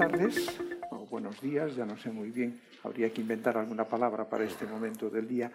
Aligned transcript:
tardes 0.00 0.58
o 0.92 1.04
buenos 1.10 1.38
días, 1.42 1.76
ya 1.76 1.84
no 1.84 1.94
sé 1.98 2.10
muy 2.10 2.30
bien, 2.30 2.58
habría 2.84 3.12
que 3.12 3.20
inventar 3.20 3.58
alguna 3.58 3.84
palabra 3.84 4.24
para 4.26 4.44
este 4.44 4.64
momento 4.64 5.10
del 5.10 5.28
día. 5.28 5.52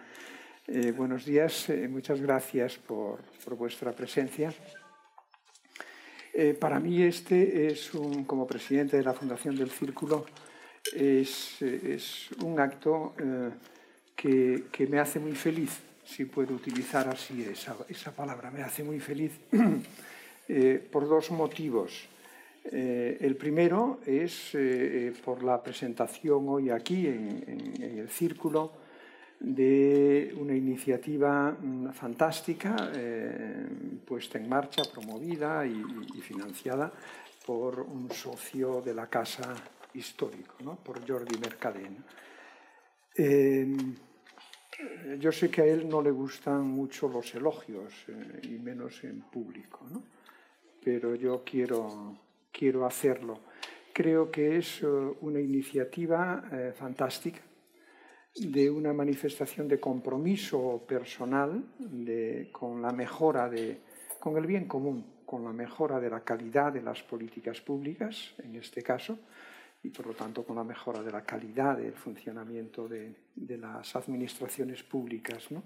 Eh, 0.68 0.92
buenos 0.92 1.24
días, 1.24 1.68
eh, 1.68 1.88
muchas 1.88 2.20
gracias 2.20 2.76
por, 2.76 3.18
por 3.44 3.56
vuestra 3.56 3.90
presencia. 3.90 4.54
Eh, 6.32 6.54
para 6.54 6.78
mí 6.78 7.02
este 7.02 7.66
es 7.66 7.92
un, 7.92 8.22
como 8.22 8.46
presidente 8.46 8.96
de 8.96 9.02
la 9.02 9.14
Fundación 9.14 9.56
del 9.56 9.70
Círculo, 9.70 10.26
es, 10.94 11.60
es 11.60 12.30
un 12.44 12.60
acto 12.60 13.16
eh, 13.18 13.50
que, 14.14 14.66
que, 14.70 14.86
me 14.86 15.00
hace 15.00 15.18
muy 15.18 15.34
feliz, 15.34 15.80
si 16.04 16.24
puedo 16.24 16.54
utilizar 16.54 17.08
así 17.08 17.42
esa, 17.42 17.74
esa 17.88 18.12
palabra, 18.12 18.52
me 18.52 18.62
hace 18.62 18.84
muy 18.84 19.00
feliz 19.00 19.32
eh, 20.48 20.88
por 20.92 21.08
dos 21.08 21.32
motivos. 21.32 22.10
Eh, 22.68 23.18
el 23.20 23.36
primero 23.36 24.00
es 24.04 24.50
eh, 24.54 25.12
por 25.24 25.42
la 25.42 25.62
presentación 25.62 26.48
hoy 26.48 26.70
aquí 26.70 27.06
en, 27.06 27.74
el 27.80 28.08
Círculo 28.08 28.72
de 29.38 30.34
una 30.38 30.54
iniciativa 30.54 31.52
mm, 31.52 31.90
fantástica 31.92 32.90
eh, 32.94 33.66
puesta 34.04 34.38
en 34.38 34.48
marcha, 34.48 34.82
promovida 34.92 35.66
y, 35.66 35.82
financiada 36.20 36.92
por 37.44 37.80
un 37.80 38.10
socio 38.10 38.80
de 38.80 38.94
la 38.94 39.06
Casa 39.06 39.54
Histórico, 39.94 40.76
por 40.82 41.06
Jordi 41.06 41.38
Mercadén. 41.38 42.04
Eh, 43.14 43.76
yo 45.18 45.32
sé 45.32 45.50
que 45.50 45.62
a 45.62 45.64
él 45.64 45.88
no 45.88 46.02
le 46.02 46.10
gustan 46.10 46.66
mucho 46.66 47.08
los 47.08 47.34
elogios, 47.34 47.92
eh, 48.08 48.40
y 48.42 48.58
menos 48.58 49.02
en 49.04 49.22
público, 49.22 49.86
¿no? 49.90 50.02
pero 50.84 51.14
yo 51.14 51.42
quiero 51.44 52.16
quiero 52.56 52.86
hacerlo. 52.86 53.40
Creo 53.92 54.30
que 54.30 54.56
es 54.56 54.82
eh, 54.82 54.86
una 54.86 55.40
iniciativa 55.40 56.48
eh, 56.50 56.72
fantástica 56.74 57.40
de 58.34 58.70
una 58.70 58.92
manifestación 58.92 59.68
de 59.68 59.80
compromiso 59.80 60.84
personal 60.86 61.64
con 62.52 62.82
la 62.82 62.92
mejora 62.92 63.48
de, 63.48 63.80
con 64.20 64.36
el 64.36 64.46
bien 64.46 64.66
común, 64.66 65.22
con 65.24 65.42
la 65.42 65.52
mejora 65.52 65.98
de 65.98 66.10
la 66.10 66.20
calidad 66.20 66.70
de 66.70 66.82
las 66.82 67.02
políticas 67.02 67.62
públicas, 67.62 68.34
en 68.38 68.56
este 68.56 68.82
caso, 68.82 69.18
y 69.82 69.88
por 69.88 70.08
lo 70.08 70.12
tanto 70.12 70.44
con 70.44 70.56
la 70.56 70.64
mejora 70.64 71.02
de 71.02 71.10
la 71.10 71.24
calidad 71.24 71.78
del 71.78 71.94
funcionamiento 71.94 72.86
de, 72.86 73.14
de 73.34 73.56
las 73.56 73.96
administraciones 73.96 74.82
públicas. 74.82 75.50
¿no? 75.50 75.62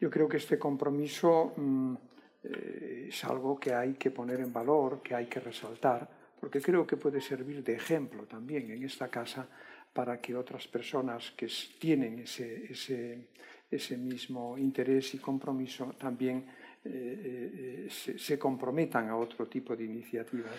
Yo 0.00 0.08
creo 0.08 0.26
que 0.26 0.38
este 0.38 0.58
compromiso 0.58 1.52
mmm, 1.56 1.94
es 2.42 3.24
algo 3.24 3.58
que 3.60 3.74
hay 3.74 3.94
que 3.94 4.10
poner 4.10 4.40
en 4.40 4.52
valor, 4.52 5.02
que 5.02 5.14
hay 5.14 5.26
que 5.26 5.40
resaltar, 5.40 6.17
porque 6.40 6.60
creo 6.60 6.86
que 6.86 6.96
puede 6.96 7.20
servir 7.20 7.62
de 7.62 7.74
ejemplo 7.74 8.24
también 8.24 8.70
en 8.70 8.84
esta 8.84 9.08
casa 9.08 9.48
para 9.92 10.20
que 10.20 10.34
otras 10.34 10.66
personas 10.68 11.32
que 11.32 11.48
tienen 11.78 12.20
ese, 12.20 12.72
ese, 12.72 13.28
ese 13.70 13.96
mismo 13.96 14.56
interés 14.56 15.14
y 15.14 15.18
compromiso 15.18 15.94
también 15.98 16.44
eh, 16.84 17.84
eh, 17.84 17.88
se, 17.90 18.18
se, 18.18 18.38
comprometan 18.38 19.08
a 19.08 19.16
otro 19.16 19.46
tipo 19.46 19.74
de 19.74 19.84
iniciativas. 19.84 20.52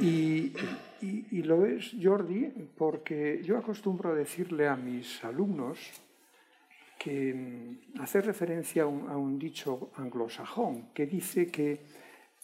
Y, 0.00 0.52
lo 1.42 1.66
es, 1.66 1.96
Jordi, 2.00 2.52
porque 2.76 3.40
yo 3.42 3.58
acostumbro 3.58 4.12
a 4.12 4.14
decirle 4.14 4.68
a 4.68 4.76
mis 4.76 5.22
alumnos 5.24 5.78
que 6.98 7.34
mm, 7.34 8.00
hacer 8.00 8.24
referencia 8.26 8.84
a 8.84 8.86
un 8.86 9.38
dicho 9.38 9.90
anglosajón 9.96 10.92
que 10.94 11.06
dice 11.06 11.50
que 11.50 11.80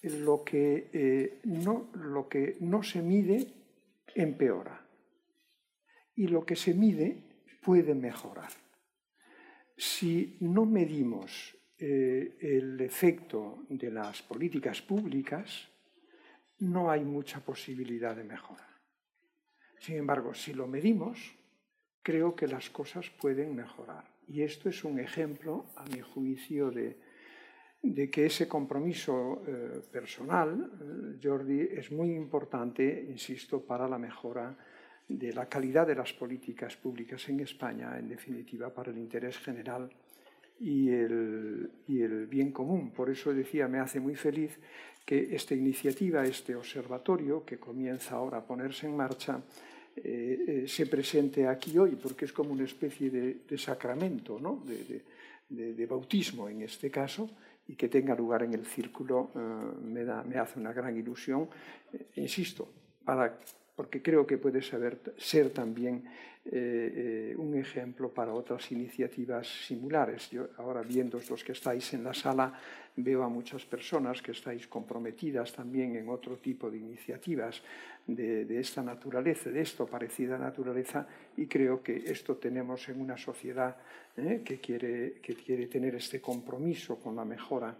lo 0.02 0.44
que, 0.44 0.90
eh, 0.92 1.40
no, 1.44 1.90
lo 1.94 2.28
que 2.28 2.56
no 2.60 2.82
se 2.82 3.02
mide 3.02 3.46
empeora 4.14 4.86
y 6.14 6.28
lo 6.28 6.44
que 6.44 6.56
se 6.56 6.74
mide 6.74 7.22
puede 7.62 7.94
mejorar. 7.94 8.50
Si 9.76 10.36
no 10.40 10.64
medimos 10.64 11.56
eh, 11.78 12.36
el 12.40 12.80
efecto 12.80 13.66
de 13.68 13.90
las 13.90 14.22
políticas 14.22 14.80
públicas, 14.80 15.68
no 16.60 16.90
hay 16.90 17.04
mucha 17.04 17.40
posibilidad 17.40 18.16
de 18.16 18.24
mejora. 18.24 18.66
Sin 19.78 19.96
embargo, 19.96 20.32
si 20.32 20.54
lo 20.54 20.66
medimos, 20.66 21.34
creo 22.02 22.34
que 22.34 22.48
las 22.48 22.70
cosas 22.70 23.10
pueden 23.10 23.54
mejorar. 23.54 24.04
Y 24.26 24.42
esto 24.42 24.68
es 24.68 24.84
un 24.84 24.98
ejemplo, 24.98 25.66
a 25.76 25.84
mi 25.84 26.00
juicio, 26.00 26.70
de, 26.70 26.98
de 27.82 28.10
que 28.10 28.26
ese 28.26 28.48
compromiso 28.48 29.42
eh, 29.46 29.80
personal, 29.90 30.70
eh, 30.80 31.18
Jordi, 31.22 31.60
es 31.60 31.90
muy 31.92 32.14
importante, 32.14 33.06
insisto, 33.08 33.60
para 33.60 33.88
la 33.88 33.98
mejora 33.98 34.56
de 35.08 35.32
la 35.32 35.48
calidad 35.48 35.86
de 35.86 35.94
las 35.94 36.12
políticas 36.12 36.76
públicas 36.76 37.28
en 37.28 37.40
España, 37.40 37.96
en 37.98 38.08
definitiva, 38.08 38.74
para 38.74 38.90
el 38.90 38.98
interés 38.98 39.38
general 39.38 39.88
y 40.58 40.88
el, 40.90 41.70
y 41.86 42.02
el 42.02 42.26
bien 42.26 42.50
común. 42.50 42.90
Por 42.90 43.10
eso 43.10 43.32
decía, 43.32 43.68
me 43.68 43.78
hace 43.78 44.00
muy 44.00 44.16
feliz 44.16 44.58
que 45.04 45.34
esta 45.36 45.54
iniciativa, 45.54 46.24
este 46.24 46.56
observatorio, 46.56 47.44
que 47.44 47.58
comienza 47.58 48.16
ahora 48.16 48.38
a 48.38 48.46
ponerse 48.46 48.86
en 48.86 48.96
marcha, 48.96 49.40
eh, 49.94 50.64
se 50.66 50.86
presente 50.86 51.46
aquí 51.46 51.78
hoy, 51.78 51.96
porque 51.96 52.24
es 52.24 52.32
como 52.32 52.52
una 52.52 52.64
especie 52.64 53.10
de, 53.10 53.38
de 53.48 53.58
sacramento, 53.58 54.38
¿no? 54.40 54.62
de, 54.66 55.02
de, 55.48 55.74
de, 55.74 55.86
bautismo 55.86 56.48
en 56.48 56.62
este 56.62 56.90
caso, 56.90 57.30
y 57.68 57.74
que 57.74 57.88
tenga 57.88 58.14
lugar 58.14 58.42
en 58.42 58.54
el 58.54 58.64
círculo 58.66 59.30
eh, 59.34 59.38
me, 59.82 60.04
da, 60.04 60.22
me, 60.22 60.38
hace 60.38 60.58
una 60.58 60.72
gran 60.72 60.96
ilusión. 60.96 61.48
Eh, 61.92 62.06
insisto, 62.16 62.68
para, 63.04 63.38
porque 63.76 64.02
creo 64.02 64.26
que 64.26 64.38
puede 64.38 64.62
saber, 64.62 64.98
ser 65.18 65.50
también 65.50 66.02
eh, 66.46 67.34
un 67.36 67.54
ejemplo 67.56 68.08
para 68.08 68.32
otras 68.32 68.72
iniciativas 68.72 69.46
similares. 69.66 70.30
Yo 70.30 70.48
ahora 70.56 70.82
viendo 70.82 71.20
los 71.28 71.44
que 71.44 71.52
estáis 71.52 71.92
en 71.92 72.02
la 72.02 72.14
sala, 72.14 72.58
veo 72.96 73.22
a 73.22 73.28
muchas 73.28 73.64
personas 73.66 74.22
que 74.22 74.32
estáis 74.32 74.66
comprometidas 74.66 75.52
también 75.52 75.96
en 75.96 76.08
otro 76.08 76.38
tipo 76.38 76.70
de 76.70 76.78
iniciativas 76.78 77.62
de, 78.06 78.44
de 78.46 78.60
esta 78.60 78.82
naturaleza, 78.82 79.50
de 79.50 79.60
esto 79.60 79.86
parecida 79.86 80.38
naturaleza, 80.38 81.06
y 81.36 81.46
creo 81.46 81.82
que 81.82 81.96
esto 81.96 82.36
tenemos 82.36 82.88
en 82.88 83.00
una 83.00 83.18
sociedad 83.18 83.76
¿eh? 84.16 84.42
que, 84.44 84.58
quiere, 84.58 85.14
que 85.20 85.34
quiere 85.34 85.66
tener 85.66 85.94
este 85.96 86.20
compromiso 86.20 86.96
con 86.96 87.16
la 87.16 87.24
mejora 87.24 87.76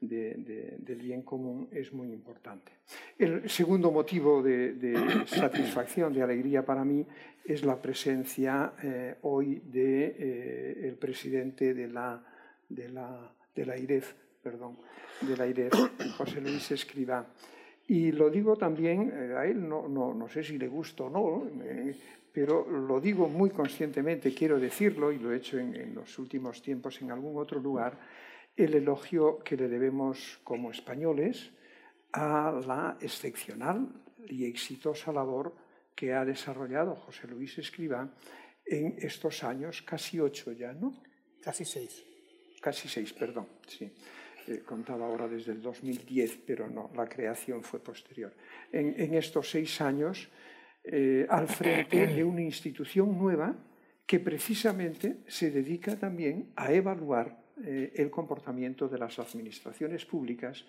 de, 0.00 0.34
de, 0.34 0.76
del 0.78 0.98
bien 0.98 1.22
común 1.22 1.68
es 1.72 1.92
muy 1.92 2.12
importante. 2.12 2.72
El 3.18 3.48
segundo 3.48 3.90
motivo 3.90 4.42
de, 4.42 5.24
satisfacción, 5.26 6.12
de 6.12 6.22
alegría 6.22 6.64
para 6.64 6.84
mí, 6.84 7.04
es 7.44 7.64
la 7.64 7.80
presencia 7.80 8.72
eh, 8.82 9.16
hoy 9.22 9.56
del 9.64 9.72
de, 9.72 10.88
eh, 10.88 10.96
presidente 11.00 11.72
de 11.72 11.88
la, 11.88 12.22
de, 12.68 12.88
la, 12.90 13.32
de 13.54 13.66
la 13.66 13.78
IREF, 13.78 14.14
perdón, 14.42 14.78
de 15.22 15.36
la 15.36 15.46
IREF, 15.46 15.72
José 16.16 16.40
Luis 16.40 16.70
Escribá. 16.70 17.26
Y 17.86 18.12
lo 18.12 18.28
digo 18.28 18.56
también, 18.56 19.10
eh, 19.14 19.34
a 19.34 19.46
él 19.46 19.66
no, 19.66 19.88
no, 19.88 20.12
no, 20.12 20.28
sé 20.28 20.44
si 20.44 20.58
le 20.58 20.68
gusta 20.68 21.04
o 21.04 21.10
no, 21.10 21.50
pero 22.32 22.68
lo 22.70 23.00
digo 23.00 23.28
muy 23.28 23.50
conscientemente, 23.50 24.34
quiero 24.34 24.60
decirlo, 24.60 25.10
y 25.10 25.18
lo 25.18 25.32
he 25.32 25.38
hecho 25.38 25.58
en, 25.58 25.94
los 25.94 26.18
últimos 26.18 26.62
tiempos 26.62 27.00
en 27.02 27.10
algún 27.10 27.36
otro 27.36 27.58
lugar, 27.58 27.98
el 28.58 28.74
elogio 28.74 29.38
que 29.38 29.56
le 29.56 29.68
debemos 29.68 30.40
como 30.42 30.72
españoles 30.72 31.52
a 32.12 32.60
la 32.66 32.98
excepcional 33.00 33.88
y 34.26 34.46
exitosa 34.46 35.12
labor 35.12 35.54
que 35.94 36.12
ha 36.12 36.24
desarrollado 36.24 36.96
José 36.96 37.28
Luis 37.28 37.56
Escriba 37.58 38.10
en 38.66 38.96
estos 38.98 39.44
años, 39.44 39.82
casi 39.82 40.18
ocho 40.18 40.52
ya, 40.52 40.72
¿no? 40.72 41.02
Casi 41.40 41.64
seis. 41.64 42.04
Casi 42.60 42.88
seis, 42.88 43.12
perdón, 43.12 43.46
sí. 43.66 43.90
Eh, 44.48 44.62
contaba 44.66 45.06
ahora 45.06 45.28
desde 45.28 45.52
el 45.52 45.62
2010, 45.62 46.38
pero 46.44 46.68
no, 46.68 46.90
la 46.96 47.08
creación 47.08 47.62
fue 47.62 47.78
posterior. 47.78 48.34
En, 48.72 48.94
en 49.00 49.14
estos 49.14 49.50
seis 49.50 49.80
años, 49.80 50.28
eh, 50.82 51.26
al 51.30 51.46
frente 51.46 52.06
de 52.08 52.24
una 52.24 52.42
institución 52.42 53.16
nueva 53.16 53.54
que 54.04 54.18
precisamente 54.18 55.18
se 55.28 55.50
dedica 55.50 55.96
también 55.96 56.50
a 56.56 56.72
evaluar 56.72 57.47
eh, 57.64 57.92
el 57.96 58.10
comportamiento 58.10 58.88
de 58.88 58.98
las 58.98 59.18
administraciones 59.18 60.04
públicas 60.04 60.64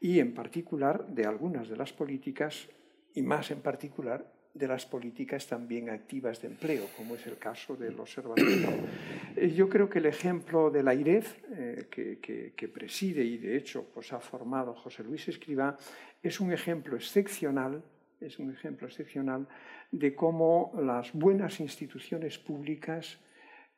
y 0.00 0.18
en 0.20 0.34
particular 0.34 1.06
de 1.08 1.26
algunas 1.26 1.68
de 1.68 1.76
las 1.76 1.92
políticas 1.92 2.68
y 3.14 3.22
más 3.22 3.50
en 3.50 3.60
particular 3.60 4.32
de 4.52 4.68
las 4.68 4.86
políticas 4.86 5.46
también 5.48 5.90
activas 5.90 6.40
de 6.40 6.48
empleo, 6.48 6.86
como 6.96 7.16
es 7.16 7.26
el 7.26 7.38
caso 7.38 7.76
del 7.76 7.98
observatorio. 7.98 8.68
Eh, 9.36 9.50
yo 9.50 9.68
creo 9.68 9.90
que 9.90 9.98
el 9.98 10.06
ejemplo 10.06 10.70
de 10.70 10.84
la 10.84 10.94
IREF, 10.94 11.42
eh, 11.50 11.86
que, 12.56 12.68
preside 12.68 13.24
y 13.24 13.36
de 13.38 13.56
hecho 13.56 13.84
pues, 13.92 14.12
ha 14.12 14.20
formado 14.20 14.74
José 14.74 15.02
Luis 15.02 15.26
Escribá, 15.26 15.76
es 16.22 16.38
un 16.38 16.52
ejemplo 16.52 16.94
excepcional 16.94 17.82
es 18.20 18.38
un 18.38 18.50
ejemplo 18.50 18.86
excepcional 18.86 19.46
de 19.90 20.14
cómo 20.14 20.72
las 20.80 21.12
buenas 21.12 21.60
instituciones 21.60 22.38
públicas 22.38 23.18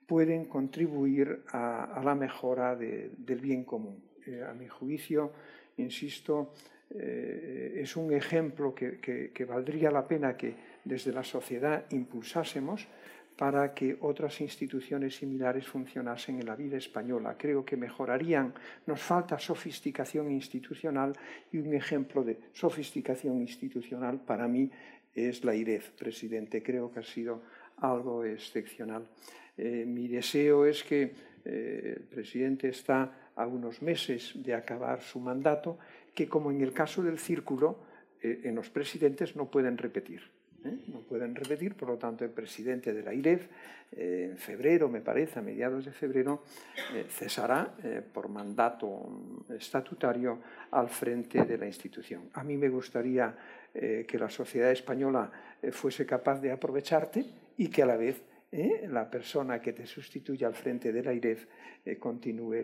pueden 0.06 0.44
contribuir 0.44 1.43
a, 1.49 1.85
a 1.85 2.03
la 2.03 2.14
mejora 2.14 2.76
de, 2.76 3.11
del 3.19 3.41
bien 3.41 3.64
común. 3.64 4.06
Eh, 4.26 4.43
a 4.43 4.53
mi 4.55 4.67
juicio, 4.67 5.32
insisto, 5.76 6.53
eh, 6.91 7.79
es 7.82 7.97
un 7.97 8.12
ejemplo 8.12 8.75
que, 8.75 9.47
valdría 9.49 9.91
la 9.91 10.06
pena 10.06 10.37
que 10.37 10.55
desde 10.85 11.12
la 11.12 11.23
sociedad 11.23 11.85
impulsásemos 11.91 12.87
para 13.37 13.75
que 13.75 13.97
otras 14.00 14.41
instituciones 14.41 15.17
similares 15.17 15.67
funcionasen 15.67 16.41
en 16.41 16.47
la 16.47 16.56
vida 16.56 16.76
española. 16.76 17.37
Creo 17.38 17.64
que 17.64 17.76
mejorarían. 17.76 18.55
Nos 18.87 19.00
falta 19.00 19.38
sofisticación 19.38 20.31
institucional 20.31 21.12
y 21.52 21.59
un 21.59 21.75
ejemplo 21.75 22.25
de 22.25 22.38
sofisticación 22.52 23.37
institucional 23.41 24.20
para 24.20 24.49
mí 24.49 24.70
es 25.14 25.44
la 25.44 25.55
IREF, 25.55 25.91
presidente. 25.91 26.62
Creo 26.62 26.91
que 26.91 27.00
ha 27.00 27.05
sido 27.05 27.43
algo 27.79 28.25
excepcional. 28.25 29.06
Eh, 29.56 29.85
mi 29.87 30.06
deseo 30.08 30.67
es 30.67 30.82
que 30.82 31.12
eh, 31.44 31.94
el 31.97 32.03
presidente 32.03 32.69
está 32.69 33.31
a 33.35 33.47
unos 33.47 33.82
meses 33.82 34.32
de 34.35 34.55
acabar 34.55 35.00
su 35.00 35.20
mandato, 35.20 35.79
que 36.14 36.29
como 36.29 36.50
en 36.50 36.61
el 36.61 36.73
caso 36.73 37.03
del 37.03 37.19
círculo, 37.19 37.79
eh, 38.23 38.43
en 38.44 38.55
los 38.55 38.70
presidentes 38.70 39.37
no 39.37 39.50
pueden 39.50 39.79
repetir. 39.79 40.23
No 40.88 40.99
pueden 40.99 41.37
repetir, 41.37 41.76
por 41.76 41.91
lo 41.91 41.97
tanto, 41.97 42.25
el 42.25 42.31
presidente 42.31 42.93
de 42.93 43.00
la 43.00 43.14
IREF, 43.14 43.47
en 43.93 44.37
febrero, 44.37 44.88
me 44.88 45.00
parece, 45.00 45.38
a 45.38 45.43
mediados 45.43 45.85
de 45.85 45.93
febrero, 45.93 46.43
cesará 47.09 47.73
por 48.12 48.29
mandato 48.29 49.44
estatutario 49.49 50.41
al 50.73 50.88
frente 50.88 51.44
de 51.44 51.56
la 51.56 51.67
institución. 51.67 52.31
A 52.32 52.43
mí 52.43 52.56
me 52.56 52.69
gustaría 52.69 53.32
que 53.73 54.19
la 54.19 54.29
sociedad 54.29 54.73
española 54.73 55.31
fuese 55.70 56.05
capaz 56.05 56.41
de 56.41 56.50
aprovecharte 56.50 57.25
y 57.59 57.69
que 57.69 57.85
a 57.85 57.87
la 57.87 57.97
vez 57.97 58.20
¿eh? 58.52 58.87
la 58.88 59.10
persona 59.10 59.60
que 59.60 59.72
te 59.72 59.87
sustituye 59.87 60.44
al 60.44 60.54
frente 60.54 60.93
de 60.93 61.02
la 61.02 61.12
IREF 61.12 61.46
eh, 61.84 61.96
continúe 61.98 62.62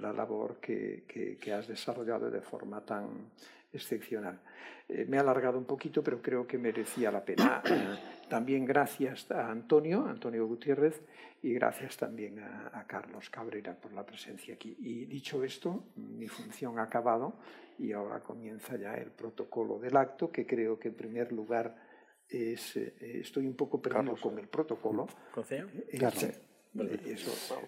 la 0.00 0.12
labor 0.12 0.58
que, 0.60 1.38
has 1.52 1.68
desarrollado 1.68 2.30
de 2.30 2.40
forma 2.40 2.84
tan 2.84 3.30
excepcional. 3.72 4.40
Eh, 4.88 5.04
me 5.06 5.16
he 5.16 5.20
alargado 5.20 5.58
un 5.58 5.64
poquito, 5.64 6.02
pero 6.02 6.22
creo 6.22 6.46
que 6.46 6.58
merecía 6.58 7.10
la 7.10 7.24
pena. 7.24 7.62
también 8.28 8.64
gracias 8.64 9.30
a 9.30 9.50
Antonio, 9.50 10.06
Antonio 10.06 10.46
Gutiérrez, 10.46 11.02
y 11.42 11.52
gracias 11.54 11.96
también 11.96 12.40
a, 12.40 12.70
a, 12.72 12.86
Carlos 12.86 13.30
Cabrera 13.30 13.74
por 13.74 13.92
la 13.92 14.04
presencia 14.04 14.54
aquí. 14.54 14.76
Y 14.80 15.04
dicho 15.06 15.44
esto, 15.44 15.84
mi 15.96 16.28
función 16.28 16.78
ha 16.78 16.84
acabado 16.84 17.34
y 17.78 17.92
ahora 17.92 18.20
comienza 18.20 18.76
ya 18.76 18.94
el 18.94 19.10
protocolo 19.10 19.78
del 19.78 19.96
acto, 19.96 20.30
que 20.30 20.46
creo 20.46 20.78
que 20.78 20.88
en 20.88 20.94
primer 20.94 21.32
lugar 21.32 21.87
es, 22.30 22.76
eh, 22.76 23.20
estoy 23.20 23.46
un 23.46 23.54
poco 23.54 23.80
perdido 23.80 24.16
con 24.16 24.38
el 24.38 24.48
protocolo. 24.48 25.06
¿Conceo? 25.32 25.68
Eh, 25.74 25.98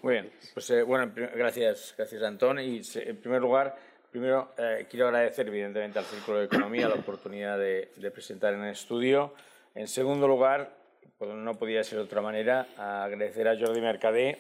Muy 0.03 0.13
bien, 0.13 0.31
pues 0.53 0.71
eh, 0.71 0.83
bueno, 0.83 1.11
gracias, 1.15 1.95
gracias 1.97 2.23
Antón. 2.23 2.61
Y 2.61 2.83
en 2.95 3.17
primer 3.17 3.41
lugar, 3.41 3.77
primero 4.11 4.53
quiero 4.89 5.07
agradecer 5.09 5.49
evidentemente 5.49 5.99
al 5.99 6.05
Círculo 6.05 6.39
de 6.39 6.45
Economía 6.45 6.89
la 6.89 6.97
oportunidad 6.97 7.59
de, 7.59 7.91
presentar 8.13 8.55
en 8.55 8.65
el 8.65 8.73
estudio. 8.73 9.35
En 9.75 9.89
segundo 9.89 10.29
lugar, 10.29 10.77
pues 11.17 11.33
no 11.33 11.55
podía 11.55 11.83
ser 11.83 11.99
de 11.99 12.05
otra 12.05 12.21
manera, 12.21 12.69
agradecer 12.77 13.49
a 13.49 13.59
Jordi 13.59 13.81
Mercadé, 13.81 14.39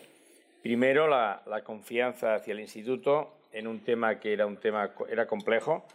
primero 0.63 1.09
la, 1.09 1.43
la 1.47 1.65
confianza 1.65 2.35
hacia 2.35 2.53
el 2.53 2.61
Instituto 2.61 3.41
en 3.53 3.67
un 3.67 3.81
tema 3.81 4.21
que 4.21 4.33
era 4.33 4.47
un 4.47 4.59
tema 4.59 4.93
era 5.09 5.27
complejo 5.27 5.87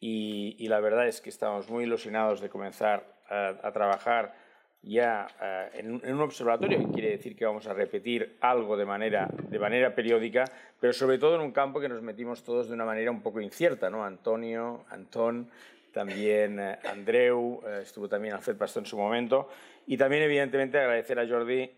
y, 0.00 0.56
y 0.58 0.68
la 0.68 0.80
verdad 0.80 1.06
es 1.06 1.20
que 1.20 1.30
estamos 1.30 1.68
muy 1.68 1.84
ilusionados 1.84 2.40
de 2.40 2.48
comenzar 2.48 3.19
a, 3.30 3.72
trabajar 3.72 4.34
ya 4.82 5.26
eh, 5.40 5.70
en, 5.74 6.14
un, 6.14 6.20
observatorio, 6.20 6.78
que 6.78 6.92
quiere 6.92 7.10
decir 7.10 7.36
que 7.36 7.44
vamos 7.44 7.66
a 7.66 7.74
repetir 7.74 8.36
algo 8.40 8.76
de 8.76 8.84
manera, 8.84 9.28
de 9.30 9.58
manera 9.58 9.94
periódica, 9.94 10.44
pero 10.80 10.92
sobre 10.92 11.18
todo 11.18 11.36
en 11.36 11.42
un 11.42 11.52
campo 11.52 11.80
que 11.80 11.88
nos 11.88 12.02
metimos 12.02 12.42
todos 12.42 12.68
de 12.68 12.74
una 12.74 12.84
manera 12.84 13.10
un 13.10 13.20
poco 13.20 13.40
incierta, 13.40 13.90
¿no? 13.90 14.04
Antonio, 14.04 14.84
Antón, 14.90 15.50
también 15.92 16.58
eh, 16.58 16.78
Andreu, 16.84 17.60
eh, 17.66 17.80
estuvo 17.82 18.08
también 18.08 18.34
Alfred 18.34 18.56
Pastor 18.56 18.82
en 18.82 18.86
su 18.86 18.96
momento, 18.96 19.48
y 19.86 19.96
también 19.96 20.22
evidentemente 20.22 20.78
agradecer 20.78 21.18
a 21.18 21.26
Jordi 21.26 21.68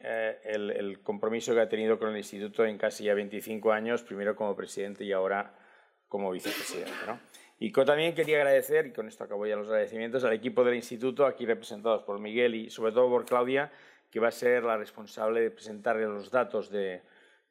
el, 0.45 0.71
el, 0.71 1.01
compromiso 1.01 1.55
que 1.55 1.61
ha 1.61 1.69
tenido 1.69 1.99
con 1.99 2.11
el 2.11 2.17
Instituto 2.19 2.65
en 2.67 2.77
casi 2.77 3.05
ya 3.05 3.15
25 3.15 3.73
años, 3.73 4.03
primero 4.03 4.37
como 4.37 4.55
presidente 4.55 5.05
y 5.05 5.13
ahora 5.13 5.55
como 6.09 6.31
vicepresidente, 6.31 6.93
¿no? 7.07 7.19
Y 7.65 7.71
también 7.71 8.13
quería 8.13 8.39
agradecer, 8.39 8.87
y 8.87 8.91
con 8.91 9.07
esto 9.07 9.23
acabo 9.23 9.47
ya 9.47 9.55
los 9.55 9.69
agradecimientos, 9.69 10.25
al 10.25 10.33
equipo 10.33 10.65
del 10.65 10.75
Instituto, 10.75 11.25
aquí 11.25 11.47
representados 11.47 12.03
por 12.03 12.19
Miguel 12.19 12.57
y 12.57 12.71
sobre 12.71 12.91
todo 12.91 13.09
por 13.09 13.25
Claudia, 13.25 13.71
que 14.11 14.19
va 14.19 14.27
a 14.27 14.33
ser 14.33 14.65
la 14.65 14.77
responsable 14.77 15.43
de 15.43 15.53
presentarle 15.53 16.07
los 16.07 16.29
datos 16.29 16.71
de, 16.73 17.03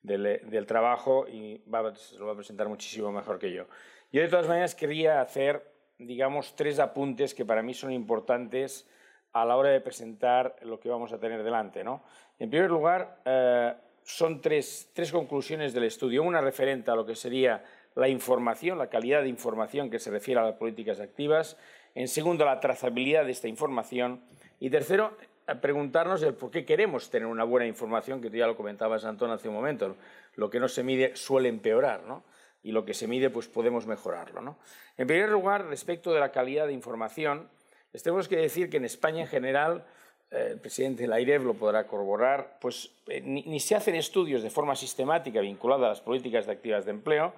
del, 0.02 0.66
trabajo 0.66 1.26
y 1.30 1.64
va, 1.64 1.96
se 1.96 2.18
lo 2.18 2.26
va 2.26 2.34
a 2.34 2.36
presentar 2.36 2.68
muchísimo 2.68 3.10
mejor 3.10 3.40
que 3.40 3.54
yo. 3.54 3.68
Yo 4.12 4.22
de 4.22 4.28
todas 4.28 4.50
maneras 4.50 4.76
quería 4.76 5.22
hacer, 5.22 5.66
digamos, 5.98 6.58
tres 6.58 6.80
apuntes 6.80 7.34
que 7.34 7.46
para 7.46 7.62
mí 7.62 7.74
son 7.74 7.94
importantes 7.94 8.86
a 9.32 9.46
la 9.46 9.56
hora 9.56 9.70
de 9.70 9.80
presentar 9.80 10.58
lo 10.64 10.78
que 10.78 10.90
vamos 10.90 11.14
a 11.14 11.22
tener 11.22 11.42
delante. 11.42 11.86
¿no? 11.86 12.04
En 12.38 12.50
primer 12.50 12.70
lugar, 12.70 13.22
eh, 13.24 13.74
son 14.04 14.42
tres, 14.42 14.92
tres 14.94 15.10
conclusiones 15.10 15.74
del 15.74 15.86
estudio. 15.86 16.22
Una 16.22 16.42
referente 16.42 16.92
a 16.92 16.96
lo 16.96 17.06
que 17.06 17.16
sería 17.16 17.64
la 17.96 18.08
información, 18.08 18.78
la 18.78 18.88
calidad 18.88 19.22
de 19.22 19.30
información 19.30 19.90
que 19.90 20.00
se 20.00 20.12
refiere 20.12 20.40
a 20.40 20.44
las 20.44 20.56
políticas 20.56 21.00
activas. 21.00 21.58
En 21.96 22.08
segundo, 22.08 22.46
la 22.46 22.60
trazabilidad 22.60 23.26
de 23.26 23.32
esta 23.32 23.48
información. 23.48 24.22
Y 24.60 24.70
tercero, 24.70 25.18
preguntarnos 25.60 26.24
el 26.24 26.34
por 26.34 26.52
qué 26.52 26.66
queremos 26.66 27.10
tener 27.10 27.28
una 27.28 27.44
buena 27.44 27.68
información, 27.68 28.22
que 28.22 28.30
tú 28.30 28.38
ya 28.38 28.48
lo 28.48 28.56
comentabas, 28.56 29.04
Antón, 29.06 29.32
hace 29.32 29.50
un 29.50 29.56
momento. 29.56 29.96
Lo 30.36 30.50
que 30.50 30.60
no 30.60 30.68
se 30.68 30.84
mide 30.84 31.16
suele 31.16 31.50
empeorar, 31.50 32.04
¿no? 32.04 32.24
Y 32.64 32.72
lo 32.72 32.86
que 32.86 32.94
se 32.94 33.08
mide, 33.08 33.30
pues 33.30 33.48
podemos 33.48 33.88
mejorarlo, 33.88 34.42
¿no? 34.42 34.58
En 34.98 35.08
primer 35.08 35.30
lugar, 35.30 35.66
respecto 35.66 36.14
de 36.14 36.20
la 36.20 36.32
calidad 36.32 36.68
de 36.68 36.74
información, 36.74 37.50
tenemos 37.92 38.28
que 38.28 38.38
decir 38.38 38.70
que 38.70 38.78
en 38.78 38.86
España 38.86 39.22
en 39.22 39.28
general, 39.28 39.84
eh, 40.30 40.50
el 40.52 40.60
presidente 40.60 41.04
del 41.04 41.14
AIREF 41.14 41.44
lo 41.44 41.56
podrá 41.56 41.88
corroborar, 41.88 42.58
pues 42.62 42.92
eh, 43.08 43.20
ni, 43.22 43.42
ni 43.44 43.60
se 43.60 43.76
hacen 43.76 43.96
estudios 43.96 44.44
de 44.44 44.50
forma 44.50 44.76
sistemática 44.76 45.42
vinculada 45.42 45.88
a 45.88 45.90
las 45.90 46.02
políticas 46.02 46.46
de 46.46 46.54
activas 46.54 46.86
de 46.86 46.92
empleo, 46.92 47.34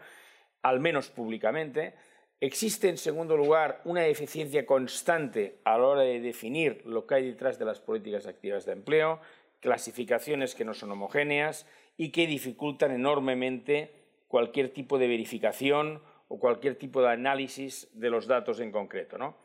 al 0.64 0.80
menos 0.80 1.10
públicamente. 1.10 1.94
Existe, 2.40 2.90
en 2.90 2.98
segundo 2.98 3.38
lugar, 3.38 3.82
una 3.86 4.02
deficiencia 4.02 4.66
constante 4.66 5.60
a 5.64 5.78
la 5.78 5.86
hora 5.86 6.02
de 6.02 6.20
definir 6.20 6.82
lo 6.86 7.06
que 7.06 7.16
hay 7.16 7.28
detrás 7.28 7.60
de 7.60 7.66
las 7.66 7.80
políticas 7.80 8.26
activas 8.26 8.66
de 8.66 8.74
empleo, 8.74 9.20
clasificaciones 9.60 10.56
que 10.56 10.66
no 10.66 10.74
son 10.74 10.92
homogéneas 10.92 11.66
y 11.96 12.10
que 12.10 12.28
dificultan 12.28 12.92
enormemente 12.92 13.92
cualquier 14.28 14.74
tipo 14.74 14.98
de 14.98 15.08
verificación 15.08 16.02
o 16.28 16.40
cualquier 16.40 16.76
tipo 16.76 17.02
de 17.02 17.12
análisis 17.12 17.88
de 17.94 18.10
los 18.10 18.28
datos 18.28 18.60
en 18.60 18.72
concreto. 18.72 19.18
¿no? 19.18 19.38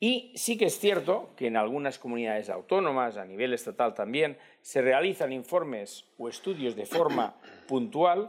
Y 0.00 0.32
sí 0.34 0.56
que 0.56 0.64
es 0.64 0.78
cierto 0.78 1.34
que 1.36 1.46
en 1.46 1.56
algunas 1.56 1.98
comunidades 1.98 2.48
autónomas, 2.48 3.18
a 3.18 3.26
nivel 3.26 3.52
estatal 3.52 3.94
también, 3.94 4.38
se 4.62 4.80
realizan 4.80 5.32
informes 5.32 6.06
o 6.16 6.28
estudios 6.28 6.74
de 6.74 6.86
forma 6.86 7.36
puntual 7.68 8.28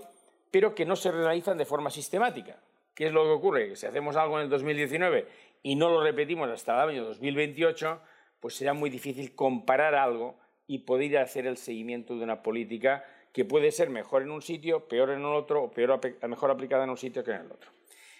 pero 0.51 0.75
que 0.75 0.85
no 0.85 0.95
se 0.95 1.11
realizan 1.11 1.57
de 1.57 1.65
forma 1.65 1.89
sistemática. 1.89 2.59
¿Qué 2.93 3.07
es 3.07 3.13
lo 3.13 3.23
que 3.23 3.29
ocurre? 3.29 3.69
Que 3.69 3.75
si 3.77 3.85
hacemos 3.85 4.17
algo 4.17 4.37
en 4.37 4.43
el 4.43 4.49
2019 4.49 5.25
y 5.63 5.75
no 5.75 5.89
lo 5.89 6.03
repetimos 6.03 6.49
hasta 6.49 6.83
el 6.83 6.89
año 6.89 7.05
2028, 7.05 8.01
pues 8.39 8.55
será 8.55 8.73
muy 8.73 8.89
difícil 8.89 9.33
comparar 9.33 9.95
algo 9.95 10.37
y 10.67 10.79
poder 10.79 11.17
hacer 11.17 11.47
el 11.47 11.57
seguimiento 11.57 12.15
de 12.17 12.23
una 12.23 12.43
política 12.43 13.05
que 13.31 13.45
puede 13.45 13.71
ser 13.71 13.89
mejor 13.89 14.23
en 14.23 14.31
un 14.31 14.41
sitio, 14.41 14.87
peor 14.89 15.11
en 15.11 15.19
el 15.19 15.25
otro, 15.25 15.63
o 15.63 15.71
peor, 15.71 15.99
mejor 16.27 16.51
aplicada 16.51 16.83
en 16.83 16.89
un 16.89 16.97
sitio 16.97 17.23
que 17.23 17.31
en 17.31 17.41
el 17.41 17.51
otro. 17.51 17.71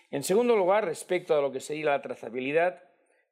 En 0.10 0.24
segundo 0.24 0.56
lugar, 0.56 0.86
respecto 0.86 1.38
a 1.38 1.42
lo 1.42 1.52
que 1.52 1.60
sería 1.60 1.92
la 1.92 2.02
trazabilidad, 2.02 2.82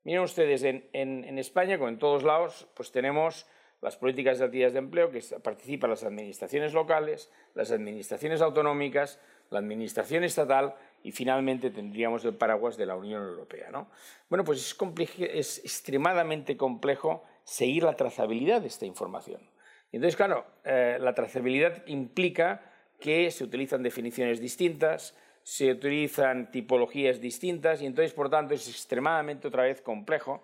miren 0.03 0.23
ustedes, 0.23 0.63
en, 0.63 0.89
en 0.93 1.39
España, 1.39 1.77
como 1.77 1.89
en 1.89 1.99
todos 1.99 2.23
lados, 2.23 2.67
pues 2.73 2.91
tenemos 2.91 3.45
las 3.81 3.95
políticas 3.95 4.39
de 4.39 4.45
actividades 4.45 4.73
de 4.73 4.79
empleo, 4.79 5.09
que 5.09 5.21
participan 5.41 5.89
las 5.89 6.03
administraciones 6.03 6.73
locales, 6.73 7.31
las 7.55 7.71
administraciones 7.71 8.41
autonómicas, 8.41 9.19
la 9.49 9.59
administración 9.59 10.23
estatal 10.23 10.75
y 11.03 11.11
finalmente 11.11 11.71
tendríamos 11.71 12.25
el 12.25 12.35
paraguas 12.35 12.77
de 12.77 12.85
la 12.85 12.95
Unión 12.95 13.23
Europea. 13.23 13.69
¿no? 13.71 13.89
Bueno, 14.29 14.43
pues 14.43 14.59
es, 14.59 15.19
es, 15.19 15.59
extremadamente 15.59 16.57
complejo 16.57 17.23
seguir 17.43 17.83
la 17.83 17.93
trazabilidad 17.93 18.61
de 18.61 18.67
esta 18.67 18.85
información. 18.85 19.41
Entonces, 19.91 20.15
claro, 20.15 20.45
eh, 20.65 20.97
la 20.99 21.15
trazabilidad 21.15 21.85
implica 21.87 22.61
que 22.99 23.31
se 23.31 23.43
utilizan 23.43 23.81
definiciones 23.81 24.39
distintas, 24.39 25.15
se 25.43 25.71
utilizan 25.71 26.51
tipologías 26.51 27.19
distintas 27.21 27.81
y 27.81 27.85
entonces, 27.85 28.13
por 28.13 28.29
tanto, 28.29 28.53
es 28.53 28.67
extremadamente 28.67 29.47
otra 29.47 29.63
vez 29.63 29.81
complejo 29.81 30.43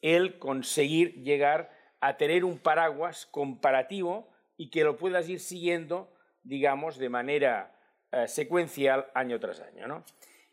el 0.00 0.38
conseguir 0.38 1.22
llegar 1.22 1.76
a 2.00 2.16
tener 2.16 2.44
un 2.44 2.58
paraguas 2.58 3.26
comparativo 3.26 4.28
y 4.56 4.70
que 4.70 4.84
lo 4.84 4.96
puedas 4.96 5.28
ir 5.28 5.40
siguiendo, 5.40 6.12
digamos, 6.42 6.98
de 6.98 7.08
manera 7.08 7.74
eh, 8.12 8.26
secuencial 8.28 9.06
año 9.14 9.38
tras 9.38 9.60
año. 9.60 10.04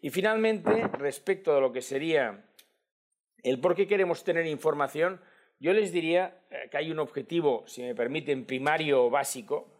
Y 0.02 0.10
finalmente, 0.10 0.88
respecto 0.94 1.56
a 1.56 1.60
lo 1.60 1.72
que 1.72 1.82
sería 1.82 2.46
el 3.44 3.60
por 3.60 3.75
qué 3.75 3.88
queremos 3.88 4.24
tener 4.24 4.46
información, 4.46 5.22
yo 5.60 5.74
les 5.74 5.92
diría 5.92 6.42
eh, 6.50 6.68
que 6.70 6.78
hay 6.78 6.92
un 6.92 7.00
objetivo, 7.00 7.64
si 7.68 7.82
me 7.82 7.96
permiten, 7.96 8.46
primario 8.46 9.06
o 9.06 9.10
básico, 9.10 9.72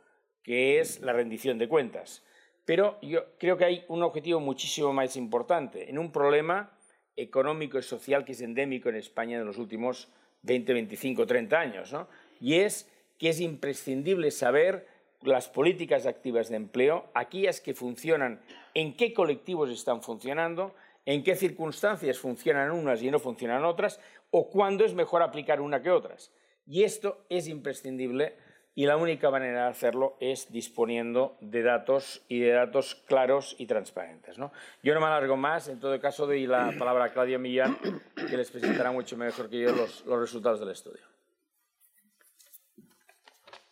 que 0.44 0.80
es 0.80 1.02
la 1.02 1.14
rendición 1.14 1.58
de 1.58 1.68
cuentas. 1.68 2.24
Pero 2.66 3.00
yo 3.02 3.38
creo 3.38 3.58
que 3.58 3.66
hay 3.66 3.86
un 3.88 4.04
objetivo 4.04 4.40
muchísimo 4.40 4.94
más 4.94 5.16
importante 5.16 5.90
en 5.90 6.00
un 6.00 6.12
problema 6.12 6.78
económico 7.16 7.78
y 7.78 7.84
social 7.84 8.26
que 8.26 8.32
es 8.32 8.42
endémico 8.42 8.90
en 8.90 8.96
España 8.96 9.38
en 9.38 9.46
los 9.46 9.58
últimos 9.58 10.12
20, 10.46 10.74
25, 10.74 11.26
30 11.26 11.60
años, 11.60 11.92
¿no? 11.92 12.08
y 12.40 12.56
es 12.56 12.90
que 13.18 13.30
es 13.30 13.40
imprescindible 13.40 14.32
saber 14.32 14.88
las 15.22 15.48
políticas 15.48 16.06
activas 16.06 16.50
de 16.50 16.58
empleo, 16.58 17.06
aquellas 17.14 17.62
que 17.62 17.74
funcionan, 17.74 18.42
en 18.74 18.96
qué 18.96 19.14
colectivos 19.14 19.70
están 19.70 20.04
funcionando, 20.04 20.76
en 21.06 21.24
qué 21.24 21.36
circunstancias 21.36 22.20
funcionan 22.20 22.72
unas 22.72 23.02
y 23.02 23.10
no 23.10 23.20
funcionan 23.20 23.64
otras, 23.66 24.00
o 24.32 24.50
cuándo 24.50 24.86
es 24.86 24.94
mejor 24.94 25.22
aplicar 25.22 25.62
una 25.62 25.82
que 25.82 25.92
otras. 25.92 26.32
Y 26.68 26.84
esto 26.84 27.26
es 27.30 27.48
imprescindible 27.48 28.36
y 28.76 28.86
la 28.86 28.98
única 28.98 29.32
manera 29.32 29.64
de 29.64 29.70
hacerlo 29.70 30.18
es 30.20 30.52
disponiendo 30.52 31.38
de 31.40 31.64
datos 31.64 32.22
y 32.28 32.40
de 32.42 32.52
datos 32.52 32.96
claros 33.08 33.56
y 33.58 33.68
transparentes. 33.68 34.38
¿no? 34.38 34.52
Yo 34.84 34.94
no 34.94 35.00
me 35.00 35.08
alargo 35.08 35.38
más, 35.38 35.70
en 35.70 35.80
todo 35.80 36.00
caso 36.00 36.28
doy 36.28 36.46
la 36.46 36.74
palabra 36.78 37.06
a 37.06 37.14
Claudia 37.14 37.40
Millán, 37.40 37.78
que 38.16 38.38
les 38.38 38.52
presentará 38.52 38.92
mucho 38.92 39.16
mejor 39.16 39.50
que 39.50 39.62
yo 39.62 39.72
los, 39.72 40.04
resultados 40.06 40.60
del 40.60 40.72
estudio. 40.72 41.04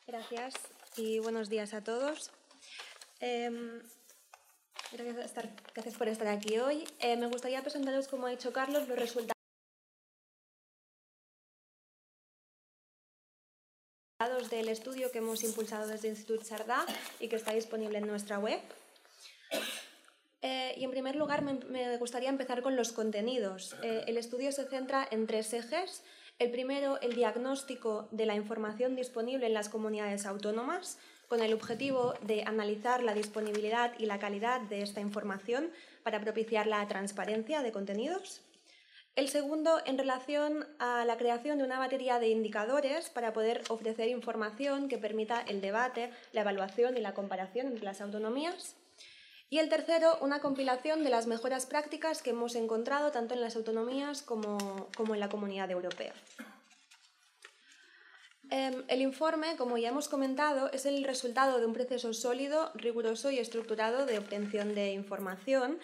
Gracias 0.07 0.53
y 0.95 1.19
buenos 1.19 1.49
días 1.49 1.73
a 1.73 1.83
todos. 1.83 2.31
Em, 3.19 3.81
gracias, 4.91 5.97
por 5.97 6.07
estar 6.07 6.27
aquí 6.27 6.59
hoy. 6.59 6.85
Eh, 6.99 7.17
me 7.17 7.27
gustaría 7.27 7.61
presentaros, 7.61 8.07
como 8.07 8.27
ha 8.27 8.29
dicho 8.29 8.53
Carlos, 8.53 8.87
los 8.87 8.97
resultados 8.97 9.32
del 14.29 14.69
estudio 14.69 15.11
que 15.11 15.17
hemos 15.17 15.43
impulsado 15.43 15.87
desde 15.87 16.07
Institut 16.07 16.43
Sardá 16.43 16.85
y 17.19 17.27
que 17.27 17.35
está 17.35 17.53
disponible 17.53 17.97
en 17.97 18.07
nuestra 18.07 18.39
web. 18.39 18.59
Eh, 20.41 20.75
y 20.77 20.83
en 20.83 20.91
primer 20.91 21.15
lugar 21.15 21.41
me, 21.41 21.97
gustaría 21.97 22.29
empezar 22.29 22.61
con 22.61 22.75
los 22.75 22.93
contenidos. 22.93 23.75
Eh, 23.83 24.05
el 24.07 24.17
estudio 24.17 24.51
se 24.51 24.65
centra 24.65 25.05
en 25.11 25.27
tres 25.27 25.53
ejes. 25.53 26.03
El 26.39 26.51
primero, 26.51 26.99
el 27.01 27.15
diagnóstico 27.15 28.07
de 28.11 28.25
la 28.25 28.35
información 28.35 28.95
disponible 28.95 29.47
en 29.47 29.53
las 29.53 29.69
comunidades 29.69 30.25
autónomas, 30.25 30.97
con 31.27 31.41
el 31.41 31.53
objetivo 31.53 32.13
de 32.21 32.43
analizar 32.43 33.03
la 33.03 33.13
disponibilidad 33.13 33.93
y 33.99 34.05
la 34.05 34.19
calidad 34.19 34.61
de 34.61 34.81
esta 34.81 35.01
información 35.01 35.69
para 36.03 36.21
propiciar 36.21 36.67
la 36.67 36.87
transparencia 36.87 37.61
de 37.61 37.71
contenidos. 37.71 38.41
El 39.15 39.29
segundo, 39.29 39.79
en 39.85 39.99
relación 39.99 40.65
a 40.79 41.05
la 41.05 41.17
creación 41.17 41.59
de 41.59 41.63
una 41.63 41.77
batería 41.77 42.17
de 42.17 42.29
indicadores 42.29 43.11
para 43.11 43.31
poder 43.31 43.61
ofrecer 43.69 44.09
información 44.09 44.87
que 44.87 44.97
permita 44.97 45.41
el 45.41 45.61
debate, 45.61 46.09
la 46.31 46.41
evaluación 46.41 46.97
y 46.97 47.01
la 47.01 47.13
comparación 47.13 47.67
entre 47.67 47.85
las 47.85 48.01
autonomías. 48.01 48.75
Y 49.51 49.59
el 49.59 49.69
tercero, 49.69 50.17
una 50.21 50.39
compilación 50.39 51.03
de 51.03 51.11
las 51.11 51.27
mejoras 51.27 51.67
prácticas 51.67 52.23
que 52.23 52.31
hemos 52.31 52.55
encontrado 52.55 53.11
tanto 53.11 53.35
en 53.35 53.41
las 53.41 53.55
autonomías 53.55 54.23
como, 54.23 54.89
en 54.97 55.19
la 55.19 55.29
comunidad 55.29 55.69
europea. 55.69 56.13
Em, 58.49 58.83
el 58.87 59.01
informe, 59.03 59.55
como 59.57 59.77
ya 59.77 59.89
hemos 59.89 60.09
comentado, 60.09 60.71
es 60.71 60.87
el 60.87 61.03
resultado 61.03 61.59
de 61.59 61.67
un 61.67 61.73
proceso 61.73 62.13
sólido, 62.13 62.71
riguroso 62.73 63.29
y 63.29 63.37
estructurado 63.37 64.07
de 64.07 64.17
obtención 64.17 64.73
de 64.73 64.91
información 64.93 65.77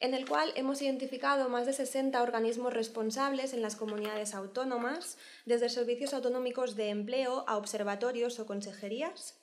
en 0.00 0.14
el 0.14 0.26
cual 0.26 0.52
hemos 0.56 0.80
identificado 0.80 1.48
más 1.48 1.66
de 1.66 1.74
60 1.74 2.22
organismos 2.22 2.72
responsables 2.72 3.52
en 3.52 3.62
las 3.62 3.76
comunidades 3.76 4.34
autónomas, 4.34 5.18
desde 5.44 5.68
servicios 5.68 6.14
autonómicos 6.14 6.74
de 6.74 6.88
empleo 6.88 7.44
a 7.46 7.58
observatorios 7.58 8.40
o 8.40 8.46
consejerías. 8.46 9.36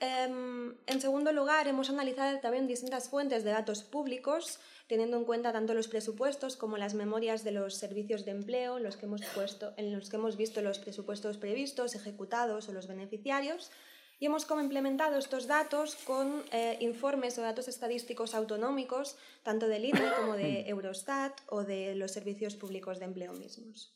Em, 0.00 0.76
en 0.86 1.00
segundo 1.00 1.32
lugar, 1.32 1.66
hemos 1.66 1.90
analizado 1.90 2.38
también 2.38 2.68
distintas 2.68 3.08
fuentes 3.08 3.42
de 3.42 3.50
datos 3.50 3.82
públicos, 3.82 4.60
teniendo 4.86 5.16
en 5.16 5.24
cuenta 5.24 5.52
tanto 5.52 5.74
los 5.74 5.88
presupuestos 5.88 6.56
como 6.56 6.78
las 6.78 6.94
memorias 6.94 7.42
de 7.42 7.50
los 7.50 7.74
servicios 7.74 8.24
de 8.24 8.30
empleo 8.30 8.78
los 8.78 8.96
que 8.96 9.06
hemos 9.06 9.22
puesto, 9.34 9.74
en 9.76 9.92
los 9.92 10.08
que 10.08 10.16
hemos 10.16 10.36
visto 10.36 10.62
los 10.62 10.78
presupuestos 10.78 11.36
previstos, 11.36 11.94
ejecutados 11.94 12.68
o 12.68 12.72
los 12.72 12.86
beneficiarios, 12.86 13.72
y 14.18 14.26
hemos 14.26 14.44
complementado 14.44 15.16
estos 15.16 15.46
datos 15.46 15.94
con 15.96 16.42
eh, 16.50 16.76
informes 16.80 17.38
o 17.38 17.42
datos 17.42 17.68
estadísticos 17.68 18.34
autonómicos, 18.34 19.16
tanto 19.42 19.68
del 19.68 19.84
INE 19.84 20.12
como 20.16 20.34
de 20.34 20.68
Eurostat 20.68 21.38
o 21.46 21.62
de 21.62 21.94
los 21.94 22.12
servicios 22.12 22.56
públicos 22.56 22.98
de 22.98 23.04
empleo 23.04 23.32
mismos. 23.32 23.94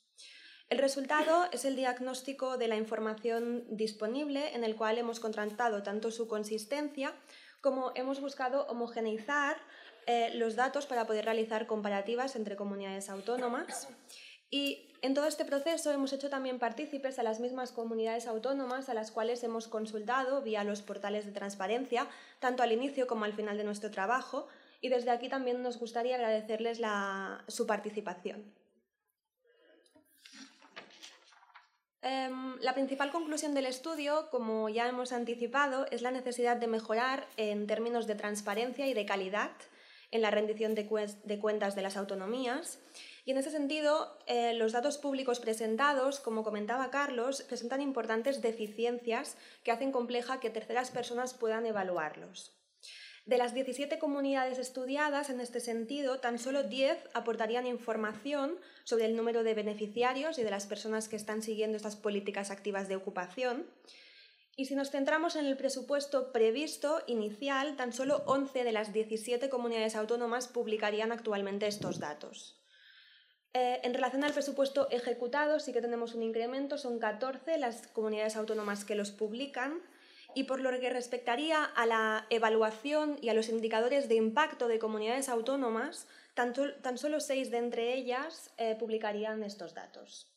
El 0.69 0.79
resultado 0.79 1.47
es 1.52 1.64
el 1.64 1.76
diagnóstico 1.76 2.57
de 2.57 2.69
la 2.69 2.76
información 2.76 3.64
disponible, 3.69 4.55
en 4.55 4.64
el 4.64 4.76
cual 4.76 4.97
hemos 4.97 5.21
contrastado 5.21 5.83
tanto 5.83 6.11
su 6.11 6.29
consistencia 6.29 7.14
como 7.61 7.93
hemos 7.95 8.21
buscado 8.21 8.67
homogeneizar 8.69 9.57
eh, 10.07 10.31
los 10.35 10.57
datos 10.57 10.87
para 10.87 11.07
poder 11.07 11.26
realizar 11.26 11.67
comparativas 11.67 12.37
entre 12.37 12.57
comunidades 12.57 13.11
autónomas. 13.11 13.88
Y 14.50 14.92
en 15.02 15.14
todo 15.14 15.26
este 15.26 15.44
proceso 15.44 15.90
hemos 15.90 16.12
hecho 16.12 16.30
también 16.30 16.61
partícipes 16.61 17.18
a 17.18 17.25
las 17.25 17.40
mismas 17.40 17.73
comunidades 17.73 18.28
autónomas 18.28 18.88
a 18.88 18.94
las 18.94 19.11
cuales 19.11 19.42
hemos 19.42 19.66
consultado 19.66 20.42
vía 20.42 20.62
los 20.62 20.80
portales 20.80 21.26
de 21.26 21.32
transparencia, 21.32 22.06
tanto 22.38 22.62
al 22.62 22.71
inicio 22.71 23.09
como 23.09 23.25
al 23.25 23.32
final 23.32 23.59
de 23.59 23.64
nuestro 23.64 23.90
trabajo, 23.90 24.47
y 24.80 24.88
desde 24.88 25.11
aquí 25.11 25.28
también 25.28 25.61
nos 25.61 25.78
gustaría 25.78 26.14
agradecerles 26.14 26.80
su 27.49 27.66
participación. 27.66 28.44
Em, 32.02 32.56
la 32.61 32.75
principal 32.75 33.11
conclusión 33.11 33.54
del 33.54 33.66
estudio, 33.66 34.28
como 34.30 34.68
ya 34.68 34.88
hemos 34.88 35.12
anticipado, 35.12 35.87
es 35.90 36.02
la 36.02 36.11
necesidad 36.12 36.56
de 36.56 36.68
mejorar 36.68 37.28
en 37.37 37.66
términos 37.66 38.06
de 38.06 38.14
transparencia 38.14 38.87
y 38.87 38.94
de 38.94 39.06
calidad 39.06 39.50
en 40.12 40.23
la 40.23 40.30
rendición 40.30 40.75
de 40.75 41.38
cuentas 41.40 41.75
de 41.75 41.82
las 41.82 41.97
autonomías 41.97 42.78
y 43.25 43.31
en 43.31 43.38
ese 43.38 43.50
sentido, 43.50 44.19
eh, 44.26 44.52
los 44.55 44.73
datos 44.73 44.99
públicos 44.99 45.38
presentados, 45.38 46.19
como 46.19 46.43
comentaba 46.43 46.91
Carlos, 46.91 47.43
presentan 47.43 47.81
importantes 47.81 48.43
deficiencias 48.43 49.37
que 49.62 49.71
hacen 49.71 49.93
compleja 49.93 50.41
que 50.41 50.50
terceras 50.50 50.91
personas 50.91 51.33
puedan 51.33 51.64
evaluarlos. 51.67 52.59
De 53.25 53.38
las 53.38 53.55
17 53.55 54.00
comunidades 54.00 54.59
estudiadas 54.59 55.31
en 55.31 55.41
este 55.41 55.61
sentido, 55.61 56.19
tan 56.19 56.41
solo 56.41 56.64
10 56.64 57.11
aportarían 57.14 57.69
información 57.69 58.59
sobre 58.83 59.05
el 59.05 59.14
número 59.14 59.45
de 59.45 59.55
beneficiarios 59.55 60.41
y 60.41 60.43
de 60.43 60.50
las 60.50 60.67
personas 60.67 61.09
que 61.09 61.14
están 61.14 61.43
siguiendo 61.43 61.76
estas 61.76 61.95
políticas 61.95 62.50
activas 62.50 62.88
de 62.88 62.97
ocupación. 62.97 63.69
Y 64.57 64.64
si 64.64 64.75
nos 64.75 64.91
centramos 64.91 65.37
en 65.37 65.47
el 65.47 65.57
presupuesto 65.57 66.33
previsto 66.33 67.05
inicial, 67.07 67.76
tan 67.76 67.93
solo 67.93 68.25
11 68.26 68.64
de 68.64 68.73
las 68.73 68.93
17 68.93 69.49
comunidades 69.49 69.95
autónomas 69.95 70.49
publicarían 70.49 71.12
actualmente 71.12 71.69
estos 71.69 72.00
datos. 72.00 72.62
Eh, 73.54 73.80
en 73.82 73.92
relación 73.92 74.25
al 74.25 74.32
presupuesto 74.32 74.88
ejecutado, 74.90 75.61
sí 75.61 75.73
que 75.73 75.82
tenemos 75.82 76.14
un 76.14 76.23
incremento, 76.23 76.78
son 76.78 76.99
14 76.99 77.59
las 77.59 77.87
comunidades 77.88 78.37
autónomas 78.37 78.85
que 78.85 78.94
los 78.94 79.11
publican. 79.11 79.80
Y 80.35 80.44
por 80.44 80.61
lo 80.61 80.71
que 80.80 80.88
respectaría 80.88 81.62
a 81.62 81.85
la 81.85 82.26
evaluación 82.30 83.18
y 83.21 83.28
a 83.28 83.35
los 83.35 83.50
indicadores 83.50 84.09
de 84.09 84.14
impacto 84.14 84.66
de 84.66 84.78
comunidades 84.78 85.28
autónomas, 85.28 86.06
tan, 86.32 86.54
solo 86.97 87.21
seis 87.21 87.50
de 87.50 87.59
entre 87.59 87.92
ellas 87.92 88.50
eh, 88.56 88.75
publicarían 88.78 89.42
estos 89.42 89.75
datos. 89.75 90.32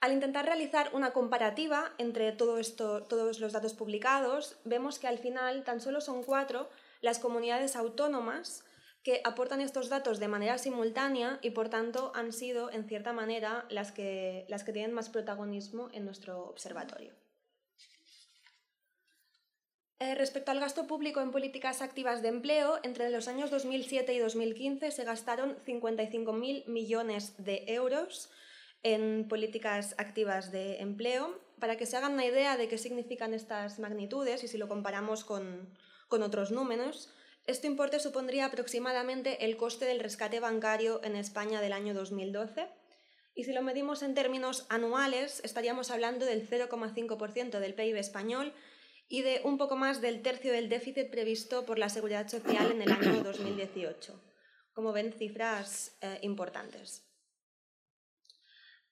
Al 0.00 0.12
intentar 0.12 0.44
realizar 0.44 0.90
una 0.94 1.12
comparativa 1.12 1.92
entre 1.98 2.32
todos 2.32 3.38
los 3.38 3.52
datos 3.52 3.74
publicados, 3.74 4.56
vemos 4.64 4.98
que 4.98 5.06
al 5.06 5.18
final 5.18 5.62
tan 5.62 5.80
solo 5.80 6.00
son 6.00 6.24
cuatro 6.24 6.68
las 7.02 7.20
comunidades 7.20 7.76
autónomas 7.76 8.64
que 9.02 9.20
aportan 9.24 9.60
estos 9.60 9.88
datos 9.88 10.20
de 10.20 10.28
manera 10.28 10.58
simultánea 10.58 11.38
y 11.42 11.50
por 11.50 11.68
tanto 11.68 12.12
han 12.14 12.32
sido, 12.32 12.70
en 12.70 12.84
cierta 12.84 13.12
manera, 13.12 13.66
las 13.68 13.90
que, 13.90 14.46
las 14.48 14.62
que 14.62 14.72
tienen 14.72 14.92
más 14.92 15.10
protagonismo 15.10 15.88
en 15.92 16.04
nuestro 16.04 16.44
observatorio. 16.44 17.12
Eh, 19.98 20.16
respecto 20.16 20.50
al 20.50 20.58
gasto 20.58 20.88
público 20.88 21.20
en 21.20 21.30
políticas 21.30 21.80
activas 21.80 22.22
de 22.22 22.28
empleo, 22.28 22.80
entre 22.82 23.08
los 23.10 23.28
años 23.28 23.52
2007 23.52 24.12
y 24.12 24.18
2015 24.18 24.90
se 24.90 25.04
gastaron 25.04 25.56
55.000 25.64 26.66
millones 26.66 27.34
de 27.38 27.64
euros 27.68 28.28
en 28.82 29.28
políticas 29.28 29.94
activas 29.98 30.50
de 30.50 30.80
empleo. 30.80 31.38
Para 31.60 31.76
que 31.76 31.86
se 31.86 31.96
hagan 31.96 32.14
una 32.14 32.26
idea 32.26 32.56
de 32.56 32.66
qué 32.66 32.78
significan 32.78 33.32
estas 33.32 33.78
magnitudes 33.78 34.42
y 34.42 34.48
si 34.48 34.58
lo 34.58 34.66
comparamos 34.66 35.22
con, 35.22 35.68
con 36.08 36.24
otros 36.24 36.50
números, 36.50 37.12
este 37.46 37.66
importe 37.66 37.98
supondría 37.98 38.46
aproximadamente 38.46 39.44
el 39.44 39.56
coste 39.56 39.84
del 39.84 40.00
rescate 40.00 40.40
bancario 40.40 41.00
en 41.02 41.16
España 41.16 41.60
del 41.60 41.72
año 41.72 41.94
2012 41.94 42.68
y 43.34 43.44
si 43.44 43.52
lo 43.52 43.62
medimos 43.62 44.02
en 44.02 44.14
términos 44.14 44.66
anuales 44.68 45.40
estaríamos 45.44 45.90
hablando 45.90 46.26
del 46.26 46.48
0,5% 46.48 47.58
del 47.58 47.74
PIB 47.74 47.96
español 47.96 48.52
y 49.08 49.22
de 49.22 49.40
un 49.44 49.58
poco 49.58 49.76
más 49.76 50.00
del 50.00 50.22
tercio 50.22 50.52
del 50.52 50.68
déficit 50.68 51.10
previsto 51.10 51.66
por 51.66 51.78
la 51.78 51.88
Seguridad 51.88 52.28
Social 52.28 52.72
en 52.72 52.82
el 52.82 52.92
año 52.92 53.22
2018. 53.22 54.22
Como 54.72 54.92
ven, 54.92 55.12
cifras 55.12 55.98
eh, 56.00 56.18
importantes. 56.22 57.11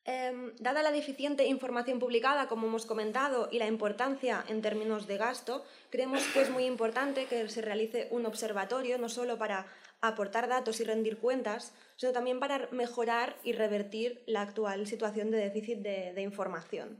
Em, 0.07 0.57
dada 0.59 0.83
la 0.83 0.93
deficiente 0.93 1.45
información 1.45 1.99
publicada, 1.99 2.49
como 2.49 2.67
hemos 2.67 2.87
comentado, 2.87 3.49
y 3.53 3.59
la 3.59 3.67
importancia 3.67 4.45
en 4.49 4.63
términos 4.63 5.07
de 5.07 5.19
gasto, 5.19 5.63
creemos 5.91 6.27
que 6.29 6.41
es 6.41 6.51
muy 6.51 6.65
importante 6.65 7.27
que 7.27 7.49
se 7.51 7.61
realice 7.61 8.09
un 8.11 8.25
observatorio, 8.25 8.97
no 8.97 9.11
solo 9.11 9.37
para 9.37 9.67
aportar 10.01 10.49
datos 10.49 10.81
y 10.81 10.85
rendir 10.85 11.19
cuentas, 11.19 11.75
sino 11.97 12.13
también 12.13 12.41
para 12.41 12.69
mejorar 12.71 13.37
y 13.45 13.53
revertir 13.53 14.23
la 14.27 14.41
actual 14.41 14.87
situación 14.87 15.31
de 15.31 15.39
déficit 15.39 15.81
de, 15.81 16.23
información. 16.23 16.97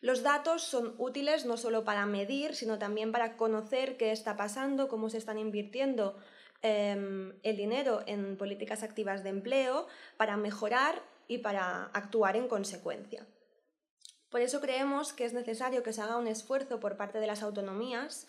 Los 0.00 0.22
datos 0.22 0.62
son 0.62 0.94
útiles 0.96 1.44
no 1.44 1.58
solo 1.58 1.84
para 1.84 2.06
medir, 2.06 2.54
sino 2.54 2.78
también 2.78 3.12
para 3.12 3.36
conocer 3.36 3.98
qué 3.98 4.12
está 4.12 4.38
pasando, 4.38 4.88
cómo 4.88 5.10
se 5.10 5.18
están 5.18 5.38
invirtiendo 5.38 6.16
em, 6.62 7.34
el 7.42 7.56
dinero 7.58 8.02
en 8.06 8.38
políticas 8.38 8.82
activas 8.82 9.22
de 9.22 9.28
empleo, 9.28 9.86
para 10.16 10.38
mejorar 10.38 11.02
y 11.30 11.38
para 11.38 11.84
actuar 11.94 12.36
en 12.36 12.48
consecuencia. 12.48 13.24
Por 14.30 14.40
eso 14.40 14.60
creemos 14.60 15.12
que 15.12 15.24
es 15.24 15.32
necesario 15.32 15.84
que 15.84 15.92
se 15.92 16.02
haga 16.02 16.16
un 16.16 16.26
esfuerzo 16.26 16.80
por 16.80 16.96
parte 16.96 17.20
de 17.20 17.28
las 17.28 17.42
autonomías 17.42 18.26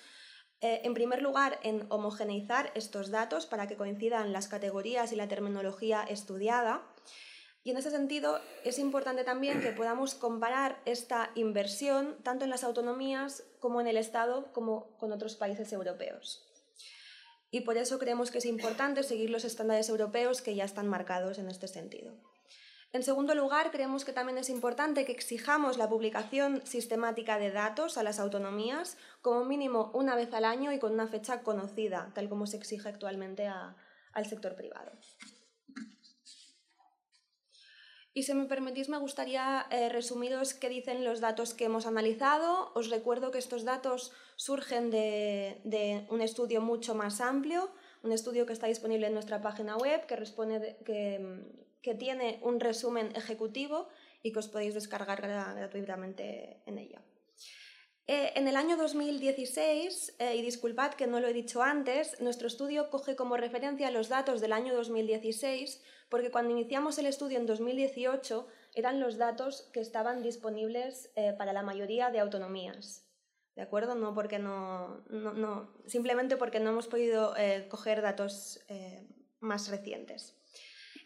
eh, 0.62 0.82
en 0.84 0.94
primer 0.94 1.24
lugar, 1.24 1.60
en 1.64 1.88
homogeneizar 1.90 2.72
estos 2.76 3.10
datos 3.10 3.48
para 3.48 3.68
que 3.68 3.76
coincidan 3.76 4.32
las 4.32 4.48
categorías 4.48 5.12
y 5.12 5.16
la 5.16 5.28
terminología 5.28 6.04
estudiada. 6.04 6.84
Y 7.64 7.72
en 7.72 7.78
ese 7.78 7.90
sentido 7.90 8.40
es 8.64 8.78
importante 8.78 9.24
también 9.24 9.62
que 9.62 9.72
podamos 9.72 10.14
comparar 10.14 10.80
esta 10.86 11.32
inversión 11.34 12.18
tanto 12.22 12.44
en 12.44 12.52
las 12.52 12.64
autonomías 12.64 13.44
como 13.60 13.82
en 13.82 13.88
el 13.88 13.98
Estado 13.98 14.54
como 14.54 14.96
con 14.98 15.12
otros 15.12 15.36
países 15.36 15.74
europeos. 15.74 16.48
Y 17.50 17.62
por 17.62 17.78
eso 17.78 17.98
creemos 17.98 18.30
que 18.30 18.38
es 18.38 18.46
importante 18.46 19.02
seguir 19.02 19.32
los 19.32 19.44
estándares 19.44 19.90
europeos 19.90 20.44
que 20.44 20.54
ya 20.54 20.66
están 20.66 20.88
marcados 20.88 21.40
en 21.40 21.50
este 21.50 21.68
sentido. 21.68 22.14
En 22.94 23.04
segundo 23.04 23.34
lugar, 23.36 23.72
creemos 23.72 24.04
que 24.04 24.12
también 24.12 24.38
es 24.38 24.50
importante 24.50 25.06
que 25.06 25.14
exijamos 25.14 25.78
la 25.78 25.88
publicación 25.88 26.62
sistemática 26.66 27.40
de 27.40 27.50
datos 27.52 27.98
a 27.98 28.04
las 28.04 28.20
autonomías, 28.20 28.98
como 29.22 29.46
mínimo 29.46 29.92
una 29.94 30.16
vez 30.16 30.34
al 30.34 30.44
año 30.44 30.74
y 30.74 30.80
con 30.80 30.92
una 30.92 31.08
fecha 31.08 31.42
conocida, 31.42 32.12
tal 32.14 32.28
como 32.28 32.48
se 32.48 32.58
exige 32.58 32.90
actualmente 32.90 33.48
al 33.48 34.26
sector 34.26 34.56
privado. 34.56 34.92
Y 38.14 38.24
si 38.24 38.34
me 38.34 38.46
permitís, 38.46 38.90
me 38.90 38.98
gustaría 38.98 39.66
eh, 39.72 39.88
resumiros 39.88 40.54
qué 40.54 40.68
dicen 40.68 41.06
los 41.06 41.22
datos 41.22 41.54
que 41.54 41.64
hemos 41.64 41.86
analizado. 41.86 42.74
Os 42.76 42.90
recuerdo 42.90 43.32
que 43.32 43.38
estos 43.38 43.64
datos 43.64 44.12
surgen 44.36 44.92
de, 44.92 46.06
un 46.10 46.20
estudio 46.20 46.60
mucho 46.60 46.94
más 46.94 47.22
amplio, 47.22 47.72
un 48.04 48.12
estudio 48.12 48.46
que 48.46 48.52
está 48.52 48.68
disponible 48.68 49.08
en 49.08 49.14
nuestra 49.14 49.42
página 49.42 49.78
web, 49.78 50.06
que, 50.08 50.18
responde 50.18 50.78
que 50.84 51.71
que 51.82 51.96
tiene 51.96 52.40
un 52.44 52.60
resumen 52.60 53.16
ejecutivo 53.16 53.88
y 54.24 54.32
que 54.32 54.40
os 54.40 54.48
podéis 54.48 54.74
descargar 54.74 55.22
gratuitamente 55.22 56.62
en 56.66 56.78
ella. 56.78 57.02
Eh, 58.08 58.34
en 58.36 58.48
el 58.48 58.58
año 58.58 58.78
2016, 58.78 60.16
eh, 60.20 60.36
y 60.36 60.42
disculpad 60.42 60.96
que 60.96 61.08
no 61.08 61.20
lo 61.20 61.28
he 61.28 61.34
dicho 61.34 61.64
antes, 61.64 62.20
nuestro 62.20 62.48
estudio 62.48 62.90
coge 62.90 63.16
como 63.16 63.38
referencia 63.38 63.90
los 63.92 64.10
datos 64.10 64.42
del 64.42 64.54
año 64.54 64.76
2016 64.76 65.82
porque 66.10 66.30
cuando 66.30 66.52
iniciamos 66.52 66.98
el 66.98 67.06
estudio 67.06 67.38
en 67.38 67.46
2018 67.46 68.48
eran 68.74 69.00
los 69.00 69.18
datos 69.18 69.70
que 69.72 69.80
estaban 69.80 70.24
disponibles 70.24 71.10
eh, 71.16 71.34
para 71.38 71.54
la 71.54 71.64
mayoría 71.64 72.10
de 72.10 72.20
autonomías. 72.20 73.08
¿De 73.56 73.62
acuerdo? 73.62 73.96
No 73.96 74.14
porque 74.14 74.40
no, 74.40 75.06
no 75.10 75.74
simplemente 75.86 76.36
porque 76.36 76.60
no 76.60 76.72
hemos 76.72 76.88
podido 76.88 77.34
coger 77.70 78.02
datos 78.02 78.60
más 79.42 79.68
recientes. 79.70 80.41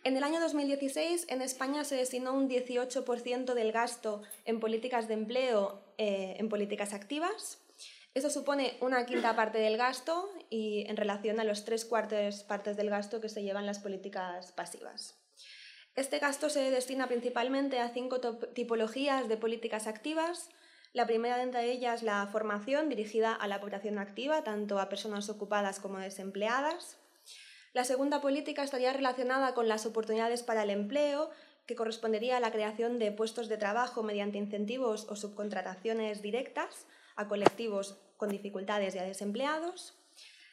En 0.05 0.15
el 0.15 0.23
año 0.23 0.39
2016 0.39 1.25
en 1.29 1.41
España 1.41 1.83
se 1.83 1.95
destinó 1.95 2.33
un 2.33 2.47
18% 2.47 3.55
del 3.55 3.71
gasto 3.71 4.21
en 4.45 4.59
políticas 4.59 5.07
de 5.07 5.15
empleo 5.15 5.81
eh, 5.97 6.35
en 6.37 6.47
políticas 6.47 6.93
activas. 6.93 7.57
Eso 8.13 8.29
supone 8.29 8.77
una 8.81 9.07
quinta 9.07 9.35
parte 9.35 9.57
del 9.57 9.77
gasto 9.77 10.29
y 10.51 10.85
en 10.87 10.95
relación 10.95 11.39
a 11.39 11.43
los 11.43 11.65
tres 11.65 11.85
cuartos 11.85 12.43
partes 12.43 12.77
del 12.77 12.91
gasto 12.91 13.19
que 13.19 13.29
se 13.29 13.41
llevan 13.41 13.65
las 13.65 13.79
políticas 13.79 14.51
pasivas. 14.51 15.15
Este 15.95 16.19
gasto 16.19 16.51
se 16.51 16.69
destina 16.69 17.07
principalmente 17.07 17.79
a 17.79 17.89
cinco 17.89 18.19
tipologías 18.53 19.27
de 19.27 19.37
políticas 19.37 19.87
activas. 19.87 20.51
La 20.93 21.07
primera 21.07 21.43
de 21.43 21.71
ellas, 21.71 22.03
la 22.03 22.27
formación 22.27 22.89
dirigida 22.89 23.33
a 23.33 23.47
la 23.47 23.59
población 23.59 23.97
activa, 23.97 24.43
tanto 24.43 24.77
a 24.77 24.87
personas 24.87 25.29
ocupadas 25.29 25.79
como 25.79 25.97
desempleadas. 25.97 26.99
La 27.75 27.83
segunda 27.83 28.21
política 28.21 28.63
estaría 28.63 28.93
relacionada 28.93 29.53
con 29.53 29.67
las 29.67 29.85
oportunidades 29.85 30.43
para 30.43 30.63
el 30.63 30.69
empleo, 30.69 31.29
que 31.65 31.75
correspondería 31.75 32.37
a 32.37 32.39
la 32.39 32.53
creación 32.53 32.99
de 32.99 33.11
puestos 33.11 33.49
de 33.49 33.57
trabajo 33.57 34.01
mediante 34.01 34.37
incentivos 34.37 35.05
o 35.09 35.17
subcontrataciones 35.17 36.21
directas 36.21 36.87
a 37.17 37.27
colectivos 37.27 37.97
con 38.15 38.29
dificultades 38.29 38.95
y 38.95 38.99
a 38.99 39.03
desempleados. 39.03 39.93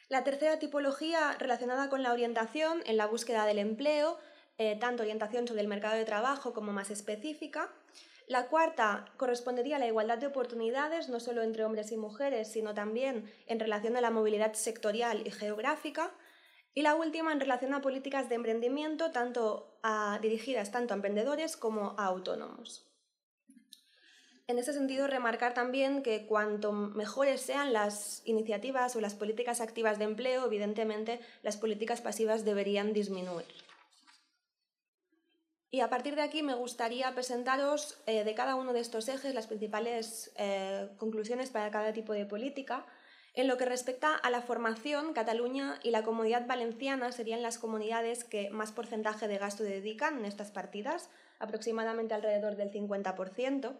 La 0.09 0.25
tercera 0.25 0.59
tipología 0.59 1.37
relacionada 1.39 1.87
con 1.87 2.03
la 2.03 2.11
orientación 2.11 2.81
en 2.85 2.97
la 2.97 3.07
búsqueda 3.07 3.45
del 3.45 3.59
empleo, 3.59 4.19
eh, 4.57 4.77
tanto 4.77 5.03
orientación 5.03 5.47
sobre 5.47 5.61
el 5.61 5.69
mercado 5.69 5.95
de 5.95 6.03
trabajo 6.03 6.51
como 6.51 6.73
más 6.73 6.91
específica. 6.91 7.71
La 8.27 8.47
cuarta 8.47 9.05
correspondería 9.15 9.77
a 9.77 9.79
la 9.79 9.87
igualdad 9.87 10.17
de 10.17 10.27
oportunidades, 10.27 11.07
no 11.07 11.21
solo 11.21 11.41
entre 11.41 11.63
hombres 11.63 11.93
y 11.93 11.95
mujeres, 11.95 12.51
sino 12.51 12.73
también 12.73 13.31
en 13.47 13.61
relación 13.61 13.95
a 13.95 14.01
la 14.01 14.11
movilidad 14.11 14.55
sectorial 14.55 15.25
y 15.25 15.31
geográfica. 15.31 16.11
Y 16.73 16.81
la 16.81 16.95
última 16.95 17.31
en 17.31 17.39
relación 17.39 17.73
a 17.73 17.81
políticas 17.81 18.29
de 18.29 18.35
emprendimiento 18.35 19.11
tanto 19.11 19.79
dirigidas 20.21 20.71
tanto 20.71 20.93
a 20.93 20.97
emprendedores 20.97 21.57
como 21.57 21.95
a 21.97 22.05
autónomos. 22.05 22.87
En 24.47 24.59
ese 24.59 24.73
sentido, 24.73 25.07
remarcar 25.07 25.53
también 25.53 26.03
que 26.03 26.25
cuanto 26.25 26.73
mejores 26.73 27.41
sean 27.41 27.71
las 27.71 28.21
iniciativas 28.25 28.95
o 28.95 29.01
las 29.01 29.13
políticas 29.13 29.61
activas 29.61 29.99
de 29.99 30.05
empleo, 30.05 30.45
evidentemente 30.45 31.21
las 31.43 31.55
políticas 31.55 32.01
pasivas 32.01 32.43
deberían 32.43 32.91
disminuir. 32.91 33.45
Y 35.71 35.79
a 35.79 35.89
partir 35.89 36.15
de 36.15 36.21
aquí 36.21 36.43
me 36.43 36.55
gustaría 36.55 37.13
presentaros 37.15 37.97
eh, 38.05 38.23
de 38.23 38.35
cada 38.35 38.55
uno 38.55 38.73
de 38.73 38.81
estos 38.81 39.07
ejes 39.07 39.33
las 39.33 39.47
principales 39.47 40.31
eh, 40.37 40.89
conclusiones 40.97 41.49
para 41.49 41.71
cada 41.71 41.93
tipo 41.93 42.13
de 42.13 42.25
política 42.25 42.85
en 43.33 43.47
lo 43.47 43.57
que 43.57 43.65
respecta 43.65 44.15
a 44.15 44.29
la 44.29 44.41
formación, 44.41 45.13
Cataluña 45.13 45.79
y 45.81 45.89
la 45.89 46.03
Comunidad 46.03 46.45
Valenciana 46.45 47.11
serían 47.11 47.41
las 47.41 47.57
comunidades 47.57 48.23
que 48.23 48.51
más 48.51 48.71
porcentaje 48.71 49.27
de 49.27 49.39
gasto 49.39 49.63
dedican 49.63 50.19
en 50.19 50.25
estas 50.25 50.51
partidas, 50.51 51.09
aproximadamente 51.39 52.13
alrededor 52.13 52.55
del 52.55 52.71
50%. 52.71 53.75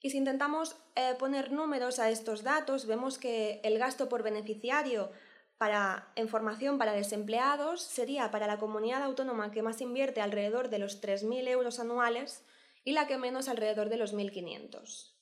Y 0.00 0.10
si 0.10 0.18
intentamos 0.18 0.76
eh, 0.96 1.14
poner 1.18 1.50
números 1.50 1.98
a 1.98 2.10
estos 2.10 2.42
datos, 2.42 2.86
vemos 2.86 3.18
que 3.18 3.60
el 3.64 3.78
gasto 3.78 4.08
por 4.08 4.22
beneficiario 4.22 5.10
para, 5.56 6.12
en 6.14 6.28
formación 6.28 6.78
para 6.78 6.92
desempleados 6.92 7.82
sería 7.82 8.30
para 8.30 8.46
la 8.46 8.58
comunidad 8.58 9.02
autónoma 9.02 9.50
que 9.50 9.62
más 9.62 9.80
invierte 9.80 10.20
alrededor 10.20 10.68
de 10.68 10.78
los 10.78 11.02
3.000 11.02 11.48
euros 11.48 11.80
anuales 11.80 12.44
y 12.84 12.92
la 12.92 13.06
que 13.06 13.18
menos 13.18 13.48
alrededor 13.48 13.88
de 13.88 13.96
los 13.96 14.14
1.500. 14.14 15.17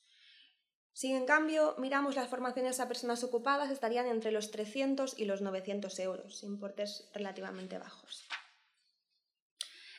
Si 0.96 1.12
en 1.12 1.26
cambio 1.26 1.74
miramos 1.76 2.16
las 2.16 2.30
formaciones 2.30 2.80
a 2.80 2.88
personas 2.88 3.22
ocupadas, 3.22 3.70
estarían 3.70 4.06
entre 4.06 4.32
los 4.32 4.50
300 4.50 5.18
y 5.18 5.26
los 5.26 5.42
900 5.42 5.98
euros, 5.98 6.42
importes 6.42 7.10
relativamente 7.12 7.76
bajos. 7.76 8.26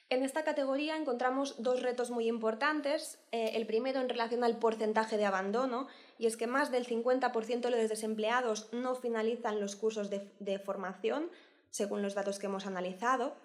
En 0.10 0.24
esta 0.24 0.44
categoría 0.44 0.98
encontramos 0.98 1.62
dos 1.62 1.84
retos 1.84 2.10
muy 2.10 2.28
importantes. 2.28 3.20
Eh, 3.32 3.52
el 3.54 3.68
primero 3.68 4.02
en 4.02 4.10
relación 4.10 4.44
al 4.44 4.58
porcentaje 4.58 5.18
de 5.18 5.26
abandono, 5.26 5.86
y 6.18 6.26
es 6.26 6.36
que 6.36 6.48
más 6.48 6.72
del 6.72 6.88
50% 6.88 7.62
de 7.62 7.70
los 7.70 7.90
desempleados 7.90 8.74
no 8.74 8.96
finalizan 8.96 9.60
los 9.60 9.76
cursos 9.76 10.10
de 10.10 10.58
formación, 10.58 11.30
según 11.70 12.02
los 12.02 12.16
datos 12.16 12.40
que 12.40 12.48
hemos 12.48 12.66
analizado. 12.66 13.36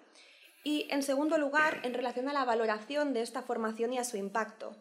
Y 0.63 0.87
en 0.89 1.03
segundo 1.03 1.37
lugar, 1.37 1.81
en 1.83 1.93
relación 1.93 2.29
a 2.29 2.33
la 2.33 2.45
valoración 2.45 3.13
de 3.13 3.21
esta 3.21 3.43
formación 3.43 3.93
y 3.93 3.99
a 3.99 4.03
su 4.05 4.17
impacto. 4.17 4.75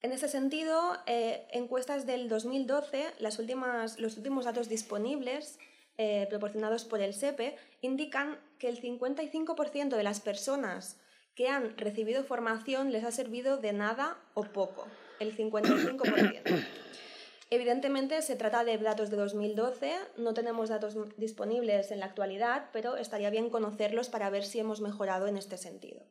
En 0.00 0.12
ese 0.12 0.28
sentido, 0.28 0.96
eh, 1.06 1.46
encuestas 1.50 2.06
del 2.06 2.28
2012, 2.28 3.06
las 3.18 3.38
últimas, 3.40 3.98
los 3.98 4.16
últimos 4.16 4.44
datos 4.44 4.68
disponibles 4.68 5.58
eh, 5.96 6.26
proporcionados 6.30 6.84
por 6.84 7.00
el 7.00 7.12
SEPE 7.12 7.56
indican 7.80 8.38
que 8.60 8.68
el 8.68 8.80
55% 8.80 9.96
de 9.96 10.02
las 10.04 10.20
personas 10.20 11.00
que 11.34 11.48
han 11.48 11.76
recibido 11.76 12.22
formación 12.22 12.92
les 12.92 13.02
ha 13.02 13.10
servido 13.10 13.56
de 13.56 13.72
nada 13.72 14.16
o 14.34 14.44
poco, 14.44 14.86
el 15.18 15.36
55%. 15.36 16.64
Evidentemente 17.50 18.22
se 18.22 18.36
trata 18.36 18.62
de 18.62 18.78
datos 18.78 19.10
de 19.10 19.16
2012, 19.16 19.94
no 20.16 20.34
tenemos 20.34 20.68
datos 20.68 20.94
disponibles 21.16 21.90
en 21.90 22.00
la 22.00 22.06
actualidad, 22.06 22.68
pero 22.72 22.96
estaría 22.96 23.30
bien 23.30 23.50
conocerlos 23.50 24.08
para 24.08 24.30
ver 24.30 24.44
si 24.44 24.60
hemos 24.60 24.80
mejorado 24.80 25.26
en 25.26 25.36
este 25.36 25.56
sentido. 25.56 26.02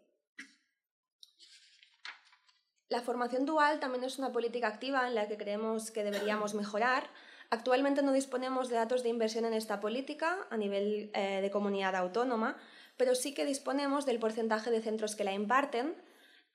La 2.90 3.02
formación 3.02 3.46
dual 3.46 3.80
también 3.80 4.06
es 4.06 4.18
una 4.18 4.32
política 4.32 4.68
activa 4.68 5.08
en 5.08 5.16
la 5.16 5.28
que 5.28 5.38
creemos 5.38 5.92
que 5.92 6.06
deberíamos 6.06 6.54
mejorar. 6.54 7.10
Actualmente 7.50 8.02
no 8.02 8.14
disponemos 8.14 8.70
de 8.70 8.76
datos 8.76 9.04
de 9.04 9.10
inversión 9.10 9.44
en 9.44 9.54
esta 9.54 9.82
política 9.82 10.48
a 10.50 10.58
nivel 10.58 11.12
eh, 11.14 11.42
de 11.42 11.52
comunidad 11.52 11.96
autónoma, 11.96 12.58
pero 12.96 13.14
sí 13.14 13.34
que 13.34 13.46
disponemos 13.46 14.06
del 14.06 14.20
porcentaje 14.20 14.72
de 14.72 14.82
centros 14.82 15.18
que 15.18 15.26
la 15.26 15.34
imparten. 15.34 15.96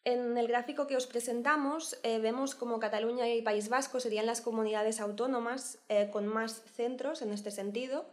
En 0.05 0.39
el 0.39 0.49
gráfico 0.49 0.87
que 0.87 0.97
os 0.97 1.07
presentamos 1.07 1.99
eh, 2.03 2.19
vemos 2.19 2.55
como 2.55 2.81
Cataluña 2.81 3.29
y 3.29 3.43
País 3.43 3.69
Vasco 3.69 4.01
serían 4.01 4.27
las 4.27 4.41
comunidades 4.41 5.01
autónomas 5.01 5.79
eh, 5.89 6.09
con 6.11 6.27
más 6.27 6.63
centros 6.75 7.21
en 7.21 7.33
este 7.33 7.51
sentido. 7.51 8.07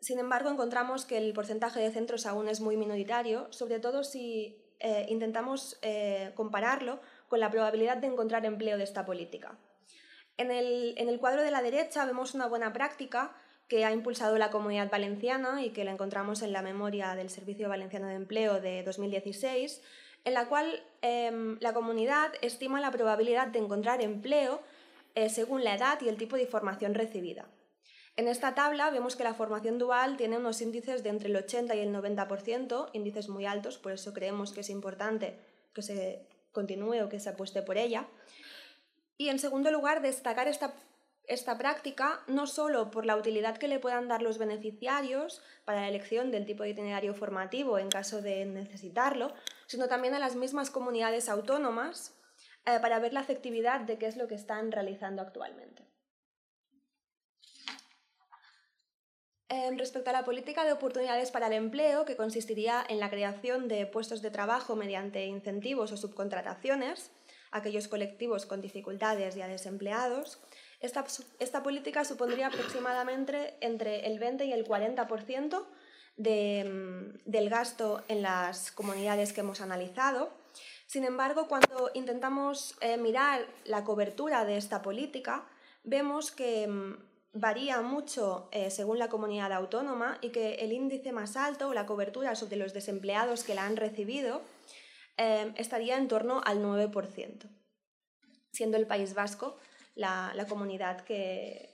Sin 0.00 0.20
embargo, 0.20 0.48
encontramos 0.48 1.04
que 1.04 1.18
el 1.18 1.32
porcentaje 1.32 1.80
de 1.80 1.90
centros 1.90 2.24
aún 2.24 2.48
es 2.48 2.60
muy 2.60 2.76
minoritario, 2.76 3.48
sobre 3.50 3.80
todo 3.80 4.04
si 4.04 4.67
eh, 4.80 5.06
intentamos 5.08 5.78
eh, 5.82 6.32
compararlo 6.34 7.00
con 7.28 7.40
la 7.40 7.50
probabilidad 7.50 7.96
de 7.96 8.06
encontrar 8.06 8.46
empleo 8.46 8.78
de 8.78 8.84
esta 8.84 9.04
política. 9.04 9.56
En 10.36 10.50
el, 10.50 10.94
en 10.96 11.08
el 11.08 11.18
cuadro 11.18 11.42
de 11.42 11.50
la 11.50 11.62
derecha 11.62 12.04
vemos 12.04 12.34
una 12.34 12.46
buena 12.46 12.72
práctica 12.72 13.34
que 13.68 13.84
ha 13.84 13.92
impulsado 13.92 14.38
la 14.38 14.50
Comunidad 14.50 14.90
Valenciana 14.90 15.62
y 15.62 15.70
que 15.70 15.84
la 15.84 15.92
encontramos 15.92 16.42
en 16.42 16.52
la 16.52 16.62
memoria 16.62 17.14
del 17.14 17.28
Servicio 17.28 17.68
Valenciano 17.68 18.06
de 18.06 18.14
Empleo 18.14 18.60
de 18.60 18.82
2016, 18.82 19.82
en 20.24 20.34
la 20.34 20.46
cual 20.48 20.82
em, 21.02 21.58
la 21.60 21.74
comunidad 21.74 22.32
estima 22.40 22.80
la 22.80 22.90
probabilidad 22.90 23.48
de 23.48 23.58
encontrar 23.58 24.00
empleo 24.00 24.62
eh, 25.14 25.28
según 25.28 25.64
la 25.64 25.74
edad 25.74 26.00
y 26.00 26.08
el 26.08 26.16
tipo 26.16 26.36
de 26.36 26.46
formación 26.46 26.94
recibida. 26.94 27.46
En 28.18 28.26
esta 28.26 28.52
tabla 28.56 28.90
vemos 28.90 29.14
que 29.14 29.22
la 29.22 29.32
formación 29.32 29.78
dual 29.78 30.16
tiene 30.16 30.38
unos 30.38 30.60
índices 30.60 31.04
de 31.04 31.10
entre 31.10 31.28
el 31.28 31.36
80 31.36 31.76
y 31.76 31.78
el 31.78 31.94
90%, 31.94 32.90
índices 32.92 33.28
muy 33.28 33.46
altos, 33.46 33.78
por 33.78 33.92
eso 33.92 34.12
creemos 34.12 34.50
que 34.50 34.62
es 34.62 34.70
importante 34.70 35.38
que 35.72 35.82
se 35.82 36.26
continúe 36.50 37.00
o 37.00 37.08
que 37.08 37.20
se 37.20 37.28
apueste 37.28 37.62
por 37.62 37.78
ella. 37.78 38.08
Y 39.18 39.28
en 39.28 39.38
segundo 39.38 39.70
lugar, 39.70 40.02
destacar 40.02 40.48
esta 40.48 40.74
esta 41.28 41.58
práctica 41.58 42.20
no 42.26 42.48
solo 42.48 42.90
por 42.90 43.06
la 43.06 43.14
utilidad 43.14 43.56
que 43.56 43.68
le 43.68 43.78
puedan 43.78 44.08
dar 44.08 44.20
los 44.20 44.38
beneficiarios 44.38 45.40
para 45.64 45.82
la 45.82 45.88
elección 45.88 46.32
del 46.32 46.44
tipo 46.44 46.64
de 46.64 46.70
itinerario 46.70 47.14
formativo 47.14 47.78
en 47.78 47.88
caso 47.88 48.20
de 48.20 48.46
necesitarlo, 48.46 49.32
sino 49.66 49.86
también 49.86 50.14
a 50.14 50.18
las 50.18 50.34
mismas 50.34 50.70
comunidades 50.70 51.28
autónomas 51.28 52.16
eh, 52.66 52.78
para 52.80 52.98
ver 52.98 53.12
la 53.12 53.20
efectividad 53.20 53.80
de 53.80 53.96
qué 53.96 54.06
es 54.06 54.16
lo 54.16 54.26
que 54.26 54.34
están 54.34 54.72
realizando 54.72 55.22
actualmente. 55.22 55.86
Respecto 59.76 60.10
a 60.10 60.12
la 60.12 60.24
política 60.24 60.64
de 60.64 60.72
oportunidades 60.72 61.30
para 61.30 61.46
el 61.46 61.54
empleo, 61.54 62.04
que 62.04 62.16
consistiría 62.16 62.84
en 62.88 63.00
la 63.00 63.10
creación 63.10 63.68
de 63.68 63.86
puestos 63.86 64.20
de 64.20 64.30
trabajo 64.30 64.76
mediante 64.76 65.24
incentivos 65.26 65.92
o 65.92 65.96
subcontrataciones, 65.96 67.10
a 67.50 67.58
aquellos 67.58 67.88
colectivos 67.88 68.44
con 68.44 68.60
dificultades 68.60 69.36
y 69.36 69.40
a 69.40 69.48
desempleados, 69.48 70.38
esta, 70.80 71.62
política 71.62 72.04
supondría 72.04 72.46
aproximadamente 72.46 73.56
entre 73.60 74.06
el 74.06 74.18
20 74.20 74.44
y 74.44 74.52
el 74.52 74.64
40% 74.64 75.64
mm, 76.18 77.18
del 77.24 77.50
gasto 77.50 78.04
en 78.06 78.22
las 78.22 78.70
comunidades 78.70 79.32
que 79.32 79.40
hemos 79.40 79.60
analizado. 79.60 80.30
Sin 80.86 81.04
embargo, 81.04 81.48
cuando 81.48 81.90
intentamos 81.94 82.76
eh, 82.80 82.96
mirar 82.96 83.44
la 83.64 83.84
cobertura 83.84 84.44
de 84.44 84.56
esta 84.56 84.80
política, 84.80 85.44
vemos 85.82 86.30
que 86.30 86.68
mm, 86.68 87.07
varía 87.40 87.80
mucho 87.80 88.48
eh, 88.52 88.70
según 88.70 88.98
la 88.98 89.08
comunidad 89.08 89.52
autónoma 89.52 90.18
y 90.20 90.30
que 90.30 90.54
el 90.56 90.72
índice 90.72 91.12
más 91.12 91.36
alto 91.36 91.68
o 91.68 91.74
la 91.74 91.86
cobertura 91.86 92.34
sobre 92.34 92.56
los 92.56 92.72
desempleados 92.72 93.44
que 93.44 93.54
la 93.54 93.64
han 93.64 93.76
recibido 93.76 94.42
eh, 95.16 95.52
estaría 95.56 95.96
en 95.96 96.08
torno 96.08 96.40
al 96.44 96.62
9%, 96.62 97.48
siendo 98.52 98.76
el 98.76 98.86
País 98.86 99.14
Vasco 99.14 99.58
la, 99.94 100.46
comunidad 100.48 101.00
que, 101.00 101.70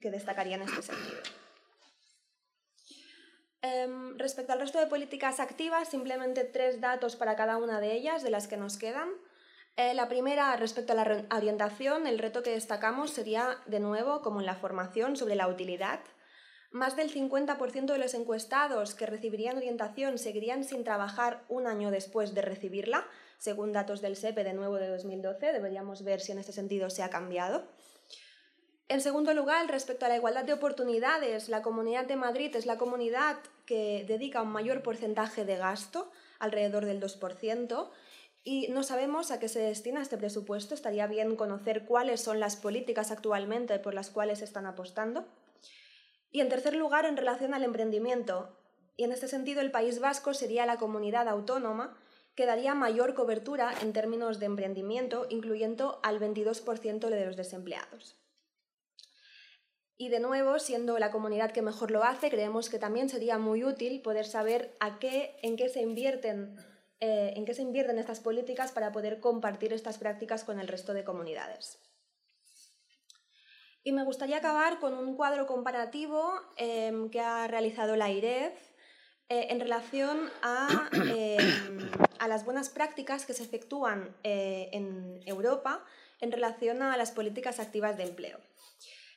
destacaría 0.00 0.56
en 0.56 0.62
este 0.62 0.82
sentido. 0.82 1.20
Em, 3.62 4.16
respecto 4.16 4.54
al 4.54 4.60
resto 4.60 4.78
de 4.78 4.86
políticas 4.86 5.40
activas, 5.40 5.88
simplemente 5.88 6.44
tres 6.44 6.80
datos 6.80 7.16
para 7.16 7.36
cada 7.36 7.58
una 7.58 7.80
de 7.80 7.92
ellas, 7.92 8.22
de 8.22 8.30
las 8.30 8.48
que 8.48 8.56
nos 8.56 8.78
quedan. 8.78 9.10
Eh, 9.80 9.94
la 9.94 10.10
primera, 10.10 10.54
respecto 10.56 10.92
a 10.92 10.94
la 10.94 11.24
orientación, 11.34 12.06
el 12.06 12.18
reto 12.18 12.42
que 12.42 12.50
destacamos 12.50 13.12
sería, 13.12 13.56
de 13.64 13.80
nuevo, 13.80 14.20
como 14.20 14.40
en 14.40 14.44
la 14.44 14.54
formación, 14.54 15.16
sobre 15.16 15.36
la 15.36 15.48
utilidad. 15.48 16.00
Más 16.70 16.96
del 16.96 17.10
50% 17.10 17.86
de 17.86 17.98
los 17.98 18.12
encuestados 18.12 18.94
que 18.94 19.06
recibirían 19.06 19.56
orientación 19.56 20.18
seguirían 20.18 20.64
sin 20.64 20.84
trabajar 20.84 21.44
un 21.48 21.66
año 21.66 21.90
después 21.90 22.34
de 22.34 22.42
recibirla, 22.42 23.06
según 23.38 23.72
datos 23.72 24.02
del 24.02 24.16
SEPE 24.16 24.44
de 24.44 24.52
nuevo 24.52 24.76
de 24.76 24.88
2012. 24.88 25.50
Deberíamos 25.50 26.04
ver 26.04 26.20
si 26.20 26.32
en 26.32 26.40
este 26.40 26.52
sentido 26.52 26.90
se 26.90 27.02
ha 27.02 27.08
cambiado. 27.08 27.66
En 28.88 29.00
segundo 29.00 29.32
lugar, 29.32 29.66
respecto 29.70 30.04
a 30.04 30.10
la 30.10 30.16
igualdad 30.16 30.44
de 30.44 30.52
oportunidades, 30.52 31.48
la 31.48 31.62
Comunidad 31.62 32.04
de 32.04 32.16
Madrid 32.16 32.54
es 32.54 32.66
la 32.66 32.76
comunidad 32.76 33.38
que 33.64 34.04
dedica 34.06 34.42
un 34.42 34.52
mayor 34.52 34.82
porcentaje 34.82 35.46
de 35.46 35.56
gasto, 35.56 36.10
alrededor 36.38 36.84
del 36.84 37.00
2%, 37.00 37.88
y 38.42 38.68
no 38.68 38.82
sabemos 38.82 39.30
a 39.30 39.38
qué 39.38 39.48
se 39.48 39.60
destina 39.60 40.00
este 40.00 40.16
presupuesto. 40.16 40.74
Estaría 40.74 41.06
bien 41.06 41.36
conocer 41.36 41.84
cuáles 41.84 42.20
son 42.20 42.40
las 42.40 42.56
políticas 42.56 43.10
actualmente 43.10 43.78
por 43.78 43.94
las 43.94 44.10
cuales 44.10 44.42
están 44.42 44.66
apostando. 44.66 45.26
Y 46.30 46.40
en 46.40 46.48
tercer 46.48 46.74
lugar, 46.74 47.06
en 47.06 47.16
relación 47.16 47.54
al 47.54 47.64
emprendimiento, 47.64 48.56
y 48.96 49.04
en 49.04 49.12
este 49.12 49.28
sentido 49.28 49.60
el 49.60 49.70
País 49.70 49.98
Vasco 50.00 50.34
sería 50.34 50.66
la 50.66 50.76
comunidad 50.76 51.28
autónoma 51.28 51.96
que 52.34 52.46
daría 52.46 52.74
mayor 52.74 53.14
cobertura 53.14 53.72
en 53.82 53.92
términos 53.92 54.38
de 54.38 54.46
emprendimiento, 54.46 55.26
incluyendo 55.28 56.00
al 56.02 56.20
22% 56.20 57.08
de 57.08 57.26
los 57.26 57.36
desempleados. 57.36 58.16
Y 59.96 60.08
de 60.08 60.20
nuevo, 60.20 60.58
siendo 60.58 60.98
la 60.98 61.10
comunidad 61.10 61.50
que 61.50 61.60
mejor 61.60 61.90
lo 61.90 62.04
hace, 62.04 62.30
creemos 62.30 62.70
que 62.70 62.78
también 62.78 63.10
sería 63.10 63.36
muy 63.36 63.64
útil 63.64 64.00
poder 64.00 64.24
saber 64.24 64.74
a 64.80 64.98
qué, 64.98 65.36
en, 65.42 65.56
qué 65.56 65.68
se 65.68 65.82
invierten, 65.82 66.56
eh, 67.00 67.32
en 67.34 67.44
qué 67.46 67.54
se 67.54 67.62
invierten 67.62 67.98
estas 67.98 68.20
políticas 68.20 68.72
para 68.72 68.92
poder 68.92 69.20
compartir 69.20 69.72
estas 69.72 69.98
prácticas 69.98 70.44
con 70.44 70.60
el 70.60 70.68
resto 70.68 70.92
de 70.92 71.02
comunidades. 71.02 71.78
Y 73.82 73.92
me 73.92 74.04
gustaría 74.04 74.36
acabar 74.36 74.78
con 74.78 74.92
un 74.94 75.16
cuadro 75.16 75.46
comparativo 75.46 76.34
em, 76.56 77.08
que 77.08 77.20
ha 77.20 77.46
realizado 77.46 77.96
la 77.96 78.10
IREF 78.10 78.52
eh, 79.30 79.46
en 79.48 79.60
relación 79.60 80.30
em, 80.82 81.90
a, 82.18 82.28
las 82.28 82.44
buenas 82.44 82.68
prácticas 82.68 83.24
que 83.24 83.32
se 83.32 83.44
efectúan 83.44 84.14
eh, 84.22 84.68
en 84.72 85.20
Europa 85.24 85.82
en 86.20 86.30
relación 86.30 86.82
a 86.82 86.96
las 86.98 87.12
políticas 87.12 87.60
activas 87.60 87.96
de 87.96 88.02
empleo. 88.04 88.38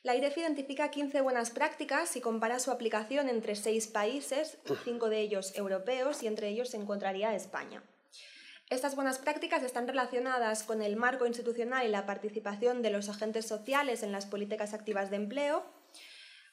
La 0.04 0.14
IREF 0.14 0.36
identifica 0.36 0.90
15 0.90 1.22
buenas 1.22 1.48
prácticas 1.48 2.14
y 2.14 2.20
compara 2.20 2.58
su 2.58 2.70
aplicación 2.70 3.30
entre 3.30 3.56
seis 3.56 3.86
países, 3.86 4.58
cinco 4.84 5.08
de 5.08 5.20
ellos 5.20 5.56
europeos, 5.56 6.22
y 6.22 6.26
entre 6.26 6.48
ellos 6.48 6.68
se 6.68 6.76
encontraría 6.76 7.34
España. 7.34 7.82
Estas 8.68 8.96
buenas 8.96 9.16
prácticas 9.16 9.62
están 9.62 9.88
relacionadas 9.88 10.62
con 10.62 10.82
el 10.82 10.96
marco 10.96 11.24
institucional 11.24 11.86
y 11.86 11.90
la 11.90 12.04
participación 12.04 12.82
de 12.82 12.90
los 12.90 13.08
agentes 13.08 13.46
sociales 13.46 14.02
en 14.02 14.12
las 14.12 14.26
políticas 14.26 14.74
activas 14.74 15.08
de 15.08 15.16
empleo, 15.16 15.64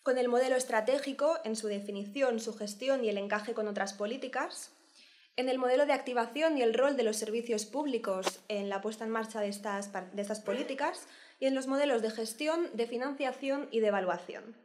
con 0.01 0.17
el 0.17 0.29
modelo 0.29 0.55
estratégico 0.55 1.37
en 1.43 1.57
su 1.57 1.67
definición, 1.67 2.39
su 2.39 2.53
gestión 2.53 3.03
y 3.03 3.09
el 3.09 3.17
encaje 3.17 3.53
con 3.53 3.67
otras 3.67 3.91
políticas, 3.91 4.71
en 5.35 5.49
el 5.49 5.59
modelo 5.59 5.85
de 5.85 5.93
activación 5.93 6.57
y 6.57 6.61
el 6.61 6.73
rol 6.73 6.95
de 6.95 7.03
los 7.03 7.17
servicios 7.17 7.65
públicos 7.65 8.39
en 8.47 8.69
la 8.69 8.79
puesta 8.79 9.03
en 9.03 9.11
marcha 9.11 9.41
de 9.41 9.49
estas, 9.49 9.91
de 9.91 10.21
estas 10.21 10.39
políticas 10.39 11.05
y 11.41 11.47
en 11.47 11.55
los 11.55 11.67
modelos 11.67 12.01
de 12.01 12.11
gestión, 12.11 12.69
de 12.73 12.85
financiación 12.85 13.67
y 13.71 13.81
de 13.81 13.87
evaluación. 13.87 14.55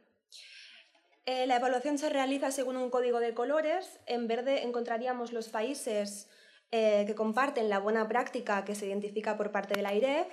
Eh, 1.25 1.47
la 1.47 1.57
evaluación 1.57 1.97
se 1.97 2.09
realiza 2.09 2.51
según 2.51 2.77
un 2.77 2.91
código 2.91 3.19
de 3.19 3.33
colores. 3.33 3.99
En 4.05 4.27
verde 4.27 4.63
encontraríamos 4.63 5.33
los 5.33 5.49
países 5.49 6.29
eh, 6.71 7.03
que 7.07 7.15
comparten 7.15 7.67
la 7.67 7.79
buena 7.79 8.07
práctica 8.07 8.63
que 8.63 8.75
se 8.75 8.85
identifica 8.85 9.35
por 9.35 9.51
parte 9.51 9.73
de 9.73 9.81
la 9.81 9.95
IREF 9.95 10.27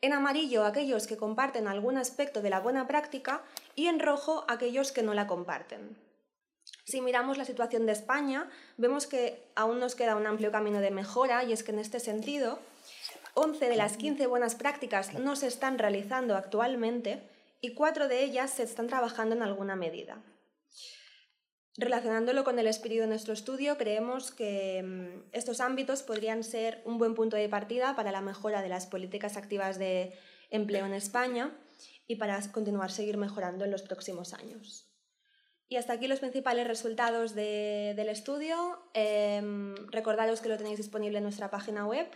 en 0.00 0.14
amarillo 0.14 0.64
aquellos 0.64 1.06
que 1.06 1.18
comparten 1.18 1.68
algún 1.68 1.98
aspecto 1.98 2.40
de 2.40 2.48
la 2.48 2.60
buena 2.60 2.88
práctica 2.88 3.42
y 3.74 3.86
en 3.86 4.00
rojo 4.00 4.46
aquellos 4.48 4.92
que 4.92 5.02
no 5.02 5.12
la 5.12 5.26
comparten. 5.26 5.98
Si 6.84 7.02
miramos 7.02 7.36
la 7.36 7.44
situación 7.44 7.84
de 7.84 7.92
España, 7.92 8.48
vemos 8.78 9.06
que 9.06 9.44
aún 9.54 9.78
nos 9.78 9.94
queda 9.94 10.16
un 10.16 10.26
amplio 10.26 10.50
camino 10.50 10.80
de 10.80 10.90
mejora 10.90 11.44
y 11.44 11.52
es 11.52 11.62
que 11.62 11.72
en 11.72 11.78
este 11.78 12.00
sentido, 12.00 12.58
11 13.34 13.68
de 13.68 13.76
las 13.76 13.96
15 13.96 14.26
buenas 14.26 14.54
prácticas 14.54 15.14
no 15.14 15.36
se 15.36 15.46
están 15.46 15.78
realizando 15.78 16.36
actualmente 16.36 17.28
y 17.60 17.74
4 17.74 18.08
de 18.08 18.24
ellas 18.24 18.50
se 18.50 18.62
están 18.62 18.88
trabajando 18.88 19.34
en 19.34 19.42
alguna 19.42 19.76
medida. 19.76 20.22
Relacionándolo 21.76 22.44
con 22.44 22.58
el 22.58 22.66
espíritu 22.66 23.02
de 23.02 23.06
nuestro 23.06 23.32
estudio, 23.32 23.78
creemos 23.78 24.32
que 24.32 24.82
mm, 24.82 25.30
estos 25.32 25.60
ámbitos 25.60 26.02
podrían 26.02 26.42
ser 26.44 26.82
un 26.84 26.98
buen 26.98 27.14
punto 27.14 27.36
de 27.36 27.48
partida 27.48 27.94
para 27.96 28.12
la 28.12 28.20
mejora 28.20 28.60
de 28.60 28.68
las 28.68 28.86
políticas 28.86 29.36
activas 29.36 29.78
de 29.78 30.12
empleo 30.50 30.84
en 30.84 30.94
España 30.94 31.56
y 32.06 32.16
para 32.16 32.40
continuar 32.50 32.90
seguir 32.90 33.16
mejorando 33.16 33.64
en 33.64 33.70
los 33.70 33.82
próximos 33.82 34.34
años. 34.34 34.90
Y 35.68 35.76
hasta 35.76 35.92
aquí 35.92 36.08
los 36.08 36.18
principales 36.18 36.66
resultados 36.66 37.36
del 37.36 38.08
estudio. 38.08 38.82
Em, 38.92 39.76
recordaros 39.92 40.40
que 40.40 40.48
lo 40.48 40.56
tenéis 40.56 40.78
disponible 40.78 41.18
en 41.18 41.24
nuestra 41.24 41.48
página 41.48 41.86
web 41.86 42.08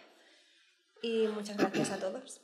y 1.04 1.28
muchas 1.28 1.58
gracias 1.58 1.90
a 1.90 1.98
todos. 1.98 2.40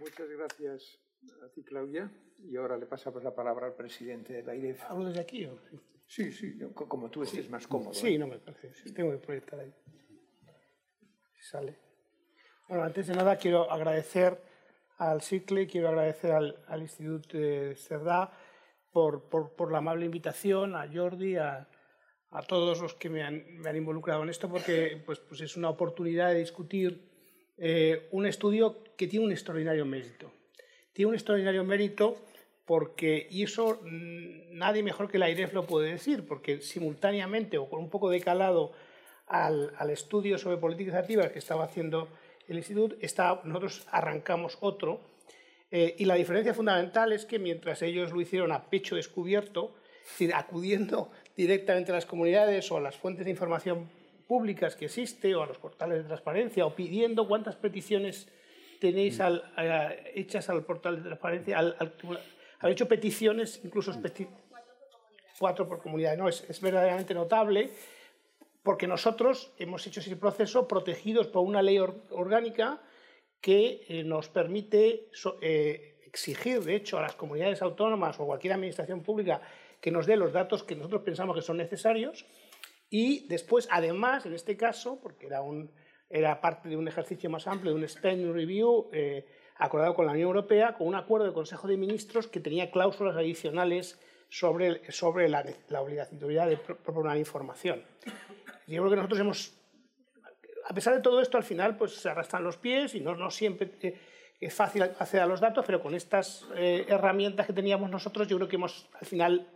Muchas 0.00 0.28
gracias 0.28 0.98
a 1.44 1.48
ti, 1.50 1.62
Claudia. 1.62 2.10
Y 2.42 2.56
ahora 2.56 2.76
le 2.76 2.86
pasamos 2.86 3.22
la 3.22 3.34
palabra 3.34 3.66
al 3.66 3.74
presidente 3.74 4.32
de 4.32 4.42
la 4.42 4.54
IREF. 4.56 4.82
¿Hablo 4.90 5.06
desde 5.06 5.20
aquí 5.20 5.46
o...? 5.46 5.58
Sí, 6.08 6.32
sí, 6.32 6.58
como 6.74 7.10
tú 7.10 7.22
estés 7.22 7.48
más 7.48 7.66
cómodo. 7.66 7.94
Sí, 7.94 8.14
¿eh? 8.14 8.18
no 8.18 8.26
me 8.26 8.38
parece. 8.38 8.74
Sí, 8.74 8.92
tengo 8.92 9.12
que 9.12 9.18
proyectar 9.18 9.60
ahí. 9.60 9.74
Sale. 11.40 11.76
Bueno, 12.68 12.84
antes 12.84 13.06
de 13.06 13.14
nada 13.14 13.36
quiero 13.36 13.70
agradecer 13.70 14.40
al 14.98 15.22
CICLE, 15.22 15.66
quiero 15.66 15.88
agradecer 15.88 16.32
al, 16.32 16.80
Instituto 16.80 17.38
de 17.38 17.76
Cerdá 17.76 18.32
por, 18.92 19.28
por, 19.28 19.70
la 19.70 19.78
amable 19.78 20.06
invitación, 20.06 20.74
a 20.74 20.88
Jordi, 20.92 21.36
a, 21.36 21.68
a 22.30 22.42
todos 22.42 22.80
los 22.80 22.94
que 22.94 23.08
me 23.08 23.22
han, 23.22 23.44
me 23.58 23.68
han, 23.68 23.76
involucrado 23.76 24.22
en 24.22 24.30
esto, 24.30 24.48
porque 24.48 25.00
pues, 25.04 25.18
pues 25.20 25.40
es 25.40 25.56
una 25.56 25.70
oportunidad 25.70 26.30
de 26.30 26.38
discutir 26.38 27.08
eh, 27.58 28.08
un 28.10 28.26
estudio 28.26 28.82
que 28.96 29.06
tiene 29.06 29.24
un 29.24 29.32
extraordinario 29.32 29.86
mérito. 29.86 30.30
Tiene 30.92 31.10
un 31.10 31.14
extraordinario 31.14 31.64
mérito 31.64 32.16
porque, 32.64 33.26
y 33.30 33.44
eso 33.44 33.80
mm, 33.82 34.56
nadie 34.58 34.82
mejor 34.82 35.10
que 35.10 35.18
la 35.18 35.30
IREF 35.30 35.54
lo 35.54 35.66
puede 35.66 35.92
decir, 35.92 36.26
porque 36.26 36.60
simultáneamente 36.60 37.58
o 37.58 37.68
con 37.68 37.80
un 37.80 37.90
poco 37.90 38.10
de 38.10 38.20
calado 38.20 38.72
al, 39.26 39.72
al 39.78 39.90
estudio 39.90 40.38
sobre 40.38 40.56
políticas 40.56 40.94
activas 40.94 41.30
que 41.30 41.38
estaba 41.38 41.64
haciendo 41.64 42.08
el 42.48 42.58
instituto, 42.58 42.96
está, 43.00 43.40
nosotros 43.44 43.86
arrancamos 43.90 44.58
otro, 44.60 45.00
eh, 45.70 45.96
y 45.98 46.04
la 46.04 46.14
diferencia 46.14 46.54
fundamental 46.54 47.12
es 47.12 47.24
que 47.24 47.38
mientras 47.38 47.82
ellos 47.82 48.12
lo 48.12 48.20
hicieron 48.20 48.52
a 48.52 48.70
pecho 48.70 48.96
descubierto, 48.96 49.74
acudiendo 50.34 51.10
directamente 51.36 51.92
a 51.92 51.94
las 51.94 52.06
comunidades 52.06 52.70
o 52.70 52.76
a 52.76 52.80
las 52.80 52.96
fuentes 52.96 53.24
de 53.24 53.30
información 53.30 53.88
públicas 54.26 54.74
que 54.74 54.86
existe 54.86 55.34
o 55.34 55.42
a 55.42 55.46
los 55.46 55.58
portales 55.58 55.98
de 55.98 56.04
transparencia 56.04 56.66
o 56.66 56.74
pidiendo 56.74 57.28
cuántas 57.28 57.56
peticiones 57.56 58.28
tenéis 58.80 59.20
hechas 60.14 60.48
al 60.50 60.64
portal 60.64 60.96
de 60.96 61.02
transparencia, 61.02 61.58
al, 61.58 61.76
al, 62.60 62.72
hecho 62.72 62.88
peticiones, 62.88 63.60
incluso 63.64 63.92
cuatro 65.38 65.68
por 65.68 65.80
comunidad. 65.80 66.16
No, 66.16 66.28
es, 66.28 66.44
es 66.48 66.60
verdaderamente 66.60 67.14
notable 67.14 67.70
porque 68.62 68.88
nosotros 68.88 69.52
hemos 69.58 69.86
hecho 69.86 70.00
ese 70.00 70.16
proceso 70.16 70.66
protegidos 70.66 71.28
por 71.28 71.46
una 71.46 71.62
ley 71.62 71.78
orgánica 71.78 72.80
que 73.40 73.84
eh, 73.88 74.02
nos 74.02 74.28
permite 74.28 75.08
eh, 75.40 76.00
exigir, 76.04 76.64
de 76.64 76.74
hecho, 76.74 76.98
a 76.98 77.02
las 77.02 77.14
comunidades 77.14 77.62
autónomas 77.62 78.18
o 78.18 78.26
cualquier 78.26 78.54
administración 78.54 79.02
pública 79.02 79.40
que 79.80 79.90
nos 79.90 80.06
dé 80.06 80.16
los 80.16 80.32
datos 80.32 80.64
que 80.64 80.74
nosotros 80.74 81.02
pensamos 81.02 81.36
que 81.36 81.42
son 81.42 81.56
necesarios 81.56 82.26
y 82.90 83.26
después, 83.28 83.68
además, 83.70 84.26
en 84.26 84.34
este 84.34 84.56
caso, 84.56 85.00
porque 85.02 85.26
era, 85.26 85.42
un, 85.42 85.70
era 86.08 86.40
parte 86.40 86.68
de 86.68 86.76
un 86.76 86.86
ejercicio 86.86 87.28
más 87.30 87.46
amplio, 87.46 87.72
de 87.72 87.78
un 87.80 87.88
spending 87.88 88.32
review 88.32 88.88
eh, 88.92 89.26
acordado 89.56 89.94
con 89.94 90.06
la 90.06 90.12
Unión 90.12 90.28
Europea, 90.28 90.74
con 90.74 90.86
un 90.86 90.94
acuerdo 90.94 91.24
del 91.24 91.34
Consejo 91.34 91.66
de 91.66 91.76
Ministros 91.76 92.28
que 92.28 92.40
tenía 92.40 92.70
cláusulas 92.70 93.16
adicionales 93.16 93.98
sobre, 94.28 94.90
sobre 94.92 95.28
la, 95.28 95.44
la 95.68 95.80
obligatoriedad 95.80 96.48
de 96.48 96.56
proporcionar 96.58 97.16
información. 97.16 97.82
Yo 98.66 98.82
creo 98.82 98.90
que 98.90 98.96
nosotros 98.96 99.20
hemos, 99.20 99.54
a 100.68 100.74
pesar 100.74 100.94
de 100.94 101.00
todo 101.00 101.20
esto, 101.20 101.36
al 101.36 101.44
final 101.44 101.76
pues 101.76 101.94
se 101.94 102.08
arrastran 102.08 102.44
los 102.44 102.56
pies 102.56 102.94
y 102.94 103.00
no, 103.00 103.14
no 103.14 103.30
siempre 103.30 103.70
eh, 103.82 103.98
es 104.40 104.54
fácil 104.54 104.82
acceder 104.82 105.22
a 105.22 105.26
los 105.26 105.40
datos, 105.40 105.64
pero 105.64 105.80
con 105.80 105.94
estas 105.94 106.46
eh, 106.56 106.84
herramientas 106.88 107.46
que 107.46 107.52
teníamos 107.52 107.90
nosotros, 107.90 108.28
yo 108.28 108.36
creo 108.36 108.48
que 108.48 108.56
hemos 108.56 108.88
al 109.00 109.06
final 109.06 109.48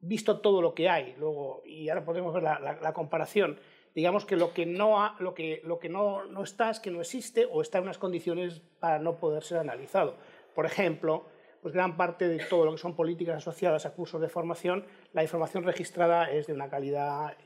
visto 0.00 0.40
todo 0.40 0.62
lo 0.62 0.74
que 0.74 0.88
hay. 0.88 1.14
Luego, 1.18 1.62
y 1.64 1.88
ahora 1.88 2.04
podemos 2.04 2.34
ver 2.34 2.42
la, 2.42 2.92
comparación. 2.92 3.58
Digamos 3.94 4.24
que 4.24 4.36
lo 4.36 4.52
que, 4.52 4.66
no, 4.66 5.14
lo 5.18 5.34
que, 5.34 5.60
lo 5.64 5.78
que 5.78 5.88
no, 5.88 6.24
no 6.24 6.42
está 6.42 6.70
es 6.70 6.80
que 6.80 6.90
no 6.90 7.00
existe 7.00 7.46
o 7.50 7.60
está 7.62 7.78
en 7.78 7.84
unas 7.84 7.98
condiciones 7.98 8.62
para 8.78 8.98
no 8.98 9.16
poder 9.16 9.42
ser 9.42 9.58
analizado. 9.58 10.16
Por 10.54 10.66
ejemplo, 10.66 11.26
pues 11.62 11.74
gran 11.74 11.96
parte 11.96 12.28
de 12.28 12.38
todo 12.38 12.64
lo 12.64 12.72
que 12.72 12.78
son 12.78 12.94
políticas 12.94 13.36
asociadas 13.36 13.86
a 13.86 13.92
cursos 13.92 14.20
de 14.20 14.28
formación, 14.28 14.86
la 15.12 15.22
información 15.22 15.64
registrada 15.64 16.30
es 16.30 16.46
de 16.46 16.54
una 16.54 16.70
calidad 16.70 17.36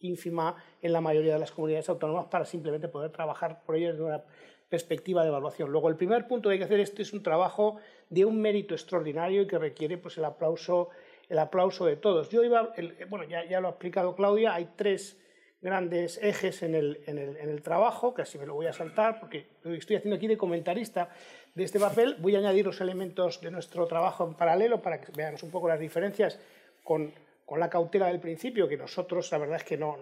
ínfima 0.00 0.56
en 0.82 0.92
la 0.92 1.00
mayoría 1.00 1.34
de 1.34 1.38
las 1.38 1.52
comunidades 1.52 1.88
autónomas 1.88 2.26
para 2.26 2.44
simplemente 2.44 2.88
poder 2.88 3.12
trabajar 3.12 3.62
por 3.64 3.76
ello 3.76 3.92
desde 3.92 4.02
una 4.02 4.24
perspectiva 4.68 5.22
de 5.22 5.28
evaluación. 5.28 5.70
Luego, 5.70 5.90
el 5.90 5.96
primer 5.96 6.26
punto 6.26 6.48
que 6.48 6.54
hay 6.54 6.58
que 6.58 6.64
hacer 6.64 6.80
esto 6.80 7.02
es 7.02 7.12
un 7.12 7.22
trabajo 7.22 7.76
de 8.08 8.24
un 8.24 8.40
mérito 8.40 8.74
extraordinario 8.74 9.42
y 9.42 9.46
que 9.46 9.58
requiere 9.58 9.98
pues, 9.98 10.16
el, 10.16 10.24
aplauso, 10.24 10.88
el 11.32 11.38
aplauso 11.38 11.86
de 11.86 11.96
todos. 11.96 12.30
Yo 12.30 12.44
iba, 12.44 12.72
bueno, 13.08 13.24
ya, 13.24 13.44
ya, 13.44 13.60
lo 13.60 13.66
ha 13.66 13.70
explicado 13.72 14.14
Claudia, 14.14 14.54
hay 14.54 14.68
tres 14.76 15.18
grandes 15.60 16.18
ejes 16.22 16.62
en 16.62 16.74
el, 16.74 17.00
en, 17.06 17.18
el, 17.18 17.36
en 17.36 17.48
el 17.48 17.62
trabajo, 17.62 18.14
casi 18.14 18.38
me 18.38 18.46
lo 18.46 18.54
voy 18.54 18.66
a 18.66 18.72
saltar 18.72 19.18
porque 19.18 19.46
estoy 19.64 19.96
haciendo 19.96 20.16
aquí 20.16 20.28
de 20.28 20.36
comentarista 20.36 21.08
de 21.54 21.64
este 21.64 21.80
papel. 21.80 22.16
Voy 22.20 22.36
a 22.36 22.38
añadir 22.38 22.66
los 22.66 22.80
elementos 22.80 23.40
de 23.40 23.50
nuestro 23.50 23.86
trabajo 23.86 24.24
en 24.24 24.34
paralelo 24.34 24.80
para 24.80 25.00
que 25.00 25.10
veamos 25.16 25.42
un 25.42 25.50
poco 25.50 25.68
las 25.68 25.80
diferencias 25.80 26.38
con 26.84 27.12
con 27.52 27.60
la 27.60 27.68
cautela 27.68 28.06
del 28.06 28.18
principio, 28.18 28.66
que 28.66 28.78
nosotros 28.78 29.30
la 29.30 29.36
verdad 29.36 29.56
es 29.56 29.64
que 29.64 29.76
no, 29.76 29.98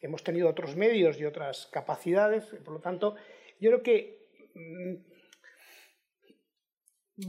hemos 0.00 0.22
tenido 0.22 0.48
otros 0.48 0.76
medios 0.76 1.18
y 1.18 1.24
otras 1.24 1.66
capacidades, 1.72 2.44
por 2.64 2.74
lo 2.74 2.78
tanto, 2.78 3.16
yo 3.58 3.70
creo 3.70 3.82
que 3.82 4.28
mm, 4.54 4.94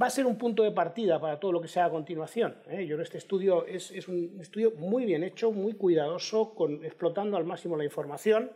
va 0.02 0.08
a 0.08 0.10
ser 0.10 0.26
un 0.26 0.38
punto 0.38 0.64
de 0.64 0.72
partida 0.72 1.20
para 1.20 1.40
todo 1.40 1.52
lo 1.52 1.62
que 1.62 1.68
sea 1.68 1.86
a 1.86 1.90
continuación. 1.90 2.56
¿eh? 2.70 2.86
Yo 2.86 2.96
creo 2.96 2.98
que 2.98 3.04
este 3.04 3.18
estudio 3.18 3.66
es, 3.66 4.08
un 4.08 4.38
estudio 4.40 4.72
muy 4.72 5.06
bien 5.06 5.24
hecho, 5.24 5.52
muy 5.52 5.74
cuidadoso, 5.74 6.54
con, 6.54 6.86
explotando 6.86 7.38
al 7.38 7.46
máximo 7.46 7.76
la 7.76 7.84
información 7.84 8.52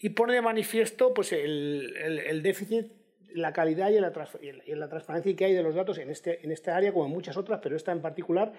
y 0.00 0.10
pone 0.10 0.34
de 0.34 0.42
manifiesto 0.42 1.12
pues, 1.12 1.32
el, 1.32 2.40
déficit, 2.42 2.86
la 3.34 3.52
calidad 3.52 3.90
y 3.90 4.00
la, 4.00 4.12
y 4.66 4.74
la, 4.74 4.88
transparencia 4.88 5.34
que 5.36 5.44
hay 5.44 5.52
de 5.52 5.62
los 5.62 5.74
datos 5.74 5.98
en, 5.98 6.10
este, 6.10 6.44
en 6.44 6.52
esta 6.52 6.76
área, 6.76 6.92
como 6.92 7.06
en 7.06 7.12
muchas 7.12 7.36
otras, 7.36 7.60
pero 7.62 7.76
esta 7.76 7.92
en 7.92 8.00
particular, 8.00 8.52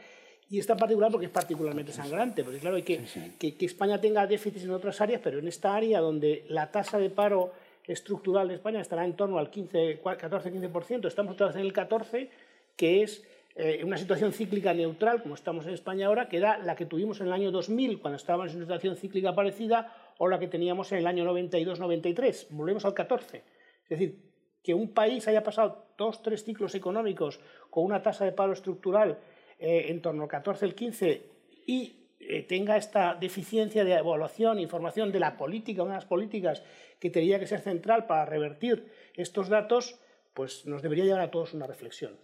y 0.50 0.60
está 0.60 0.74
en 0.74 0.80
particular 0.80 1.12
porque 1.12 1.28
es 1.28 1.32
particularmente 1.32 1.92
sangrante, 1.92 2.44
porque 2.44 2.60
claro, 2.60 2.76
hay 2.76 2.84
que, 2.84 3.02
que, 3.40 3.66
España 3.66 4.02
tenga 4.02 4.28
déficits 4.28 4.66
en 4.66 4.72
otras 4.72 5.00
áreas, 5.00 5.22
pero 5.24 5.40
en 5.40 5.48
esta 5.48 5.76
área 5.76 6.02
donde 6.02 6.46
la 6.50 6.72
tasa 6.72 7.00
de 7.00 7.10
paro 7.10 7.54
estructural 7.90 8.48
de 8.48 8.54
España 8.54 8.80
estará 8.80 9.04
en 9.04 9.16
torno 9.16 9.40
al 9.40 9.50
14-15%, 9.52 11.08
estamos 11.08 11.34
otra 11.34 11.52
en 11.52 11.60
el 11.60 11.74
14%, 11.74 12.30
que 12.76 13.04
es 13.04 13.24
eh, 13.56 13.82
una 13.84 13.98
situación 13.98 14.32
cíclica 14.32 14.74
neutral, 14.74 15.22
como 15.22 15.36
estamos 15.36 15.66
en 15.66 15.74
España 15.74 16.08
ahora, 16.08 16.30
que 16.30 16.38
era 16.38 16.60
la 16.60 16.76
que 16.76 16.86
tuvimos 16.86 17.20
en 17.20 17.28
el 17.28 17.34
año 17.34 17.52
2000, 17.52 18.00
cuando 18.00 18.18
estábamos 18.18 18.52
en 18.52 18.58
una 18.58 18.66
situación 18.66 18.96
cíclica 18.96 19.34
parecida, 19.34 19.94
o 20.20 20.28
la 20.28 20.40
que 20.40 20.48
teníamos 20.48 20.92
en 20.92 21.00
el 21.00 21.08
año 21.08 21.26
92-93. 21.26 22.48
Volvemos 22.52 22.86
al 22.86 22.94
14. 22.94 23.38
Es 23.84 23.90
decir, 23.90 24.20
que 24.64 24.74
un 24.74 24.94
país 24.94 25.28
haya 25.28 25.44
pasado 25.44 25.88
dos, 25.98 26.22
tres 26.22 26.44
ciclos 26.44 26.76
económicos 26.76 27.40
con 27.70 27.86
una 27.86 28.02
tasa 28.02 28.24
de 28.24 28.34
paro 28.34 28.54
estructural 28.54 29.18
eh, 29.58 29.88
en 29.90 30.02
torno 30.02 30.24
al 30.24 30.30
14, 30.30 30.66
el 30.66 30.76
15 30.76 31.24
y 31.66 31.99
eh, 32.20 32.44
tenga 32.44 32.76
esta 32.76 33.16
deficiencia 33.16 33.86
de 33.86 33.94
evaluación, 33.94 34.60
información 34.60 35.12
de 35.12 35.20
la 35.20 35.38
política, 35.38 35.84
una 35.84 35.94
de 35.94 36.00
las 36.00 36.06
políticas 36.06 36.64
que 37.00 37.10
tendría 37.10 37.40
que 37.40 37.48
ser 37.48 37.62
central 37.62 38.08
para 38.08 38.26
revertir 38.26 38.92
estos 39.16 39.48
datos, 39.48 40.00
pues 40.34 40.66
nos 40.66 40.82
debería 40.82 41.06
llevar 41.06 41.22
a 41.22 41.32
todos 41.32 41.54
una 41.54 41.66
reflexión, 41.66 42.20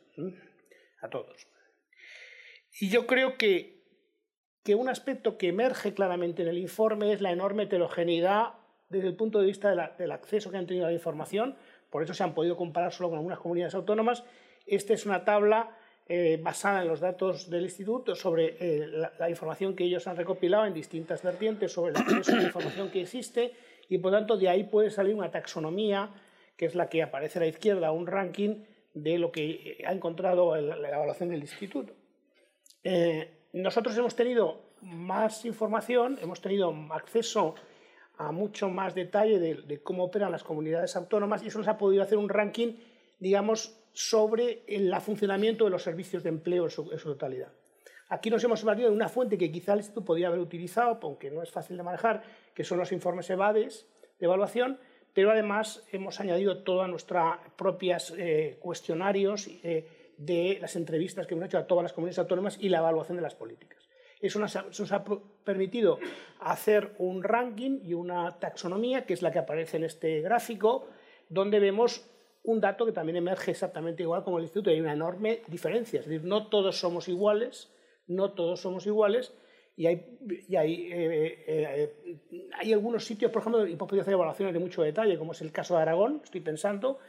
a 1.02 1.10
todos. 1.10 1.48
Y 2.80 2.90
yo 2.90 3.08
creo 3.08 3.38
que, 3.38 3.84
que 4.64 4.76
un 4.76 4.90
aspecto 4.90 5.38
que 5.38 5.48
emerge 5.48 5.94
claramente 5.94 6.42
en 6.42 6.50
el 6.50 6.58
informe 6.58 7.14
es 7.14 7.22
la 7.22 7.32
enorme 7.32 7.64
heterogeneidad 7.64 8.56
desde 8.90 9.08
el 9.08 9.16
punto 9.16 9.40
de 9.40 9.46
vista 9.46 9.94
del 9.98 10.12
acceso 10.12 10.52
que 10.52 10.58
han 10.58 10.68
tenido 10.68 10.86
a 10.86 10.90
la 10.90 10.96
información, 10.96 11.56
por 11.90 12.04
eso 12.04 12.14
se 12.14 12.24
han 12.24 12.34
podido 12.34 12.58
comparar 12.58 12.92
solo 12.92 13.10
con 13.10 13.20
algunas 13.20 13.40
comunidades 13.40 13.76
autónomas. 13.76 14.24
Esta 14.66 14.94
es 14.94 15.06
una 15.06 15.24
tabla 15.24 15.78
eh, 16.08 16.40
basada 16.40 16.84
en 16.84 16.88
los 16.88 17.00
datos 17.00 17.50
del 17.50 17.64
instituto 17.64 18.14
sobre 18.14 18.58
eh, 18.60 18.88
la, 19.18 19.28
información 19.28 19.76
que 19.76 19.86
ellos 19.86 20.06
han 20.06 20.16
recopilado 20.16 20.68
en 20.68 20.74
distintas 20.76 21.24
vertientes 21.24 21.72
sobre 21.72 21.94
el 21.94 21.98
acceso 21.98 22.32
a 22.32 22.36
la 22.36 22.44
información 22.48 22.92
que 22.92 23.02
existe 23.02 23.54
y 23.90 23.98
por 23.98 24.12
tanto 24.12 24.38
de 24.38 24.48
ahí 24.48 24.66
puede 24.66 24.92
salir 24.92 25.16
una 25.16 25.32
taxonomía 25.32 26.12
que 26.56 26.68
es 26.68 26.76
la 26.76 26.90
que 26.90 27.02
aparece 27.02 27.40
a 27.40 27.42
la 27.42 27.48
izquierda, 27.48 27.92
un 27.92 28.06
ranking 28.06 28.64
de 28.94 29.18
lo 29.18 29.32
que 29.32 29.84
ha 29.84 29.92
encontrado 29.92 30.56
la, 30.56 30.90
evaluación 30.90 31.30
del 31.30 31.42
instituto. 31.42 31.94
Eh, 32.84 33.48
nosotros 33.54 33.98
hemos 33.98 34.16
tenido 34.16 34.62
más 34.82 35.44
información, 35.44 36.20
hemos 36.22 36.40
tenido 36.40 36.72
acceso 36.92 37.56
a 38.18 38.32
mucho 38.32 38.70
más 38.70 38.94
detalle 38.94 39.40
de, 39.40 39.56
de 39.56 39.82
cómo 39.82 40.04
operan 40.04 40.32
las 40.32 40.44
comunidades 40.44 40.96
autónomas 40.96 41.42
y 41.44 41.48
eso 41.48 41.58
nos 41.58 41.68
ha 41.68 41.80
podido 41.80 42.04
hacer 42.04 42.20
un 42.20 42.30
ranking, 42.30 42.74
digamos, 43.20 43.76
sobre 43.96 44.64
el 44.68 44.94
funcionamiento 45.00 45.64
de 45.64 45.70
los 45.70 45.82
servicios 45.82 46.22
de 46.22 46.30
empleo 46.30 46.66
en 46.66 46.70
su, 46.70 46.84
totalidad. 46.84 47.54
Aquí 48.10 48.30
nos 48.30 48.44
hemos 48.44 48.62
valido 48.64 48.90
de 48.90 48.96
una 48.96 49.08
fuente 49.08 49.38
que 49.38 49.50
quizá 49.50 49.72
el 49.72 49.80
Instituto 49.80 50.06
podría 50.06 50.28
haber 50.28 50.42
utilizado, 50.42 51.00
aunque 51.02 51.32
no 51.32 51.42
es 51.42 51.50
fácil 51.50 51.78
de 51.78 51.84
manejar, 51.84 52.22
que 52.54 52.66
son 52.66 52.78
los 52.78 52.92
informes 52.92 53.30
EVADES 53.30 53.88
de 54.20 54.26
evaluación, 54.26 54.80
pero 55.14 55.32
además 55.32 55.88
hemos 55.94 56.20
añadido 56.20 56.64
todos 56.64 56.90
nuestros 56.90 57.38
propios 57.56 58.14
eh, 58.18 58.58
cuestionarios 58.60 59.48
eh, 59.64 59.88
de 60.18 60.58
las 60.60 60.76
entrevistas 60.76 61.26
que 61.26 61.34
hemos 61.34 61.46
hecho 61.46 61.58
a 61.58 61.66
todas 61.66 61.84
las 61.84 61.94
comunidades 61.94 62.20
autónomas 62.20 62.58
y 62.60 62.68
la 62.68 62.80
evaluación 62.80 63.16
de 63.16 63.24
las 63.24 63.34
políticas. 63.34 63.88
Eso 64.20 64.40
nos 64.40 64.58
ha, 64.58 64.64
nos 64.64 64.92
ha, 64.92 65.06
permitido 65.46 66.00
hacer 66.42 66.96
un 66.98 67.24
ranking 67.24 67.80
y 67.82 67.94
una 67.94 68.40
taxonomía, 68.40 69.06
que 69.06 69.14
es 69.14 69.22
la 69.22 69.32
que 69.32 69.40
aparece 69.40 69.78
en 69.78 69.86
este 69.86 70.20
gráfico, 70.20 70.88
donde 71.30 71.60
vemos 71.60 72.06
un 72.46 72.62
dato 72.62 72.86
que 72.86 72.92
también 72.92 73.18
emerge 73.18 73.52
exactamente 73.52 74.04
igual 74.04 74.24
como 74.24 74.38
el 74.38 74.44
instituto. 74.44 74.70
Hay 74.70 74.80
una 74.80 74.94
enorme 74.94 75.42
diferencia, 75.48 76.00
es 76.00 76.06
decir, 76.06 76.24
no 76.24 76.48
todos 76.48 76.80
somos 76.80 77.08
iguales, 77.08 77.72
no 78.08 78.32
todos 78.32 78.62
somos 78.62 78.86
iguales, 78.86 79.34
y 79.78 79.88
hay, 79.88 80.18
hay, 80.58 80.90
eh, 80.92 81.44
eh, 81.48 82.18
hay 82.54 82.72
algunos 82.72 83.04
sitios, 83.04 83.32
por 83.32 83.42
ejemplo, 83.42 83.68
y 83.68 83.76
puedo 83.76 84.02
hacer 84.02 84.14
evaluaciones 84.14 84.54
de 84.54 84.60
mucho 84.60 84.84
detalle, 84.84 85.18
como 85.18 85.34
es 85.34 85.42
el 85.42 85.52
caso 85.52 85.76
de 85.76 85.82
Aragón, 85.82 86.22
estoy 86.24 86.42
pensando, 86.42 87.00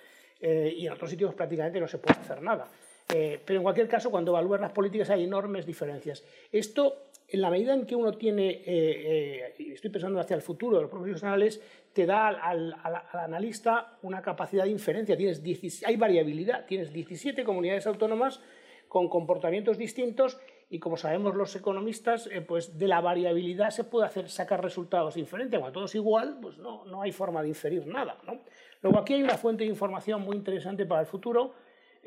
eh, 0.40 0.74
y 0.76 0.86
en 0.86 0.92
otros 0.92 1.10
sitios 1.10 1.34
prácticamente 1.34 1.80
no 1.80 1.88
se 1.88 1.98
puede 1.98 2.20
hacer 2.20 2.42
nada. 2.42 2.68
Eh, 3.14 3.40
pero 3.44 3.60
en 3.60 3.62
cualquier 3.62 3.88
caso, 3.88 4.10
cuando 4.10 4.32
evalúas 4.32 4.60
las 4.60 4.72
políticas 4.72 5.10
hay 5.10 5.24
enormes 5.24 5.64
diferencias. 5.64 6.24
Esto, 6.50 7.06
en 7.28 7.40
la 7.40 7.50
medida 7.50 7.74
en 7.74 7.86
que 7.86 7.96
uno 7.96 8.12
tiene, 8.12 9.52
y 9.58 9.72
estoy 9.72 9.90
pensando 9.90 10.20
hacia 10.20 10.36
el 10.36 10.42
futuro 10.42 10.76
de 10.76 10.82
los 10.82 10.90
profesionales, 10.90 11.60
te 11.92 12.06
da 12.06 12.28
al, 12.28 12.76
analista 13.12 13.98
una 14.02 14.22
capacidad 14.22 14.64
de 14.64 14.70
inferencia. 14.70 15.16
Tienes 15.16 15.42
hay 15.84 15.96
variabilidad, 15.96 16.66
tienes 16.66 16.92
17 16.92 17.42
comunidades 17.42 17.86
autónomas 17.86 18.40
con 18.88 19.08
comportamientos 19.08 19.78
distintos 19.78 20.38
y 20.68 20.78
como 20.78 20.96
sabemos 20.96 21.34
los 21.34 21.54
economistas, 21.54 22.28
eh, 22.32 22.40
pues 22.40 22.76
de 22.78 22.88
la 22.88 23.00
variabilidad 23.00 23.70
se 23.70 23.84
puede 23.84 24.06
hacer 24.06 24.28
sacar 24.28 24.62
resultados 24.62 25.14
diferentes. 25.14 25.58
Cuando 25.58 25.72
todo 25.72 25.84
es 25.86 25.94
igual, 25.94 26.38
pues 26.40 26.58
no, 26.58 26.84
no 26.84 27.02
hay 27.02 27.12
forma 27.12 27.42
de 27.42 27.48
inferir 27.48 27.86
nada. 27.86 28.18
¿no? 28.26 28.40
Luego 28.82 28.98
aquí 28.98 29.14
hay 29.14 29.22
una 29.22 29.38
fuente 29.38 29.64
de 29.64 29.70
información 29.70 30.22
muy 30.22 30.36
interesante 30.36 30.84
para 30.84 31.02
el 31.02 31.06
futuro 31.06 31.54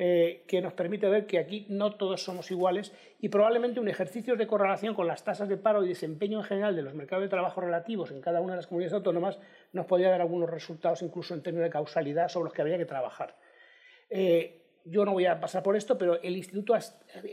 eh, 0.01 0.45
que 0.47 0.61
nos 0.61 0.71
permite 0.71 1.09
ver 1.09 1.25
que 1.25 1.39
aquí 1.39 1.65
no 1.67 1.91
todos 1.91 2.23
somos 2.23 2.49
iguales 2.51 2.93
y 3.19 3.27
probablemente 3.27 3.81
un 3.81 3.89
ejercicio 3.89 4.37
de 4.37 4.47
correlación 4.47 4.95
con 4.95 5.07
las 5.07 5.25
tasas 5.25 5.49
de 5.49 5.57
paro 5.57 5.83
y 5.83 5.89
desempeño 5.89 6.37
en 6.37 6.45
general 6.45 6.73
de 6.73 6.83
los 6.83 6.93
mercados 6.93 7.23
de 7.23 7.27
trabajo 7.27 7.59
relativos 7.59 8.09
en 8.11 8.21
cada 8.21 8.39
una 8.39 8.53
de 8.53 8.59
las 8.59 8.67
comunidades 8.67 8.93
autónomas 8.93 9.39
nos 9.73 9.85
podría 9.87 10.09
dar 10.09 10.21
algunos 10.21 10.49
resultados 10.49 11.01
incluso 11.01 11.33
en 11.33 11.43
términos 11.43 11.65
de 11.65 11.71
causalidad 11.71 12.29
sobre 12.29 12.45
los 12.45 12.53
que 12.53 12.61
habría 12.61 12.77
que 12.77 12.85
trabajar. 12.85 13.35
Eh, 14.09 14.61
yo 14.85 15.03
no 15.03 15.11
voy 15.11 15.25
a 15.25 15.37
pasar 15.41 15.63
por 15.63 15.75
esto, 15.75 15.97
pero 15.97 16.21
el 16.21 16.37
instituto 16.37 16.75
ha 16.75 16.81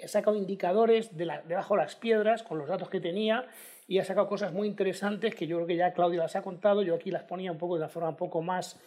sacado 0.09 0.37
indicadores 0.37 1.17
de 1.17 1.31
debajo 1.47 1.77
de 1.77 1.83
las 1.83 1.95
piedras 1.95 2.43
con 2.43 2.59
los 2.59 2.69
datos 2.69 2.91
que 2.91 2.99
tenía 2.99 3.47
y 3.87 4.01
ha 4.01 4.05
sacado 4.05 4.27
cosas 4.27 4.53
muy 4.53 4.67
interesantes 4.67 5.37
que 5.37 5.47
yo 5.47 5.59
creo 5.59 5.69
que 5.69 5.77
ya 5.77 5.93
Claudia 5.93 6.23
las 6.23 6.35
ha 6.35 6.43
contado, 6.43 6.83
yo 6.83 6.97
aquí 6.97 7.13
las 7.13 7.23
ponía 7.23 7.53
un 7.53 7.59
poco 7.59 7.77
de 7.77 7.83
una 7.83 7.89
forma 7.89 8.09
un 8.09 8.17
poco 8.17 8.43
más 8.43 8.81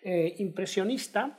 eh, 0.00 0.36
impresionista. 0.38 1.38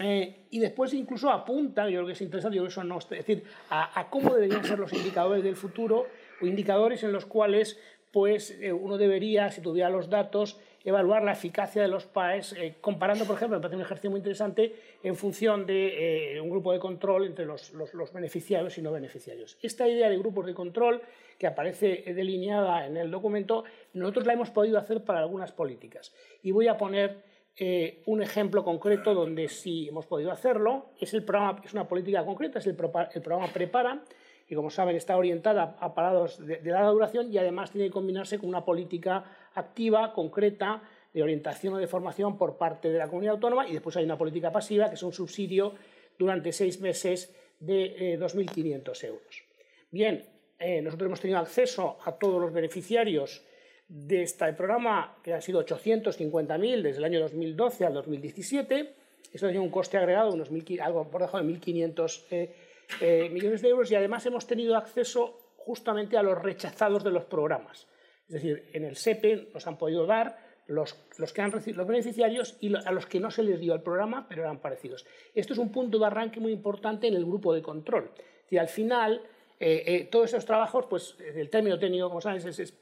Eh, 0.00 0.46
y 0.50 0.58
después 0.58 0.92
incluso 0.92 1.30
apunta, 1.30 1.84
yo 1.88 1.98
creo 1.98 2.06
que 2.06 2.12
es 2.14 2.20
interesante, 2.20 2.56
yo 2.56 2.66
eso 2.66 2.82
no, 2.82 2.98
es 2.98 3.08
decir, 3.08 3.44
a, 3.70 4.08
cómo 4.10 4.34
deberían 4.34 4.64
ser 4.64 4.78
los 4.78 4.92
indicadores 4.92 5.44
del 5.44 5.54
futuro 5.54 6.06
o 6.40 6.46
indicadores 6.46 7.04
en 7.04 7.12
los 7.12 7.26
cuales 7.26 7.78
pues, 8.14 8.56
eh, 8.60 8.72
uno 8.72 8.96
debería, 8.96 9.50
si 9.50 9.60
tuviera 9.60 9.90
los 9.90 10.08
datos, 10.08 10.58
evaluar 10.84 11.24
la 11.24 11.32
eficacia 11.32 11.82
de 11.82 11.88
los 11.88 12.04
PAEs, 12.04 12.52
eh, 12.52 12.74
comparando, 12.80 13.24
por 13.24 13.36
ejemplo, 13.36 13.56
me 13.56 13.62
parece 13.62 13.76
un 13.76 13.82
ejercicio 13.82 14.10
muy 14.10 14.18
interesante, 14.18 14.72
en 15.02 15.16
función 15.16 15.66
de 15.66 16.36
eh, 16.36 16.40
un 16.40 16.50
grupo 16.50 16.72
de 16.72 16.78
control 16.78 17.26
entre 17.26 17.46
los, 17.46 17.72
beneficiarios 18.12 18.76
y 18.78 18.82
no 18.82 18.92
beneficiarios. 18.92 19.56
Esta 19.62 19.88
idea 19.88 20.08
de 20.08 20.18
grupos 20.18 20.46
de 20.46 20.54
control, 20.54 21.02
que 21.38 21.48
aparece 21.48 22.04
delineada 22.14 22.86
en 22.86 22.96
el 22.96 23.10
documento, 23.10 23.64
nosotros 23.94 24.26
la 24.26 24.34
hemos 24.34 24.50
podido 24.50 24.78
hacer 24.78 25.02
para 25.02 25.20
algunas 25.20 25.50
políticas. 25.50 26.14
Y 26.42 26.52
voy 26.52 26.68
a 26.68 26.76
poner 26.76 27.16
eh, 27.56 28.02
un 28.06 28.20
ejemplo 28.20 28.64
concreto 28.64 29.14
donde 29.14 29.48
sí 29.48 29.88
hemos 29.88 30.06
podido 30.06 30.32
hacerlo. 30.32 30.86
Es, 31.00 31.14
el 31.14 31.24
programa, 31.24 31.62
es 31.64 31.72
una 31.72 31.86
política 31.86 32.24
concreta, 32.24 32.58
es 32.58 32.66
el, 32.66 32.74
programa 32.74 33.46
Prepara, 33.52 34.02
y 34.48 34.54
como 34.54 34.70
saben 34.70 34.96
está 34.96 35.16
orientada 35.16 35.76
a 35.78 35.94
parados 35.94 36.44
de, 36.44 36.60
larga 36.64 36.88
duración 36.88 37.32
y 37.32 37.38
además 37.38 37.70
tiene 37.70 37.86
que 37.86 37.92
combinarse 37.92 38.38
con 38.38 38.48
una 38.48 38.64
política 38.64 39.24
activa, 39.54 40.12
concreta, 40.12 40.82
de 41.12 41.22
orientación 41.22 41.74
o 41.74 41.78
de 41.78 41.86
formación 41.86 42.36
por 42.36 42.58
parte 42.58 42.90
de 42.90 42.98
la 42.98 43.06
comunidad 43.06 43.34
autónoma 43.34 43.68
y 43.68 43.72
después 43.72 43.96
hay 43.96 44.04
una 44.04 44.18
política 44.18 44.50
pasiva 44.50 44.88
que 44.88 44.96
es 44.96 45.02
un 45.04 45.12
subsidio 45.12 45.74
durante 46.18 46.50
seis 46.52 46.80
meses 46.80 47.32
de 47.60 48.18
2.500 48.18 49.04
eh, 49.04 49.06
euros. 49.06 49.44
Bien, 49.92 50.26
eh, 50.58 50.82
nosotros 50.82 51.06
hemos 51.06 51.20
tenido 51.20 51.38
acceso 51.38 51.98
a 52.04 52.12
todos 52.12 52.40
los 52.40 52.52
beneficiarios 52.52 53.44
de 53.88 54.22
este 54.22 54.52
programa, 54.54 55.16
que 55.22 55.34
han 55.34 55.42
sido 55.42 55.64
850.000 55.64 56.82
desde 56.82 56.98
el 56.98 57.04
año 57.04 57.20
2012 57.20 57.84
al 57.86 57.94
2017. 57.94 58.94
Eso 59.32 59.46
tiene 59.46 59.60
un 59.60 59.70
coste 59.70 59.98
agregado 59.98 60.30
de 60.30 60.36
unos 60.36 60.50
algo 60.80 61.10
por 61.10 61.20
debajo 61.20 61.38
de 61.38 61.44
1.500 61.44 62.54
eh, 63.00 63.28
millones 63.30 63.62
de 63.62 63.68
euros 63.68 63.90
y 63.90 63.94
además 63.94 64.24
hemos 64.26 64.46
tenido 64.46 64.76
acceso 64.76 65.38
justamente 65.56 66.16
a 66.16 66.22
los 66.22 66.40
rechazados 66.40 67.02
de 67.02 67.10
los 67.10 67.24
programas. 67.24 67.86
Es 68.28 68.34
decir, 68.34 68.70
en 68.72 68.84
el 68.84 68.96
SEPE 68.96 69.48
nos 69.52 69.66
han 69.66 69.76
podido 69.76 70.06
dar 70.06 70.38
los, 70.66 70.94
que 71.34 71.42
han 71.42 71.52
recibido 71.52 71.78
los 71.78 71.88
beneficiarios 71.88 72.56
y 72.60 72.74
a 72.74 72.90
los 72.90 73.06
que 73.06 73.20
no 73.20 73.30
se 73.30 73.42
les 73.42 73.60
dio 73.60 73.74
el 73.74 73.82
programa, 73.82 74.26
pero 74.28 74.42
eran 74.42 74.60
parecidos. 74.60 75.06
Esto 75.34 75.52
es 75.52 75.58
un 75.58 75.70
punto 75.70 75.98
de 75.98 76.06
arranque 76.06 76.40
muy 76.40 76.52
importante 76.52 77.06
en 77.06 77.14
el 77.14 77.24
grupo 77.24 77.52
de 77.52 77.62
control. 77.62 78.10
Y 78.50 78.56
al 78.56 78.68
final, 78.68 79.22
eh, 79.60 79.82
eh, 79.86 80.08
todos 80.10 80.30
esos 80.30 80.44
trabajos, 80.44 80.86
pues 80.86 81.16
el 81.20 81.48
término 81.48 81.78
técnico, 81.78 82.08
como 82.08 82.20
sabes, 82.20 82.44
es, 82.44 82.74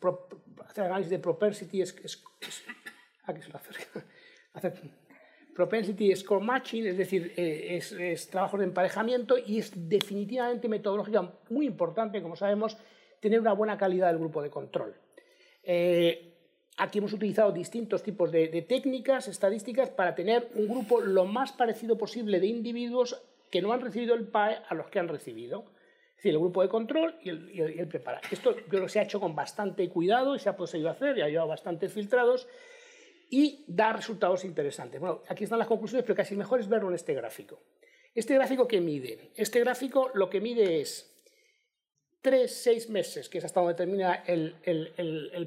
hacer 0.66 0.84
análisis 0.84 1.10
de 1.10 1.18
propensity, 1.18 1.82
es, 1.82 1.94
hacer, 4.54 4.74
propensity 5.54 6.14
score 6.16 6.42
matching, 6.42 6.86
es 6.86 6.96
decir, 6.96 7.32
eh, 7.36 7.76
es, 7.76 8.28
trabajo 8.28 8.58
de 8.58 8.64
emparejamiento 8.64 9.36
y 9.38 9.58
es 9.58 9.72
definitivamente 9.88 10.68
metodológica 10.68 11.30
muy 11.50 11.66
importante, 11.66 12.22
como 12.22 12.36
sabemos, 12.36 12.76
tener 13.20 13.40
una 13.40 13.52
buena 13.52 13.76
calidad 13.76 14.08
del 14.08 14.18
grupo 14.18 14.42
de 14.42 14.50
control. 14.50 14.94
Eh, 15.62 16.32
aquí 16.78 16.98
hemos 16.98 17.12
utilizado 17.12 17.52
distintos 17.52 18.02
tipos 18.02 18.32
de, 18.32 18.48
técnicas 18.62 19.28
estadísticas 19.28 19.90
para 19.90 20.14
tener 20.14 20.48
un 20.54 20.68
grupo 20.68 21.00
lo 21.00 21.24
más 21.24 21.52
parecido 21.52 21.96
posible 21.96 22.40
de 22.40 22.46
individuos 22.46 23.22
que 23.50 23.62
no 23.62 23.72
han 23.72 23.80
recibido 23.80 24.14
el 24.14 24.26
PAE 24.26 24.58
a 24.68 24.74
los 24.74 24.88
que 24.88 24.98
han 24.98 25.08
recibido. 25.08 25.64
Decir, 26.22 26.34
el 26.34 26.38
grupo 26.38 26.62
de 26.62 26.68
control 26.68 27.16
y 27.20 27.30
el, 27.30 27.80
y 27.80 27.84
prepara. 27.86 28.20
Esto 28.30 28.54
yo 28.70 28.88
se 28.88 29.00
ha 29.00 29.02
hecho 29.02 29.18
con 29.18 29.34
bastante 29.34 29.88
cuidado 29.88 30.36
y 30.36 30.38
se 30.38 30.48
ha 30.48 30.56
podido 30.56 30.88
hacer, 30.88 31.18
y 31.18 31.22
ha 31.22 31.28
llevado 31.28 31.48
bastantes 31.48 31.92
filtrados 31.92 32.46
y 33.28 33.64
da 33.66 33.92
resultados 33.92 34.44
interesantes. 34.44 35.00
Bueno, 35.00 35.22
aquí 35.28 35.42
están 35.42 35.58
las 35.58 35.66
conclusiones, 35.66 36.04
pero 36.04 36.14
casi 36.14 36.36
mejor 36.36 36.60
es 36.60 36.68
verlo 36.68 36.90
en 36.90 36.94
este 36.94 37.12
gráfico. 37.12 37.58
Este 38.14 38.34
gráfico 38.34 38.68
que 38.68 38.80
mide, 38.80 39.30
este 39.34 39.58
gráfico 39.58 40.12
lo 40.14 40.30
que 40.30 40.40
mide 40.40 40.80
es 40.80 41.12
tres, 42.20 42.54
seis 42.54 42.88
meses, 42.88 43.28
que 43.28 43.38
es 43.38 43.44
hasta 43.44 43.58
donde 43.58 43.74
termina 43.74 44.22
el, 44.24 44.54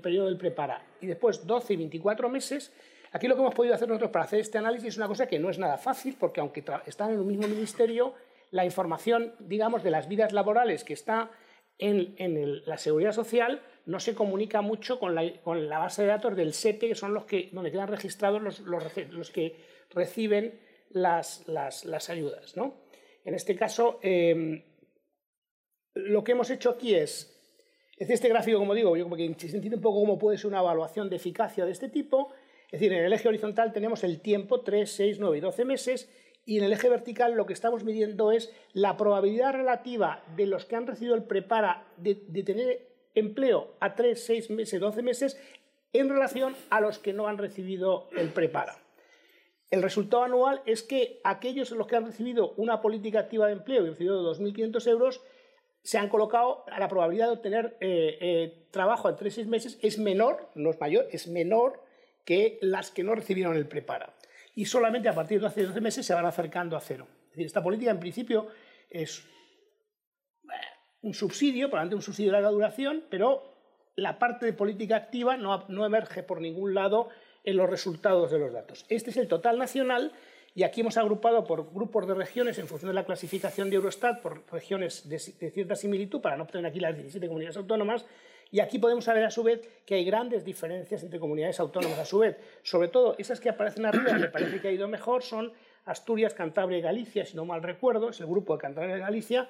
periodo 0.03 0.25
del 0.25 0.37
prepara, 0.37 0.85
y 0.99 1.07
después 1.07 1.47
12 1.47 1.73
y 1.73 1.77
24 1.77 2.27
meses, 2.27 2.73
aquí 3.13 3.29
lo 3.29 3.35
que 3.35 3.41
hemos 3.41 3.55
podido 3.55 3.73
hacer 3.75 3.87
nosotros 3.87 4.11
para 4.11 4.25
hacer 4.25 4.41
este 4.41 4.57
análisis 4.57 4.89
es 4.89 4.97
una 4.97 5.07
cosa 5.07 5.25
que 5.25 5.39
no 5.39 5.49
es 5.49 5.57
nada 5.57 5.77
fácil, 5.77 6.17
porque 6.19 6.41
aunque 6.41 6.65
están 6.85 7.11
en 7.11 7.19
un 7.19 7.27
mismo 7.27 7.47
ministerio, 7.47 8.13
la 8.51 8.65
información, 8.65 9.33
digamos, 9.39 9.83
de 9.83 9.91
las 9.91 10.07
vidas 10.07 10.33
laborales 10.33 10.83
que 10.83 10.93
está 10.93 11.31
en, 11.77 12.63
la 12.65 12.77
seguridad 12.77 13.11
social 13.11 13.61
no 13.85 13.99
se 13.99 14.15
comunica 14.15 14.61
mucho 14.61 14.99
con 14.99 15.13
la, 15.15 15.79
base 15.79 16.03
de 16.03 16.07
datos 16.07 16.35
del 16.35 16.53
SEPE, 16.53 16.89
que 16.89 16.95
son 16.95 17.13
los 17.13 17.25
que, 17.25 17.49
donde 17.51 17.71
quedan 17.71 17.87
registrados 17.87 18.41
los, 18.41 19.29
que 19.29 19.55
reciben 19.91 20.59
las, 20.89 21.43
ayudas. 22.09 22.55
¿no? 22.55 22.75
En 23.23 23.35
este 23.35 23.55
caso, 23.55 23.99
eh, 24.01 24.63
lo 25.93 26.23
que 26.23 26.33
hemos 26.33 26.49
hecho 26.49 26.71
aquí 26.71 26.95
es, 26.95 27.31
es 27.97 28.09
este 28.09 28.29
gráfico, 28.29 28.59
como 28.59 28.73
digo, 28.73 28.95
yo 28.97 29.03
como 29.03 29.15
que 29.15 29.33
se 29.37 29.55
entiende 29.55 29.77
un 29.77 29.81
poco 29.81 30.01
cómo 30.01 30.19
puede 30.19 30.37
ser 30.37 30.47
una 30.47 30.59
evaluación 30.59 31.09
de 31.09 31.15
eficacia 31.15 31.65
de 31.65 31.71
este 31.71 31.89
tipo. 31.89 32.33
Es 32.65 32.79
decir, 32.79 32.91
en 32.93 33.05
el 33.05 33.13
eje 33.13 33.27
horizontal 33.27 33.71
tenemos 33.71 34.03
el 34.03 34.19
tiempo, 34.19 34.61
3, 34.61 34.89
6, 34.89 35.19
9 35.19 35.37
y 35.37 35.41
12 35.41 35.65
meses, 35.65 36.09
y 36.45 36.59
en 36.59 36.63
el 36.63 36.73
eje 36.73 36.89
vertical 36.89 37.33
lo 37.33 37.45
que 37.45 37.53
estamos 37.53 37.83
midiendo 37.83 38.31
es 38.31 38.53
la 38.73 38.97
probabilidad 38.97 39.53
relativa 39.53 40.23
de 40.35 40.45
los 40.45 40.65
que 40.65 40.75
han 40.75 40.87
recibido 40.87 41.15
el 41.15 41.23
prepara 41.23 41.87
de, 41.97 42.15
tener 42.15 42.87
empleo 43.15 43.75
a 43.79 43.95
3, 43.95 44.23
6 44.23 44.49
meses, 44.51 44.79
12 44.79 45.01
meses 45.01 45.41
en 45.91 46.09
relación 46.09 46.55
a 46.69 46.81
los 46.81 46.99
que 46.99 47.13
no 47.13 47.27
han 47.27 47.37
recibido 47.37 48.09
el 48.15 48.29
prepara. 48.29 48.77
El 49.71 49.81
resultado 49.81 50.23
anual 50.23 50.61
es 50.65 50.83
que 50.83 51.19
aquellos 51.23 51.71
los 51.71 51.87
que 51.87 51.95
han 51.95 52.05
recibido 52.05 52.53
una 52.57 52.81
política 52.81 53.19
activa 53.19 53.47
de 53.47 53.53
empleo 53.53 53.81
y 53.81 53.85
han 53.85 53.93
recibido 53.93 54.35
2.500 54.35 54.87
euros 54.87 55.21
se 55.81 55.99
han 55.99 56.09
colocado, 56.09 56.65
la 56.79 56.87
probabilidad 56.87 57.27
de 57.27 57.33
obtener 57.33 57.77
eh, 57.79 58.17
eh, 58.19 58.67
trabajo 58.71 59.07
en 59.07 59.15
3 59.15 59.33
6 59.33 59.47
meses 59.47 59.79
es 59.81 59.99
menor, 59.99 60.49
no 60.55 60.71
es 60.71 60.79
mayor, 60.79 61.07
es 61.11 61.27
menor 61.27 61.79
que 62.23 62.57
las 62.61 62.89
que 62.89 63.03
no 63.03 63.13
recibieron 63.13 63.55
el 63.55 63.67
prepara. 63.67 64.15
Y 64.55 64.65
solamente 64.65 65.09
a 65.09 65.13
partir 65.13 65.39
de 65.41 65.47
hace 65.47 65.63
12 65.63 65.81
meses 65.81 66.05
se 66.05 66.13
van 66.13 66.25
acercando 66.25 66.75
a 66.75 66.81
cero. 66.81 67.07
Es 67.25 67.31
decir, 67.31 67.45
esta 67.45 67.61
política 67.61 67.91
en 67.91 67.99
principio 67.99 68.47
es 68.89 69.23
un 71.01 71.13
subsidio, 71.13 71.67
probablemente 71.67 71.95
un 71.95 72.01
subsidio 72.01 72.31
de 72.31 72.37
larga 72.37 72.49
duración, 72.49 73.03
pero 73.09 73.53
la 73.95 74.17
parte 74.17 74.45
de 74.45 74.53
política 74.53 74.95
activa 74.95 75.37
no, 75.37 75.65
no 75.67 75.85
emerge 75.85 76.23
por 76.23 76.41
ningún 76.41 76.73
lado 76.73 77.09
en 77.43 77.57
los 77.57 77.69
resultados 77.69 78.31
de 78.31 78.39
los 78.39 78.51
datos. 78.51 78.85
Este 78.89 79.11
es 79.11 79.17
el 79.17 79.27
total 79.27 79.59
nacional 79.59 80.13
y 80.55 80.63
aquí 80.63 80.81
hemos 80.81 80.97
agrupado 80.97 81.43
por 81.43 81.73
grupos 81.73 82.07
de 82.07 82.13
regiones 82.13 82.57
en 82.57 82.67
función 82.67 82.89
de 82.89 82.95
la 82.95 83.05
clasificación 83.05 83.69
de 83.69 83.75
Eurostat, 83.75 84.21
por 84.21 84.49
regiones 84.51 85.07
de, 85.07 85.19
cierta 85.19 85.75
similitud, 85.75 86.21
para 86.21 86.37
no 86.37 86.43
obtener 86.43 86.65
aquí 86.65 86.79
las 86.79 86.95
17 86.95 87.27
comunidades 87.27 87.57
autónomas. 87.57 88.05
Y 88.51 88.59
aquí 88.59 88.79
podemos 88.79 89.05
saber 89.05 89.23
a 89.23 89.31
su 89.31 89.43
vez 89.43 89.67
que 89.85 89.95
hay 89.95 90.05
grandes 90.05 90.45
diferencias 90.45 91.03
entre 91.03 91.19
comunidades 91.19 91.59
autónomas. 91.59 91.99
A 91.99 92.05
su 92.05 92.19
vez, 92.19 92.37
sobre 92.63 92.87
todo 92.87 93.15
esas 93.17 93.39
que 93.39 93.49
aparecen 93.49 93.85
arriba, 93.85 94.13
me 94.13 94.29
parece 94.29 94.61
que 94.61 94.67
ha 94.67 94.71
ido 94.71 94.87
mejor, 94.87 95.23
son 95.23 95.51
Asturias, 95.85 96.33
Cantabria 96.33 96.79
y 96.79 96.81
Galicia, 96.81 97.25
si 97.25 97.35
no 97.35 97.45
mal 97.45 97.61
recuerdo, 97.61 98.09
es 98.09 98.19
el 98.19 98.27
grupo 98.27 98.53
de 98.53 98.61
Cantabria 98.61 98.97
y 98.97 98.99
Galicia. 98.99 99.47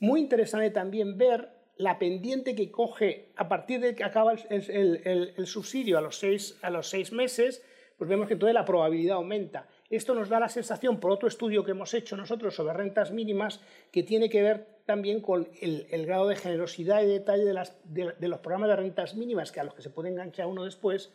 Muy 0.00 0.20
interesante 0.20 0.70
también 0.70 1.16
ver 1.16 1.48
la 1.76 1.98
pendiente 1.98 2.54
que 2.54 2.70
coge 2.70 3.30
a 3.36 3.48
partir 3.48 3.80
de 3.80 3.94
que 3.94 4.04
acaba 4.04 4.34
el, 4.50 5.46
subsidio 5.46 5.98
a 5.98 6.00
los, 6.00 6.16
seis, 6.18 6.56
a 6.62 6.70
los 6.70 6.88
seis 6.88 7.12
meses, 7.12 7.62
pues 7.98 8.08
vemos 8.08 8.28
que 8.28 8.36
toda 8.36 8.52
la 8.52 8.64
probabilidad 8.64 9.16
aumenta 9.16 9.68
Esto 9.90 10.14
nos 10.14 10.28
da 10.28 10.40
la 10.40 10.48
sensación, 10.48 11.00
por 11.00 11.10
otro 11.10 11.28
estudio 11.28 11.64
que 11.64 11.72
hemos 11.72 11.94
hecho 11.94 12.16
nosotros 12.16 12.54
sobre 12.54 12.74
rentas 12.74 13.12
mínimas, 13.12 13.60
que 13.90 14.02
tiene 14.02 14.28
que 14.28 14.42
ver 14.42 14.66
también 14.86 15.20
con 15.20 15.48
el, 15.60 16.06
grado 16.06 16.28
de 16.28 16.36
generosidad 16.36 17.02
y 17.02 17.06
detalle 17.06 17.44
de, 17.44 18.28
los 18.28 18.38
programas 18.40 18.68
de 18.68 18.76
rentas 18.76 19.14
mínimas 19.14 19.50
que 19.50 19.60
a 19.60 19.64
los 19.64 19.74
que 19.74 19.82
se 19.82 19.90
puede 19.90 20.10
enganchar 20.10 20.46
uno 20.46 20.64
después 20.64 21.12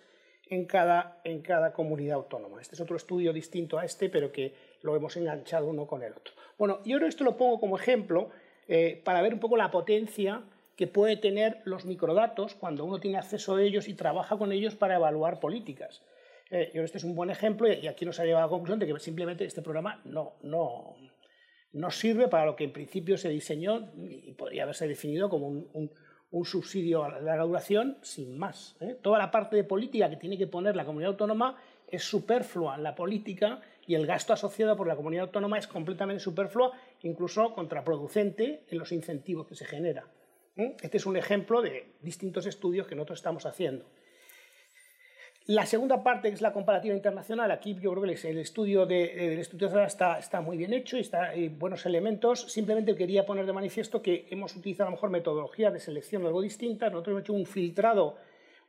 en 0.50 0.66
cada, 0.66 1.20
en 1.24 1.42
cada 1.42 1.74
comunidad 1.74 2.16
autónoma. 2.16 2.60
Este 2.62 2.76
es 2.76 2.82
otro 2.82 2.98
estudio 2.98 3.32
distinto 3.32 3.78
a 3.78 3.86
este, 3.86 4.10
pero 4.10 4.32
que 4.32 4.54
lo 4.82 4.96
hemos 4.96 5.16
enganchado 5.18 5.68
uno 5.68 5.86
con 5.86 6.04
el 6.04 6.14
otro. 6.14 6.34
Bueno, 6.58 6.80
yo 6.84 6.98
esto 6.98 7.24
lo 7.24 7.38
pongo 7.38 7.60
como 7.60 7.78
ejemplo 7.78 8.30
eh, 8.68 9.00
para 9.04 9.22
ver 9.22 9.34
un 9.34 9.40
poco 9.40 9.58
la 9.58 9.70
potencia 9.70 10.42
que 10.76 10.88
puede 10.88 11.18
tener 11.18 11.62
los 11.66 11.86
microdatos 11.86 12.56
cuando 12.56 12.86
uno 12.86 13.00
tiene 13.00 13.18
acceso 13.18 13.56
a 13.56 13.62
ellos 13.62 13.88
y 13.88 13.94
trabaja 13.94 14.38
con 14.38 14.52
ellos 14.52 14.76
para 14.76 14.96
evaluar 14.96 15.40
políticas. 15.40 16.02
Eh, 16.50 16.72
yo 16.74 16.84
este 16.84 16.98
es 16.98 17.04
un 17.04 17.16
buen 17.16 17.30
ejemplo 17.30 17.72
y 17.72 17.88
aquí 17.88 18.06
nos 18.06 18.20
ha 18.20 18.26
llevado 18.26 18.46
a 18.46 18.48
la 18.48 18.50
conclusión 18.50 18.80
de 18.80 18.88
que 18.88 19.00
simplemente 19.00 19.46
este 19.46 19.62
programa 19.62 20.02
no, 20.06 20.34
no, 20.42 20.96
no 21.74 21.92
sirve 21.92 22.28
para 22.28 22.46
lo 22.46 22.56
que 22.56 22.64
en 22.64 22.74
principio 22.74 23.18
se 23.18 23.30
diseñó 23.30 23.90
y 23.96 24.34
podría 24.34 24.64
haberse 24.64 24.88
definido 24.88 25.30
como 25.30 25.48
un, 25.48 25.92
subsidio 26.44 27.04
a 27.04 27.20
la 27.20 27.38
duración 27.38 27.98
sin 28.02 28.38
más. 28.38 28.76
¿eh? 28.82 28.98
Toda 29.02 29.18
la 29.18 29.32
parte 29.32 29.56
de 29.56 29.64
política 29.64 30.10
que 30.10 30.18
tiene 30.18 30.38
que 30.38 30.48
poner 30.48 30.76
la 30.76 30.86
comunidad 30.86 31.12
autónoma 31.12 31.58
es 31.88 32.04
superflua 32.04 32.78
la 32.78 32.96
política 32.96 33.62
y 33.88 33.96
el 33.96 34.06
gasto 34.06 34.34
asociado 34.34 34.76
por 34.76 34.88
la 34.88 34.96
comunidad 34.96 35.26
autónoma 35.26 35.58
es 35.58 35.68
completamente 35.68 36.22
superfluo, 36.22 36.72
incluso 37.02 37.54
contraproducente 37.54 38.64
en 38.70 38.78
los 38.78 38.92
incentivos 38.92 39.48
que 39.48 39.56
se 39.56 39.66
genera. 39.66 40.06
¿eh? 40.56 40.76
Este 40.82 40.98
es 40.98 41.06
un 41.06 41.18
ejemplo 41.18 41.62
de 41.62 41.94
distintos 42.02 42.46
estudios 42.46 42.86
que 42.86 42.96
nosotros 42.96 43.20
estamos 43.20 43.46
haciendo. 43.48 43.86
La 45.50 45.66
segunda 45.66 46.04
parte, 46.04 46.28
es 46.28 46.44
la 46.44 46.54
comparativa 46.54 46.94
internacional, 46.94 47.50
aquí 47.50 47.74
yo 47.82 47.90
creo 47.90 48.04
que 48.04 48.30
el 48.30 48.38
estudio 48.38 48.86
del 48.86 49.40
estudio 49.40 49.84
está, 49.84 50.20
está 50.20 50.42
muy 50.42 50.58
bien 50.58 50.74
hecho 50.74 50.96
y 50.96 51.00
está, 51.00 51.30
hay 51.30 51.50
buenos 51.50 51.88
elementos. 51.88 52.42
Simplemente 52.52 52.96
quería 52.96 53.26
poner 53.26 53.48
de 53.48 53.54
manifiesto 53.54 54.00
que 54.00 54.28
hemos 54.30 54.56
utilizado 54.56 54.90
a 54.90 54.92
lo 54.92 54.98
mejor 54.98 55.10
metodología 55.10 55.72
de 55.72 55.80
selección 55.80 56.24
algo 56.24 56.44
distintas. 56.44 56.92
Nosotros 56.92 57.14
hemos 57.14 57.22
hecho 57.24 57.34
un 57.34 57.48
filtrado 57.48 58.18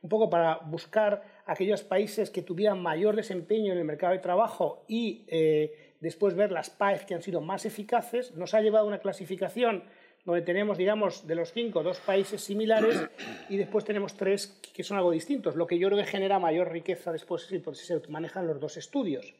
un 0.01 0.09
poco 0.09 0.31
para 0.31 0.55
buscar 0.55 1.21
aquellos 1.45 1.83
países 1.83 2.31
que 2.31 2.41
tuvieran 2.41 2.81
mayor 2.81 3.15
desempeño 3.15 3.73
en 3.73 3.77
el 3.77 3.85
mercado 3.85 4.13
de 4.13 4.19
trabajo 4.19 4.83
y 4.87 5.23
eh, 5.27 5.93
después 5.99 6.33
ver 6.33 6.51
las 6.51 6.71
PAEs 6.71 7.05
que 7.05 7.13
han 7.13 7.21
sido 7.21 7.41
más 7.41 7.63
eficaces. 7.67 8.35
Nos 8.35 8.55
ha 8.55 8.61
llevado 8.61 8.85
a 8.85 8.87
una 8.87 8.97
clasificación 8.97 9.83
donde 10.25 10.41
tenemos, 10.41 10.77
digamos, 10.77 11.25
de 11.25 11.35
los 11.35 11.51
cinco, 11.51 11.83
dos 11.83 11.99
países 11.99 12.41
similares 12.41 13.07
y 13.49 13.57
después 13.57 13.83
tenemos 13.85 14.15
tres 14.15 14.59
que 14.73 14.83
son 14.83 14.97
algo 14.97 15.11
distintos, 15.11 15.55
lo 15.55 15.65
que 15.65 15.79
yo 15.79 15.87
creo 15.87 15.99
que 15.99 16.05
genera 16.05 16.39
mayor 16.39 16.71
riqueza 16.71 17.11
después 17.11 17.43
si 17.43 17.59
se 17.59 18.01
manejan 18.09 18.47
los 18.47 18.59
dos 18.59 18.77
estudios. 18.77 19.33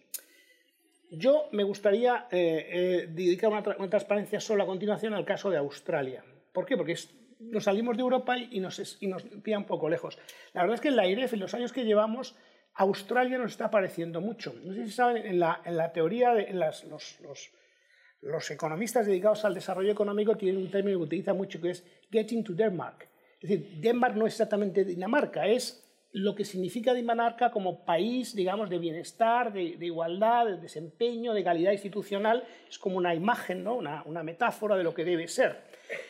Yo 1.11 1.49
me 1.51 1.63
gustaría 1.63 2.27
eh, 2.32 2.67
eh, 2.71 3.07
dedicar 3.11 3.51
una, 3.51 3.89
transparencia 3.89 4.39
solo 4.39 4.63
a 4.63 4.65
continuación 4.65 5.13
al 5.13 5.25
caso 5.25 5.49
de 5.49 5.57
Australia. 5.57 6.23
¿Por 6.53 6.65
qué? 6.65 6.77
Porque 6.77 6.95
nos 7.39 7.65
salimos 7.65 7.97
de 7.97 8.03
Europa 8.03 8.38
y 8.38 8.59
nos, 8.59 8.97
y 9.01 9.07
nos 9.07 9.23
pilla 9.23 9.57
un 9.57 9.65
poco 9.65 9.89
lejos. 9.89 10.17
La 10.53 10.61
verdad 10.61 10.75
es 10.75 10.82
que 10.82 10.88
en 10.88 10.95
la 10.95 11.07
IREF, 11.07 11.34
en 11.34 11.41
los 11.41 11.53
años 11.53 11.73
que 11.73 11.84
llevamos, 11.84 12.36
Australia 12.75 13.38
nos 13.38 13.51
está 13.51 13.69
pareciendo 13.69 14.21
mucho. 14.21 14.55
No 14.63 14.73
sé 14.73 14.86
si 14.86 14.91
saben, 14.91 15.25
en 15.25 15.39
la, 15.39 15.61
en 15.65 15.75
la 15.75 15.91
teoría, 15.91 16.34
de, 16.34 16.53
los 16.53 16.86
los 17.19 17.51
economistas 18.49 19.05
dedicados 19.05 19.45
al 19.45 19.53
desarrollo 19.53 19.91
económico 19.91 20.38
tienen 20.38 20.61
un 20.61 20.69
término 20.69 20.97
que 20.99 21.05
utilizan 21.05 21.38
mucho 21.38 21.59
que 21.59 21.72
es 21.72 21.86
getting 22.11 22.43
to 22.43 22.53
Denmark. 22.53 23.07
Es 23.39 23.49
decir, 23.49 23.82
Denmark 23.82 24.15
no 24.15 24.28
es 24.28 24.34
exactamente 24.34 24.86
Dinamarca, 24.86 25.47
es 25.47 25.88
lo 26.13 26.36
que 26.36 26.43
significa 26.43 26.93
Dinamarca 26.93 27.51
como 27.51 27.86
país, 27.86 28.36
digamos, 28.36 28.69
de 28.69 28.78
bienestar, 28.78 29.51
de, 29.53 29.78
igualdad, 29.80 30.45
de 30.45 30.57
desempeño, 30.57 31.34
de 31.34 31.43
calidad 31.43 31.72
institucional. 31.72 32.43
Es 32.69 32.78
como 32.78 32.97
una 32.97 33.15
imagen, 33.15 33.63
¿no? 33.63 33.76
una, 33.78 34.24
metáfora 34.24 34.76
de 34.76 34.84
lo 34.84 34.93
que 34.93 35.05
debe 35.05 35.28
ser 35.28 35.61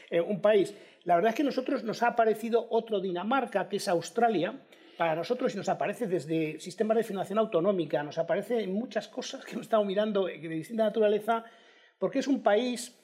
eh, 0.09 0.19
un 0.19 0.41
país. 0.41 0.75
La 1.03 1.15
verdad 1.15 1.29
es 1.29 1.35
que 1.35 1.43
nosotros 1.43 1.83
nos 1.83 2.03
ha 2.03 2.07
aparecido 2.07 2.67
otro 2.69 2.99
Dinamarca, 2.99 3.69
que 3.69 3.77
es 3.77 3.87
Australia, 3.87 4.59
para 4.97 5.15
nosotros 5.15 5.55
nos 5.55 5.69
aparece 5.69 6.05
desde 6.05 6.59
sistemas 6.59 6.97
de 6.97 7.03
financiación 7.03 7.39
autonómica, 7.39 8.03
nos 8.03 8.17
aparece 8.17 8.61
en 8.61 8.73
muchas 8.73 9.07
cosas 9.07 9.43
que 9.43 9.53
hemos 9.53 9.65
estado 9.65 9.83
mirando 9.83 10.25
de 10.25 10.37
distinta 10.37 10.83
naturaleza, 10.83 11.43
porque 12.01 12.17
es 12.17 12.27
un 12.27 12.41
país 12.41 12.97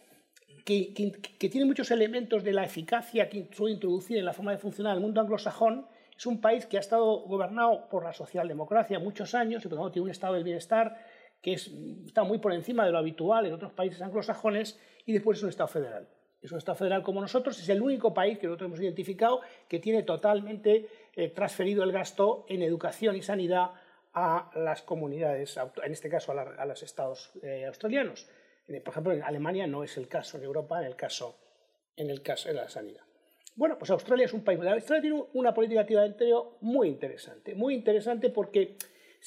que, 0.66 0.92
tiene 1.38 1.66
muchos 1.68 1.92
elementos 1.92 2.44
de 2.44 2.52
la 2.52 2.66
eficacia 2.66 3.30
que 3.30 3.48
suele 3.52 3.76
introducir 3.76 4.18
en 4.18 4.26
la 4.26 4.34
forma 4.34 4.52
de 4.52 4.58
funcionar 4.58 4.96
el 4.96 5.02
mundo 5.02 5.22
anglosajón. 5.22 5.86
Es 6.18 6.26
un 6.26 6.42
país 6.42 6.66
que 6.66 6.78
ha 6.78 6.80
estado 6.80 7.20
gobernado 7.20 7.88
por 7.90 8.04
la 8.04 8.12
socialdemocracia 8.12 8.98
muchos 8.98 9.36
años 9.36 9.64
y 9.64 9.68
por 9.68 9.78
lo 9.78 9.84
tanto 9.84 9.94
tiene 9.94 10.06
un 10.06 10.10
estado 10.10 10.34
del 10.34 10.44
bienestar 10.44 10.98
que 11.44 11.54
está 11.54 12.24
muy 12.24 12.40
por 12.40 12.54
encima 12.54 12.86
de 12.86 12.92
lo 12.92 12.98
habitual 12.98 13.46
en 13.46 13.54
otros 13.54 13.72
países 13.72 14.02
anglosajones 14.02 14.80
y 15.06 15.14
después 15.14 15.38
es 15.38 15.44
un 15.44 15.50
estado 15.50 15.68
federal. 15.68 16.08
Es 16.42 16.52
un 16.52 16.58
estado 16.58 16.76
federal 16.76 17.04
como 17.04 17.22
nosotros, 17.22 17.60
es 17.60 17.70
el 17.70 17.84
único 17.84 18.16
país 18.16 18.40
que 18.40 18.48
nosotros 18.48 18.66
hemos 18.66 18.82
identificado 18.82 19.42
que 19.68 19.78
tiene 19.78 20.02
totalmente 20.02 20.90
eh, 21.16 21.30
transferido 21.30 21.84
el 21.84 21.92
gasto 21.92 22.48
en 22.50 22.64
educación 22.64 23.16
y 23.16 23.22
sanidad 23.22 23.74
a 24.16 24.50
las 24.56 24.82
comunidades, 24.82 25.56
en 25.84 25.92
este 25.92 26.10
caso 26.10 26.32
a, 26.32 26.66
los 26.66 26.82
estados 26.82 27.30
eh, 27.44 27.66
australianos. 27.68 28.28
Eh, 28.68 28.82
por 28.82 28.92
ejemplo, 28.92 29.14
en 29.14 29.24
Alemania 29.24 29.68
no 29.68 29.84
es 29.84 29.98
el 29.98 30.08
caso, 30.08 30.38
en 30.38 30.44
Europa 30.44 30.80
en 30.80 30.88
el 30.88 30.96
caso, 30.96 31.38
en 31.96 32.10
el 32.10 32.22
caso 32.22 32.50
de 32.50 32.56
la 32.56 32.70
sanidad. 32.70 33.02
Bueno, 33.56 33.78
pues 33.80 33.90
Australia 33.90 34.26
es 34.26 34.34
un 34.34 34.44
país. 34.44 34.60
Australia 34.60 35.02
tiene 35.02 35.24
una 35.34 35.54
política 35.54 35.82
activa 35.82 36.02
de 36.02 36.08
empleo 36.08 36.58
muy 36.62 36.90
interesante, 36.90 37.56
muy 37.56 37.74
interesante 37.74 38.30
porque 38.30 38.78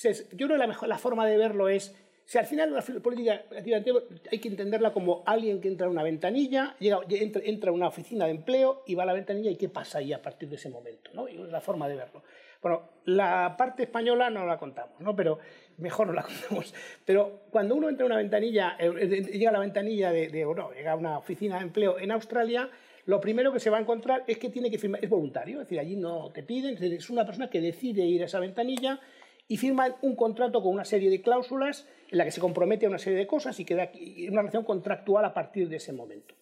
yo 0.03 0.47
creo 0.47 0.49
que 0.51 0.59
la, 0.59 0.67
mejor, 0.67 0.89
la 0.89 0.99
forma 0.99 1.27
de 1.27 1.37
verlo 1.37 1.69
es, 1.69 1.97
si 2.25 2.39
al 2.39 2.47
final 2.47 2.71
una 2.71 2.83
política 3.03 3.45
activa 3.51 3.81
de 3.81 3.91
empleo 3.91 4.05
hay 4.31 4.39
que 4.39 4.49
entenderla 4.49 4.93
como 4.93 5.25
alguien 5.27 5.61
que 5.61 5.67
entra 5.67 5.89
a 5.89 5.91
una 5.91 6.05
ventanilla, 6.05 6.77
llega, 6.79 7.01
entra, 7.09 7.43
entra, 7.45 7.71
a 7.71 7.73
una 7.75 7.89
oficina 7.89 8.27
de 8.27 8.31
empleo 8.31 8.85
y 8.87 8.95
va 8.95 9.03
a 9.03 9.07
la 9.07 9.15
ventanilla 9.15 9.51
y 9.51 9.57
qué 9.57 9.69
pasa 9.69 9.99
ahí 9.99 10.13
a 10.13 10.23
partir 10.23 10.49
de 10.49 10.57
ese 10.57 10.69
momento. 10.69 11.11
¿no? 11.13 11.27
es 11.27 11.37
la 11.37 11.61
forma 11.61 11.89
de 11.89 11.97
verlo. 11.97 12.23
Bueno, 12.63 12.83
la 13.07 13.57
parte 13.57 13.85
española 13.85 14.29
no 14.29 14.45
la 14.47 14.59
contamos, 14.59 15.01
¿no? 15.01 15.17
pero 15.17 15.39
mejor 15.79 16.09
no 16.09 16.13
la 16.13 16.23
contamos. 16.25 16.75
Pero 17.05 17.43
cuando 17.51 17.75
uno 17.75 17.89
entra 17.89 18.05
a 18.05 18.07
una 18.07 18.17
ventanilla, 18.17 18.77
eh, 18.79 18.93
eh, 18.99 19.23
llega 19.23 19.51
a 19.51 19.55
la 19.55 19.61
ventanilla 19.61 20.13
de, 20.13 20.29
de 20.29 20.45
no, 20.45 20.73
llega 20.73 20.93
a 20.93 20.97
una 20.97 21.19
oficina 21.19 21.57
de 21.57 21.63
empleo 21.63 21.99
en 21.99 22.11
Australia, 22.11 22.69
lo 23.07 23.21
primero 23.21 23.53
que 23.53 23.61
se 23.61 23.71
va 23.71 23.79
a 23.79 23.81
encontrar 23.81 24.25
es 24.27 24.39
que 24.39 24.51
tiene 24.51 24.71
que 24.71 24.79
firmar, 24.79 25.03
es 25.03 25.11
voluntario, 25.11 25.61
es 25.61 25.67
decir, 25.67 25.81
allí 25.81 25.97
no 25.97 26.31
te 26.31 26.43
piden, 26.43 26.83
es 26.83 27.11
una 27.11 27.25
persona 27.25 27.49
que 27.49 27.61
decide 27.61 28.05
ir 28.05 28.23
a 28.23 28.27
esa 28.27 28.39
ventanilla 28.41 29.01
y 29.49 29.57
firma 29.57 29.97
un 30.03 30.15
contrato 30.15 30.63
con 30.63 30.73
una 30.73 30.85
serie 30.85 31.11
de 31.11 31.23
cláusulas 31.23 31.89
en 32.11 32.19
la 32.19 32.25
que 32.25 32.31
se 32.31 32.41
compromete 32.41 32.87
a 32.87 32.89
una 32.89 32.99
serie 32.99 33.19
de 33.19 33.27
cosas 33.27 33.59
y 33.59 33.65
queda 33.65 33.91
una 34.29 34.43
relación 34.43 34.65
contractual 34.65 35.25
a 35.25 35.35
partir 35.35 35.69
de 35.69 35.77
ese 35.77 35.93
momento. 35.93 36.35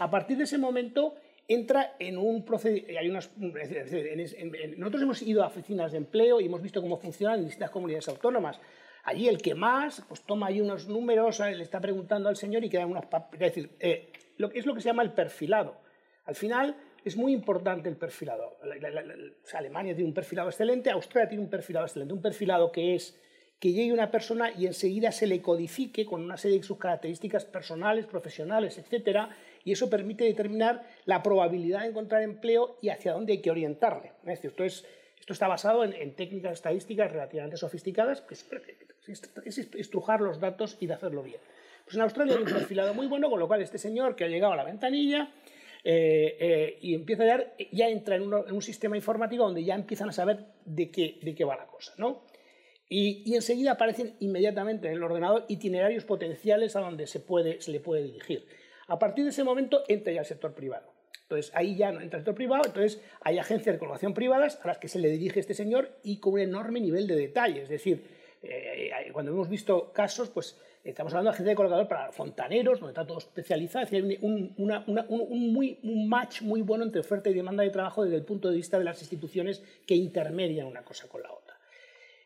A 0.00 0.10
partir 0.10 0.38
de 0.38 0.44
ese 0.44 0.58
momento, 0.58 1.14
entra 1.48 1.96
en 1.98 2.18
un 2.18 2.44
procedimiento. 2.44 3.12
Nosotros 4.76 5.02
hemos 5.02 5.22
ido 5.22 5.42
a 5.42 5.46
oficinas 5.46 5.92
de 5.92 5.98
empleo 5.98 6.40
y 6.40 6.44
hemos 6.44 6.62
visto 6.62 6.82
cómo 6.82 6.98
funcionan 6.98 7.38
en 7.38 7.46
distintas 7.46 7.70
comunidades 7.70 8.08
autónomas. 8.08 8.60
Allí 9.04 9.26
el 9.26 9.40
que 9.40 9.54
más, 9.54 10.04
pues 10.06 10.20
toma 10.22 10.48
ahí 10.48 10.60
unos 10.60 10.86
números, 10.86 11.40
le 11.40 11.62
está 11.62 11.80
preguntando 11.80 12.28
al 12.28 12.36
señor 12.36 12.62
y 12.64 12.68
queda 12.68 12.86
unas 12.86 13.04
eh, 13.80 14.12
es 14.54 14.66
lo 14.66 14.74
que 14.74 14.80
se 14.82 14.88
llama 14.88 15.02
el 15.02 15.12
perfilado. 15.12 15.80
Al 16.26 16.34
final 16.34 16.76
es 17.02 17.16
muy 17.16 17.32
importante 17.32 17.88
el 17.88 17.96
perfilado. 17.96 18.58
Alemania 19.54 19.94
tiene 19.94 20.08
un 20.08 20.14
perfilado 20.14 20.50
excelente, 20.50 20.90
Australia 20.90 21.30
tiene 21.30 21.44
un 21.44 21.50
perfilado 21.50 21.86
excelente. 21.86 22.12
Un 22.12 22.20
perfilado 22.20 22.70
que 22.70 22.94
es 22.94 23.18
que 23.60 23.72
llegue 23.72 23.92
una 23.92 24.10
persona 24.10 24.52
y 24.56 24.66
enseguida 24.66 25.10
se 25.10 25.26
le 25.26 25.42
codifique 25.42 26.06
con 26.06 26.22
una 26.22 26.36
serie 26.36 26.58
de 26.58 26.64
sus 26.64 26.78
características 26.78 27.44
personales, 27.44 28.06
profesionales, 28.06 28.78
etcétera, 28.78 29.36
y 29.64 29.72
eso 29.72 29.90
permite 29.90 30.24
determinar 30.24 30.84
la 31.06 31.22
probabilidad 31.22 31.82
de 31.82 31.88
encontrar 31.88 32.22
empleo 32.22 32.78
y 32.80 32.90
hacia 32.90 33.12
dónde 33.12 33.32
hay 33.32 33.40
que 33.40 33.50
orientarle. 33.50 34.12
Es 34.26 34.44
esto, 34.44 34.64
es, 34.64 34.86
esto 35.18 35.32
está 35.32 35.48
basado 35.48 35.84
en, 35.84 36.14
técnicas 36.14 36.52
estadísticas 36.52 37.10
relativamente 37.10 37.56
sofisticadas, 37.56 38.20
que 38.20 38.34
es, 38.34 39.58
estrujar 39.74 40.20
los 40.20 40.38
datos 40.38 40.76
y 40.80 40.86
de 40.86 40.94
hacerlo 40.94 41.22
bien. 41.22 41.40
Pues 41.84 41.96
en 41.96 42.02
Australia 42.02 42.36
hay 42.36 42.42
un 42.42 42.52
perfilado 42.52 42.94
muy 42.94 43.08
bueno, 43.08 43.28
con 43.28 43.40
lo 43.40 43.48
cual 43.48 43.62
este 43.62 43.78
señor 43.78 44.14
que 44.14 44.24
ha 44.24 44.28
llegado 44.28 44.52
a 44.52 44.56
la 44.56 44.64
ventanilla 44.64 45.32
eh, 45.82 46.36
eh, 46.38 46.78
y 46.80 46.94
empieza 46.94 47.24
a 47.24 47.26
dar, 47.26 47.54
ya 47.72 47.88
entra 47.88 48.16
en, 48.16 48.32
un 48.32 48.62
sistema 48.62 48.96
informático 48.96 49.42
donde 49.42 49.64
ya 49.64 49.74
empiezan 49.74 50.10
a 50.10 50.12
saber 50.12 50.44
de 50.64 50.90
qué, 50.90 51.18
de 51.22 51.34
qué 51.34 51.44
va 51.44 51.56
la 51.56 51.66
cosa. 51.66 51.94
¿no? 51.96 52.22
Y, 52.88 53.22
y, 53.26 53.34
enseguida 53.34 53.72
aparecen 53.72 54.14
inmediatamente 54.18 54.88
en 54.88 54.94
el 54.94 55.02
ordenador 55.02 55.44
itinerarios 55.48 56.04
potenciales 56.04 56.74
a 56.74 56.80
donde 56.80 57.06
se, 57.06 57.20
puede, 57.20 57.60
se 57.60 57.70
le 57.70 57.80
puede 57.80 58.02
dirigir. 58.02 58.46
A 58.86 58.98
partir 58.98 59.24
de 59.24 59.30
ese 59.30 59.44
momento 59.44 59.82
entra 59.88 60.12
ya 60.12 60.20
el 60.20 60.26
sector 60.26 60.54
privado. 60.54 60.90
Entonces 61.28 61.52
ahí 61.54 61.76
ya 61.76 61.92
no 61.92 62.00
entra 62.00 62.18
el 62.18 62.22
sector 62.22 62.34
privado, 62.34 62.62
entonces 62.64 63.02
hay 63.20 63.38
agencias 63.38 63.74
de 63.74 63.78
colocación 63.78 64.14
privadas 64.14 64.58
a 64.62 64.68
las 64.68 64.78
que 64.78 64.88
se 64.88 64.98
le 64.98 65.10
dirige 65.10 65.40
este 65.40 65.52
señor 65.52 65.90
y 66.02 66.20
con 66.20 66.32
un 66.32 66.40
enorme 66.40 66.80
nivel 66.80 67.06
de 67.06 67.16
detalle. 67.16 67.60
Es 67.60 67.68
decir, 67.68 68.02
eh, 68.42 68.90
cuando 69.12 69.32
hemos 69.32 69.50
visto 69.50 69.92
casos, 69.92 70.30
pues 70.30 70.56
estamos 70.84 71.12
hablando 71.12 71.30
de 71.30 71.34
agencias 71.34 71.52
de 71.52 71.56
colocador 71.56 71.86
para 71.86 72.12
fontaneros, 72.12 72.80
donde 72.80 72.92
está 72.92 73.06
todo 73.06 73.18
especializado, 73.18 73.84
es 73.84 73.90
decir, 73.90 74.18
un, 74.22 74.54
un, 74.56 75.52
muy, 75.52 75.78
un 75.82 76.08
match 76.08 76.40
muy 76.40 76.62
bueno 76.62 76.84
entre 76.84 77.02
oferta 77.02 77.28
y 77.28 77.34
demanda 77.34 77.62
de 77.62 77.70
trabajo 77.70 78.04
desde 78.04 78.16
el 78.16 78.24
punto 78.24 78.48
de 78.48 78.56
vista 78.56 78.78
de 78.78 78.84
las 78.84 79.00
instituciones 79.02 79.62
que 79.86 79.94
intermedian 79.94 80.66
una 80.66 80.82
cosa 80.82 81.08
con 81.08 81.22
la 81.22 81.30
otra. 81.30 81.37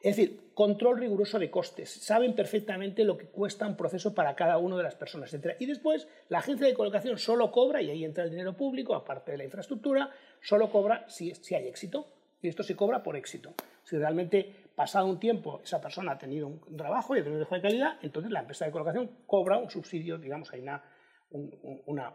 Es 0.03 0.17
decir, 0.17 0.51
control 0.55 0.99
riguroso 0.99 1.39
de 1.39 1.49
costes. 1.49 1.89
Saben 1.89 2.35
perfectamente 2.35 3.05
lo 3.05 3.17
que 3.17 3.27
cuesta 3.27 3.67
un 3.67 3.77
proceso 3.77 4.13
para 4.15 4.35
cada 4.35 4.59
una 4.59 4.77
de 4.77 4.83
las 4.83 4.97
personas. 4.97 5.33
Etc. 5.33 5.57
Y 5.61 5.67
después, 5.67 6.09
la 6.29 6.39
agencia 6.39 6.67
de 6.67 6.75
colocación 6.75 7.19
solo 7.19 7.53
cobra, 7.53 7.81
y 7.81 7.91
ahí 7.91 8.05
entra 8.05 8.25
el 8.25 8.31
dinero 8.31 8.55
público, 8.55 8.95
aparte 8.97 9.31
de 9.31 9.39
la 9.39 9.45
infraestructura, 9.45 10.11
solo 10.41 10.71
cobra 10.71 11.05
si, 11.09 11.33
hay 11.55 11.69
éxito. 11.69 12.07
Y 12.43 12.49
esto 12.49 12.65
se 12.65 12.75
cobra 12.75 13.05
por 13.05 13.15
éxito. 13.15 13.55
Si 13.85 13.97
realmente, 13.97 14.53
pasado 14.75 15.07
un 15.07 15.21
tiempo, 15.21 15.61
esa 15.63 15.81
persona 15.81 16.13
ha 16.13 16.19
tenido 16.19 16.49
un 16.49 16.77
trabajo 16.77 17.15
y 17.15 17.21
ha 17.21 17.23
tenido 17.23 17.41
un 17.41 17.47
trabajo 17.47 17.63
de 17.63 17.71
calidad, 17.71 17.99
entonces 18.03 18.33
la 18.33 18.41
empresa 18.41 18.65
de 18.65 18.73
colocación 18.73 19.09
cobra 19.27 19.59
un 19.59 19.71
subsidio, 19.71 20.19
digamos, 20.19 20.53
hay 20.53 20.61
una, 20.61 20.83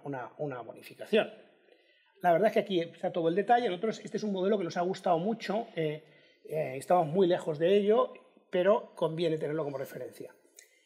una, 0.02 0.62
bonificación. 0.62 1.32
La 2.22 2.34
verdad 2.34 2.48
es 2.48 2.54
que 2.56 2.60
aquí 2.60 2.82
está 2.82 3.14
todo 3.14 3.30
el 3.30 3.36
detalle. 3.36 3.74
Este 4.04 4.18
es 4.18 4.24
un 4.24 4.34
modelo 4.34 4.58
que 4.58 4.66
nos 4.66 4.76
ha 4.76 4.82
gustado 4.82 5.18
mucho. 5.18 5.68
Eh, 5.78 6.04
eh, 6.50 6.78
estamos 6.78 7.08
muy 7.08 7.28
lejos 7.28 7.60
de 7.60 7.76
ello, 7.76 8.14
pero 8.50 8.93
conviene 8.95 9.38
tenerlo 9.38 9.64
como 9.64 9.78
referencia. 9.78 10.34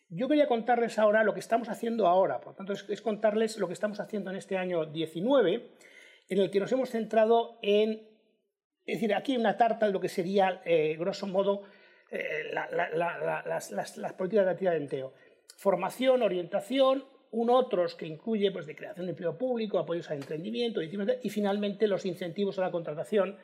Yo 0.09 0.27
quería 0.27 0.47
contarles 0.47 0.99
ahora 0.99 1.23
lo 1.23 1.33
que 1.33 1.39
estamos 1.39 1.69
haciendo 1.69 2.07
ahora, 2.07 2.41
por 2.41 2.55
tanto 2.55 2.73
es, 2.73 3.01
contarles 3.01 3.57
lo 3.57 3.67
que 3.67 3.73
estamos 3.73 3.99
haciendo 3.99 4.29
en 4.29 4.35
este 4.35 4.57
año 4.57 4.85
19, 4.85 5.69
en 6.29 6.37
el 6.37 6.51
que 6.51 6.59
nos 6.59 6.71
hemos 6.71 6.89
centrado 6.89 7.59
en, 7.61 8.07
es 8.85 8.95
decir, 8.95 9.13
aquí 9.13 9.33
hay 9.33 9.37
una 9.37 9.55
tarta 9.55 9.85
de 9.85 9.93
lo 9.93 10.01
que 10.01 10.09
sería, 10.09 10.61
eh, 10.65 10.97
grosso 10.97 11.27
modo, 11.27 11.63
eh, 12.09 12.51
las, 12.51 14.13
políticas 14.17 14.45
de 14.45 14.51
actividad 14.51 14.73
de 14.73 14.79
empleo. 14.79 15.13
Formación, 15.55 16.23
orientación, 16.23 17.05
un 17.31 17.49
otros 17.49 17.95
que 17.95 18.05
incluye 18.05 18.51
pues, 18.51 18.65
de 18.65 18.75
creación 18.75 19.05
de 19.05 19.11
empleo 19.11 19.37
público, 19.37 19.79
apoyos 19.79 20.09
al 20.09 20.17
emprendimiento 20.17 20.81
y 20.81 21.29
finalmente 21.29 21.87
los 21.87 22.05
incentivos 22.05 22.59
a 22.59 22.63
la 22.63 22.71
contratación 22.71 23.37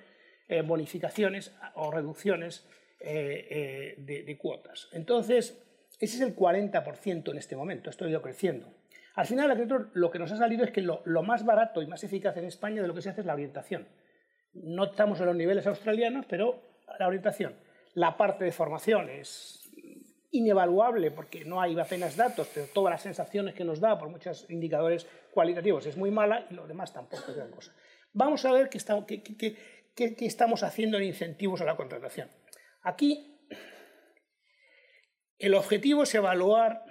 eh, 0.49 0.61
bonificaciones 0.61 1.53
o 1.75 1.91
reducciones 1.91 2.65
eh, 2.99 3.95
eh, 3.99 4.23
de, 4.25 4.37
cuotas. 4.37 4.89
Entonces, 4.91 5.61
ese 5.99 6.15
es 6.15 6.21
el 6.21 6.35
40% 6.35 7.31
en 7.31 7.37
este 7.37 7.55
momento, 7.55 7.89
esto 7.89 8.05
ha 8.05 8.09
ido 8.09 8.21
creciendo. 8.21 8.73
Al 9.15 9.27
final, 9.27 9.89
lo 9.93 10.09
que 10.09 10.19
nos 10.19 10.31
ha 10.31 10.37
salido 10.37 10.63
es 10.63 10.71
que 10.71 10.81
lo, 10.81 11.03
más 11.23 11.45
barato 11.45 11.81
y 11.81 11.87
más 11.87 12.03
eficaz 12.03 12.37
en 12.37 12.45
España 12.45 12.81
de 12.81 12.87
lo 12.87 12.93
que 12.93 13.01
se 13.01 13.09
hace 13.09 13.21
es 13.21 13.27
la 13.27 13.33
orientación. 13.33 13.87
No 14.53 14.85
estamos 14.85 15.19
en 15.19 15.25
los 15.25 15.35
niveles 15.35 15.67
australianos, 15.67 16.25
pero 16.27 16.61
la 16.97 17.07
orientación. 17.07 17.55
La 17.93 18.15
parte 18.15 18.45
de 18.45 18.51
formación 18.51 19.09
es 19.09 19.69
inevaluable 20.31 21.11
porque 21.11 21.45
no 21.45 21.61
hay 21.61 21.79
apenas 21.79 22.15
datos, 22.15 22.49
pero 22.53 22.67
todas 22.73 22.91
las 22.91 23.01
sensaciones 23.01 23.53
que 23.53 23.63
nos 23.63 23.79
da 23.79 23.97
por 23.97 24.09
muchos 24.09 24.49
indicadores 24.49 25.07
cualitativos 25.31 25.85
es 25.85 25.97
muy 25.97 26.11
mala 26.11 26.47
y 26.49 26.53
lo 26.53 26.67
demás 26.67 26.93
tampoco 26.93 27.31
es 27.31 27.35
gran 27.35 27.51
cosa. 27.51 27.73
Vamos 28.13 28.43
a 28.45 28.51
ver 28.51 28.69
qué, 28.69 28.77
está, 28.77 28.95
¿Qué, 29.97 30.15
estamos 30.19 30.61
haciendo 30.61 30.97
en 30.97 31.05
incentivos 31.05 31.59
a 31.61 31.65
la 31.65 31.75
contratación? 31.75 32.29
Aquí 32.83 33.35
el 35.39 35.55
objetivo 35.55 36.03
es 36.03 36.13
evaluar, 36.13 36.85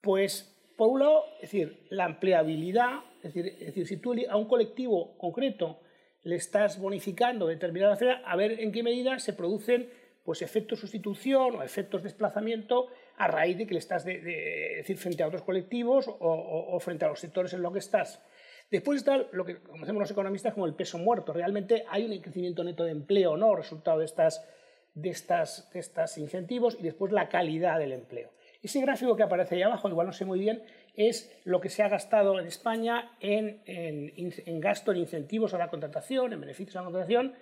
pues, 0.00 0.56
por 0.76 0.90
un 0.90 1.00
lado, 1.00 1.24
es 1.42 1.50
decir, 1.50 1.88
la 1.90 2.06
empleabilidad, 2.06 3.00
es 3.24 3.34
decir, 3.34 3.84
si 3.84 3.96
tú 3.96 4.14
a 4.30 4.36
un 4.36 4.46
colectivo 4.46 5.18
concreto 5.18 5.80
le 6.22 6.36
estás 6.36 6.78
bonificando 6.78 7.48
determinada 7.48 7.96
fecha, 7.96 8.22
a 8.24 8.36
ver 8.36 8.60
en 8.60 8.70
qué 8.70 8.84
medida 8.84 9.18
se 9.18 9.32
producen 9.32 9.90
pues, 10.22 10.40
efectos 10.42 10.78
sustitución 10.78 11.56
o 11.56 11.62
efectos 11.64 12.04
desplazamiento 12.04 12.86
a 13.16 13.26
raíz 13.26 13.58
de 13.58 13.66
que 13.66 13.74
le 13.74 13.80
estás, 13.80 14.04
de, 14.04 14.20
decir, 14.20 14.98
frente 14.98 15.24
a 15.24 15.26
otros 15.26 15.42
colectivos 15.42 16.06
o, 16.06 16.78
frente 16.78 17.04
a 17.04 17.08
los 17.08 17.18
sectores 17.18 17.52
en 17.54 17.62
los 17.62 17.72
que 17.72 17.80
estás. 17.80 18.22
Después 18.70 18.98
está 18.98 19.26
lo 19.32 19.44
que 19.44 19.56
conocemos 19.56 20.00
los 20.00 20.10
economistas 20.10 20.52
como 20.52 20.66
el 20.66 20.74
peso 20.74 20.98
muerto. 20.98 21.32
Realmente 21.32 21.84
hay 21.88 22.04
un 22.04 22.18
crecimiento 22.20 22.62
neto 22.62 22.84
de 22.84 22.90
empleo 22.90 23.36
no, 23.36 23.56
resultado 23.56 24.00
de 24.00 24.04
estas, 24.04 24.46
de, 24.94 25.08
estas, 25.08 25.70
de 25.72 25.80
estos 25.80 26.18
incentivos, 26.18 26.76
y 26.78 26.82
después 26.82 27.12
la 27.12 27.28
calidad 27.28 27.78
del 27.78 27.92
empleo. 27.92 28.30
Ese 28.62 28.80
gráfico 28.80 29.16
que 29.16 29.22
aparece 29.22 29.54
ahí 29.54 29.62
abajo, 29.62 29.88
igual 29.88 30.08
no 30.08 30.12
sé 30.12 30.24
muy 30.24 30.38
bien, 30.38 30.62
es 30.96 31.32
lo 31.44 31.60
que 31.60 31.70
se 31.70 31.82
ha 31.82 31.88
gastado 31.88 32.38
en 32.40 32.46
España 32.46 33.12
en, 33.20 33.62
en, 33.66 34.60
gasto 34.60 34.90
en 34.90 34.98
incentivos 34.98 35.54
a 35.54 35.58
la 35.58 35.70
contratación, 35.70 36.32
en 36.32 36.40
beneficios 36.40 36.76
a 36.76 36.80
la 36.80 36.86
contratación, 36.86 37.34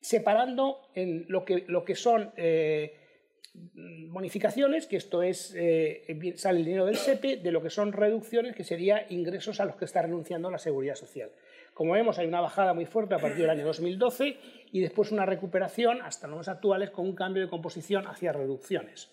separando 0.00 0.82
en 0.94 1.24
lo 1.28 1.44
que, 1.44 1.64
lo 1.66 1.84
que 1.84 1.94
son 1.94 2.32
eh, 2.36 2.94
bonificaciones, 3.52 4.86
que 4.86 4.96
esto 4.96 5.22
es, 5.22 5.54
eh, 5.56 6.34
sale 6.36 6.60
el 6.60 6.64
dinero 6.64 6.86
del 6.86 6.96
SEPE, 6.96 7.38
de 7.38 7.52
lo 7.52 7.62
que 7.62 7.70
son 7.70 7.92
reducciones, 7.92 8.54
que 8.54 8.64
sería 8.64 9.06
ingresos 9.10 9.60
a 9.60 9.64
los 9.64 9.76
que 9.76 9.84
está 9.84 10.02
renunciando 10.02 10.50
la 10.50 10.58
seguridad 10.58 10.94
social. 10.94 11.30
Como 11.74 11.92
vemos, 11.92 12.18
hay 12.18 12.26
una 12.26 12.40
bajada 12.40 12.74
muy 12.74 12.86
fuerte 12.86 13.14
a 13.14 13.18
partir 13.18 13.42
del 13.42 13.50
año 13.50 13.64
2012 13.64 14.36
y 14.72 14.80
después 14.80 15.12
una 15.12 15.26
recuperación 15.26 16.02
hasta 16.02 16.26
los 16.26 16.48
actuales 16.48 16.90
con 16.90 17.06
un 17.06 17.14
cambio 17.14 17.42
de 17.42 17.48
composición 17.48 18.06
hacia 18.06 18.32
reducciones. 18.32 19.10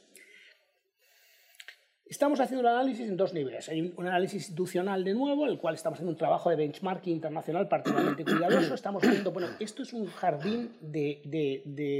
Estamos 2.09 2.39
haciendo 2.39 2.61
un 2.61 2.73
análisis 2.73 3.09
en 3.09 3.17
dos 3.17 3.33
niveles. 3.33 3.67
Hay 3.67 3.93
un 3.95 4.07
análisis 4.07 4.43
institucional 4.43 5.03
de 5.03 5.13
nuevo, 5.13 5.45
el 5.45 5.57
cual 5.57 5.75
estamos 5.75 5.97
haciendo 5.97 6.11
un 6.11 6.17
trabajo 6.17 6.49
de 6.49 6.55
benchmarking 6.55 7.13
internacional 7.13 7.67
particularmente 7.67 8.23
cuidadoso. 8.23 8.73
Estamos 8.73 9.01
viendo, 9.01 9.31
bueno, 9.31 9.49
esto 9.59 9.83
es 9.83 9.91
un 9.91 10.07
jardín 10.07 10.71
de, 10.79 11.21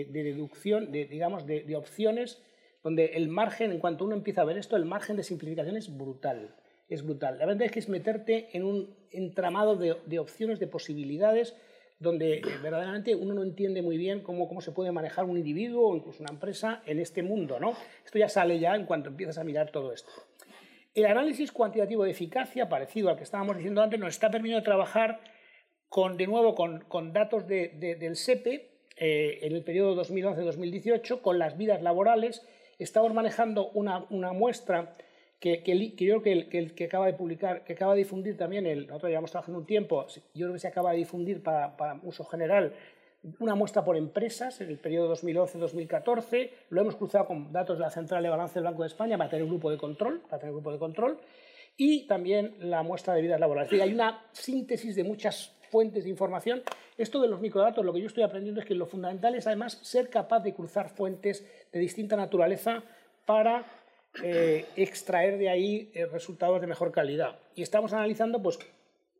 deducción, 0.09 0.91
de, 0.91 1.05
digamos, 1.05 1.45
de, 1.45 1.75
opciones, 1.75 2.41
donde 2.83 3.05
el 3.15 3.27
margen, 3.27 3.71
en 3.71 3.79
cuanto 3.79 4.05
uno 4.05 4.15
empieza 4.15 4.41
a 4.41 4.45
ver 4.45 4.57
esto, 4.57 4.77
el 4.77 4.85
margen 4.85 5.17
de 5.17 5.23
simplificación 5.23 5.75
es 5.75 5.95
brutal. 5.95 6.55
Es 6.87 7.03
brutal. 7.03 7.37
La 7.37 7.45
verdad 7.45 7.63
es 7.63 7.71
que 7.73 7.79
es 7.79 7.89
meterte 7.89 8.49
en 8.53 8.63
un 8.63 8.95
entramado 9.11 9.75
de 9.75 10.19
opciones, 10.19 10.59
de 10.59 10.67
posibilidades, 10.67 11.53
donde 11.99 12.37
eh, 12.37 12.43
verdaderamente 12.61 13.15
uno 13.15 13.33
no 13.33 13.43
entiende 13.43 13.81
muy 13.81 13.97
bien 13.97 14.21
cómo, 14.21 14.47
cómo 14.47 14.61
se 14.61 14.71
puede 14.71 14.91
manejar 14.91 15.25
un 15.25 15.37
individuo 15.37 15.89
o 15.89 15.95
incluso 15.95 16.21
una 16.21 16.31
empresa 16.31 16.81
en 16.85 16.99
este 16.99 17.23
mundo. 17.23 17.59
¿no? 17.59 17.73
Esto 18.05 18.19
ya 18.19 18.29
sale 18.29 18.59
ya 18.59 18.75
en 18.75 18.85
cuanto 18.85 19.09
empiezas 19.09 19.37
a 19.37 19.43
mirar 19.43 19.71
todo 19.71 19.91
esto. 19.93 20.11
El 20.93 21.05
análisis 21.05 21.51
cuantitativo 21.51 22.03
de 22.03 22.11
eficacia, 22.11 22.69
parecido 22.69 23.09
al 23.09 23.17
que 23.17 23.23
estábamos 23.23 23.57
diciendo 23.57 23.81
antes, 23.81 23.99
nos 23.99 24.09
está 24.09 24.31
permitiendo 24.31 24.63
trabajar 24.63 25.21
con, 25.89 26.17
de 26.17 26.25
nuevo 26.25 26.55
con, 26.55 26.81
con 26.81 27.13
datos 27.13 27.47
de, 27.47 27.69
del 27.99 28.15
SEPE 28.15 28.71
eh, 28.95 29.39
en 29.43 29.53
el 29.53 29.63
periodo 29.63 30.03
2011-2018, 30.03 31.21
con 31.21 31.37
las 31.37 31.55
vidas 31.55 31.83
laborales. 31.83 32.47
Estamos 32.79 33.13
manejando 33.13 33.69
una, 33.71 34.05
una 34.09 34.33
muestra 34.33 34.95
que, 35.39 35.63
que, 35.63 35.77
yo 35.77 36.21
creo 36.21 36.49
que 36.49 36.57
el, 36.57 36.73
que 36.73 36.85
acaba 36.85 37.05
de 37.05 37.13
publicar, 37.13 37.63
que 37.63 37.73
acaba 37.73 37.93
de 37.93 37.99
difundir 37.99 38.37
también, 38.37 38.65
el, 38.65 38.87
nosotros 38.87 39.09
llevamos 39.09 39.31
trabajando 39.31 39.59
un 39.59 39.65
tiempo, 39.65 40.07
yo 40.33 40.47
creo 40.47 40.53
que 40.53 40.59
se 40.59 40.67
acaba 40.67 40.91
de 40.91 40.97
difundir 40.97 41.43
para, 41.43 41.77
para 41.77 41.99
uso 42.03 42.23
general 42.25 42.73
una 43.39 43.55
muestra 43.55 43.83
por 43.83 43.97
empresas 43.97 44.61
en 44.61 44.69
el 44.69 44.77
periodo 44.77 45.13
2011-2014, 45.15 46.51
lo 46.69 46.81
hemos 46.81 46.95
cruzado 46.95 47.25
con 47.25 47.51
datos 47.51 47.77
de 47.77 47.83
la 47.83 47.89
Central 47.89 48.23
de 48.23 48.29
Balance 48.29 48.55
del 48.55 48.63
Banco 48.63 48.83
de 48.83 48.87
España 48.87 49.17
para 49.17 49.29
tener 49.29 49.43
un 49.43 49.49
grupo 49.49 49.69
de 49.69 49.77
control, 49.77 50.21
para 50.21 50.39
tener 50.39 50.53
un 50.53 50.61
grupo 50.61 50.71
de 50.71 50.79
control, 50.79 51.19
y 51.75 52.07
también 52.07 52.55
la 52.59 52.83
muestra 52.83 53.13
de 53.13 53.21
vidas 53.21 53.39
laborales. 53.39 53.71
hay 53.79 53.93
una 53.93 54.25
síntesis 54.31 54.95
de 54.95 55.03
muchas 55.03 55.53
fuentes 55.69 56.05
de 56.05 56.09
información. 56.09 56.63
Esto 56.97 57.21
de 57.21 57.27
los 57.27 57.41
microdatos, 57.41 57.85
lo 57.85 57.93
que 57.93 58.01
yo 58.01 58.07
estoy 58.07 58.23
aprendiendo 58.23 58.61
es 58.61 58.65
que 58.65 58.73
lo 58.73 58.85
fundamental 58.85 59.35
es 59.35 59.45
además 59.45 59.79
ser 59.83 60.09
capaz 60.09 60.39
de 60.39 60.53
cruzar 60.53 60.89
fuentes 60.89 61.45
de 61.71 61.79
distinta 61.79 62.15
naturaleza 62.15 62.83
para 63.25 63.65
eh, 64.23 64.65
extraer 64.75 65.37
de 65.37 65.49
ahí 65.49 65.91
eh, 65.93 66.05
resultados 66.05 66.61
de 66.61 66.67
mejor 66.67 66.91
calidad. 66.91 67.39
Y 67.55 67.61
estamos 67.61 67.93
analizando 67.93 68.41
pues, 68.41 68.59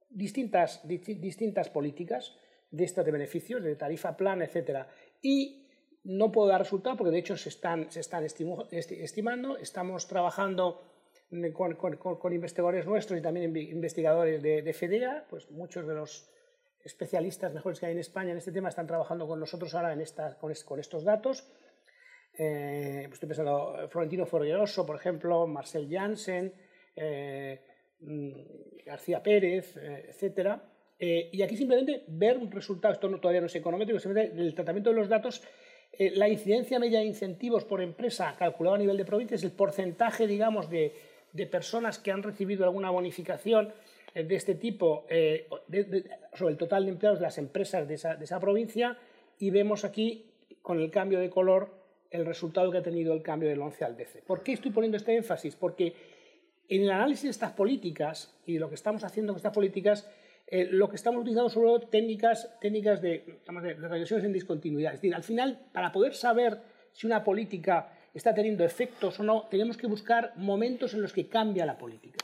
distintas, 0.10 0.82
distintas 0.88 1.70
políticas 1.70 2.36
de 2.72 2.84
estas 2.84 3.06
de 3.06 3.12
beneficios, 3.12 3.64
de 3.64 3.76
tarifa 3.76 4.18
plan, 4.18 4.42
etc. 4.42 4.86
Y 5.22 5.64
no 6.04 6.32
puedo 6.32 6.50
dar 6.50 6.62
resultados 6.62 6.98
porque 6.98 7.12
de 7.12 7.20
hecho 7.20 7.38
se 7.38 7.50
están, 7.50 7.92
se 7.92 8.00
están 8.00 8.24
estimando. 8.24 9.58
Estamos 9.58 10.08
trabajando 10.08 10.84
con, 11.54 11.76
con, 11.76 12.34
investigadores 12.34 12.86
nuestros 12.86 13.20
y 13.20 13.22
también 13.22 13.56
investigadores 13.56 14.42
de, 14.42 14.62
de, 14.62 14.74
FEDEA, 14.74 15.26
pues 15.30 15.52
muchos 15.52 15.86
de 15.86 15.94
los 15.94 16.30
especialistas 16.84 17.54
mejores 17.54 17.80
que 17.80 17.88
hay 17.88 17.92
en 17.92 18.00
España 18.00 18.32
en 18.32 18.38
este 18.38 18.52
tema 18.52 18.70
están 18.70 18.88
trabajando 18.88 19.28
con 19.28 19.40
nosotros 19.40 19.76
ahora 19.76 19.92
en 19.92 20.02
esta, 20.02 20.38
con, 20.38 20.52
estos 20.80 21.04
datos 21.04 21.46
eh, 22.40 23.04
pues 23.06 23.16
estoy 23.16 23.28
pensando 23.28 23.88
Florentino 23.90 24.26
Forgeroso, 24.26 24.86
por 24.86 24.96
ejemplo, 24.96 25.48
Marcel 25.48 25.88
Janssen, 25.90 26.54
eh, 26.96 27.60
mm, 28.02 28.32
García 28.86 29.24
Pérez, 29.24 29.76
eh, 29.78 30.12
etc. 30.12 30.60
y 31.00 31.42
aquí 31.42 31.58
simplemente 31.58 32.04
ver 32.08 32.38
un 32.38 32.52
resultado, 32.52 32.94
esto 32.94 33.10
todavía 33.20 33.42
no 33.42 33.48
es 33.48 33.56
econométrico, 33.56 34.00
simplemente 34.00 34.40
el 34.40 34.54
tratamiento 34.54 34.92
de 34.92 34.96
los 34.96 35.10
datos, 35.10 35.44
la 36.00 36.28
incidencia 36.28 36.80
media 36.80 37.00
de 37.00 37.06
incentivos 37.06 37.66
por 37.66 37.82
empresa 37.82 38.36
calculado 38.38 38.76
a 38.76 38.80
nivel 38.80 38.98
de 38.98 39.06
provincia 39.06 39.36
es 39.36 39.44
el 39.44 39.52
porcentaje, 39.52 40.28
digamos, 40.28 40.70
de, 40.70 40.94
personas 41.52 42.00
que 42.00 42.12
han 42.12 42.24
recibido 42.24 42.66
alguna 42.66 42.90
bonificación 42.90 43.72
de 44.14 44.36
este 44.36 44.56
tipo 44.56 45.06
sobre 46.34 46.52
el 46.52 46.58
total 46.58 46.86
de 46.86 46.92
empleados 46.92 47.20
de 47.20 47.26
las 47.26 47.38
empresas 47.38 47.88
de 47.88 47.94
esa, 47.94 48.16
de 48.16 48.26
esa 48.26 48.40
provincia 48.40 48.98
y 49.38 49.52
vemos 49.52 49.86
aquí 49.86 50.32
con 50.64 50.80
el 50.80 50.90
cambio 50.90 51.20
de 51.20 51.30
color 51.30 51.77
el 52.12 52.26
resultado 52.26 52.72
que 52.72 52.78
ha 52.80 52.84
tenido 52.84 53.14
el 53.14 53.22
cambio 53.22 53.50
del 53.50 53.62
11 53.62 53.86
al 53.86 53.98
10. 53.98 54.24
¿Por 54.26 54.44
qué 54.44 54.54
estoy 54.54 54.72
poniendo 54.72 54.98
este 54.98 55.16
énfasis? 55.16 55.56
Porque 55.56 55.94
en 56.70 56.84
el 56.84 56.92
análisis 56.92 57.24
de 57.24 57.30
estas 57.30 57.54
políticas 57.54 58.36
y 58.46 58.58
lo 58.58 58.70
que 58.70 58.76
estamos 58.76 59.04
haciendo 59.04 59.34
con 59.34 59.38
estas 59.38 59.54
políticas, 59.54 60.10
eh, 60.48 60.68
lo 60.70 60.90
que 60.90 60.96
estamos 60.96 61.22
utilizando 61.22 61.50
son 61.50 61.90
técnicas, 61.90 62.50
técnicas 62.60 63.02
de, 63.02 63.40
de, 63.46 63.74
regresiones 63.74 64.26
en 64.26 64.34
discontinuidad. 64.34 64.94
Es 64.94 65.02
decir, 65.02 65.16
al 65.16 65.24
final, 65.24 65.68
para 65.72 65.92
poder 65.92 66.14
saber 66.14 66.60
si 66.92 67.08
una 67.08 67.24
política 67.24 67.94
está 68.14 68.34
teniendo 68.34 68.64
efectos 68.64 69.20
o 69.20 69.24
no, 69.24 69.48
tenemos 69.50 69.78
que 69.78 69.88
buscar 69.88 70.34
momentos 70.38 70.94
en 70.94 71.02
los 71.02 71.14
que 71.14 71.28
cambia 71.28 71.66
la 71.66 71.78
política. 71.78 72.18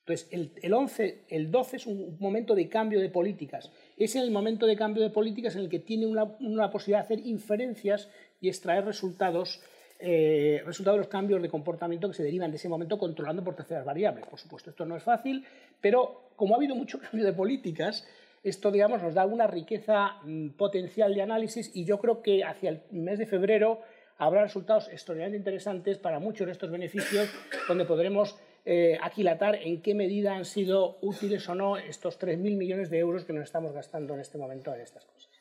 Entonces, 0.00 0.28
el, 0.32 0.52
el, 0.60 0.74
11, 0.74 1.24
el 1.28 1.50
12 1.50 1.76
es 1.76 1.86
un 1.86 2.18
momento 2.20 2.54
de 2.54 2.68
cambio 2.68 3.00
de 3.00 3.08
políticas. 3.08 3.70
Es 3.96 4.16
el 4.16 4.30
momento 4.30 4.66
de 4.66 4.76
cambio 4.76 5.02
de 5.02 5.08
políticas 5.08 5.56
en 5.56 5.62
el 5.62 5.70
que 5.70 5.78
tiene 5.78 6.06
una, 6.06 6.24
una 6.40 6.70
posibilidad 6.70 7.08
de 7.08 7.14
hacer 7.14 7.26
inferencias 7.26 8.10
y 8.44 8.48
extraer 8.48 8.84
resultados, 8.84 9.62
eh, 9.98 10.62
resultados 10.66 10.98
de 10.98 11.04
los 11.04 11.08
cambios 11.08 11.40
de 11.40 11.48
comportamiento 11.48 12.08
que 12.08 12.14
se 12.14 12.22
derivan 12.22 12.50
de 12.50 12.58
ese 12.58 12.68
momento 12.68 12.98
controlando 12.98 13.42
por 13.42 13.56
terceras 13.56 13.84
variables. 13.84 14.26
Por 14.26 14.38
supuesto, 14.38 14.70
esto 14.70 14.84
no 14.84 14.96
es 14.96 15.02
fácil, 15.02 15.44
pero 15.80 16.28
como 16.36 16.54
ha 16.54 16.58
habido 16.58 16.74
mucho 16.74 16.98
cambio 17.10 17.24
de 17.24 17.32
políticas, 17.32 18.06
esto 18.42 18.70
digamos, 18.70 19.02
nos 19.02 19.14
da 19.14 19.24
una 19.24 19.46
riqueza 19.46 20.16
mm, 20.22 20.50
potencial 20.50 21.14
de 21.14 21.22
análisis 21.22 21.70
y 21.74 21.86
yo 21.86 21.98
creo 21.98 22.20
que 22.20 22.44
hacia 22.44 22.68
el 22.70 22.82
mes 22.90 23.18
de 23.18 23.26
febrero 23.26 23.80
habrá 24.18 24.42
resultados 24.42 24.88
extraordinariamente 24.88 25.38
interesantes 25.38 25.98
para 25.98 26.18
muchos 26.18 26.46
de 26.46 26.52
estos 26.52 26.70
beneficios, 26.70 27.30
donde 27.66 27.86
podremos 27.86 28.36
eh, 28.66 28.98
aquilatar 29.00 29.56
en 29.56 29.80
qué 29.80 29.94
medida 29.94 30.34
han 30.34 30.44
sido 30.44 30.98
útiles 31.00 31.48
o 31.48 31.54
no 31.54 31.78
estos 31.78 32.20
3.000 32.20 32.56
millones 32.56 32.90
de 32.90 32.98
euros 32.98 33.24
que 33.24 33.32
nos 33.32 33.44
estamos 33.44 33.72
gastando 33.72 34.14
en 34.14 34.20
este 34.20 34.38
momento 34.38 34.74
en 34.74 34.82
estas 34.82 35.04
cosas. 35.06 35.33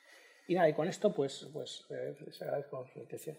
Y 0.53 0.55
nada, 0.55 0.69
y 0.69 0.73
con 0.73 0.87
esto 0.87 1.11
pues, 1.11 1.49
pues 1.51 1.83
eh, 1.89 2.15
les 2.27 2.39
agradezco 2.43 2.85
su 2.93 2.99
atención. 2.99 3.35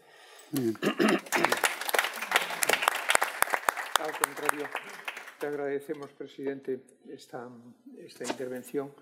Al 4.01 4.19
contrario, 4.19 4.67
te 5.39 5.47
agradecemos, 5.47 6.11
presidente, 6.11 6.81
esta, 7.09 7.49
esta 8.01 8.25
intervención 8.25 8.93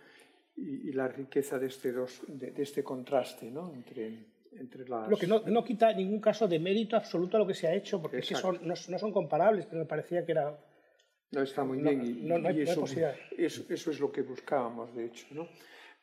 y, 0.57 0.91
y, 0.91 0.93
la 0.93 1.09
riqueza 1.09 1.59
de 1.59 1.69
este, 1.69 1.91
dos, 1.91 2.21
de, 2.29 2.51
de 2.51 2.63
este 2.63 2.85
contraste 2.85 3.51
¿no? 3.51 3.73
entre 3.73 4.27
lo 5.09 5.17
que 5.17 5.27
no, 5.27 5.65
quita 5.65 5.93
en 5.93 5.97
ningún 5.97 6.21
caso 6.21 6.47
de 6.47 6.59
mérito 6.59 6.97
absoluto 6.97 7.39
a 7.39 7.41
lo 7.41 7.47
que 7.47 7.55
se 7.55 7.67
ha 7.67 7.75
hecho, 7.75 8.03
porque 8.03 8.19
es 8.19 8.29
que 8.29 8.35
son, 8.35 8.61
no, 8.61 8.77
son 8.77 9.11
comparables, 9.11 9.65
pero 9.65 9.79
me 9.79 9.87
parecía 9.87 10.27
que 10.27 10.33
era... 10.33 10.55
No, 11.31 11.43
está 11.43 11.65
muy 11.65 11.79
bien 11.81 12.05
y, 12.05 12.61
eso, 12.61 12.85
eso, 13.71 13.91
es 13.91 14.01
lo 14.01 14.13
que 14.13 14.21
buscábamos, 14.21 14.95
de 14.95 15.07
hecho. 15.07 15.27
¿no? 15.31 15.49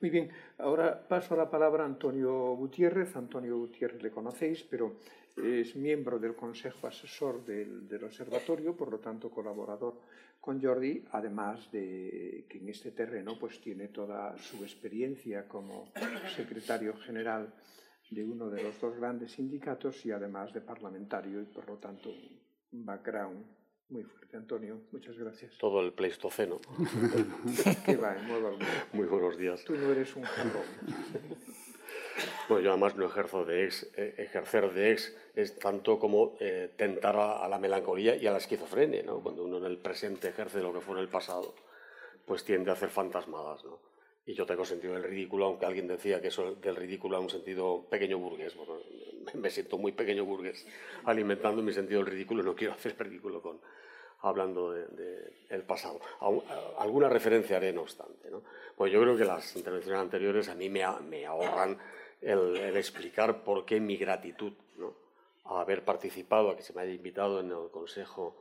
Muy 0.02 0.12
bien, 0.12 0.30
ahora 0.60 1.06
paso 1.10 1.36
la 1.36 1.50
palabra 1.50 1.84
a 1.84 1.86
Antonio 1.86 2.56
Gutiérrez. 2.56 3.18
Antonio 3.18 3.58
Gutiérrez 3.58 4.02
le 4.02 4.12
conocéis, 4.12 4.64
pero 4.64 4.96
es 5.36 5.76
miembro 5.76 6.18
del 6.18 6.36
Consejo 6.36 6.88
Asesor 6.88 7.44
del, 7.44 7.86
del 7.86 8.06
Observatorio, 8.06 8.78
por 8.78 8.92
lo 8.92 9.00
tanto 9.00 9.30
colaborador 9.30 10.00
con 10.40 10.62
Jordi, 10.62 11.04
además 11.12 11.70
de 11.74 12.46
que 12.48 12.60
en 12.60 12.70
este 12.70 12.92
terreno 12.92 13.38
pues 13.38 13.60
tiene 13.60 13.90
toda 13.90 14.38
su 14.38 14.64
experiencia 14.64 15.50
como 15.50 15.92
secretario 16.34 16.96
general 16.96 17.54
de 18.10 18.24
uno 18.24 18.50
de 18.50 18.64
los 18.64 18.80
dos 18.80 18.96
grandes 18.96 19.34
sindicatos 19.34 20.06
y 20.06 20.12
además 20.12 20.54
de 20.54 20.62
parlamentario 20.62 21.42
y 21.42 21.46
por 21.46 21.68
lo 21.68 21.76
tanto 21.76 22.10
un 22.72 22.86
background 22.86 23.59
muy 23.90 24.04
fuerte. 24.04 24.38
Antonio, 24.38 24.82
muchas 24.92 25.18
gracias. 25.18 25.58
Todo 25.58 25.82
el 25.82 25.94
pleistoceno. 25.94 26.60
¿Qué 27.86 27.96
va? 27.96 28.16
Muy 28.94 29.06
buenos 29.06 29.38
días. 29.38 29.64
Tú 29.64 29.76
no 29.76 29.92
eres 29.92 30.16
un 30.16 30.24
jarrón. 30.24 30.64
Bueno, 32.48 32.64
yo 32.64 32.72
además 32.72 32.96
no 32.96 33.06
ejerzo 33.06 33.46
de 33.46 33.66
ex. 33.66 33.90
Eh, 33.96 34.16
ejercer 34.18 34.72
de 34.74 34.92
ex 34.92 35.16
es 35.36 35.58
tanto 35.58 36.00
como 36.00 36.36
eh, 36.40 36.72
tentar 36.76 37.16
a, 37.16 37.44
a, 37.44 37.48
la 37.48 37.60
melancolía 37.60 38.16
y 38.16 38.28
a 38.28 38.32
la 38.32 38.38
esquizofrenia, 38.38 39.04
¿no? 39.04 39.22
Cuando 39.22 39.44
uno 39.44 39.58
en 39.58 39.66
el 39.66 39.78
presente 39.78 40.30
ejerce 40.30 40.60
lo 40.60 40.74
que 40.74 40.82
fue 40.82 40.96
en 40.96 41.02
el 41.02 41.10
pasado, 41.10 41.56
pues 42.26 42.44
tiende 42.44 42.70
a 42.70 42.74
hacer 42.74 42.90
fantasmadas, 42.90 43.64
¿no? 43.64 43.80
y 44.30 44.36
yo 44.36 44.46
tengo 44.46 44.64
sentido 44.64 44.94
del 44.94 45.02
ridículo, 45.02 45.46
aunque 45.46 45.66
alguien 45.66 45.88
decía 45.88 46.22
que 46.22 46.28
eso 46.28 46.54
del 46.54 46.76
ridículo 46.76 47.18
a 47.18 47.20
un 47.20 47.32
sentido 47.32 47.88
pequeño 47.90 48.20
burgués. 48.20 48.56
Bueno, 48.56 48.80
me 49.34 49.50
siento 49.50 49.80
muy 49.80 49.92
pequeño 49.92 50.24
burgués 50.24 50.68
alimentando 51.06 51.64
mi 51.64 51.74
sentido 51.74 52.02
del 52.02 52.12
ridículo, 52.12 52.44
no 52.44 52.54
quiero 52.54 52.74
hacer 52.74 52.96
ridículo 53.00 53.42
con, 53.42 53.60
hablando 54.22 54.72
del 54.72 54.96
de, 54.96 55.60
pasado. 55.60 56.00
alguna 56.78 57.10
referencia 57.10 57.58
haré, 57.58 57.74
no 57.74 57.82
obstante. 57.82 58.30
¿no? 58.30 58.44
Pues 58.76 58.92
yo 58.92 59.02
creo 59.02 59.16
que 59.16 59.26
las 59.26 59.56
intervenciones 59.56 60.02
anteriores 60.02 60.50
a 60.50 60.56
mí 60.56 60.70
me, 60.70 60.84
me 61.02 61.26
ahorran 61.26 61.78
el, 62.22 62.58
el, 62.58 62.78
explicar 62.78 63.44
por 63.44 63.66
qué 63.66 63.80
mi 63.80 63.98
gratitud 63.98 64.54
¿no? 64.78 64.94
a 65.46 65.62
haber 65.62 65.84
participado, 65.84 66.52
a 66.52 66.58
que 66.58 66.64
se 66.64 66.74
me 66.74 66.82
haya 66.82 66.94
invitado 66.94 67.40
en 67.40 67.52
el 67.52 67.70
Consejo 67.72 68.36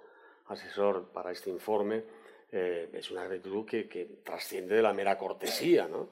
Asesor 0.46 1.08
para 1.12 1.30
este 1.30 1.50
informe 1.50 2.04
eh, 2.50 2.88
es 2.92 3.10
una 3.10 3.24
gratitud 3.24 3.66
que, 3.66 3.88
que, 3.88 4.06
trasciende 4.24 4.76
de 4.76 4.82
la 4.82 4.94
mera 4.94 5.18
cortesía, 5.18 5.86
¿no? 5.86 6.08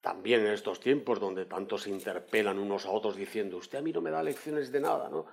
También 0.00 0.40
en 0.40 0.52
estos 0.52 0.80
tiempos 0.80 1.20
donde 1.20 1.44
tantos 1.44 1.82
se 1.82 1.90
interpelan 1.90 2.58
unos 2.58 2.86
a 2.86 2.90
otros 2.90 3.16
diciendo, 3.16 3.58
usted 3.58 3.78
a 3.78 3.82
mí 3.82 3.92
no 3.92 4.00
me 4.00 4.10
da 4.10 4.22
lecciones 4.22 4.72
de 4.72 4.80
nada, 4.80 5.10
¿no? 5.10 5.26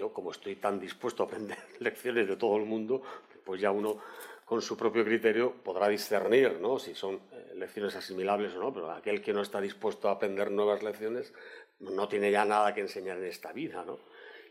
Yo, 0.00 0.14
como 0.14 0.30
estoy 0.30 0.56
tan 0.56 0.80
dispuesto 0.80 1.22
a 1.22 1.26
aprender 1.26 1.58
lecciones 1.78 2.26
de 2.26 2.36
todo 2.36 2.56
el 2.56 2.64
mundo, 2.64 3.02
pues 3.44 3.60
ya 3.60 3.70
uno 3.70 3.98
con 4.46 4.62
su 4.62 4.74
propio 4.74 5.04
criterio 5.04 5.52
podrá 5.62 5.88
discernir 5.88 6.58
¿no? 6.58 6.78
si 6.78 6.94
son 6.94 7.16
eh, 7.32 7.52
lecciones 7.54 7.94
asimilables 7.94 8.54
o 8.54 8.60
no, 8.60 8.72
pero 8.72 8.90
aquel 8.90 9.20
que 9.20 9.34
no 9.34 9.42
está 9.42 9.60
dispuesto 9.60 10.08
a 10.08 10.12
aprender 10.12 10.50
nuevas 10.50 10.82
lecciones 10.82 11.34
no 11.80 12.08
tiene 12.08 12.30
ya 12.30 12.46
nada 12.46 12.72
que 12.72 12.80
enseñar 12.80 13.18
en 13.18 13.26
esta 13.26 13.52
vida. 13.52 13.84
¿no? 13.84 13.98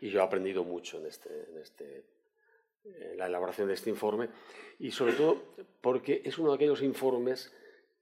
Y 0.01 0.11
yo 0.11 0.19
he 0.19 0.23
aprendido 0.23 0.63
mucho 0.63 0.99
en 0.99 1.07
este, 1.07 1.47
en 1.49 1.57
este 1.57 2.03
eh, 2.85 3.15
la 3.17 3.25
elaboración 3.25 3.69
de 3.69 3.73
este 3.73 3.89
informe 3.89 4.29
y 4.77 4.91
sobre 4.91 5.13
todo 5.13 5.41
porque 5.81 6.21
es 6.25 6.37
uno 6.37 6.51
de 6.51 6.57
aquellos 6.57 6.83
informes 6.83 7.51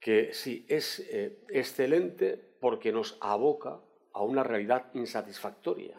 que 0.00 0.34
sí 0.34 0.66
es 0.68 1.00
eh, 1.00 1.38
excelente 1.48 2.38
porque 2.60 2.92
nos 2.92 3.16
aboca 3.22 3.80
a 4.12 4.22
una 4.22 4.42
realidad 4.42 4.90
insatisfactoria. 4.92 5.96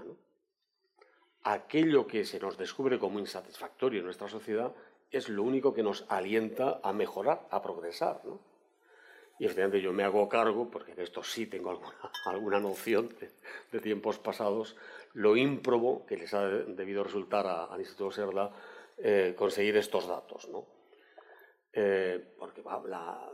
Aquello 1.44 2.06
que 2.06 2.26
se 2.26 2.40
nos 2.40 2.58
descubre 2.58 3.00
como 3.00 3.20
insatisfactorio 3.20 4.00
en 4.00 4.06
nuestra 4.06 4.28
sociedad 4.28 4.74
es 5.12 5.30
lo 5.30 5.44
único 5.44 5.74
que 5.74 5.84
nos 5.84 6.06
alienta 6.10 6.80
a 6.84 6.94
mejorar, 6.94 7.48
a 7.50 7.62
progresar. 7.62 8.22
¿no? 8.26 8.40
Y 9.40 9.46
efectivamente 9.46 9.82
yo 9.82 9.94
me 9.94 10.04
hago 10.04 10.28
cargo, 10.28 10.70
porque 10.70 10.94
de 10.94 11.04
esto 11.04 11.24
sí 11.24 11.48
tengo 11.48 11.72
alguna, 11.72 11.96
alguna 12.26 12.60
noción 12.60 13.16
de, 13.72 13.80
tiempos 13.80 14.20
pasados, 14.20 14.76
lo 15.14 15.38
ímprobo 15.38 16.06
que 16.06 16.18
les 16.18 16.34
ha 16.34 16.48
debido 16.48 17.04
resultar 17.04 17.48
al 17.48 17.80
Instituto 17.80 18.12
Serda 18.12 18.52
eh, 18.98 19.34
conseguir 19.38 19.78
estos 19.78 20.08
datos. 20.08 20.50
¿no? 20.50 20.66
Eh, 21.72 22.34
porque 22.38 22.62
la 22.88 23.32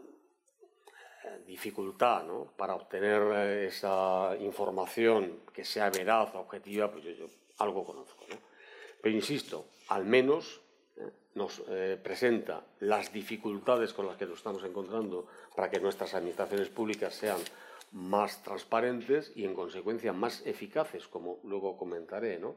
eh, 1.24 1.42
dificultad 1.48 2.24
¿no? 2.26 2.52
para 2.56 2.76
obtener 2.76 3.22
eh, 3.34 3.68
esa 3.68 4.36
información 4.40 5.42
que 5.54 5.64
sea 5.64 5.90
veraz, 5.90 6.36
objetiva, 6.36 6.92
pues 6.92 7.06
yo 7.18 7.28
algo 7.58 7.84
conozco. 7.84 8.26
¿no? 8.30 8.38
Pero 9.02 9.16
insisto, 9.16 9.68
al 9.90 10.06
menos 10.06 10.62
¿eh? 10.98 11.12
nos 11.36 11.62
eh, 11.70 12.00
presenta 12.02 12.66
las 12.80 13.12
dificultades 13.14 13.94
con 13.94 14.08
las 14.08 14.18
que 14.18 14.26
nos 14.26 14.38
estamos 14.38 14.64
encontrando 14.64 15.28
para 15.56 15.70
que 15.70 15.80
nuestras 15.80 16.14
administraciones 16.14 16.70
públicas 16.70 17.14
sean 17.14 17.40
más 17.92 18.44
transparentes 18.44 19.32
y, 19.36 19.46
en 19.46 19.54
consecuencia, 19.54 20.12
más 20.12 20.46
eficaces, 20.46 21.08
como 21.08 21.40
luego 21.44 21.78
comentaré, 21.78 22.40
¿no? 22.40 22.56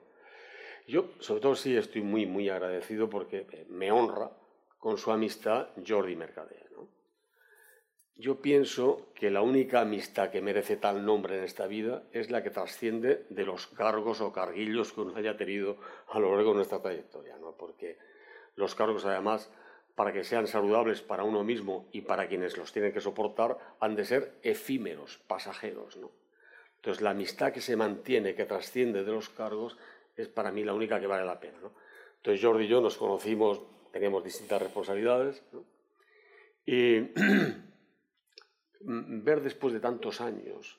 Yo, 0.86 1.10
sobre 1.20 1.42
todo, 1.42 1.54
sí 1.54 1.76
estoy 1.76 2.00
muy, 2.00 2.24
muy 2.24 2.48
agradecido 2.48 3.10
porque 3.10 3.66
me 3.68 3.92
honra 3.92 4.30
con 4.78 4.96
su 4.96 5.12
amistad 5.12 5.68
Jordi 5.86 6.16
Mercader. 6.16 6.67
Yo 8.20 8.42
pienso 8.42 9.06
que 9.14 9.30
la 9.30 9.42
única 9.42 9.80
amistad 9.80 10.30
que 10.30 10.42
merece 10.42 10.76
tal 10.76 11.06
nombre 11.06 11.38
en 11.38 11.44
esta 11.44 11.68
vida 11.68 12.02
es 12.10 12.32
la 12.32 12.42
que 12.42 12.50
trasciende 12.50 13.24
de 13.30 13.44
los 13.44 13.68
cargos 13.68 14.20
o 14.20 14.32
carguillos 14.32 14.92
que 14.92 15.02
uno 15.02 15.14
haya 15.14 15.36
tenido 15.36 15.76
a 16.08 16.18
lo 16.18 16.34
largo 16.34 16.50
de 16.50 16.56
nuestra 16.56 16.82
trayectoria, 16.82 17.36
¿no? 17.38 17.52
porque 17.52 17.96
los 18.56 18.74
cargos, 18.74 19.04
además, 19.04 19.52
para 19.94 20.12
que 20.12 20.24
sean 20.24 20.48
saludables 20.48 21.00
para 21.00 21.22
uno 21.22 21.44
mismo 21.44 21.88
y 21.92 22.00
para 22.00 22.26
quienes 22.26 22.56
los 22.56 22.72
tienen 22.72 22.92
que 22.92 23.00
soportar, 23.00 23.56
han 23.78 23.94
de 23.94 24.04
ser 24.04 24.32
efímeros, 24.42 25.18
pasajeros. 25.28 25.96
¿no? 25.96 26.10
Entonces, 26.74 27.00
la 27.00 27.10
amistad 27.10 27.52
que 27.52 27.60
se 27.60 27.76
mantiene, 27.76 28.34
que 28.34 28.46
trasciende 28.46 29.04
de 29.04 29.12
los 29.12 29.28
cargos, 29.28 29.78
es 30.16 30.26
para 30.26 30.50
mí 30.50 30.64
la 30.64 30.74
única 30.74 30.98
que 30.98 31.06
vale 31.06 31.24
la 31.24 31.38
pena. 31.38 31.58
¿no? 31.62 31.70
Entonces 32.16 32.44
Jordi 32.44 32.64
y 32.64 32.68
yo 32.68 32.80
nos 32.80 32.96
conocimos, 32.96 33.62
teníamos 33.92 34.24
distintas 34.24 34.60
responsabilidades, 34.60 35.40
¿no? 35.52 35.62
y 36.66 37.12
ver 38.80 39.42
después 39.42 39.72
de 39.72 39.80
tantos 39.80 40.20
años 40.20 40.78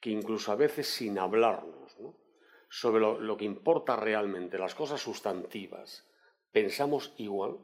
que 0.00 0.10
incluso 0.10 0.52
a 0.52 0.56
veces 0.56 0.86
sin 0.86 1.18
hablarnos 1.18 1.98
¿no? 1.98 2.14
sobre 2.68 3.00
lo, 3.00 3.36
que 3.36 3.44
importa 3.44 3.96
realmente, 3.96 4.58
las 4.58 4.74
cosas 4.74 5.00
sustantivas, 5.00 6.06
pensamos 6.52 7.14
igual, 7.18 7.56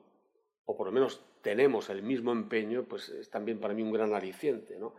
o 0.65 0.77
por 0.77 0.87
lo 0.87 0.93
menos 0.93 1.25
tenemos 1.43 1.91
el 1.91 2.03
mismo 2.03 2.33
empeño, 2.33 2.85
pues 2.85 3.09
es 3.09 3.31
también 3.31 3.61
para 3.61 3.75
mí 3.75 3.83
un 3.83 3.93
gran 3.93 4.15
aliciente. 4.15 4.79
¿no? 4.79 4.95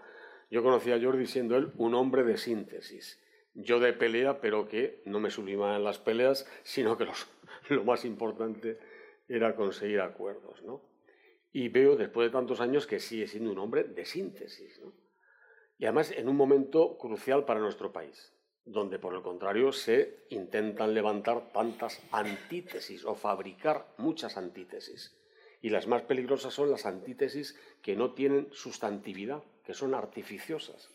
Yo 0.49 0.61
conocí 0.63 0.91
a 0.91 1.01
Jordi 1.01 1.25
siendo 1.25 1.55
él 1.57 1.71
un 1.77 1.95
hombre 1.95 2.23
de 2.23 2.37
síntesis 2.37 3.19
yo 3.53 3.79
de 3.79 3.93
pelea, 3.93 4.39
pero 4.39 4.67
que 4.67 5.01
no 5.05 5.19
me 5.19 5.29
sublimaba 5.29 5.75
en 5.75 5.83
las 5.83 5.99
peleas, 5.99 6.47
sino 6.63 6.97
que 6.97 7.05
lo 7.69 7.83
más 7.83 8.05
importante 8.05 8.79
era 9.27 9.55
conseguir 9.55 10.01
acuerdos. 10.01 10.61
¿no? 10.63 10.81
Y 11.53 11.69
veo 11.69 11.95
después 11.95 12.27
de 12.27 12.31
tantos 12.31 12.61
años 12.61 12.87
que 12.87 12.99
sigue 12.99 13.27
siendo 13.27 13.51
un 13.51 13.59
hombre 13.59 13.83
de 13.83 14.05
síntesis. 14.05 14.79
¿no? 14.79 14.93
Y 15.77 15.85
además 15.85 16.11
en 16.11 16.29
un 16.29 16.35
momento 16.35 16.97
crucial 16.97 17.45
para 17.45 17.59
nuestro 17.59 17.91
país. 17.91 18.31
donde 18.65 18.99
por 18.99 19.15
el 19.15 19.23
contrario 19.23 19.71
se 19.71 20.25
intentan 20.29 20.93
levantar 20.93 21.51
tantas 21.51 21.99
antítesis 22.11 23.03
o 23.05 23.15
fabricar 23.15 23.87
muchas 23.97 24.37
antítesis. 24.37 25.17
Y 25.61 25.69
las 25.69 25.87
más 25.87 26.03
peligrosas 26.03 26.53
son 26.53 26.71
las 26.71 26.85
antítesis 26.85 27.57
que 27.81 27.95
no 27.95 28.13
tienen 28.13 28.49
sustantividad, 28.51 29.43
que 29.63 29.73
son 29.73 29.93
artificiosas, 29.93 30.89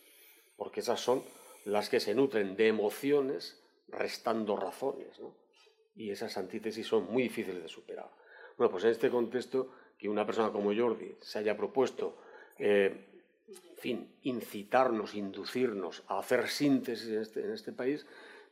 porque 0.56 0.80
esas 0.80 1.00
son 1.00 1.22
las 1.64 1.88
que 1.88 2.00
se 2.00 2.14
nutren 2.14 2.56
de 2.56 2.68
emociones 2.68 3.62
restando 3.88 4.56
razones. 4.56 5.20
Y 5.94 6.10
esas 6.10 6.36
antítesis 6.36 6.86
son 6.86 7.10
muy 7.10 7.24
difíciles 7.24 7.62
de 7.62 7.68
superar. 7.68 8.10
Bueno, 8.56 8.70
pues 8.70 8.84
en 8.84 8.90
este 8.90 9.10
contexto, 9.10 9.72
que 9.98 10.08
una 10.08 10.26
persona 10.26 10.52
como 10.52 10.74
Jordi 10.74 11.16
se 11.20 11.38
haya 11.38 11.56
propuesto 11.56 12.18
eh, 12.58 13.06
en 13.48 13.76
fin, 13.76 14.16
incitarnos, 14.22 15.14
inducirnos 15.14 16.02
a 16.08 16.18
hacer 16.18 16.48
síntesis 16.48 17.08
en 17.08 17.20
este, 17.20 17.52
este 17.52 17.72
país, 17.72 18.06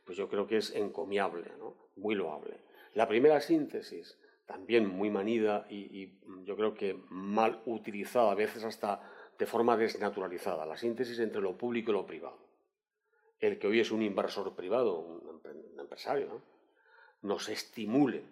pues 0.05 0.17
yo 0.17 0.29
creo 0.29 0.47
que 0.47 0.57
es 0.57 0.73
encomiable, 0.75 1.51
muy 1.95 2.15
loable. 2.15 2.57
La 2.93 3.07
primera 3.07 3.41
síntesis, 3.41 4.17
también 4.45 4.87
muy 4.87 5.09
manida 5.09 5.65
y, 5.69 6.19
yo 6.43 6.55
creo 6.55 6.75
que 6.75 6.97
mal 7.09 7.61
utilizada, 7.65 8.31
a 8.31 8.35
veces 8.35 8.63
hasta 8.63 9.01
de 9.37 9.45
forma 9.45 9.75
desnaturalizada, 9.75 10.65
la 10.65 10.77
síntesis 10.77 11.19
entre 11.19 11.41
lo 11.41 11.57
público 11.57 11.91
y 11.91 11.93
lo 11.93 12.05
privado. 12.05 12.37
El 13.39 13.57
que 13.59 13.67
hoy 13.67 13.79
es 13.79 13.91
un 13.91 14.01
inversor 14.01 14.55
privado, 14.55 14.99
un, 14.99 15.41
empresario, 15.79 16.41
nos 17.21 17.49
estimule 17.49 18.23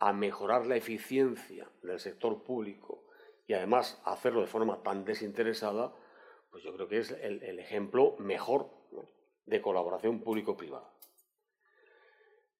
a 0.00 0.12
mejorar 0.12 0.66
la 0.66 0.76
eficiencia 0.76 1.70
del 1.82 2.00
sector 2.00 2.42
público 2.42 3.04
y 3.46 3.52
además 3.52 4.00
hacerlo 4.04 4.40
de 4.40 4.46
forma 4.46 4.82
tan 4.82 5.04
desinteresada, 5.04 5.92
pues 6.50 6.64
yo 6.64 6.74
creo 6.74 6.88
que 6.88 6.98
es 6.98 7.10
el, 7.10 7.58
ejemplo 7.58 8.16
mejor 8.18 8.70
de 9.44 9.60
colaboración 9.60 10.20
público-privada. 10.20 10.90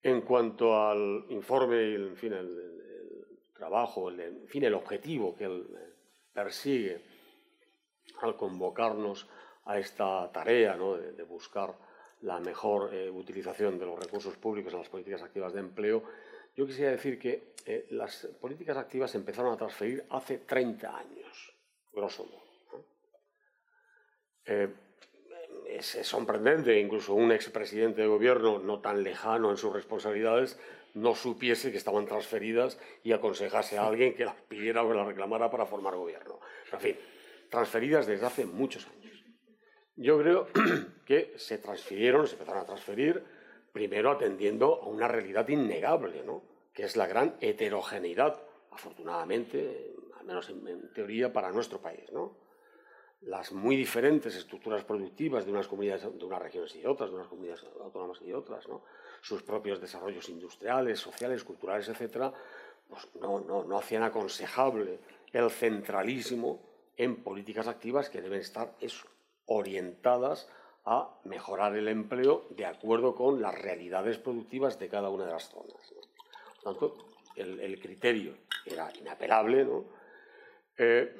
En 0.02 0.22
cuanto 0.22 0.76
al 0.76 1.26
informe 1.30 1.82
y 1.82 1.94
en 1.94 2.16
fin, 2.16 2.32
el, 2.32 3.50
trabajo, 3.54 4.10
en 4.10 4.48
fin, 4.48 4.64
el 4.64 4.74
objetivo 4.74 5.34
que 5.34 5.44
él 5.44 5.66
persigue 6.32 7.02
al 8.20 8.36
convocarnos 8.36 9.28
a 9.64 9.78
esta 9.78 10.30
tarea 10.32 10.76
de, 10.76 11.22
buscar 11.24 11.74
la 12.22 12.40
mejor 12.40 12.94
eh, 12.94 13.10
utilización 13.10 13.78
de 13.78 13.86
los 13.86 13.98
recursos 13.98 14.36
públicos 14.36 14.72
en 14.72 14.80
las 14.80 14.88
políticas 14.88 15.22
activas 15.22 15.52
de 15.52 15.60
empleo, 15.60 16.02
yo 16.56 16.66
quisiera 16.66 16.90
decir 16.90 17.18
que 17.18 17.54
eh, 17.66 17.86
las 17.90 18.26
políticas 18.40 18.76
activas 18.76 19.10
se 19.10 19.18
empezaron 19.18 19.52
a 19.52 19.56
transferir 19.56 20.04
hace 20.10 20.38
30 20.38 20.96
años, 20.96 21.54
grosso 21.92 22.24
modo. 22.24 22.84
Eh, 24.46 24.68
es, 25.68 25.86
sorprendente, 26.02 26.78
incluso 26.78 27.14
un 27.14 27.32
expresidente 27.32 28.02
de 28.02 28.08
gobierno 28.08 28.58
no 28.58 28.80
tan 28.80 29.02
lejano 29.02 29.50
en 29.50 29.56
sus 29.56 29.72
responsabilidades 29.72 30.58
no 30.94 31.14
supiese 31.14 31.70
que 31.70 31.78
estaban 31.78 32.06
transferidas 32.06 32.78
y 33.04 33.12
aconsejase 33.12 33.78
a 33.78 33.86
alguien 33.86 34.14
que 34.14 34.24
las 34.24 34.34
pidiera 34.34 34.82
o 34.82 34.88
que 34.88 34.96
las 34.96 35.06
reclamara 35.06 35.50
para 35.50 35.66
formar 35.66 35.94
gobierno. 35.94 36.40
En 36.72 36.80
fin, 36.80 36.96
transferidas 37.48 38.06
desde 38.06 38.26
hace 38.26 38.44
muchos 38.44 38.86
años. 38.88 39.24
Yo 39.96 40.18
creo 40.18 40.48
que 41.06 41.34
se 41.36 41.58
transfirieron, 41.58 42.26
se 42.26 42.34
empezaron 42.34 42.62
a 42.62 42.66
transferir 42.66 43.22
primero 43.72 44.10
atendiendo 44.10 44.80
a 44.82 44.86
una 44.86 45.08
realidad 45.08 45.48
innegable, 45.48 46.22
¿no? 46.24 46.42
que 46.72 46.84
es 46.84 46.96
la 46.96 47.06
gran 47.06 47.36
heterogeneidad, 47.40 48.40
afortunadamente, 48.70 49.94
al 50.18 50.26
menos 50.26 50.48
en, 50.50 50.92
teoría, 50.92 51.32
para 51.32 51.50
nuestro 51.50 51.80
país. 51.80 52.10
¿no? 52.12 52.36
Las 53.22 53.52
muy 53.52 53.76
diferentes 53.76 54.34
estructuras 54.36 54.84
productivas 54.84 55.44
de 55.44 55.52
unas 55.52 55.68
comunidades, 55.68 56.02
de 56.02 56.24
unas 56.24 56.42
regiones 56.42 56.74
y 56.76 56.86
otras, 56.86 57.10
de 57.10 57.16
unas 57.16 57.28
comunidades 57.28 57.64
autónomas 57.80 58.20
y 58.22 58.32
otras, 58.32 58.68
¿no? 58.68 58.82
sus 59.20 59.42
propios 59.42 59.80
desarrollos 59.80 60.28
industriales, 60.28 60.98
sociales, 60.98 61.44
culturales, 61.44 61.88
etc., 61.88 62.32
pues 62.88 63.08
no, 63.20 63.40
no, 63.40 63.62
no 63.64 63.78
hacían 63.78 64.02
aconsejable 64.02 64.98
el 65.32 65.50
centralismo 65.50 66.60
en 66.96 67.22
políticas 67.22 67.68
activas 67.68 68.10
que 68.10 68.20
deben 68.20 68.40
estar 68.40 68.74
eso, 68.80 69.06
orientadas 69.46 70.48
a 70.84 71.20
mejorar 71.24 71.76
el 71.76 71.88
empleo 71.88 72.46
de 72.50 72.66
acuerdo 72.66 73.14
con 73.14 73.40
las 73.40 73.54
realidades 73.54 74.18
productivas 74.18 74.78
de 74.78 74.88
cada 74.88 75.10
una 75.10 75.26
de 75.26 75.32
las 75.32 75.48
zonas. 75.48 75.94
Por 76.62 76.74
tanto, 76.74 76.96
el, 77.36 77.78
criterio 77.80 78.34
era 78.64 78.90
inapelable, 78.98 79.64
¿no? 79.64 79.84
Eh, 80.76 81.14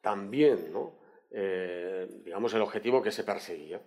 también, 0.00 0.72
¿no? 0.72 0.92
Eh, 1.30 2.08
digamos, 2.24 2.54
el 2.54 2.62
objetivo 2.62 3.02
que 3.02 3.10
se 3.10 3.24
perseguía, 3.24 3.80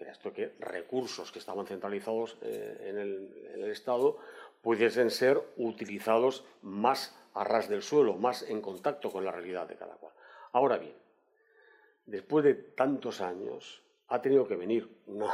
era 0.00 0.12
esto 0.12 0.32
que 0.32 0.54
recursos 0.58 1.30
que 1.30 1.38
estaban 1.38 1.66
centralizados 1.66 2.38
eh, 2.42 2.86
en, 2.88 2.98
el, 2.98 3.70
Estado 3.70 4.16
pudiesen 4.62 5.10
ser 5.10 5.40
utilizados 5.56 6.44
más 6.62 7.16
a 7.34 7.44
ras 7.44 7.68
del 7.68 7.82
suelo, 7.82 8.14
más 8.14 8.42
en 8.42 8.60
contacto 8.60 9.12
con 9.12 9.24
la 9.24 9.30
realidad 9.30 9.68
de 9.68 9.76
cada 9.76 9.94
cual. 9.94 10.12
Ahora 10.52 10.78
bien, 10.78 10.94
después 12.06 12.44
de 12.44 12.54
tantos 12.54 13.20
años, 13.20 13.82
ha 14.10 14.20
tenido 14.20 14.46
que 14.46 14.56
venir 14.56 14.88
un 15.06 15.24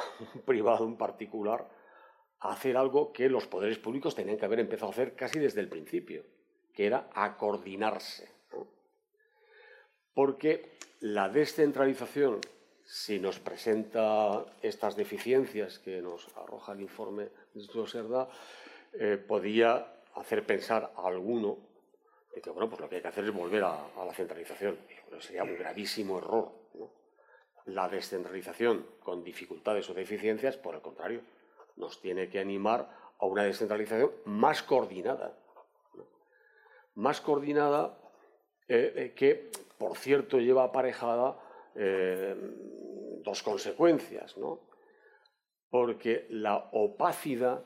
privado 0.44 0.86
en 0.86 0.96
particular 0.96 1.66
a 2.40 2.52
hacer 2.52 2.76
algo 2.76 3.12
que 3.12 3.28
los 3.28 3.46
poderes 3.46 3.78
públicos 3.78 4.14
tenían 4.14 4.38
que 4.38 4.44
haber 4.44 4.60
empezado 4.60 4.88
a 4.88 4.92
hacer 4.92 5.14
casi 5.16 5.38
desde 5.38 5.60
el 5.60 5.68
principio, 5.68 6.22
que 6.72 6.86
era 6.86 7.08
a 7.14 7.36
coordinarse. 7.36 8.30
Porque 10.14 10.76
la 11.00 11.28
descentralización, 11.28 12.40
si 12.84 13.18
nos 13.18 13.38
presenta 13.38 14.44
estas 14.62 14.96
deficiencias 14.96 15.78
que 15.78 16.00
nos 16.00 16.28
arroja 16.36 16.72
el 16.72 16.82
informe 16.82 17.24
del 17.24 17.32
Instituto 17.54 17.86
Serda, 17.86 18.28
eh, 18.92 19.16
podía 19.16 19.94
hacer 20.14 20.44
pensar 20.46 20.92
a 20.96 21.06
alguno 21.06 21.58
de 22.34 22.40
que 22.42 22.50
bueno, 22.50 22.68
pues 22.68 22.80
lo 22.80 22.88
que 22.88 22.96
hay 22.96 23.02
que 23.02 23.08
hacer 23.08 23.24
es 23.24 23.32
volver 23.32 23.64
a, 23.64 23.88
la 24.04 24.12
centralización. 24.12 24.78
sería 25.20 25.44
un 25.44 25.56
gravísimo 25.56 26.18
error. 26.18 26.55
La 27.66 27.88
descentralización 27.88 28.86
con 29.02 29.24
dificultades 29.24 29.88
o 29.90 29.94
deficiencias, 29.94 30.56
por 30.56 30.74
el 30.74 30.80
contrario, 30.80 31.20
nos 31.76 32.00
tiene 32.00 32.28
que 32.28 32.38
animar 32.38 32.88
a 33.18 33.26
una 33.26 33.42
descentralización 33.42 34.10
más 34.24 34.62
coordinada. 34.62 35.36
Más 36.94 37.20
coordinada 37.20 37.98
eh, 38.68 38.92
eh, 38.96 39.12
que, 39.14 39.50
por 39.78 39.96
cierto, 39.96 40.38
lleva 40.38 40.64
aparejada 40.64 41.38
eh, 41.74 42.34
dos 43.22 43.42
consecuencias, 43.42 44.36
¿no? 44.38 44.60
Porque 45.68 46.26
la 46.30 46.56
opacidad 46.72 47.64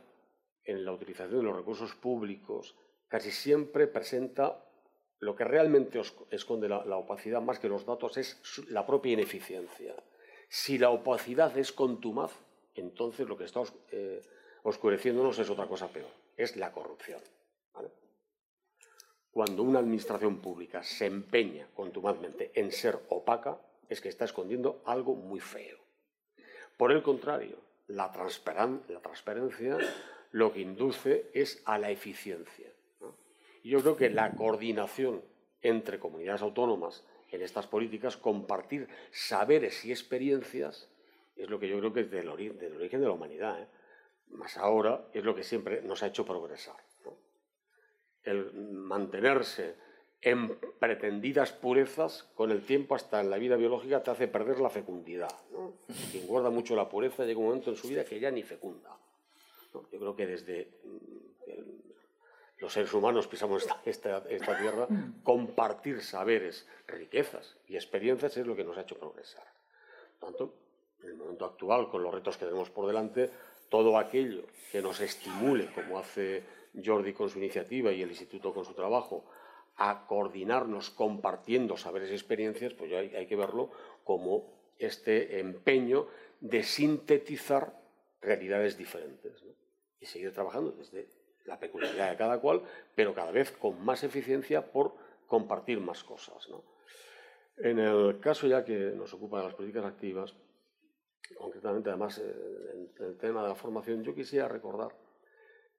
en 0.64 0.84
la 0.84 0.92
utilización 0.92 1.40
de 1.40 1.44
los 1.44 1.56
recursos 1.56 1.94
públicos 1.94 2.76
casi 3.08 3.30
siempre 3.30 3.86
presenta 3.86 4.64
lo 5.20 5.36
que 5.36 5.44
realmente 5.44 6.00
esconde 6.30 6.68
la, 6.68 6.84
la, 6.84 6.96
opacidad 6.96 7.40
más 7.40 7.58
que 7.58 7.68
los 7.68 7.86
datos 7.86 8.16
es 8.16 8.40
la 8.68 8.86
propia 8.86 9.12
ineficiencia. 9.12 9.94
Si 10.48 10.78
la 10.78 10.90
opacidad 10.90 11.56
es 11.56 11.72
contumaz, 11.72 12.32
entonces 12.74 13.28
lo 13.28 13.36
que 13.36 13.44
está 13.44 13.62
eh, 13.92 14.22
oscureciéndonos 14.62 15.38
es 15.38 15.50
otra 15.50 15.66
cosa 15.66 15.88
peor, 15.88 16.10
es 16.36 16.56
la 16.56 16.72
corrupción. 16.72 17.20
Cuando 19.30 19.62
una 19.62 19.78
administración 19.78 20.40
pública 20.40 20.82
se 20.82 21.06
empeña 21.06 21.68
contumazmente 21.74 22.50
en 22.54 22.72
ser 22.72 22.98
opaca, 23.10 23.60
es 23.88 24.00
que 24.00 24.08
está 24.08 24.24
escondiendo 24.24 24.82
algo 24.86 25.14
muy 25.14 25.38
feo. 25.38 25.78
Por 26.76 26.90
el 26.90 27.02
contrario, 27.02 27.58
la, 27.86 28.10
transparencia 28.10 29.78
lo 30.32 30.52
que 30.52 30.60
induce 30.60 31.30
es 31.32 31.62
a 31.64 31.78
la 31.78 31.90
eficiencia. 31.90 32.72
Yo 33.62 33.80
creo 33.80 33.96
que 33.96 34.10
la 34.10 34.32
coordinación 34.32 35.22
entre 35.62 35.98
comunidades 35.98 36.42
autónomas 36.42 37.04
en 37.30 37.42
estas 37.42 37.66
políticas, 37.66 38.16
compartir 38.16 38.88
saberes 39.12 39.84
y 39.84 39.90
experiencias, 39.90 40.88
es 41.36 41.48
lo 41.48 41.58
que 41.58 41.68
yo 41.68 41.78
creo 41.78 41.92
que 41.92 42.00
es 42.00 42.10
del, 42.10 42.28
origen 42.28 43.00
de 43.00 43.06
la 43.06 43.12
humanidad. 43.12 43.62
¿eh? 43.62 43.66
Más 44.28 44.56
ahora 44.56 45.08
es 45.12 45.24
lo 45.24 45.34
que 45.34 45.42
siempre 45.42 45.82
nos 45.82 46.02
ha 46.02 46.08
hecho 46.08 46.24
progresar. 46.24 46.76
El 48.22 48.52
mantenerse 48.52 49.76
en 50.20 50.58
pretendidas 50.78 51.52
purezas, 51.52 52.24
con 52.34 52.50
el 52.50 52.62
tiempo 52.62 52.94
hasta 52.94 53.20
en 53.20 53.30
la 53.30 53.38
vida 53.38 53.56
biológica 53.56 54.02
te 54.02 54.10
hace 54.10 54.28
perder 54.28 54.60
la 54.60 54.68
fecundidad. 54.68 55.34
Quien 56.10 56.26
guarda 56.26 56.50
mucho 56.50 56.76
la 56.76 56.88
pureza 56.88 57.24
llega 57.24 57.40
un 57.40 57.46
momento 57.46 57.70
en 57.70 57.76
su 57.76 57.88
vida 57.88 58.04
que 58.04 58.20
ya 58.20 58.30
ni 58.30 58.42
fecunda. 58.42 58.96
Yo 59.72 59.98
creo 59.98 60.16
que 60.16 60.26
desde 60.26 60.68
los 62.60 62.72
seres 62.72 62.92
humanos 62.92 63.26
pisamos 63.26 63.62
esta, 63.84 64.22
esta, 64.28 64.58
tierra, 64.58 64.86
compartir 65.24 66.02
saberes, 66.02 66.66
riquezas 66.86 67.56
y 67.66 67.74
experiencias 67.74 68.36
es 68.36 68.46
lo 68.46 68.54
que 68.54 68.64
nos 68.64 68.76
ha 68.76 68.82
hecho 68.82 68.98
progresar. 68.98 69.44
tanto, 70.18 70.54
en 71.02 71.10
el 71.10 71.16
momento 71.16 71.46
actual, 71.46 71.88
con 71.88 72.02
los 72.02 72.12
retos 72.12 72.36
que 72.36 72.44
tenemos 72.44 72.68
por 72.68 72.86
delante, 72.86 73.30
todo 73.70 73.96
aquello 73.96 74.42
que 74.70 74.82
nos 74.82 75.00
estimule, 75.00 75.72
como 75.72 75.98
hace 75.98 76.44
Jordi 76.84 77.14
con 77.14 77.30
su 77.30 77.38
iniciativa 77.38 77.90
y 77.92 78.02
el 78.02 78.10
Instituto 78.10 78.52
con 78.52 78.66
su 78.66 78.74
trabajo, 78.74 79.24
a 79.76 80.06
coordinarnos 80.06 80.90
compartiendo 80.90 81.78
saberes 81.78 82.10
y 82.10 82.14
experiencias, 82.14 82.74
pues 82.74 82.92
hay, 82.92 83.14
hay 83.16 83.26
que 83.26 83.36
verlo 83.36 83.70
como 84.04 84.52
este 84.78 85.40
empeño 85.40 86.08
de 86.40 86.62
sintetizar 86.62 87.80
realidades 88.20 88.76
diferentes 88.76 89.42
y 89.98 90.04
seguir 90.04 90.34
trabajando 90.34 90.72
desde 90.72 91.08
la 91.44 91.58
peculiaridad 91.58 92.10
de 92.10 92.16
cada 92.16 92.38
cual, 92.38 92.62
pero 92.94 93.14
cada 93.14 93.30
vez 93.30 93.50
con 93.52 93.84
más 93.84 94.04
eficiencia 94.04 94.70
por 94.72 94.94
compartir 95.26 95.80
más 95.80 96.04
cosas. 96.04 96.48
En 97.56 97.78
el 97.78 98.20
caso 98.20 98.46
ya 98.46 98.64
que 98.64 98.92
nos 98.96 99.12
ocupa 99.14 99.38
de 99.38 99.44
las 99.44 99.54
políticas 99.54 99.84
activas, 99.84 100.34
concretamente 101.36 101.90
además 101.90 102.18
eh, 102.18 102.90
en 102.98 103.04
el 103.04 103.16
tema 103.18 103.42
de 103.42 103.48
la 103.48 103.54
formación, 103.54 104.02
yo 104.02 104.14
quisiera 104.14 104.48
recordar 104.48 104.94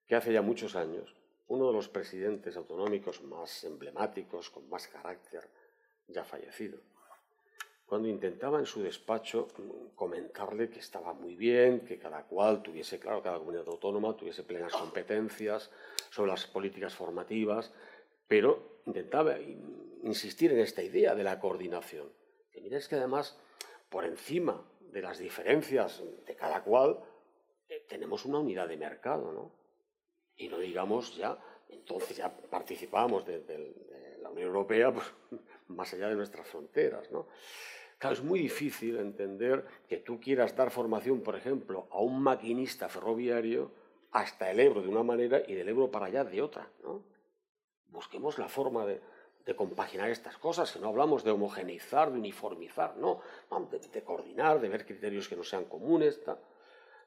que 0.08 0.16
hace 0.16 0.34
ya 0.34 0.42
muchos 0.42 0.76
años 0.76 1.16
uno 1.48 1.68
de 1.68 1.74
los 1.74 1.90
presidentes 1.90 2.56
autonómicos 2.56 3.22
más 3.24 3.66
emblemáticos, 3.66 4.50
con 4.50 4.70
más 4.70 4.88
carácter, 4.88 5.50
ya 6.08 6.24
fallecido, 6.24 6.80
cuando 7.92 8.08
intentaba 8.08 8.58
en 8.58 8.66
su 8.66 8.82
despacho 8.82 9.50
mm, 9.58 9.96
comentarle 9.98 10.70
que 10.70 10.80
estaba 10.80 11.12
muy 11.12 11.36
bien, 11.36 11.82
que 11.82 12.00
cada 12.00 12.24
cual 12.24 12.64
tuviese, 12.64 12.98
claro, 13.00 13.22
cada 13.22 13.38
comunidad 13.38 13.68
autónoma 13.68 14.16
tuviese 14.16 14.44
plenas 14.44 14.72
competencias 14.72 15.70
sobre 16.10 16.32
las 16.32 16.48
políticas 16.48 16.96
formativas, 16.96 17.74
pero 18.30 18.80
intentaba 18.86 19.38
insistir 20.04 20.54
en 20.54 20.60
esta 20.60 20.82
idea 20.82 21.16
de 21.16 21.26
la 21.26 21.38
coordinación. 21.38 22.08
Que 22.50 22.62
mira, 22.62 22.78
es 22.78 22.88
que 22.88 22.96
además, 22.96 23.38
por 23.90 24.06
encima 24.06 24.66
de 24.80 25.02
las 25.02 25.20
diferencias 25.20 26.02
de 26.26 26.34
cada 26.38 26.64
cual, 26.64 26.98
eh, 27.68 27.84
tenemos 27.90 28.24
una 28.24 28.40
unidad 28.40 28.70
de 28.70 28.78
mercado, 28.78 29.34
¿no? 29.34 29.52
Y 30.38 30.48
no 30.48 30.60
digamos 30.60 31.18
ya, 31.18 31.38
entonces 31.68 32.16
ya 32.16 32.34
participamos 32.34 33.26
de, 33.26 33.42
de 33.42 34.18
la 34.22 34.30
Unión 34.30 34.48
Europea 34.48 34.94
pues, 34.94 35.08
más 35.68 35.94
allá 35.94 36.08
de 36.08 36.16
nuestras 36.16 36.48
fronteras, 36.48 37.12
¿no? 37.12 37.28
Claro, 38.02 38.16
es 38.16 38.24
muy 38.24 38.40
difícil 38.40 38.98
entender 38.98 39.64
que 39.88 39.98
tú 39.98 40.20
quieras 40.20 40.56
dar 40.56 40.72
formación, 40.72 41.22
por 41.22 41.36
ejemplo, 41.36 41.88
a 41.92 42.00
un 42.00 42.20
maquinista 42.24 42.90
ferroviario 42.90 43.70
hasta 44.12 44.50
el 44.50 44.60
Ebro 44.60 44.82
de 44.82 44.88
una 44.88 45.04
manera 45.04 45.44
y 45.48 45.54
del 45.54 45.70
Ebro 45.70 45.92
para 45.92 46.08
allá 46.08 46.24
de 46.24 46.42
otra. 46.42 46.68
¿no? 46.82 47.04
Busquemos 47.90 48.40
la 48.40 48.48
forma 48.50 48.88
de, 48.88 49.02
compaginar 49.56 50.10
estas 50.10 50.36
cosas, 50.38 50.72
que 50.72 50.80
no 50.80 50.88
hablamos 50.88 51.24
de 51.24 51.30
homogeneizar, 51.30 52.12
de 52.12 52.18
uniformizar, 52.18 52.98
no, 52.98 53.22
de, 53.70 54.02
coordinar, 54.02 54.60
de 54.60 54.70
ver 54.70 54.84
criterios 54.84 55.30
que 55.30 55.36
no 55.36 55.44
sean 55.44 55.66
comunes. 55.66 56.20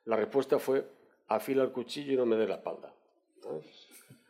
La 0.04 0.14
respuesta 0.14 0.60
fue, 0.60 0.88
afila 1.26 1.64
el 1.64 1.72
cuchillo 1.72 2.12
y 2.12 2.16
no 2.16 2.24
me 2.24 2.36
dé 2.36 2.46
la 2.46 2.54
espalda. 2.56 2.94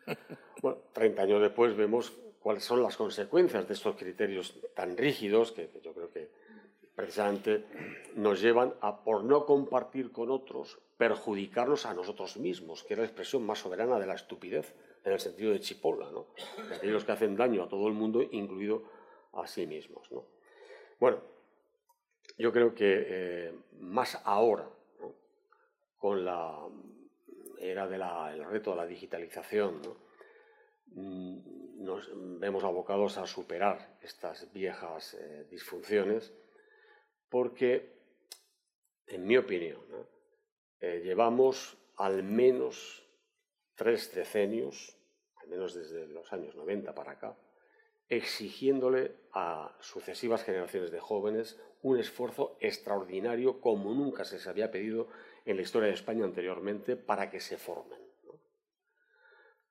Bueno, 0.62 0.78
30 0.94 1.22
años 1.22 1.42
después 1.42 1.76
vemos 1.76 2.10
cuáles 2.40 2.64
son 2.64 2.82
las 2.82 2.96
consecuencias 2.96 3.68
de 3.68 3.74
estos 3.74 3.96
criterios 3.96 4.58
tan 4.74 4.96
rígidos 4.96 5.52
que 5.52 5.68
yo 5.82 5.92
creo 5.92 6.10
que 6.10 6.30
precisamente 6.94 7.64
nos 8.14 8.40
llevan 8.40 8.74
a, 8.80 9.02
por 9.02 9.24
no 9.24 9.46
compartir 9.46 10.12
con 10.12 10.30
otros, 10.30 10.78
perjudicarnos 10.96 11.86
a 11.86 11.94
nosotros 11.94 12.36
mismos, 12.36 12.84
que 12.84 12.94
es 12.94 12.98
la 12.98 13.06
expresión 13.06 13.44
más 13.44 13.58
soberana 13.58 13.98
de 13.98 14.06
la 14.06 14.14
estupidez, 14.14 14.74
en 15.04 15.12
el 15.12 15.20
sentido 15.20 15.52
de 15.52 15.60
chipola, 15.60 16.10
¿no? 16.10 16.28
aquellos 16.74 17.04
que 17.04 17.12
hacen 17.12 17.36
daño 17.36 17.64
a 17.64 17.68
todo 17.68 17.88
el 17.88 17.94
mundo, 17.94 18.22
incluido 18.22 18.84
a 19.32 19.46
sí 19.46 19.66
mismos. 19.66 20.10
¿no? 20.10 20.24
Bueno, 20.98 21.18
yo 22.38 22.52
creo 22.52 22.74
que 22.74 23.06
eh, 23.06 23.54
más 23.80 24.20
ahora, 24.24 24.68
con 25.98 26.24
la 26.24 26.58
era 27.58 27.86
del 27.86 28.44
reto 28.44 28.70
de 28.70 28.76
la 28.76 28.86
digitalización, 28.86 29.80
mm, 30.86 31.84
nos 31.84 32.10
vemos 32.40 32.64
abocados 32.64 33.18
a 33.18 33.26
superar 33.26 33.98
estas 34.02 34.50
viejas 34.52 35.14
eh, 35.14 35.46
disfunciones 35.50 36.32
porque, 37.34 37.90
en 39.08 39.26
mi 39.26 39.36
opinión, 39.36 39.80
eh, 40.78 41.00
llevamos 41.02 41.76
al 41.96 42.22
menos 42.22 43.04
tres 43.74 44.14
decenios, 44.14 44.96
al 45.42 45.48
menos 45.48 45.74
desde 45.74 46.06
los 46.06 46.32
años 46.32 46.54
90 46.54 46.94
para 46.94 47.10
acá, 47.10 47.36
exigiéndole 48.08 49.16
a 49.32 49.76
sucesivas 49.80 50.44
generaciones 50.44 50.92
de 50.92 51.00
jóvenes 51.00 51.60
un 51.82 51.98
esfuerzo 51.98 52.56
extraordinario 52.60 53.60
como 53.60 53.92
nunca 53.92 54.24
se 54.24 54.36
les 54.36 54.46
había 54.46 54.70
pedido 54.70 55.08
en 55.44 55.56
la 55.56 55.62
historia 55.62 55.88
de 55.88 55.94
España 55.94 56.24
anteriormente 56.24 56.94
para 56.94 57.32
que 57.32 57.40
se 57.40 57.58
formen, 57.58 57.98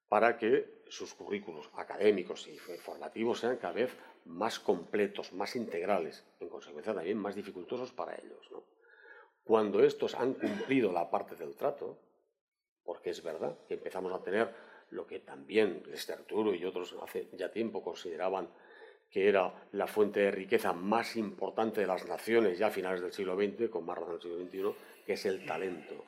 para 0.09 0.37
que 0.37 0.83
sus 0.89 1.13
currículos 1.13 1.69
académicos 1.75 2.45
y 2.45 2.57
formativos 2.57 3.39
sean 3.39 3.55
cada 3.55 3.73
vez 3.73 3.97
más 4.25 4.59
completos, 4.59 5.33
más 5.33 5.55
integrales, 5.55 6.23
en 6.39 6.49
consecuencia 6.49 6.93
también 6.93 7.17
más 7.17 7.35
dificultosos 7.35 7.91
para 7.91 8.15
ellos. 8.15 8.49
Cuando 9.43 9.83
estos 9.83 10.15
han 10.15 10.33
cumplido 10.33 10.91
la 10.91 11.09
parte 11.09 11.35
del 11.35 11.55
trato, 11.55 11.97
porque 12.83 13.09
es 13.09 13.23
verdad 13.23 13.57
que 13.67 13.75
empezamos 13.75 14.13
a 14.13 14.23
tener 14.23 14.53
lo 14.89 15.07
que 15.07 15.19
también 15.19 15.83
Lester 15.87 16.19
Arturo 16.19 16.53
y 16.53 16.63
otros 16.65 16.95
hace 17.01 17.27
ya 17.33 17.51
tiempo 17.51 17.83
consideraban 17.83 18.49
que 19.09 19.27
era 19.27 19.67
la 19.73 19.87
fuente 19.87 20.21
de 20.21 20.31
riqueza 20.31 20.73
más 20.73 21.15
importante 21.15 21.81
de 21.81 21.87
las 21.87 22.07
naciones 22.07 22.57
ya 22.57 22.67
a 22.67 22.71
finales 22.71 23.01
del 23.01 23.13
siglo 23.13 23.35
XX, 23.35 23.69
con 23.69 23.85
más 23.85 23.97
razón 23.97 24.13
del 24.13 24.49
siglo 24.49 24.73
XXI, 24.73 25.05
que 25.05 25.13
es 25.13 25.25
el 25.25 25.45
talento. 25.45 26.03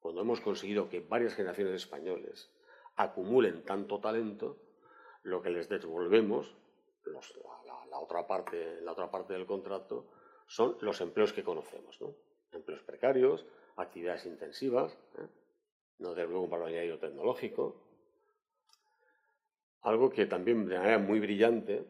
Cuando 0.00 0.22
hemos 0.22 0.40
conseguido 0.40 0.88
que 0.88 1.00
varias 1.00 1.34
generaciones 1.34 1.74
españoles 1.74 2.50
acumulen 2.96 3.62
tanto 3.62 4.00
talento, 4.00 4.56
lo 5.22 5.42
que 5.42 5.50
les 5.50 5.68
devolvemos 5.68 6.56
la, 7.10 7.98
otra 7.98 8.26
parte, 8.26 8.80
la 8.82 8.92
otra 8.92 9.10
parte 9.10 9.32
del 9.32 9.46
contrato 9.46 10.06
son 10.46 10.76
los 10.80 11.00
empleos 11.00 11.32
que 11.32 11.44
conocemos, 11.44 12.00
¿no? 12.00 12.14
empleos 12.52 12.82
precarios, 12.82 13.46
actividades 13.76 14.26
intensivas, 14.26 14.92
¿eh? 15.18 15.26
no 15.98 16.14
de 16.14 16.26
luego 16.26 16.48
para 16.48 16.70
el 16.70 16.98
tecnológico, 16.98 17.76
algo 19.82 20.10
que 20.10 20.26
también 20.26 20.66
de 20.66 20.78
manera 20.78 20.98
muy 20.98 21.20
brillante 21.20 21.84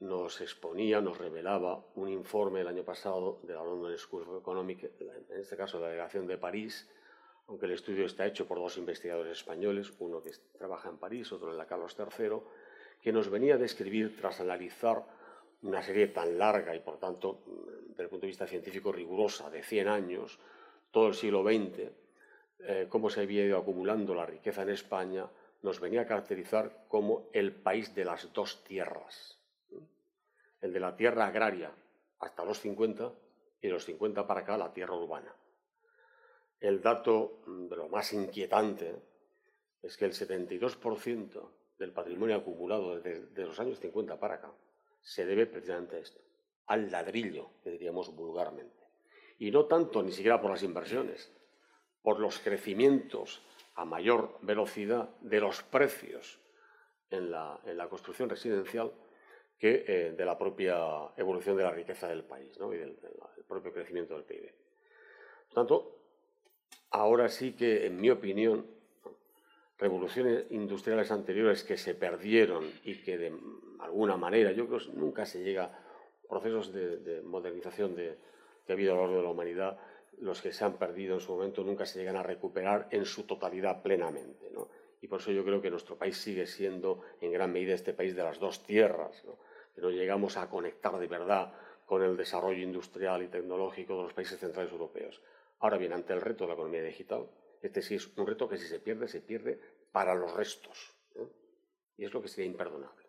nos 0.00 0.40
exponía, 0.40 1.00
nos 1.00 1.18
revelaba 1.18 1.84
un 1.94 2.08
informe 2.08 2.60
el 2.60 2.68
año 2.68 2.84
pasado 2.84 3.40
de 3.42 3.54
la 3.54 3.64
London 3.64 3.96
School 3.96 4.22
of 4.28 4.40
Economics, 4.40 4.90
en 5.00 5.40
este 5.40 5.56
caso 5.56 5.78
la 5.78 5.88
delegación 5.88 6.26
de 6.26 6.38
París, 6.38 6.88
aunque 7.46 7.66
el 7.66 7.72
estudio 7.72 8.06
está 8.06 8.26
hecho 8.26 8.46
por 8.46 8.58
dos 8.58 8.76
investigadores 8.78 9.38
españoles, 9.38 9.92
uno 9.98 10.22
que 10.22 10.30
trabaja 10.56 10.88
en 10.88 10.98
París, 10.98 11.30
otro 11.32 11.50
en 11.50 11.58
la 11.58 11.66
Carlos 11.66 11.96
III, 11.98 12.40
que 13.04 13.12
nos 13.12 13.28
venía 13.28 13.56
a 13.56 13.58
describir 13.58 14.16
tras 14.16 14.40
analizar 14.40 15.04
una 15.60 15.82
serie 15.82 16.06
tan 16.08 16.38
larga 16.38 16.74
y, 16.74 16.80
por 16.80 16.98
tanto, 16.98 17.44
desde 17.88 18.04
el 18.04 18.08
punto 18.08 18.22
de 18.22 18.28
vista 18.28 18.46
científico 18.46 18.90
rigurosa, 18.92 19.50
de 19.50 19.62
100 19.62 19.88
años, 19.88 20.38
todo 20.90 21.08
el 21.08 21.14
siglo 21.14 21.42
XX, 21.42 21.90
eh, 22.60 22.86
cómo 22.88 23.10
se 23.10 23.20
había 23.20 23.44
ido 23.44 23.58
acumulando 23.58 24.14
la 24.14 24.24
riqueza 24.24 24.62
en 24.62 24.70
España, 24.70 25.28
nos 25.60 25.80
venía 25.80 26.00
a 26.00 26.06
caracterizar 26.06 26.86
como 26.88 27.28
el 27.34 27.52
país 27.52 27.94
de 27.94 28.06
las 28.06 28.32
dos 28.32 28.64
tierras. 28.64 29.38
El 30.62 30.72
de 30.72 30.80
la 30.80 30.96
tierra 30.96 31.26
agraria 31.26 31.72
hasta 32.20 32.42
los 32.42 32.58
50 32.60 33.12
y 33.60 33.68
los 33.68 33.84
50 33.84 34.26
para 34.26 34.40
acá 34.40 34.56
la 34.56 34.72
tierra 34.72 34.94
urbana. 34.94 35.34
El 36.58 36.80
dato 36.80 37.42
de 37.46 37.76
lo 37.76 37.86
más 37.90 38.14
inquietante 38.14 38.96
es 39.82 39.94
que 39.98 40.06
el 40.06 40.12
72% 40.14 41.50
del 41.78 41.92
patrimonio 41.92 42.36
acumulado 42.36 43.00
desde, 43.00 43.44
los 43.44 43.58
años 43.60 43.78
50 43.80 44.18
para 44.18 44.34
acá 44.34 44.52
se 45.00 45.26
debe 45.26 45.46
precisamente 45.46 45.96
a 45.96 45.98
esto, 45.98 46.20
al 46.66 46.90
ladrillo, 46.90 47.50
que 47.62 47.70
diríamos 47.70 48.14
vulgarmente. 48.14 48.84
Y 49.38 49.50
no 49.50 49.66
tanto 49.66 50.02
ni 50.02 50.12
siquiera 50.12 50.40
por 50.40 50.50
las 50.50 50.62
inversiones, 50.62 51.30
por 52.02 52.20
los 52.20 52.38
crecimientos 52.38 53.42
a 53.74 53.84
mayor 53.84 54.38
velocidad 54.42 55.10
de 55.20 55.40
los 55.40 55.62
precios 55.62 56.40
en 57.10 57.30
la, 57.30 57.60
construcción 57.88 58.28
residencial 58.28 58.92
que 59.58 59.84
eh, 59.86 60.12
de 60.12 60.24
la 60.24 60.38
propia 60.38 60.78
evolución 61.16 61.56
de 61.56 61.62
la 61.64 61.70
riqueza 61.70 62.08
del 62.08 62.24
país 62.24 62.56
y 62.56 62.76
del, 62.76 63.00
del, 63.00 63.44
propio 63.46 63.72
crecimiento 63.72 64.14
del 64.14 64.24
PIB. 64.24 64.52
Por 65.48 65.54
tanto, 65.54 65.98
ahora 66.90 67.28
sí 67.28 67.52
que, 67.52 67.86
en 67.86 68.00
mi 68.00 68.10
opinión, 68.10 68.66
revoluciones 69.78 70.44
industriales 70.50 71.10
anteriores 71.10 71.64
que 71.64 71.76
se 71.76 71.94
perdieron 71.94 72.70
y 72.84 72.96
que 72.96 73.18
de 73.18 73.32
alguna 73.80 74.16
manera, 74.16 74.52
yo 74.52 74.66
creo 74.66 74.78
que 74.78 74.92
nunca 74.92 75.26
se 75.26 75.42
llega, 75.42 75.78
procesos 76.28 76.72
de, 76.72 77.22
modernización 77.24 77.94
de, 77.94 78.16
que 78.66 78.72
ha 78.72 78.74
habido 78.74 78.92
a 78.92 78.96
lo 78.96 79.02
largo 79.02 79.16
de 79.16 79.22
la 79.22 79.30
humanidad, 79.30 79.78
los 80.20 80.40
que 80.40 80.52
se 80.52 80.64
han 80.64 80.74
perdido 80.74 81.14
en 81.14 81.20
su 81.20 81.32
momento 81.32 81.64
nunca 81.64 81.86
se 81.86 81.98
llegan 81.98 82.16
a 82.16 82.22
recuperar 82.22 82.88
en 82.90 83.04
su 83.04 83.24
totalidad 83.24 83.82
plenamente. 83.82 84.50
Y 85.02 85.08
por 85.08 85.20
eso 85.20 85.32
yo 85.32 85.44
creo 85.44 85.60
que 85.60 85.70
nuestro 85.70 85.96
país 85.96 86.16
sigue 86.16 86.46
siendo 86.46 87.00
en 87.20 87.32
gran 87.32 87.52
medida 87.52 87.74
este 87.74 87.92
país 87.92 88.14
de 88.16 88.22
las 88.22 88.38
dos 88.38 88.64
tierras, 88.64 89.22
que 89.74 89.80
no 89.80 89.90
llegamos 89.90 90.36
a 90.36 90.48
conectar 90.48 90.96
de 90.98 91.08
verdad 91.08 91.52
con 91.84 92.02
el 92.02 92.16
desarrollo 92.16 92.62
industrial 92.62 93.22
y 93.22 93.28
tecnológico 93.28 93.96
de 93.96 94.02
los 94.04 94.14
países 94.14 94.38
centrales 94.38 94.72
europeos. 94.72 95.20
Ahora 95.60 95.76
bien, 95.76 95.92
ante 95.92 96.12
el 96.12 96.20
reto 96.20 96.44
de 96.44 96.48
la 96.48 96.54
economía 96.54 96.82
digital, 96.82 97.26
este 97.66 97.82
sí 97.82 97.94
es 97.94 98.06
un 98.16 98.26
reto 98.26 98.48
que 98.48 98.58
si 98.58 98.66
se 98.66 98.78
pierde, 98.78 99.08
se 99.08 99.20
pierde 99.20 99.58
para 99.90 100.14
los 100.14 100.34
restos. 100.34 100.94
Y 101.96 102.04
es 102.04 102.12
lo 102.12 102.20
que 102.20 102.28
sería 102.28 102.50
imperdonable. 102.50 103.04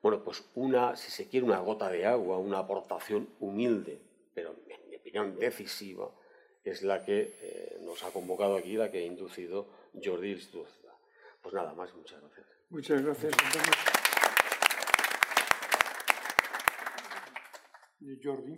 Bueno, 0.00 0.22
pues 0.22 0.44
una, 0.54 0.96
si 0.96 1.10
se 1.10 1.28
quiere, 1.28 1.44
una 1.44 1.58
gota 1.58 1.90
de 1.90 2.06
agua, 2.06 2.38
una 2.38 2.58
aportación 2.58 3.28
humilde, 3.40 4.00
pero 4.32 4.54
en 4.68 4.88
mi 4.88 4.96
opinión 4.96 5.36
decisiva, 5.38 6.10
es 6.64 6.82
la 6.82 7.04
que 7.04 7.36
eh, 7.40 7.78
nos 7.82 8.02
ha 8.02 8.10
convocado 8.10 8.56
aquí, 8.56 8.76
la 8.76 8.90
que 8.90 8.98
ha 8.98 9.04
inducido 9.04 9.68
Jordi 10.02 10.32
Instituto. 10.32 10.70
Pues 11.42 11.54
nada 11.54 11.74
más, 11.74 11.94
muchas 11.94 12.20
gracias. 12.20 12.46
Muchas 12.70 13.02
gracias, 13.02 13.32
Antonio. 13.38 13.72
Jordi. 18.22 18.56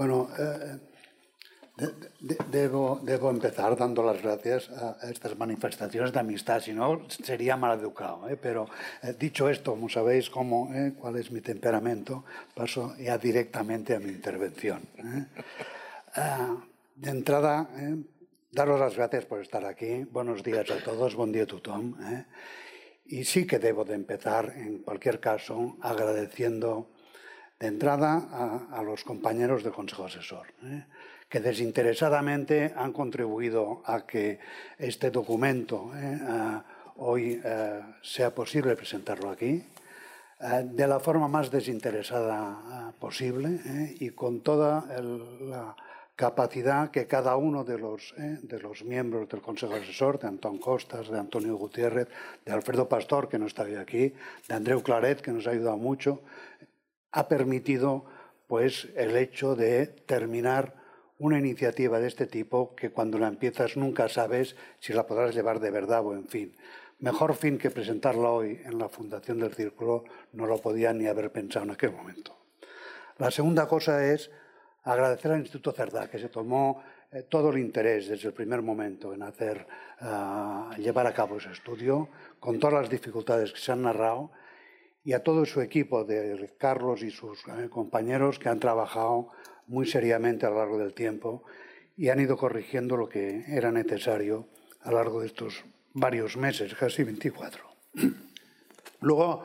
Bueno, 0.00 0.30
eh, 0.38 0.78
debo, 2.50 3.00
debo, 3.02 3.28
empezar 3.28 3.76
dando 3.76 4.02
las 4.02 4.22
gracias 4.22 4.70
a 4.70 4.96
estas 5.10 5.36
manifestaciones 5.36 6.10
de 6.10 6.20
amistad, 6.20 6.58
si 6.62 6.72
no 6.72 7.06
sería 7.10 7.54
mal 7.58 7.78
educado. 7.78 8.26
¿eh? 8.30 8.38
Pero 8.40 8.66
eh, 9.02 9.14
dicho 9.20 9.50
esto, 9.50 9.72
como 9.72 9.90
sabéis 9.90 10.30
cómo, 10.30 10.74
¿eh? 10.74 10.94
cuál 10.98 11.16
es 11.16 11.30
mi 11.30 11.42
temperamento, 11.42 12.24
paso 12.54 12.96
ya 12.96 13.18
directamente 13.18 13.94
a 13.94 14.00
mi 14.00 14.08
intervención. 14.08 14.80
Ah, 16.14 16.56
de 16.96 17.10
entrada, 17.10 17.68
daros 18.50 18.80
las 18.80 18.96
gracias 18.96 19.26
por 19.26 19.42
estar 19.42 19.66
aquí. 19.66 20.04
Buenos 20.10 20.42
días 20.42 20.70
a 20.70 20.82
todos, 20.82 21.14
buen 21.14 21.30
día 21.30 21.42
a 21.42 21.46
tothom. 21.46 21.94
Y 23.04 23.24
sí 23.24 23.46
que 23.46 23.58
debo 23.58 23.84
de 23.84 23.96
empezar, 23.96 24.54
en 24.56 24.78
cualquier 24.78 25.20
caso, 25.20 25.76
agradeciendo 25.82 26.88
de 27.60 27.68
entrada 27.68 28.26
a, 28.32 28.78
a 28.78 28.82
los 28.82 29.04
compañeros 29.04 29.62
del 29.62 29.72
Consejo 29.72 30.06
Asesor 30.06 30.46
que 31.30 31.38
desinteresadamente 31.38 32.74
han 32.76 32.92
contribuido 32.92 33.82
a 33.86 34.04
que 34.04 34.40
este 34.76 35.10
documento 35.12 35.92
eh, 35.94 36.18
hoy 36.96 37.40
eh, 37.42 37.80
sea 38.02 38.34
posible 38.34 38.74
presentarlo 38.74 39.30
aquí 39.30 39.62
eh, 40.40 40.66
de 40.66 40.86
la 40.88 40.98
forma 40.98 41.28
más 41.28 41.48
desinteresada 41.48 42.92
posible 42.98 43.94
y 44.00 44.10
con 44.10 44.40
toda 44.40 44.84
la 45.40 45.76
capacidad 46.16 46.90
que 46.90 47.06
cada 47.06 47.36
uno 47.36 47.62
de 47.62 47.78
los, 47.78 48.12
de 48.18 48.58
los 48.58 48.84
miembros 48.84 49.28
del 49.28 49.40
Consejo 49.40 49.74
Asesor, 49.74 50.18
de 50.18 50.28
Antón 50.28 50.58
Costas, 50.58 51.08
de 51.08 51.18
Antonio 51.18 51.56
Gutiérrez, 51.56 52.08
de 52.44 52.52
Alfredo 52.52 52.88
Pastor, 52.88 53.28
que 53.28 53.38
no 53.38 53.46
está 53.46 53.62
aquí, 53.80 54.12
de 54.48 54.54
Andreu 54.54 54.82
Claret, 54.82 55.22
que 55.22 55.30
nos 55.32 55.46
ha 55.46 55.52
ayudado 55.52 55.78
mucho, 55.78 56.20
ha 57.12 57.28
permitido 57.28 58.04
pues, 58.46 58.88
el 58.96 59.16
hecho 59.16 59.56
de 59.56 59.86
terminar 59.86 60.74
una 61.18 61.38
iniciativa 61.38 62.00
de 62.00 62.08
este 62.08 62.26
tipo 62.26 62.74
que 62.74 62.90
cuando 62.90 63.18
la 63.18 63.28
empiezas 63.28 63.76
nunca 63.76 64.08
sabes 64.08 64.56
si 64.78 64.92
la 64.92 65.06
podrás 65.06 65.34
llevar 65.34 65.60
de 65.60 65.70
verdad 65.70 66.04
o 66.04 66.14
en 66.14 66.26
fin. 66.26 66.56
Mejor 66.98 67.34
fin 67.34 67.58
que 67.58 67.70
presentarla 67.70 68.30
hoy 68.30 68.60
en 68.64 68.78
la 68.78 68.88
Fundación 68.88 69.38
del 69.38 69.54
Círculo 69.54 70.04
no 70.32 70.46
lo 70.46 70.58
podía 70.58 70.92
ni 70.92 71.06
haber 71.06 71.30
pensado 71.30 71.64
en 71.64 71.72
aquel 71.72 71.92
momento. 71.92 72.36
La 73.18 73.30
segunda 73.30 73.68
cosa 73.68 74.04
es 74.06 74.30
agradecer 74.84 75.32
al 75.32 75.40
Instituto 75.40 75.72
Cerdá, 75.72 76.08
que 76.08 76.18
se 76.18 76.28
tomó 76.28 76.82
eh, 77.12 77.24
todo 77.28 77.50
el 77.50 77.58
interés 77.58 78.08
desde 78.08 78.28
el 78.28 78.34
primer 78.34 78.62
momento 78.62 79.12
en 79.12 79.22
hacer, 79.22 79.66
uh, 80.00 80.72
llevar 80.76 81.06
a 81.06 81.12
cabo 81.12 81.36
ese 81.36 81.50
estudio, 81.52 82.08
con 82.38 82.58
todas 82.58 82.82
las 82.82 82.90
dificultades 82.90 83.52
que 83.52 83.58
se 83.58 83.72
han 83.72 83.82
narrado, 83.82 84.30
y 85.04 85.12
a 85.12 85.22
todo 85.22 85.44
su 85.46 85.60
equipo 85.60 86.04
de 86.04 86.54
Carlos 86.58 87.02
y 87.02 87.10
sus 87.10 87.40
eh, 87.48 87.68
compañeros 87.70 88.38
que 88.38 88.48
han 88.48 88.60
trabajado 88.60 89.28
muy 89.66 89.86
seriamente 89.86 90.46
a 90.46 90.50
lo 90.50 90.56
largo 90.56 90.78
del 90.78 90.94
tiempo 90.94 91.44
y 91.96 92.08
han 92.08 92.20
ido 92.20 92.36
corrigiendo 92.36 92.96
lo 92.96 93.08
que 93.08 93.44
era 93.48 93.70
necesario 93.72 94.48
a 94.82 94.90
lo 94.90 94.96
largo 94.98 95.20
de 95.20 95.26
estos 95.26 95.64
varios 95.92 96.36
meses, 96.36 96.74
casi 96.74 97.04
24. 97.04 97.64
Luego, 99.00 99.44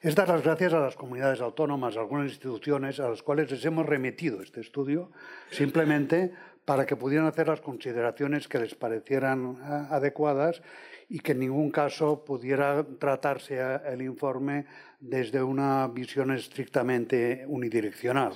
es 0.00 0.14
dar 0.14 0.28
las 0.28 0.42
gracias 0.42 0.74
a 0.74 0.80
las 0.80 0.96
comunidades 0.96 1.40
autónomas, 1.40 1.96
a 1.96 2.00
algunas 2.00 2.30
instituciones 2.30 3.00
a 3.00 3.08
las 3.08 3.22
cuales 3.22 3.50
les 3.50 3.64
hemos 3.64 3.86
remitido 3.86 4.42
este 4.42 4.60
estudio, 4.60 5.10
simplemente 5.50 6.32
para 6.64 6.86
que 6.86 6.96
pudieran 6.96 7.26
hacer 7.26 7.48
las 7.48 7.60
consideraciones 7.60 8.48
que 8.48 8.58
les 8.58 8.74
parecieran 8.74 9.56
eh, 9.56 9.86
adecuadas 9.90 10.62
y 11.08 11.20
que 11.20 11.32
en 11.32 11.40
ningún 11.40 11.70
caso 11.70 12.24
pudiera 12.24 12.84
tratarse 12.98 13.58
el 13.86 14.02
informe 14.02 14.66
desde 15.04 15.42
una 15.42 15.86
visión 15.88 16.30
estrictamente 16.32 17.44
unidireccional. 17.46 18.32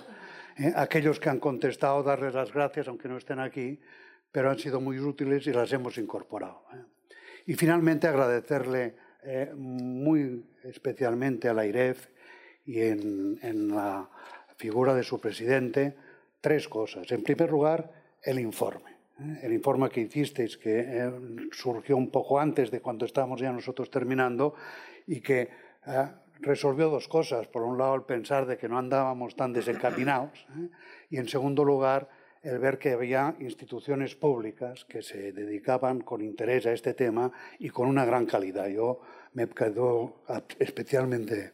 ¿eh? 0.59 0.73
aquellos 0.77 1.19
que 1.19 1.31
han 1.31 1.41
contestado, 1.41 2.03
darles 2.03 2.35
las 2.35 2.53
gracias, 2.53 2.89
aunque 2.89 3.09
no 3.09 3.17
estén 3.17 3.41
aquí, 3.41 3.81
pero 4.31 4.51
han 4.51 4.59
sido 4.59 4.81
muy 4.81 4.99
útiles 4.99 5.47
y 5.47 5.53
las 5.53 5.73
hemos 5.73 5.97
incorporado. 5.97 6.65
¿eh? 6.75 7.15
Y 7.47 7.55
finalmente 7.55 8.07
agradecerle 8.07 8.95
eh, 9.23 9.51
muy 9.57 10.45
especialmente 10.65 11.49
a 11.49 11.55
la 11.55 11.65
IREF 11.65 12.09
y 12.67 12.83
en, 12.83 13.39
en, 13.43 13.69
la 13.69 14.09
figura 14.59 14.95
de 14.95 15.03
su 15.03 15.19
presidente 15.19 15.97
tres 16.41 16.69
cosas. 16.69 17.11
En 17.13 17.23
primer 17.23 17.51
lugar, 17.51 17.91
el 18.23 18.39
informe. 18.39 18.99
El 19.43 19.53
informe 19.53 19.89
que 19.89 20.03
hicisteis, 20.03 20.57
que 20.59 21.11
surgió 21.51 21.97
un 21.97 22.11
poco 22.11 22.39
antes 22.39 22.71
de 22.71 22.81
cuando 22.81 23.05
estábamos 23.05 23.41
ya 23.41 23.51
nosotros 23.51 23.91
terminando 23.91 24.55
y 25.09 25.21
que 25.21 25.49
resolvió 26.41 26.89
dos 26.89 27.09
cosas. 27.09 27.47
Por 27.47 27.63
un 27.63 27.79
lado, 27.79 27.95
el 27.95 28.03
pensar 28.03 28.47
de 28.47 28.57
que 28.57 28.69
no 28.69 28.79
andábamos 28.79 29.37
tan 29.37 29.53
desencaminados 29.53 30.47
¿eh? 30.57 30.69
y, 31.11 31.17
en 31.19 31.29
segundo 31.29 31.65
lugar, 31.65 32.09
el 32.43 32.59
ver 32.59 32.79
que 32.79 32.93
había 32.93 33.35
instituciones 33.41 34.15
públicas 34.15 34.85
que 34.85 35.03
se 35.03 35.33
dedicaban 35.33 36.01
con 36.01 36.23
interés 36.23 36.67
a 36.67 36.73
este 36.73 36.95
tema 36.95 37.33
y 37.59 37.71
con 37.71 37.89
una 37.89 38.05
gran 38.05 38.27
calidad. 38.27 38.69
Yo 38.69 39.01
me 39.35 39.49
quedo 39.49 40.23
especialmente 40.59 41.53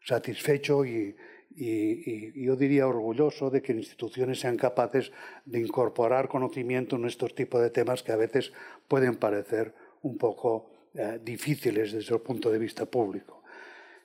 satisfecho 0.00 0.84
y, 0.84 1.16
yo 1.54 2.56
diría 2.56 2.88
orgulloso 2.88 3.50
de 3.50 3.60
que 3.60 3.72
instituciones 3.72 4.40
sean 4.40 4.56
capaces 4.56 5.12
de 5.44 5.60
incorporar 5.60 6.26
conocimiento 6.26 6.96
en 6.96 7.04
estos 7.04 7.34
tipos 7.34 7.60
de 7.60 7.68
temas 7.68 8.02
que 8.02 8.12
a 8.12 8.16
veces 8.16 8.54
pueden 8.88 9.16
parecer 9.16 9.74
un 10.00 10.16
poco 10.16 10.70
eh, 10.94 11.20
difíciles 11.22 11.92
desde 11.92 12.14
el 12.14 12.22
punto 12.22 12.50
de 12.50 12.58
vista 12.58 12.86
público. 12.86 13.41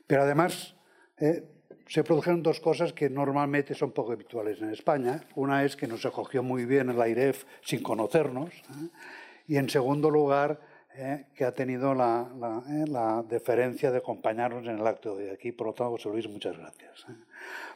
Pero 0.08 0.24
además 0.24 0.76
eh, 1.18 1.44
se 1.88 2.04
produjeron 2.04 2.42
dos 2.42 2.60
cosas 2.60 2.94
que 2.94 3.10
normalmente 3.10 3.76
son 3.76 3.92
poco 3.92 4.14
habituales 4.14 4.62
en 4.62 4.72
España. 4.72 5.22
Una 5.36 5.64
es 5.64 5.76
que 5.76 5.88
nos 5.88 6.06
acogió 6.06 6.42
muy 6.42 6.66
bien 6.66 6.90
el 6.90 7.02
AIREF 7.02 7.46
sin 7.62 7.84
conocernos. 7.84 8.50
¿eh? 8.50 8.90
Y 9.48 9.58
en 9.58 9.70
segundo 9.70 10.10
lugar, 10.10 10.60
eh, 10.96 11.28
que 11.36 11.46
ha 11.46 11.52
tenido 11.52 11.94
la, 11.94 12.28
la, 12.88 13.24
deferencia 13.24 13.92
de 13.92 14.00
acompañarnos 14.00 14.66
en 14.66 14.80
el 14.80 14.88
acto 14.88 15.16
de 15.16 15.32
aquí. 15.32 15.52
Por 15.52 15.68
lo 15.68 15.74
tanto, 15.74 15.92
José 15.92 16.10
Luis, 16.10 16.28
muchas 16.28 16.58
gracias. 16.58 17.06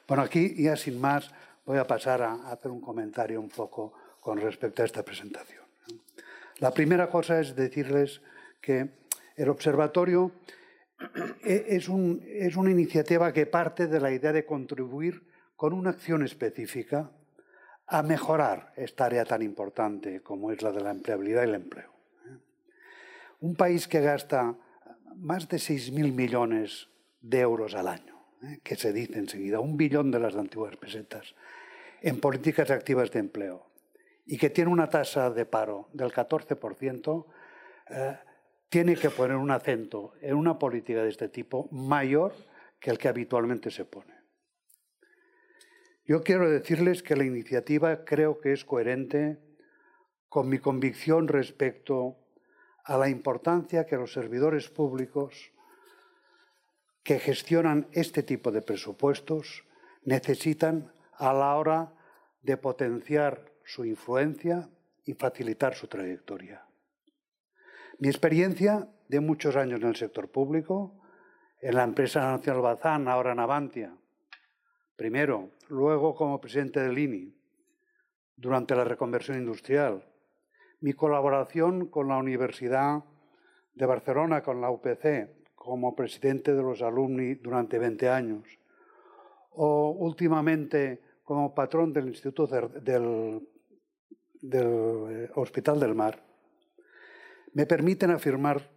Bueno, 0.07 0.23
aquí 0.23 0.55
ya 0.61 0.75
sin 0.75 0.99
más 0.99 1.32
voy 1.65 1.77
a 1.77 1.86
pasar 1.86 2.21
a 2.23 2.49
hacer 2.49 2.71
un 2.71 2.82
comentario 2.82 3.39
un 3.39 3.49
poco 3.49 3.93
con 4.19 4.39
respecto 4.39 4.82
a 4.82 4.86
esta 4.86 5.03
presentación. 5.03 5.63
La 6.57 6.71
primera 6.71 7.09
cosa 7.09 7.39
es 7.39 7.55
decirles 7.55 8.21
que 8.59 8.89
el 9.36 9.49
observatorio 9.49 10.32
e, 11.43 11.66
es, 11.70 11.88
una 11.89 12.72
iniciativa 12.72 13.34
que 13.34 13.45
parte 13.45 13.88
de 13.88 13.99
la 13.99 14.12
idea 14.12 14.32
de 14.32 14.45
contribuir 14.45 15.24
con 15.56 15.74
una 15.74 15.91
acción 15.91 16.24
específica 16.24 17.12
a 17.88 18.04
mejorar 18.04 18.74
esta 18.78 19.06
área 19.06 19.26
tan 19.26 19.41
importante 19.41 20.22
como 20.22 20.52
es 20.52 20.62
la 20.62 20.72
de 20.72 20.82
la 20.82 20.91
empleabilidad 20.91 21.41
y 21.41 21.49
el 21.49 21.56
empleo. 21.56 21.91
¿eh? 22.26 22.38
Un 23.41 23.56
país 23.56 23.88
que 23.88 24.02
gasta 24.02 24.56
más 25.16 25.49
de 25.49 25.58
6.000 25.58 26.14
millones 26.14 26.88
de 27.22 27.39
euros 27.39 27.76
al 27.76 27.88
año, 27.88 28.16
¿eh? 28.43 28.60
que 28.64 28.76
se 28.76 28.93
dice 28.93 29.20
enseguida, 29.20 29.60
un 29.60 29.78
billón 29.78 30.12
de 30.12 30.20
las 30.20 30.36
antiguas 30.36 30.78
pesetas, 30.78 31.36
en 32.02 32.20
políticas 32.20 32.72
activas 32.72 33.12
de 33.12 33.20
empleo, 33.20 33.68
y 34.26 34.38
que 34.38 34.49
tiene 34.49 34.72
una 34.72 34.89
tasa 34.89 35.30
de 35.30 35.45
paro 35.45 35.89
del 35.93 36.12
14%, 36.12 37.26
tiene 38.72 38.95
que 38.95 39.09
poner 39.09 39.36
un 39.36 39.51
acento 39.51 40.13
en 40.22 40.34
una 40.34 40.57
política 40.57 41.03
de 41.03 41.09
este 41.09 41.28
tipo 41.28 41.67
mayor 41.72 42.34
que 42.80 42.89
el 42.89 42.97
que 42.97 43.09
habitualmente 43.09 43.69
se 43.69 43.84
pone. 43.84 44.15
Yo 46.05 46.24
quiero 46.24 46.49
decirles 46.49 47.03
que 47.03 47.17
la 47.17 47.26
iniciativa 47.26 48.05
creo 48.05 48.39
que 48.39 48.53
es 48.53 48.63
coherente 48.63 49.39
con 50.30 50.47
mi 50.47 50.57
convicción 50.57 51.28
respecto 51.28 52.15
a 52.86 52.97
la 52.97 53.09
importancia 53.09 53.86
que 53.86 53.97
los 53.97 54.13
servidores 54.13 54.69
públicos 54.69 55.51
que 57.03 57.19
gestionan 57.19 57.89
este 57.91 58.24
tipo 58.24 58.51
de 58.51 58.61
presupuestos 58.61 59.65
necesitan 60.05 60.93
a 61.17 61.34
la 61.34 61.55
hora 61.57 61.93
de 62.41 62.55
potenciar 62.55 63.51
su 63.65 63.84
influencia 63.84 64.69
y 65.03 65.13
facilitar 65.13 65.76
su 65.76 65.88
trayectoria. 65.88 66.70
Mi 68.02 68.08
experiencia 68.08 68.89
de 69.10 69.20
muchos 69.20 69.56
años 69.56 69.80
en 69.80 69.89
el 69.89 69.95
sector 69.95 70.28
público, 70.28 70.91
en 71.60 71.76
la 71.76 71.84
empresa 71.84 72.32
Nacional 72.32 72.64
Bazán, 72.64 73.08
ahora 73.08 73.34
en 73.34 73.39
Avantia, 73.39 73.95
primero, 74.95 75.52
luego 75.70 76.16
como 76.16 76.41
presidente 76.41 76.80
del 76.80 76.97
INI, 76.97 77.32
durante 78.36 78.74
la 78.76 78.86
reconversión 78.86 79.38
industrial, 79.38 80.04
mi 80.80 80.93
colaboración 80.93 81.89
con 81.89 82.08
la 82.08 82.18
Universidad 82.18 83.04
de 83.76 83.86
Barcelona, 83.86 84.41
con 84.41 84.62
la 84.62 84.72
UPC, 84.72 85.54
como 85.54 85.95
presidente 85.95 86.56
de 86.56 86.64
los 86.64 86.82
alumni 86.82 87.36
durante 87.36 87.78
20 87.78 88.10
años, 88.10 88.47
o 89.52 89.91
últimamente 89.91 91.04
como 91.24 91.54
patrón 91.54 91.93
del 91.93 92.08
Instituto 92.08 92.47
del, 92.47 93.47
del 94.41 95.06
eh, 95.08 95.30
Hospital 95.36 95.80
del 95.80 95.93
Mar, 95.93 96.30
me 97.54 97.66
permiten 97.66 98.12
afirmar 98.12 98.70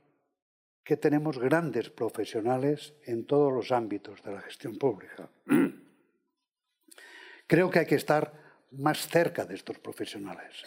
que 0.85 0.97
tenemos 0.97 1.39
grandes 1.39 1.91
profesionales 1.91 2.95
en 3.07 3.27
todos 3.27 3.53
los 3.53 3.73
ámbitos 3.73 4.23
de 4.23 4.33
la 4.33 4.43
gestión 4.43 4.77
pública. 4.77 5.31
Creo 7.47 7.71
que 7.71 7.81
hay 7.81 7.87
que 7.87 7.95
estar 7.95 8.33
más 8.73 9.09
cerca 9.09 9.47
de 9.47 9.55
estos 9.55 9.79
profesionales. 9.79 10.65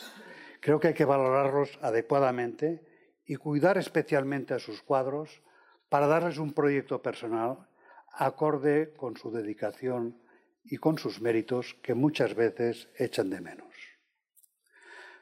Creo 0.60 0.80
que 0.80 0.90
hay 0.90 0.94
que 0.94 1.06
valorarlos 1.06 1.78
adecuadamente 1.82 2.84
y 3.26 3.36
cuidar 3.36 3.78
especialmente 3.78 4.54
a 4.54 4.60
sus 4.60 4.82
cuadros 4.82 5.42
para 5.90 6.08
darles 6.08 6.38
un 6.38 6.54
proyecto 6.54 7.02
personal 7.02 7.68
acorde 8.14 8.94
con 8.96 9.18
su 9.18 9.32
dedicación 9.32 10.20
y 10.64 10.78
con 10.78 10.98
sus 10.98 11.22
méritos 11.22 11.76
que 11.84 11.94
muchas 11.94 12.34
veces 12.34 12.90
echan 12.98 13.30
de 13.30 13.42
menos. 13.42 13.67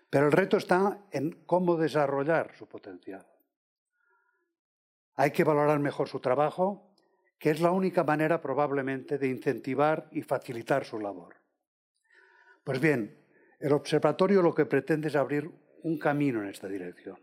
Pero 0.09 0.27
el 0.27 0.31
reto 0.31 0.57
está 0.57 1.05
en 1.11 1.31
cómo 1.45 1.77
desarrollar 1.77 2.53
su 2.55 2.67
potencial. 2.67 3.25
Hay 5.15 5.31
que 5.31 5.43
valorar 5.43 5.79
mejor 5.79 6.09
su 6.09 6.19
trabajo, 6.19 6.93
que 7.39 7.49
es 7.49 7.61
la 7.61 7.71
única 7.71 8.03
manera 8.03 8.41
probablemente 8.41 9.17
de 9.17 9.27
incentivar 9.27 10.07
y 10.11 10.21
facilitar 10.21 10.85
su 10.85 10.99
labor. 10.99 11.35
Pues 12.63 12.79
bien, 12.79 13.17
el 13.59 13.73
observatorio 13.73 14.41
lo 14.41 14.53
que 14.53 14.65
pretende 14.65 15.07
es 15.07 15.15
abrir 15.15 15.49
un 15.83 15.97
camino 15.97 16.41
en 16.41 16.49
esta 16.49 16.67
dirección, 16.67 17.19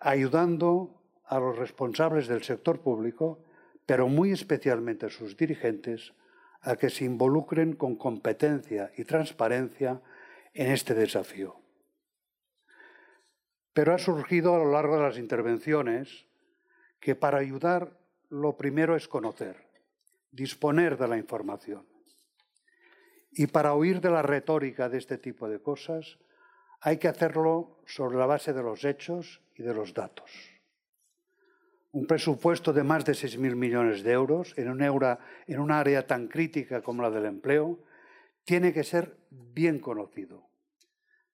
ayudando 0.00 1.00
a 1.24 1.38
los 1.38 1.56
responsables 1.56 2.28
del 2.28 2.42
sector 2.42 2.80
público, 2.80 3.42
pero 3.86 4.08
muy 4.08 4.32
especialmente 4.32 5.06
a 5.06 5.10
sus 5.10 5.36
dirigentes, 5.36 6.12
a 6.60 6.76
que 6.76 6.90
se 6.90 7.04
involucren 7.04 7.74
con 7.74 7.96
competencia 7.96 8.90
y 8.96 9.04
transparencia 9.04 10.00
en 10.52 10.70
este 10.72 10.94
desafío. 10.94 11.63
Pero 13.74 13.92
ha 13.92 13.98
surgido 13.98 14.54
a 14.54 14.58
lo 14.58 14.70
largo 14.70 14.96
de 14.96 15.02
las 15.02 15.18
intervenciones 15.18 16.26
que 17.00 17.14
para 17.14 17.38
ayudar 17.38 17.98
lo 18.30 18.56
primero 18.56 18.96
es 18.96 19.06
conocer, 19.08 19.68
disponer 20.32 20.96
de 20.96 21.08
la 21.08 21.18
información. 21.18 21.86
Y 23.32 23.48
para 23.48 23.74
huir 23.74 24.00
de 24.00 24.10
la 24.10 24.22
retórica 24.22 24.88
de 24.88 24.98
este 24.98 25.18
tipo 25.18 25.48
de 25.48 25.60
cosas, 25.60 26.18
hay 26.80 26.98
que 26.98 27.08
hacerlo 27.08 27.80
sobre 27.86 28.16
la 28.16 28.26
base 28.26 28.52
de 28.52 28.62
los 28.62 28.84
hechos 28.84 29.42
y 29.56 29.62
de 29.62 29.74
los 29.74 29.92
datos. 29.92 30.30
Un 31.92 32.06
presupuesto 32.06 32.72
de 32.72 32.82
más 32.82 33.04
de 33.04 33.12
6.000 33.12 33.54
millones 33.54 34.02
de 34.02 34.12
euros 34.12 34.54
en 34.56 34.68
un, 34.70 35.70
área 35.72 36.06
tan 36.06 36.28
crítica 36.28 36.82
como 36.82 37.02
la 37.02 37.10
del 37.10 37.26
empleo 37.26 37.78
tiene 38.44 38.72
que 38.72 38.84
ser 38.84 39.16
bien 39.30 39.78
conocido, 39.78 40.46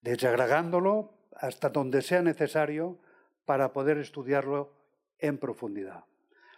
desagregándolo 0.03 1.20
hasta 1.41 1.71
donde 1.71 2.03
sea 2.03 2.23
necesario 2.23 2.99
para 3.45 3.73
poder 3.73 3.99
estudiarlo 3.99 4.73
en 5.19 5.39
profundidad. 5.39 6.05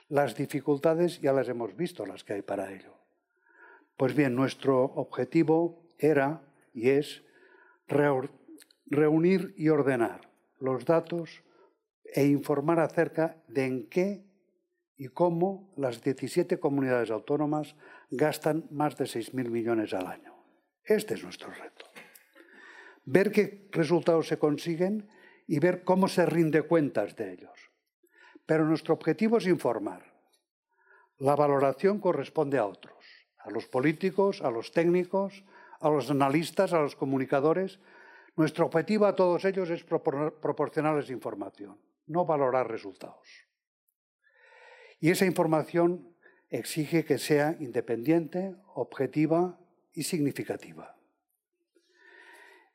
Las 0.08 0.36
dificultades 0.36 1.20
ya 1.20 1.32
las 1.32 1.48
hemos 1.48 1.76
visto, 1.76 2.04
las 2.04 2.24
que 2.24 2.34
hay 2.34 2.42
para 2.42 2.72
ello. 2.72 2.92
Pues 3.96 4.14
bien, 4.14 4.34
nuestro 4.34 4.82
objetivo 4.82 5.84
era 5.98 6.42
y 6.74 6.90
es 6.90 7.22
reunir 8.86 9.54
y 9.56 9.68
ordenar 9.68 10.28
los 10.58 10.84
datos 10.84 11.42
e 12.04 12.26
informar 12.26 12.80
acerca 12.80 13.36
de 13.48 13.64
en 13.64 13.88
qué 13.88 14.24
y 14.96 15.08
cómo 15.08 15.72
las 15.76 16.02
17 16.02 16.58
comunidades 16.58 17.10
autónomas 17.10 17.74
gastan 18.10 18.66
más 18.70 18.96
de 18.96 19.04
6.000 19.04 19.48
millones 19.48 19.94
al 19.94 20.06
año. 20.06 20.34
Este 20.84 21.14
es 21.14 21.22
nuestro 21.24 21.50
reto. 21.50 21.91
Ver 23.04 23.32
qué 23.32 23.68
resultados 23.72 24.28
se 24.28 24.38
consiguen 24.38 25.08
y 25.46 25.58
ver 25.58 25.84
cómo 25.84 26.08
se 26.08 26.26
rinde 26.26 26.62
cuentas 26.62 27.16
de 27.16 27.32
ellos. 27.32 27.70
Pero 28.46 28.64
nuestro 28.64 28.94
objetivo 28.94 29.38
es 29.38 29.46
informar. 29.46 30.12
La 31.18 31.36
valoración 31.36 32.00
corresponde 32.00 32.58
a 32.58 32.66
otros 32.66 33.22
a 33.44 33.50
los 33.50 33.66
políticos, 33.66 34.40
a 34.42 34.50
los 34.50 34.72
técnicos, 34.72 35.44
a 35.80 35.90
los 35.90 36.10
analistas, 36.10 36.72
a 36.72 36.80
los 36.80 36.96
comunicadores. 36.96 37.80
Nuestro 38.36 38.66
objetivo 38.66 39.06
a 39.06 39.16
todos 39.16 39.44
ellos 39.44 39.68
es 39.70 39.84
proporcionarles 39.84 41.10
información, 41.10 41.78
no 42.06 42.24
valorar 42.24 42.70
resultados. 42.70 43.28
Y 45.00 45.10
esa 45.10 45.26
información 45.26 46.14
exige 46.48 47.04
que 47.04 47.18
sea 47.18 47.56
independiente, 47.58 48.54
objetiva 48.74 49.58
y 49.92 50.04
significativa. 50.04 50.96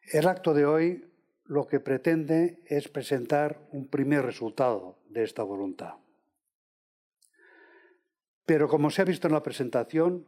El 0.09 0.25
acto 0.29 0.53
de 0.53 0.65
hoy 0.65 1.05
lo 1.43 1.67
que 1.67 1.81
pretende 1.81 2.63
es 2.65 2.87
presentar 2.87 3.67
un 3.73 3.89
primer 3.89 4.23
resultado 4.23 4.99
de 5.09 5.25
esta 5.25 5.43
voluntad. 5.43 5.95
Pero 8.45 8.69
como 8.69 8.89
se 8.89 9.01
ha 9.01 9.05
visto 9.05 9.27
en 9.27 9.33
la 9.33 9.43
presentación, 9.43 10.25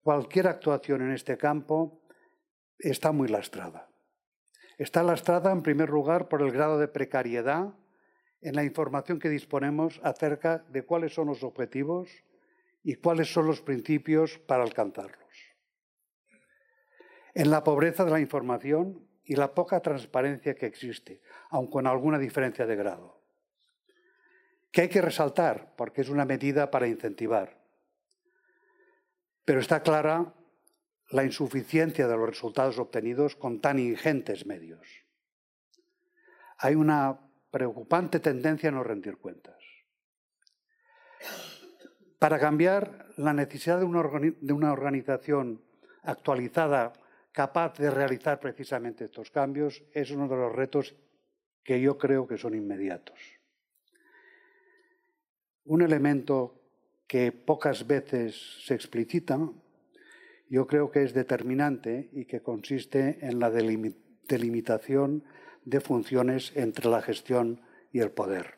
cualquier 0.00 0.46
actuación 0.46 1.02
en 1.02 1.12
este 1.12 1.36
campo 1.36 2.00
está 2.78 3.12
muy 3.12 3.28
lastrada. 3.28 3.90
Está 4.78 5.02
lastrada, 5.02 5.52
en 5.52 5.62
primer 5.62 5.90
lugar, 5.90 6.28
por 6.28 6.40
el 6.40 6.50
grado 6.50 6.78
de 6.78 6.88
precariedad 6.88 7.74
en 8.40 8.56
la 8.56 8.64
información 8.64 9.18
que 9.18 9.28
disponemos 9.28 10.00
acerca 10.04 10.64
de 10.70 10.86
cuáles 10.86 11.12
son 11.12 11.26
los 11.26 11.42
objetivos 11.42 12.08
y 12.82 12.94
cuáles 12.94 13.30
son 13.30 13.46
los 13.46 13.60
principios 13.60 14.38
para 14.38 14.62
alcanzarlos. 14.62 15.25
En 17.36 17.50
la 17.50 17.62
pobreza 17.62 18.04
de 18.04 18.10
la 18.10 18.20
información 18.20 19.06
y 19.24 19.36
la 19.36 19.52
poca 19.52 19.80
transparencia 19.80 20.56
que 20.56 20.64
existe, 20.64 21.20
aun 21.50 21.68
con 21.68 21.86
alguna 21.86 22.18
diferencia 22.18 22.64
de 22.64 22.76
grado. 22.76 23.20
Que 24.72 24.82
hay 24.82 24.88
que 24.88 25.02
resaltar 25.02 25.74
porque 25.76 26.00
es 26.00 26.08
una 26.08 26.24
medida 26.24 26.70
para 26.70 26.88
incentivar 26.88 27.66
pero 29.46 29.60
está 29.60 29.80
clara 29.80 30.34
la 31.10 31.24
insuficiencia 31.24 32.08
de 32.08 32.16
los 32.16 32.28
resultados 32.28 32.78
obtenidos 32.78 33.36
con 33.36 33.60
tan 33.60 33.78
ingentes 33.78 34.44
medios. 34.44 34.84
Hay 36.58 36.74
una 36.74 37.20
preocupante 37.52 38.18
tendencia 38.18 38.68
a 38.68 38.72
no 38.72 38.82
rendir 38.82 39.18
cuentas. 39.18 39.56
Para 42.18 42.40
cambiar, 42.40 43.06
la 43.16 43.32
necesidad 43.32 43.78
de 43.78 43.84
una, 43.84 44.72
organización 44.72 45.62
actualizada 46.02 46.92
capaz 47.36 47.76
de 47.76 47.90
realizar 47.90 48.40
precisamente 48.40 49.04
estos 49.04 49.30
cambios 49.30 49.84
es 49.92 50.10
uno 50.10 50.26
de 50.26 50.36
los 50.36 50.56
retos 50.56 50.96
que 51.62 51.78
yo 51.82 51.98
creo 51.98 52.26
que 52.26 52.38
son 52.38 52.54
inmediatos. 52.54 53.20
Un 55.64 55.82
elemento 55.82 56.62
que 57.06 57.32
pocas 57.32 57.86
veces 57.86 58.64
se 58.64 58.72
explicita, 58.72 59.38
yo 60.48 60.66
creo 60.66 60.90
que 60.90 61.02
es 61.02 61.12
determinante 61.12 62.08
y 62.12 62.24
que 62.24 62.40
consiste 62.40 63.18
en 63.20 63.38
la 63.38 63.50
delimitación 63.50 65.22
de 65.62 65.80
funciones 65.80 66.56
entre 66.56 66.88
la 66.88 67.02
gestión 67.02 67.60
y 67.92 68.00
el 68.00 68.12
poder. 68.12 68.54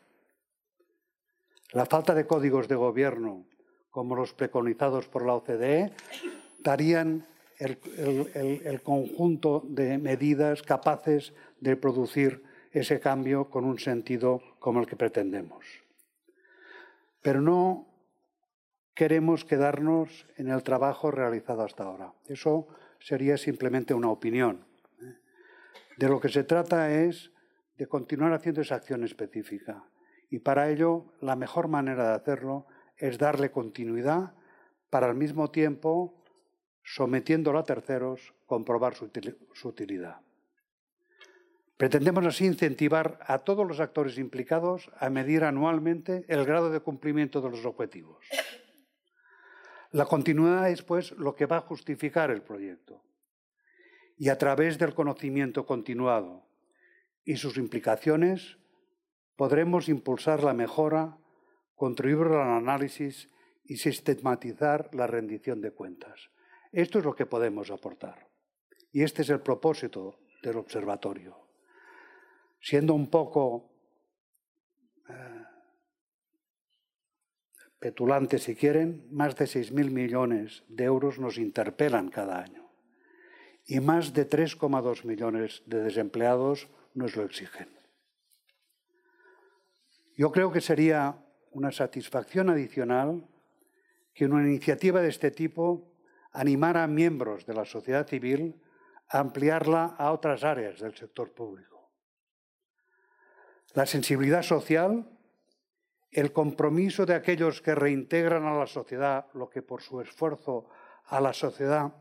La 1.72 1.86
falta 1.86 2.14
de 2.14 2.28
códigos 2.28 2.68
de 2.68 2.76
gobierno, 2.76 3.44
como 3.90 4.14
los 4.14 4.34
preconizados 4.34 5.08
por 5.08 5.26
la 5.26 5.34
OCDE, 5.34 5.90
darían 6.60 7.26
el, 7.58 8.80
conjunto 8.82 9.64
de 9.68 9.98
medidas 9.98 10.62
capaces 10.62 11.32
de 11.60 11.76
producir 11.76 12.42
ese 12.72 13.00
cambio 13.00 13.50
con 13.50 13.64
un 13.64 13.78
sentido 13.78 14.40
como 14.58 14.80
el 14.80 14.86
que 14.86 14.96
pretendemos. 14.96 15.64
Pero 17.22 17.40
no 17.40 17.88
queremos 18.94 19.44
quedarnos 19.44 20.26
en 20.36 20.50
el 20.50 20.62
trabajo 20.62 21.10
realizado 21.10 21.62
hasta 21.62 21.84
ahora. 21.84 22.12
Eso 22.26 22.68
sería 23.00 23.36
simplemente 23.36 23.94
una 23.94 24.10
opinión. 24.10 24.64
¿eh? 25.00 25.14
De 25.96 26.08
lo 26.08 26.20
que 26.20 26.28
se 26.28 26.44
trata 26.44 26.92
es 26.92 27.32
de 27.76 27.86
continuar 27.86 28.32
haciendo 28.32 28.60
esa 28.60 28.76
acción 28.76 29.04
específica. 29.04 29.84
Y 30.30 30.40
para 30.40 30.68
ello, 30.70 31.06
la 31.20 31.36
mejor 31.36 31.68
manera 31.68 32.08
de 32.08 32.14
hacerlo 32.14 32.66
es 32.96 33.18
darle 33.18 33.50
continuidad 33.50 34.34
para 34.90 35.06
al 35.06 35.14
mismo 35.14 35.50
tiempo, 35.50 36.17
sometiéndolo 36.94 37.58
a 37.58 37.64
terceros, 37.64 38.34
comprobar 38.46 38.94
su, 38.94 39.10
utilidad. 39.64 40.20
Pretendemos 41.76 42.24
así 42.24 42.46
incentivar 42.46 43.18
a 43.26 43.40
todos 43.40 43.66
los 43.66 43.78
actores 43.78 44.16
implicados 44.16 44.90
a 44.98 45.10
medir 45.10 45.44
anualmente 45.44 46.24
el 46.28 46.44
grado 46.46 46.70
de 46.70 46.80
cumplimiento 46.80 47.42
de 47.42 47.50
los 47.50 47.64
objetivos. 47.66 48.24
La 49.92 50.06
continuidad 50.06 50.70
es, 50.70 50.82
pues, 50.82 51.12
lo 51.12 51.34
que 51.34 51.46
va 51.46 51.58
a 51.58 51.68
justificar 51.68 52.30
el 52.30 52.42
proyecto. 52.42 53.02
Y 54.16 54.30
a 54.30 54.38
través 54.38 54.78
del 54.78 54.94
conocimiento 54.94 55.66
continuado 55.66 56.48
y 57.24 57.36
sus 57.36 57.58
implicaciones, 57.58 58.58
podremos 59.36 59.88
impulsar 59.88 60.42
la 60.42 60.54
mejora 60.54 61.18
contribuir 61.76 62.32
al 62.32 62.56
análisis 62.56 63.30
y 63.62 63.76
sistematizar 63.76 64.92
la 64.94 65.06
rendición 65.06 65.60
de 65.60 65.70
cuentas. 65.70 66.30
Esto 66.72 66.98
es 66.98 67.04
lo 67.04 67.14
que 67.14 67.26
podemos 67.26 67.70
aportar. 67.70 68.28
Y 68.92 69.02
este 69.02 69.22
es 69.22 69.30
el 69.30 69.40
propósito 69.40 70.18
del 70.42 70.56
observatorio. 70.56 71.36
Siendo 72.60 72.94
un 72.94 73.08
poco 73.08 73.70
eh, 75.08 75.44
petulante, 77.78 78.38
si 78.38 78.54
quieren, 78.54 79.06
más 79.10 79.36
de 79.36 79.44
6.000 79.44 79.90
millones 79.90 80.64
de 80.68 80.84
euros 80.84 81.18
nos 81.18 81.38
interpelan 81.38 82.08
cada 82.08 82.40
año. 82.40 82.68
Y 83.66 83.80
más 83.80 84.12
de 84.12 84.28
3,2 84.28 85.04
millones 85.04 85.62
de 85.66 85.82
desempleados 85.82 86.68
nos 86.94 87.16
lo 87.16 87.24
exigen. 87.24 87.68
Yo 90.16 90.32
creo 90.32 90.50
que 90.50 90.60
sería 90.60 91.24
una 91.52 91.70
satisfacción 91.70 92.50
adicional 92.50 93.28
que 94.14 94.24
una 94.24 94.42
iniciativa 94.42 95.00
de 95.00 95.08
este 95.08 95.30
tipo 95.30 95.97
animara 96.38 96.84
a 96.84 96.86
miembros 96.86 97.46
de 97.46 97.54
la 97.54 97.64
sociedad 97.64 98.06
civil 98.06 98.62
a 99.08 99.18
ampliarla 99.18 99.96
a 99.98 100.12
otras 100.12 100.44
áreas 100.44 100.78
del 100.78 100.94
sector 100.94 101.34
público. 101.34 101.90
La 103.74 103.86
sensibilidad 103.86 104.42
social, 104.42 105.10
el 106.12 106.32
compromiso 106.32 107.04
de 107.04 107.14
aquellos 107.14 107.60
que 107.60 107.74
reintegran 107.74 108.46
a 108.46 108.56
la 108.56 108.68
sociedad 108.68 109.26
lo 109.34 109.50
que 109.50 109.62
por 109.62 109.82
su 109.82 110.00
esfuerzo 110.00 110.68
a 111.06 111.20
la 111.20 111.32
sociedad, 111.32 111.92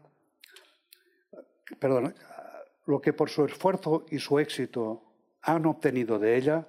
perdón, 1.80 2.14
lo 2.86 3.02
que 3.02 3.14
por 3.14 3.32
su 3.32 3.44
esfuerzo 3.44 4.06
y 4.12 4.20
su 4.20 4.38
éxito 4.38 5.16
han 5.42 5.66
obtenido 5.66 6.20
de 6.20 6.38
ella, 6.38 6.68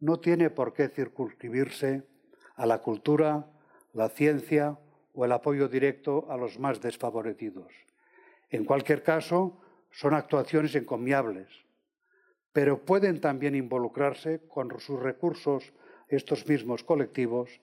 no 0.00 0.20
tiene 0.20 0.50
por 0.50 0.74
qué 0.74 0.90
circunscribirse 0.90 2.06
a 2.56 2.66
la 2.66 2.82
cultura, 2.82 3.48
la 3.94 4.10
ciencia 4.10 4.78
o 5.16 5.24
el 5.24 5.32
apoyo 5.32 5.66
directo 5.66 6.30
a 6.30 6.36
los 6.36 6.60
más 6.60 6.80
desfavorecidos. 6.80 7.72
En 8.50 8.64
cualquier 8.64 9.02
caso, 9.02 9.58
son 9.90 10.12
actuaciones 10.12 10.74
encomiables, 10.74 11.48
pero 12.52 12.84
pueden 12.84 13.20
también 13.20 13.54
involucrarse 13.54 14.46
con 14.46 14.78
sus 14.78 15.00
recursos 15.00 15.72
estos 16.08 16.46
mismos 16.46 16.84
colectivos 16.84 17.60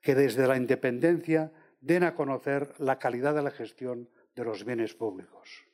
que 0.00 0.14
desde 0.14 0.48
la 0.48 0.56
independencia 0.56 1.52
den 1.80 2.04
a 2.04 2.14
conocer 2.14 2.72
la 2.78 2.98
calidad 2.98 3.34
de 3.34 3.42
la 3.42 3.50
gestión 3.50 4.08
de 4.34 4.44
los 4.44 4.64
bienes 4.64 4.94
públicos. 4.94 5.64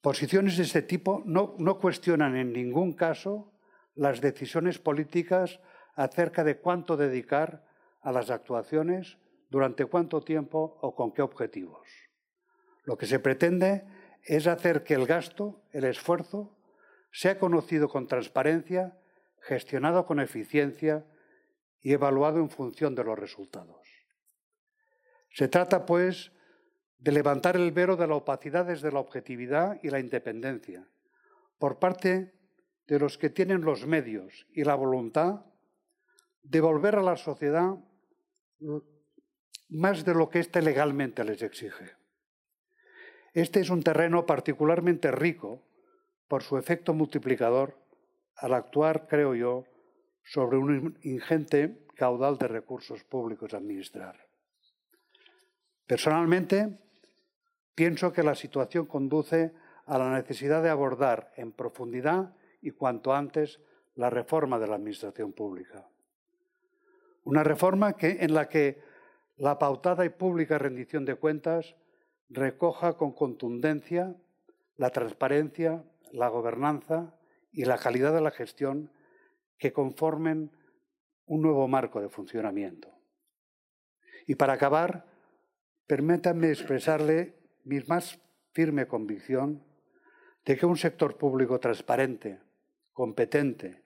Posiciones 0.00 0.56
de 0.56 0.62
este 0.62 0.82
tipo 0.82 1.22
no, 1.26 1.56
cuestionan 1.78 2.36
en 2.36 2.52
ningún 2.52 2.94
caso 2.94 3.52
las 3.94 4.20
decisiones 4.20 4.78
políticas 4.78 5.60
acerca 5.94 6.44
de 6.44 6.56
cuánto 6.56 6.96
dedicar 6.96 7.66
a 8.00 8.12
las 8.12 8.30
actuaciones, 8.30 9.18
durante 9.48 9.86
cuánto 9.86 10.22
tiempo 10.22 10.78
o 10.80 10.94
con 10.94 11.12
qué 11.12 11.22
objetivos. 11.22 11.88
Lo 12.84 12.96
que 12.96 13.06
se 13.06 13.18
pretende 13.18 13.84
es 14.24 14.46
hacer 14.46 14.84
que 14.84 14.94
el 14.94 15.06
gasto, 15.06 15.62
el 15.72 15.84
esfuerzo, 15.84 16.56
sea 17.12 17.38
conocido 17.38 17.88
con 17.88 18.06
transparencia, 18.06 18.98
gestionado 19.40 20.06
con 20.06 20.20
eficiencia 20.20 21.06
y 21.80 21.92
evaluado 21.92 22.38
en 22.38 22.50
función 22.50 22.94
de 22.94 23.04
los 23.04 23.18
resultados. 23.18 23.86
Se 25.30 25.48
trata, 25.48 25.86
pues, 25.86 26.32
de 26.98 27.12
levantar 27.12 27.56
el 27.56 27.70
velo 27.72 27.96
de 27.96 28.06
la 28.06 28.16
opacidad 28.16 28.66
desde 28.66 28.90
la 28.90 29.00
objetividad 29.00 29.78
y 29.82 29.90
la 29.90 30.00
independencia, 30.00 30.88
por 31.58 31.78
parte 31.78 32.34
de 32.86 32.98
los 32.98 33.18
que 33.18 33.30
tienen 33.30 33.62
los 33.62 33.86
medios 33.86 34.46
y 34.52 34.64
la 34.64 34.74
voluntad 34.74 35.44
devolver 36.42 36.96
a 36.96 37.02
la 37.02 37.16
sociedad 37.16 37.76
más 39.68 40.04
de 40.04 40.14
lo 40.14 40.28
que 40.30 40.40
éste 40.40 40.62
legalmente 40.62 41.24
les 41.24 41.42
exige. 41.42 41.96
Este 43.34 43.60
es 43.60 43.70
un 43.70 43.82
terreno 43.82 44.26
particularmente 44.26 45.10
rico 45.10 45.62
por 46.26 46.42
su 46.42 46.56
efecto 46.58 46.94
multiplicador 46.94 47.78
al 48.36 48.54
actuar, 48.54 49.06
creo 49.08 49.34
yo, 49.34 49.64
sobre 50.24 50.58
un 50.58 50.98
ingente 51.02 51.86
caudal 51.94 52.38
de 52.38 52.48
recursos 52.48 53.02
públicos 53.04 53.52
a 53.52 53.58
administrar. 53.58 54.28
Personalmente, 55.86 56.78
pienso 57.74 58.12
que 58.12 58.22
la 58.22 58.34
situación 58.34 58.86
conduce 58.86 59.52
a 59.86 59.98
la 59.98 60.12
necesidad 60.12 60.62
de 60.62 60.68
abordar 60.68 61.32
en 61.36 61.52
profundidad 61.52 62.34
y 62.60 62.72
cuanto 62.72 63.14
antes 63.14 63.60
la 63.94 64.10
reforma 64.10 64.58
de 64.58 64.66
la 64.66 64.76
administración 64.76 65.32
pública. 65.32 65.88
Una 67.24 67.42
reforma 67.42 67.94
que, 67.94 68.18
en 68.20 68.34
la 68.34 68.48
que 68.48 68.80
la 69.38 69.58
pautada 69.58 70.04
y 70.04 70.08
pública 70.10 70.58
rendición 70.58 71.04
de 71.04 71.14
cuentas 71.14 71.76
recoja 72.28 72.96
con 72.96 73.12
contundencia 73.12 74.14
la 74.76 74.90
transparencia, 74.90 75.84
la 76.12 76.28
gobernanza 76.28 77.14
y 77.52 77.64
la 77.64 77.78
calidad 77.78 78.12
de 78.12 78.20
la 78.20 78.30
gestión 78.30 78.90
que 79.58 79.72
conformen 79.72 80.50
un 81.26 81.42
nuevo 81.42 81.66
marco 81.68 82.00
de 82.00 82.08
funcionamiento. 82.08 82.88
Y 84.26 84.34
para 84.34 84.54
acabar, 84.54 85.06
permítanme 85.86 86.50
expresarle 86.50 87.34
mi 87.64 87.80
más 87.80 88.20
firme 88.52 88.86
convicción 88.86 89.62
de 90.44 90.56
que 90.56 90.66
un 90.66 90.76
sector 90.76 91.16
público 91.16 91.60
transparente, 91.60 92.40
competente 92.92 93.82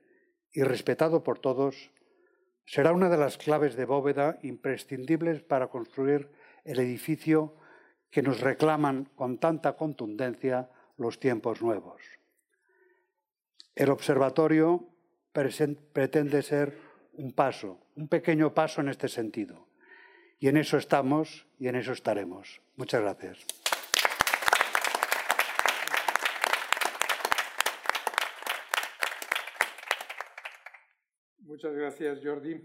y 0.53 0.63
respetado 0.63 1.23
por 1.23 1.39
todos 1.39 1.92
será 2.73 2.93
una 2.93 3.11
de 3.11 3.19
las 3.19 3.37
claves 3.37 3.77
de 3.77 3.85
bóveda 3.85 4.39
imprescindibles 4.41 5.43
para 5.43 5.67
construir 5.67 6.31
el 6.65 6.81
edificio 6.81 7.55
que 8.11 8.23
nos 8.23 8.41
reclaman 8.41 9.11
con 9.15 9.37
tanta 9.37 9.77
contundencia 9.77 10.71
los 10.97 11.21
tiempos 11.21 11.61
nuevos. 11.61 12.01
El 13.75 13.91
observatorio 13.91 14.89
pretende 15.33 16.41
ser 16.41 16.79
un 17.13 17.33
paso, 17.33 17.79
un 17.95 18.09
pequeño 18.09 18.55
paso 18.55 18.81
en 18.81 18.89
este 18.89 19.09
sentido. 19.09 19.69
Y 20.41 20.49
en 20.49 20.57
eso 20.57 20.79
estamos 20.79 21.47
y 21.59 21.69
en 21.69 21.77
eso 21.77 21.93
estaremos. 21.93 22.63
Muchas 22.77 23.03
gracias. 23.03 23.62
Muchas 31.63 31.79
gracias, 31.79 32.19
Jordi. 32.25 32.61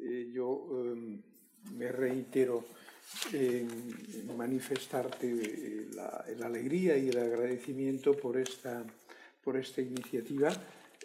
Eh, 0.00 0.28
yo 0.32 0.66
em, 0.72 1.22
me 1.76 1.86
reitero 1.86 2.64
en, 3.32 3.68
manifestarte 4.36 5.28
eh, 5.30 5.86
la, 5.94 6.46
alegría 6.46 6.96
y 6.96 7.10
el 7.10 7.18
agradecimiento 7.18 8.12
por 8.16 8.36
esta, 8.36 8.84
por 9.44 9.56
esta 9.56 9.80
iniciativa. 9.82 10.50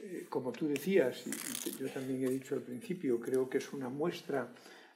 Eh, 0.01 0.25
como 0.27 0.51
tú 0.51 0.67
decías, 0.67 1.23
y 1.67 1.77
yo 1.77 1.87
también 1.89 2.23
he 2.23 2.31
dicho 2.31 2.55
al 2.55 2.63
principio, 2.63 3.19
creo 3.19 3.47
que 3.47 3.59
es 3.59 3.73
una 3.73 3.89
muestra 3.89 4.51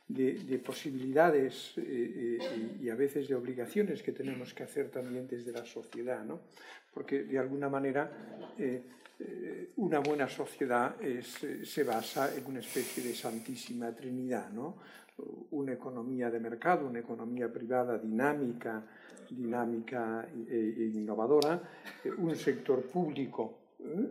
de, 0.07 0.59
posibilidades 0.65 1.75
y 1.77 2.89
a 2.89 2.95
veces 2.95 3.27
de 3.27 3.35
obligaciones 3.35 4.01
que 4.01 4.11
tenemos 4.11 4.55
que 4.55 4.63
hacer 4.63 4.89
también 4.89 5.27
desde 5.27 5.51
la 5.51 5.65
sociedad, 5.65 6.25
¿no? 6.25 6.39
porque 6.95 7.25
de 7.25 7.37
alguna 7.37 7.69
manera 7.69 8.11
eh, 9.19 9.71
una 9.77 9.99
buena 9.99 10.29
sociedad 10.29 10.95
eh, 11.01 11.21
se 11.21 11.83
basa 11.83 12.33
en 12.35 12.45
una 12.45 12.59
especie 12.59 13.03
de 13.03 13.13
santísima 13.13 13.93
trinidad, 13.93 14.49
¿no? 14.51 14.77
Una 15.51 15.73
economía 15.73 16.29
de 16.31 16.39
mercado, 16.39 16.87
una 16.87 16.99
economía 16.99 17.51
privada 17.51 17.97
dinámica, 17.97 18.81
dinámica 19.29 20.25
e, 20.47 20.91
innovadora, 20.93 21.61
un 22.17 22.33
sector 22.37 22.83
público 22.83 23.59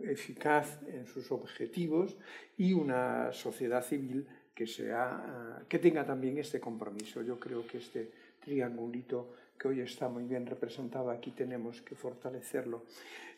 eficaz 0.03 0.79
en 0.87 1.07
sus 1.07 1.31
objetivos 1.31 2.15
y 2.57 2.73
una 2.73 3.31
sociedad 3.33 3.83
civil 3.83 4.27
que, 4.53 4.67
sea, 4.67 5.63
que 5.67 5.79
tenga 5.79 6.05
también 6.05 6.37
este 6.37 6.59
compromiso. 6.59 7.23
Yo 7.23 7.39
creo 7.39 7.65
que 7.65 7.79
este 7.79 8.11
triangulito 8.39 9.33
que 9.57 9.67
hoy 9.67 9.81
está 9.81 10.07
muy 10.07 10.23
bien 10.23 10.45
representado 10.45 11.11
aquí 11.11 11.31
tenemos 11.31 11.81
que 11.81 11.95
fortalecerlo. 11.95 12.83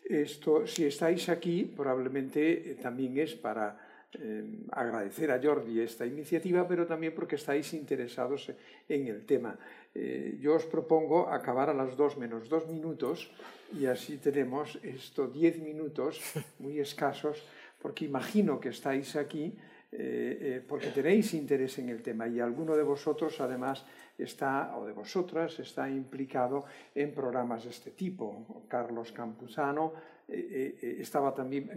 Esto, 0.03 0.67
si 0.67 0.85
estáis 0.85 1.29
aquí, 1.29 1.63
probablemente 1.63 2.71
eh, 2.71 2.75
también 2.75 3.17
es 3.17 3.33
para 3.35 3.77
eh, 4.13 4.43
agradecer 4.71 5.31
a 5.31 5.39
Jordi 5.41 5.79
esta 5.79 6.05
iniciativa, 6.05 6.67
pero 6.67 6.85
también 6.85 7.15
porque 7.15 7.35
estáis 7.35 7.73
interesados 7.73 8.51
en 8.89 9.07
el 9.07 9.25
tema. 9.25 9.57
Eh, 9.95 10.37
yo 10.39 10.55
os 10.55 10.65
propongo 10.65 11.29
acabar 11.29 11.69
a 11.69 11.73
las 11.73 11.95
dos 11.95 12.17
menos 12.17 12.49
dos 12.49 12.67
minutos 12.67 13.31
y 13.71 13.85
así 13.85 14.17
tenemos 14.17 14.79
estos 14.83 15.31
diez 15.33 15.59
minutos 15.59 16.19
muy 16.59 16.79
escasos, 16.79 17.43
porque 17.81 18.05
imagino 18.05 18.59
que 18.59 18.69
estáis 18.69 19.15
aquí 19.15 19.55
porque 20.68 20.88
tenéis 20.88 21.34
interés 21.34 21.77
en 21.80 21.89
el 21.89 22.01
tema 22.01 22.27
y 22.27 22.39
alguno 22.39 22.77
de 22.77 22.84
vosotros 22.84 23.39
además 23.41 23.85
está, 24.18 24.77
o 24.77 24.85
de 24.85 24.93
vosotras, 24.93 25.59
está 25.59 25.89
implicado 25.89 26.65
en 26.95 27.13
programas 27.13 27.65
de 27.65 27.72
este 27.72 27.91
tipo. 27.91 28.65
Carlos 28.68 29.11
Campuzano 29.11 29.93
eh, 30.27 30.47
eh, 30.49 30.77
eh, 30.81 30.97
estaba 30.99 31.34
también, 31.34 31.69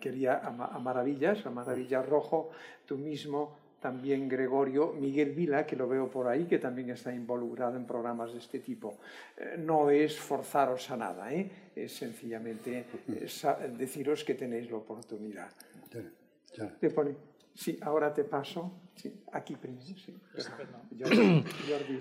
quería 0.00 0.38
a, 0.38 0.78
Maravillas, 0.78 1.46
a 1.46 1.50
Maravillas 1.50 2.06
Rojo, 2.06 2.50
tú 2.84 2.98
mismo 2.98 3.62
también 3.82 4.28
Gregorio, 4.28 4.92
Miguel 4.92 5.32
Vila, 5.32 5.66
que 5.66 5.74
lo 5.74 5.88
veo 5.88 6.08
por 6.08 6.28
ahí, 6.28 6.44
que 6.44 6.60
también 6.60 6.90
está 6.90 7.12
involucrado 7.12 7.76
en 7.76 7.84
programas 7.84 8.32
de 8.32 8.38
este 8.38 8.60
tipo. 8.60 8.94
Eh, 9.36 9.56
no 9.58 9.90
es 9.90 10.18
forzaros 10.18 10.88
a 10.90 10.96
nada, 10.96 11.32
¿eh? 11.34 11.50
es 11.74 11.92
sencillamente 11.92 12.84
deciros 13.76 14.22
que 14.24 14.34
tenéis 14.34 14.70
la 14.70 14.76
oportunidad. 14.76 15.50
Te 16.78 16.90
pone, 16.90 17.16
sí, 17.54 17.78
ahora 17.82 18.12
te 18.12 18.24
paso. 18.24 18.72
Sí, 18.94 19.12
aquí 19.32 19.56
primero. 19.56 19.82
Sí. 21.04 21.44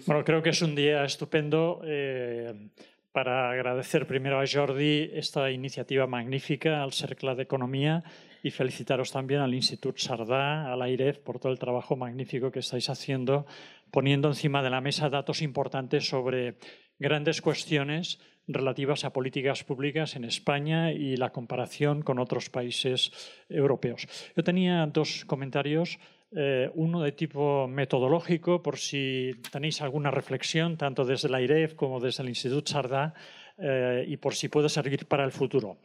Bueno, 0.06 0.23
creo 0.23 0.44
que 0.44 0.49
es 0.49 0.61
un 0.61 0.76
día 0.76 1.03
estupendo. 1.03 1.82
Eh, 1.84 2.69
para 3.11 3.52
agradecer 3.52 4.07
primero 4.07 4.40
a 4.40 4.45
Jordi 4.48 5.10
esta 5.14 5.52
iniciativa 5.52 6.07
magnífica 6.07 6.82
al 6.82 6.94
Cercle 6.94 7.36
de 7.36 7.44
Economía 7.44 8.03
y 8.41 8.52
felicitaros 8.52 9.11
también 9.11 9.41
al 9.41 9.53
Instituto 9.53 9.99
Sardá, 9.99 10.72
al 10.72 10.82
AIREF, 10.82 11.19
por 11.19 11.40
todo 11.40 11.52
el 11.52 11.60
trabajo 11.60 11.95
magnífico 11.95 12.52
que 12.52 12.60
estáis 12.60 12.90
haciendo, 12.90 13.45
poniendo 13.91 14.30
encima 14.30 14.64
de 14.64 14.69
la 14.69 14.82
mesa 14.82 15.10
datos 15.10 15.41
importantes 15.41 16.07
sobre 16.07 16.56
grandes 17.02 17.41
cuestiones 17.41 18.19
relativas 18.48 19.03
a 19.03 19.11
políticas 19.11 19.64
públicas 19.64 20.15
en 20.15 20.23
España 20.23 20.94
y 20.94 21.18
la 21.18 21.32
comparación 21.32 22.02
con 22.03 22.19
otros 22.19 22.49
países 22.49 23.11
europeos. 23.49 24.07
Yo 24.36 24.44
tenía 24.44 24.86
dos 24.86 25.26
comentarios. 25.26 25.99
Eh, 26.34 26.69
uno 26.76 27.02
de 27.02 27.11
tipo 27.11 27.68
metodológico, 27.68 28.61
por 28.61 28.78
si 28.78 29.34
tenéis 29.52 29.82
alguna 29.82 30.11
reflexión, 30.11 30.78
tanto 30.78 31.03
desde 31.03 31.28
la 31.28 31.41
IREF 31.41 31.73
como 31.73 31.99
desde 31.99 32.23
el 32.23 32.30
Instituto 32.30 32.72
Sardá, 32.72 33.14
eh, 33.57 34.06
y 34.07 34.15
por 34.15 34.34
si 34.34 34.48
puede 34.48 34.69
servir 34.69 35.07
para 35.07 35.26
el 35.26 35.32
futuro. 35.32 35.78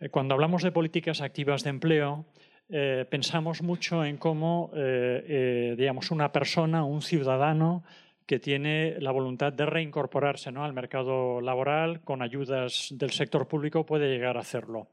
Eh, 0.00 0.10
cuando 0.10 0.34
hablamos 0.34 0.62
de 0.62 0.72
políticas 0.72 1.22
activas 1.22 1.64
de 1.64 1.70
empleo, 1.70 2.26
eh, 2.68 3.06
pensamos 3.08 3.62
mucho 3.62 4.04
en 4.04 4.16
cómo, 4.18 4.70
eh, 4.74 5.74
digamos, 5.78 6.10
una 6.10 6.32
persona, 6.32 6.84
un 6.84 7.00
ciudadano 7.00 7.84
que 8.26 8.38
tiene 8.38 8.96
la 9.00 9.12
voluntad 9.12 9.52
de 9.52 9.66
reincorporarse 9.66 10.50
¿no? 10.50 10.64
al 10.64 10.72
mercado 10.72 11.40
laboral 11.40 12.00
con 12.02 12.22
ayudas 12.22 12.88
del 12.90 13.10
sector 13.10 13.46
público 13.46 13.86
puede 13.86 14.08
llegar 14.08 14.36
a 14.36 14.40
hacerlo. 14.40 14.88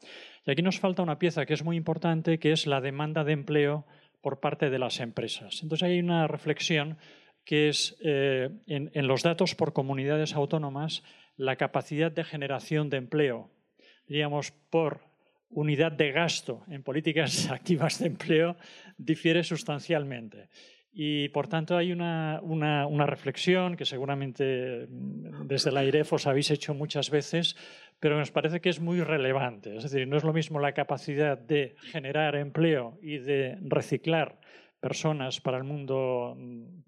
Y 0.46 0.52
aquí 0.52 0.62
nos 0.62 0.80
falta 0.80 1.02
una 1.02 1.20
pieza 1.20 1.46
que 1.46 1.54
es 1.54 1.64
muy 1.64 1.76
importante, 1.76 2.38
que 2.38 2.52
es 2.52 2.68
la 2.68 2.82
demanda 2.82 3.24
de 3.24 3.34
empleo 3.34 3.86
por 4.22 4.40
parte 4.40 4.70
de 4.70 4.80
las 4.80 5.00
empresas. 5.00 5.62
Entonces 5.64 5.88
hay 5.88 6.00
una 6.00 6.28
reflexión 6.28 6.98
que 7.44 7.70
es 7.70 7.98
en, 8.02 8.54
en 8.68 9.08
los 9.08 9.24
datos 9.24 9.56
por 9.56 9.74
comunidades 9.74 10.34
autónomas 10.36 11.04
la 11.36 11.56
capacidad 11.56 12.12
de 12.12 12.24
generación 12.24 12.90
de 12.90 12.98
empleo 12.98 13.50
diríamos, 14.08 14.52
por 14.70 15.02
unidad 15.50 15.92
de 15.92 16.12
gasto 16.12 16.64
en 16.68 16.84
políticas 16.84 17.50
activas 17.52 18.00
de 18.00 18.08
empleo 18.08 18.58
difiere 18.98 19.44
sustancialmente. 19.44 20.50
Y 20.96 21.30
por 21.30 21.48
tanto 21.48 21.76
hay 21.76 21.92
una, 21.92 22.40
una, 22.44 23.06
reflexión 23.08 23.76
que 23.76 23.84
seguramente 23.84 24.88
mm, 24.88 25.48
desde 25.48 25.72
la 25.72 25.84
IREF 25.84 26.14
os 26.14 26.28
habéis 26.28 26.52
hecho 26.52 26.76
muchas 26.76 27.10
veces, 27.10 27.56
pero 28.00 28.18
nos 28.18 28.30
parece 28.30 28.62
que 28.62 28.70
es 28.70 28.80
muy 28.80 29.02
relevante. 29.02 29.76
Es 29.76 29.84
decir, 29.84 30.08
no 30.08 30.18
es 30.18 30.24
lo 30.24 30.34
mismo 30.34 30.60
la 30.60 30.74
capacidad 30.74 31.36
de 31.36 31.76
generar 31.92 32.36
empleo 32.36 33.00
y 33.02 33.18
de 33.18 33.58
reciclar 33.62 34.40
personas 34.80 35.40
para 35.40 35.58
el 35.58 35.64
mundo, 35.64 36.38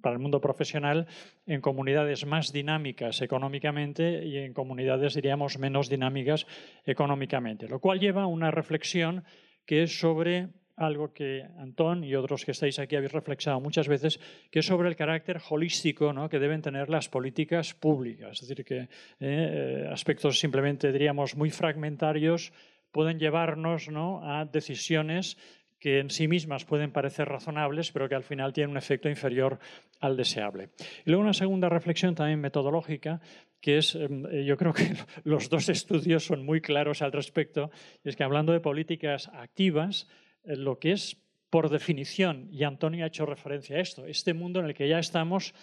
para 0.01 0.13
el 0.13 0.21
mundo 0.21 0.41
profesional 0.41 1.07
en 1.47 1.61
comunidades 1.61 2.25
más 2.25 2.51
dinámicas 2.51 3.21
económicamente 3.21 4.25
y 4.25 4.37
en 4.37 4.53
comunidades, 4.53 5.15
diríamos, 5.15 5.57
menos 5.57 5.89
dinámicas 5.89 6.45
económicamente. 6.85 7.69
Lo 7.69 7.79
cual 7.79 8.01
lleva 8.01 8.23
a 8.23 8.27
una 8.27 8.51
reflexión 8.51 9.23
que 9.65 9.83
es 9.83 9.97
sobre 9.97 10.49
algo 10.77 11.13
que 11.13 11.45
Antón 11.57 12.03
y 12.03 12.15
otros 12.15 12.45
que 12.45 12.51
estáis 12.51 12.79
aquí 12.79 12.95
habéis 12.95 13.13
reflexionado 13.13 13.61
muchas 13.61 13.87
veces, 13.87 14.19
que 14.51 14.59
es 14.59 14.65
sobre 14.65 14.89
el 14.89 14.95
carácter 14.95 15.41
holístico 15.49 16.13
que 16.29 16.39
deben 16.39 16.61
tener 16.61 16.89
las 16.89 17.09
políticas 17.09 17.73
públicas. 17.73 18.41
Es 18.41 18.47
decir, 18.47 18.65
que 18.65 18.89
eh, 19.19 19.87
aspectos 19.91 20.39
simplemente, 20.39 20.91
diríamos, 20.91 21.35
muy 21.35 21.49
fragmentarios 21.49 22.51
pueden 22.91 23.19
llevarnos 23.19 23.89
¿no? 23.89 24.21
a 24.23 24.45
decisiones 24.45 25.37
que 25.79 25.99
en 25.99 26.09
sí 26.09 26.27
mismas 26.27 26.65
pueden 26.65 26.91
parecer 26.91 27.27
razonables, 27.27 27.91
pero 27.91 28.09
que 28.09 28.15
al 28.15 28.23
final 28.23 28.53
tienen 28.53 28.71
un 28.71 28.77
efecto 28.77 29.09
inferior 29.09 29.59
al 29.99 30.17
deseable. 30.17 30.69
Y 31.05 31.11
luego 31.11 31.21
una 31.21 31.33
segunda 31.33 31.69
reflexión 31.69 32.15
también 32.15 32.39
metodológica, 32.39 33.21
que 33.61 33.77
es, 33.77 33.93
em, 33.95 34.25
eh, 34.25 34.45
yo 34.45 34.57
creo 34.57 34.73
que 34.73 34.83
los 35.23 35.49
dos 35.49 35.69
estudios 35.69 36.25
son 36.25 36.45
muy 36.45 36.61
claros 36.61 37.01
al 37.01 37.11
respecto, 37.11 37.69
y 38.03 38.09
es 38.09 38.15
que 38.15 38.23
hablando 38.23 38.53
de 38.53 38.61
políticas 38.61 39.29
activas, 39.33 40.07
lo 40.45 40.79
que 40.79 40.91
es 40.91 41.17
por 41.49 41.69
definición, 41.69 42.49
y 42.51 42.63
Antonio 42.63 43.05
ha 43.05 43.07
hecho 43.07 43.25
referencia 43.25 43.77
a 43.77 43.79
esto, 43.79 44.05
este 44.07 44.33
mundo 44.33 44.59
en 44.59 44.65
el 44.65 44.73
que 44.73 44.89
ya 44.89 44.99
estamos 44.99 45.53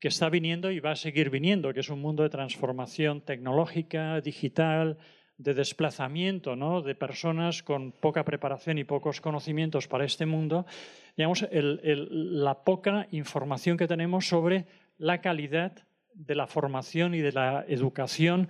que 0.00 0.08
está 0.08 0.30
viniendo 0.30 0.70
y 0.70 0.80
va 0.80 0.92
a 0.92 0.96
seguir 0.96 1.30
viniendo, 1.30 1.72
que 1.74 1.80
es 1.80 1.90
un 1.90 2.00
mundo 2.00 2.22
de 2.22 2.30
transformación 2.30 3.20
tecnológica, 3.20 4.20
digital, 4.20 4.96
de 5.36 5.54
desplazamiento 5.54 6.56
¿no? 6.56 6.80
de 6.80 6.94
personas 6.94 7.62
con 7.62 7.92
poca 7.92 8.24
preparación 8.24 8.78
y 8.78 8.84
pocos 8.84 9.20
conocimientos 9.20 9.88
para 9.88 10.04
este 10.04 10.26
mundo, 10.26 10.64
digamos, 11.16 11.46
la 11.50 12.64
poca 12.64 13.08
información 13.10 13.76
que 13.76 13.88
tenemos 13.88 14.28
sobre 14.28 14.66
la 14.96 15.20
calidad 15.20 15.72
de 16.14 16.34
la 16.36 16.46
formación 16.46 17.14
y 17.14 17.20
de 17.20 17.32
la 17.32 17.64
educación 17.68 18.48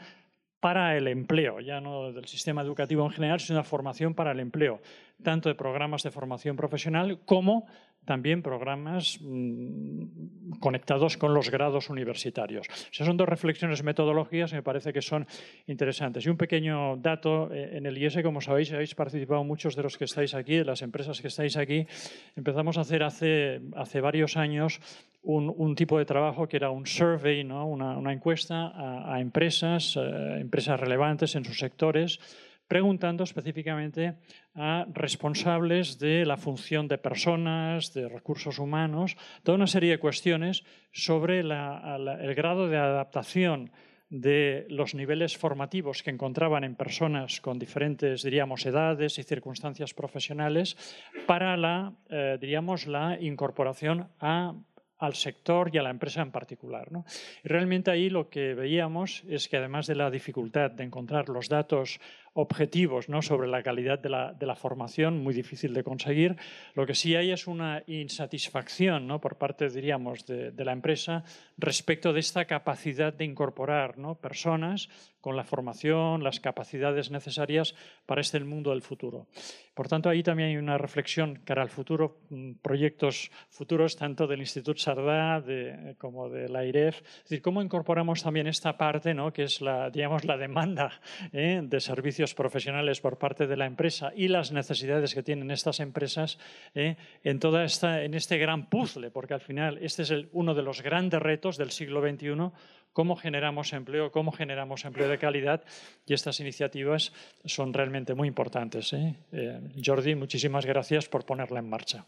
para 0.65 0.97
el 0.97 1.09
empleo, 1.09 1.61
ya 1.61 1.79
no 1.79 2.11
del 2.11 2.25
sistema 2.25 2.63
educativo 2.63 3.05
en 3.05 3.11
general, 3.11 3.39
sino 3.39 3.59
la 3.59 3.65
formación 3.65 4.15
para 4.15 4.33
el 4.33 4.41
empleo, 4.41 4.81
tanto 5.23 5.51
de 5.51 5.55
programas 5.55 6.03
de 6.05 6.11
formación 6.11 6.57
profesional 6.57 7.21
como 7.27 7.67
también 8.05 8.43
programas 8.43 9.19
mm, 9.21 10.59
conectados 10.61 11.17
con 11.17 11.35
los 11.35 11.51
grados 11.51 11.91
universitarios. 11.91 12.67
O 12.69 13.05
son 13.05 13.17
dos 13.17 13.29
reflexiones 13.29 13.83
metodológicas 13.83 14.51
que 14.51 14.57
me 14.57 14.63
parece 14.63 14.93
que 14.93 15.03
son 15.03 15.27
interesantes. 15.67 16.27
Y 16.27 16.31
un 16.31 16.37
pequeño 16.37 16.97
dato, 16.97 17.53
eh, 17.53 17.77
en 17.77 17.87
el 17.87 17.99
IES, 17.99 18.23
como 18.23 18.41
sabéis, 18.41 18.73
habéis 18.73 18.95
participado 18.95 19.45
muchos 19.45 19.77
de 19.77 19.83
los 19.83 19.97
que 19.97 20.05
estáis 20.05 20.35
aquí, 20.35 20.57
de 20.57 20.65
las 20.65 20.83
empresas 20.83 21.21
que 21.21 21.29
estáis 21.29 21.57
aquí. 21.57 21.87
Empezamos 22.37 22.79
a 22.79 22.83
hacer 22.83 23.03
hace, 23.03 23.61
hace 23.75 24.01
varios 24.01 24.37
años 24.37 24.81
un, 25.25 25.75
tipo 25.75 25.99
de 25.99 26.05
trabajo 26.05 26.49
que 26.49 26.57
era 26.57 26.71
un 26.71 26.87
survey, 26.87 27.45
¿no? 27.45 27.67
una, 27.67 28.13
encuesta 28.13 28.73
a, 29.11 29.21
empresas, 29.21 29.97
eh, 29.97 30.39
empresas 30.41 30.79
relevantes 30.79 31.35
en 31.35 31.45
sus 31.45 31.59
sectores, 31.59 32.21
preguntando 32.69 33.25
específicamente 33.25 34.17
a 34.55 34.87
responsables 34.93 35.99
de 35.99 36.25
la 36.25 36.37
función 36.37 36.89
de 36.89 36.99
personas, 36.99 37.93
de 37.93 38.09
recursos 38.09 38.59
humanos, 38.59 39.17
toda 39.43 39.57
una 39.57 39.67
serie 39.67 39.91
de 39.91 39.99
cuestiones 39.99 40.65
sobre 40.93 41.41
el 41.41 42.35
grado 42.35 42.69
de 42.69 42.79
adaptación 42.79 43.71
de 44.11 44.67
los 44.69 44.95
niveles 44.95 45.37
formativos 45.37 46.03
que 46.03 46.11
encontraban 46.11 46.63
en 46.63 46.77
personas 46.77 47.41
con 47.41 47.59
diferentes, 47.59 48.23
diríamos, 48.23 48.65
edades 48.65 49.19
y 49.19 49.23
circunstancias 49.25 49.93
profesionales 49.93 50.77
para 51.27 51.57
la, 51.57 51.95
eh, 52.09 52.39
diríamos, 52.41 52.87
la 52.87 53.19
incorporación 53.21 54.09
a 54.21 54.55
al 54.99 55.15
sector 55.15 55.71
y 55.73 55.79
a 55.79 55.83
la 55.83 55.91
empresa 55.91 56.23
en 56.23 56.31
particular. 56.31 56.89
Y 57.45 57.49
realmente 57.49 57.91
ahí 57.91 58.11
lo 58.11 58.29
que 58.29 58.55
veíamos 58.55 59.25
es 59.29 59.49
que 59.49 59.57
además 59.57 59.87
de 59.87 59.97
la 59.97 60.11
dificultad 60.11 60.71
de 60.71 60.85
encontrar 60.85 61.29
los 61.29 61.49
datos 61.49 62.01
objetivos 62.35 63.09
¿no? 63.09 63.23
sobre 63.23 63.49
la 63.49 63.63
calidad 63.63 63.99
de 63.99 64.11
la, 64.11 64.33
de 64.33 64.47
la, 64.47 64.57
formación, 64.57 65.23
muy 65.23 65.33
difícil 65.35 65.73
de 65.73 65.85
conseguir. 65.85 66.37
Lo 66.75 66.85
que 66.85 66.95
sí 66.95 67.15
hay 67.15 67.31
es 67.31 67.47
una 67.47 67.83
insatisfacción 67.87 69.07
¿no? 69.07 69.21
por 69.21 69.39
parte, 69.39 69.69
diríamos, 69.71 70.27
de, 70.27 70.51
de, 70.51 70.65
la 70.65 70.73
empresa 70.73 71.25
respecto 71.57 72.13
de 72.13 72.21
esta 72.21 72.45
capacidad 72.45 73.13
de 73.13 73.25
incorporar 73.25 73.99
¿no? 73.99 74.17
personas 74.17 74.89
con 75.21 75.37
la 75.37 75.45
formación, 75.45 76.23
las 76.23 76.39
capacidades 76.39 77.11
necesarias 77.11 77.75
para 78.05 78.21
este 78.21 78.41
mundo 78.41 78.71
del 78.71 78.83
futuro. 78.83 79.27
Por 79.75 79.89
tanto, 79.89 80.09
ahí 80.09 80.23
también 80.23 80.51
hay 80.51 80.57
una 80.57 80.79
reflexión 80.79 81.41
cara 81.45 81.63
al 81.63 81.71
futuro, 81.71 82.21
mm, 82.31 82.53
proyectos 82.63 83.31
futuros 83.49 83.97
tanto 83.97 84.27
del 84.27 84.41
Instituto 84.41 84.79
Sardá 84.79 85.41
de, 85.41 85.97
como 85.99 86.29
de 86.29 86.49
la 86.49 86.65
IREF. 86.65 87.01
Es 87.01 87.23
decir, 87.25 87.43
cómo 87.43 87.63
incorporamos 87.63 88.23
también 88.23 88.47
esta 88.47 88.77
parte, 88.77 89.15
¿no? 89.15 89.33
que 89.33 89.45
es 89.45 89.61
la, 89.61 89.91
digamos, 89.91 90.25
la 90.25 90.37
demanda 90.37 91.01
¿eh? 91.33 91.61
de 91.63 91.81
servicios 91.81 92.24
profesionales 92.33 93.01
por 93.01 93.19
parte 93.19 93.47
de 93.47 93.57
la 93.57 93.67
empresa 93.67 94.13
y 94.17 94.29
las 94.29 94.53
necesidades 94.53 95.15
que 95.15 95.23
tienen 95.23 95.51
estas 95.51 95.81
empresas 95.81 96.39
eh, 96.75 96.97
en, 97.23 97.39
toda 97.39 97.65
esta, 97.65 98.03
en 98.03 98.15
este 98.15 98.39
gran 98.39 98.71
puzzle, 98.71 99.11
porque 99.11 99.35
al 99.35 99.43
final 99.43 99.79
este 99.83 100.03
es 100.03 100.15
uno 100.33 100.55
de 100.55 100.63
los 100.63 100.81
grandes 100.81 101.21
retos 101.21 101.59
del 101.59 101.71
siglo 101.71 102.01
XXI, 102.01 102.53
cómo 102.95 103.17
generamos 103.17 103.75
empleo, 103.75 104.11
cómo 104.11 104.33
generamos 104.33 104.87
empleo 104.87 105.09
de 105.09 105.19
calidad 105.19 105.63
y 106.07 106.15
estas 106.15 106.41
iniciativas 106.41 107.13
son 107.45 107.75
realmente 107.75 108.15
muy 108.15 108.29
importantes. 108.29 108.93
¿eh? 108.95 109.17
Eh, 109.33 109.61
Jordi, 109.85 110.15
muchísimas 110.15 110.65
gracias 110.65 111.09
por 111.09 111.27
ponerla 111.27 111.59
en 111.59 111.69
marcha. 111.69 112.07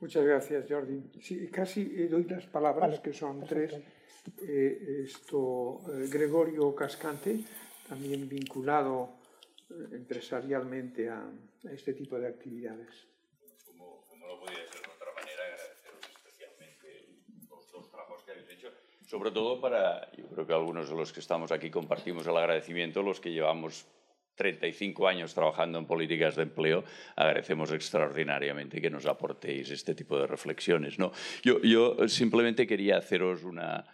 Muchas 0.00 0.24
gracias, 0.24 0.64
Jordi. 0.66 1.10
Sí, 1.20 1.46
casi 1.52 1.84
doy 2.08 2.24
las 2.24 2.46
palabras, 2.46 3.00
que 3.00 3.12
son 3.12 3.44
tres. 3.46 3.76
esto, 4.40 5.82
Gregorio 6.10 6.74
Cascante, 6.74 7.40
también 7.90 8.28
vinculado 8.28 9.19
empresarialmente 9.92 11.08
a, 11.08 11.20
a 11.20 11.72
este 11.72 11.94
tipo 11.94 12.18
de 12.18 12.28
actividades. 12.28 13.06
Como, 13.64 14.04
como, 14.08 14.26
no 14.26 14.38
podía 14.40 14.58
ser 14.66 14.82
de 14.82 14.92
otra 14.94 15.12
manera, 15.14 15.42
agradeceros 15.44 16.00
especialmente 16.10 17.08
los 17.48 17.70
dos 17.72 17.90
trabajos 17.90 18.22
que 18.24 18.32
habéis 18.32 18.50
hecho, 18.50 18.72
sobre 19.06 19.30
todo 19.30 19.60
para, 19.60 20.10
yo 20.12 20.26
creo 20.26 20.46
que 20.46 20.52
algunos 20.52 20.88
de 20.88 20.96
los 20.96 21.12
que 21.12 21.20
estamos 21.20 21.52
aquí 21.52 21.70
compartimos 21.70 22.26
el 22.26 22.36
agradecimiento, 22.36 23.02
los 23.02 23.20
que 23.20 23.32
llevamos 23.32 23.86
35 24.36 25.06
años 25.06 25.34
trabajando 25.34 25.78
en 25.78 25.84
políticas 25.84 26.36
de 26.36 26.44
empleo, 26.44 26.84
agradecemos 27.14 27.72
extraordinariamente 27.72 28.80
que 28.80 28.88
nos 28.88 29.04
aportéis 29.04 29.70
este 29.70 29.94
tipo 29.94 30.18
de 30.18 30.26
reflexiones. 30.26 30.98
¿no? 30.98 31.12
Yo, 31.42 31.60
yo 31.60 32.08
simplemente 32.08 32.66
quería 32.66 32.96
haceros 32.96 33.44
una, 33.44 33.84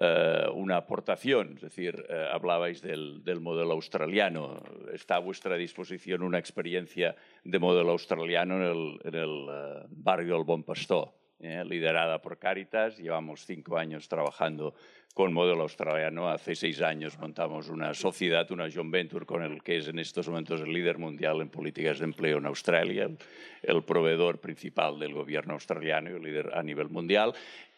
eh, 0.00 0.46
una 0.54 0.76
aportación, 0.76 1.54
es 1.56 1.62
decir, 1.62 2.06
eh, 2.08 2.28
hablabais 2.32 2.82
del, 2.82 3.22
del, 3.22 3.40
modelo 3.40 3.72
australiano. 3.72 4.62
Está 4.92 5.16
a 5.16 5.20
vuestra 5.20 5.56
disposición 5.56 6.22
una 6.22 6.38
experiencia 6.38 7.14
de 7.44 7.58
modelo 7.58 7.92
australiano 7.92 8.56
en 8.56 8.62
el, 8.62 9.14
el 9.14 9.30
uh, 9.30 9.86
barrio 9.90 10.34
del 10.34 10.44
Bon 10.44 10.62
Pastor, 10.62 11.12
eh, 11.40 11.62
liderada 11.64 12.20
por 12.20 12.38
Caritas. 12.38 12.98
Llevamos 12.98 13.44
cinco 13.44 13.76
años 13.76 14.08
trabajando 14.08 14.74
con 15.14 15.32
modelo 15.32 15.62
australiano. 15.62 16.28
Hace 16.28 16.54
seis 16.54 16.82
años 16.82 17.18
montamos 17.18 17.68
una 17.68 17.94
sociedad, 17.94 18.50
una 18.50 18.70
joint 18.70 18.90
venture, 18.90 19.26
con 19.26 19.42
el 19.42 19.62
que 19.62 19.76
es 19.76 19.88
en 19.88 19.98
estos 19.98 20.28
momentos 20.28 20.60
el 20.60 20.72
líder 20.72 20.98
mundial 20.98 21.40
en 21.40 21.50
políticas 21.50 22.00
de 22.00 22.06
empleo 22.06 22.38
en 22.38 22.46
Australia, 22.46 23.04
el, 23.04 23.18
el 23.62 23.82
proveedor 23.84 24.40
principal 24.40 24.98
del 24.98 25.14
gobierno 25.14 25.54
australiano 25.54 26.10
y 26.10 26.14
el 26.14 26.22
líder 26.22 26.50
a 26.52 26.62
nivel 26.62 26.88
mundial. 26.88 27.32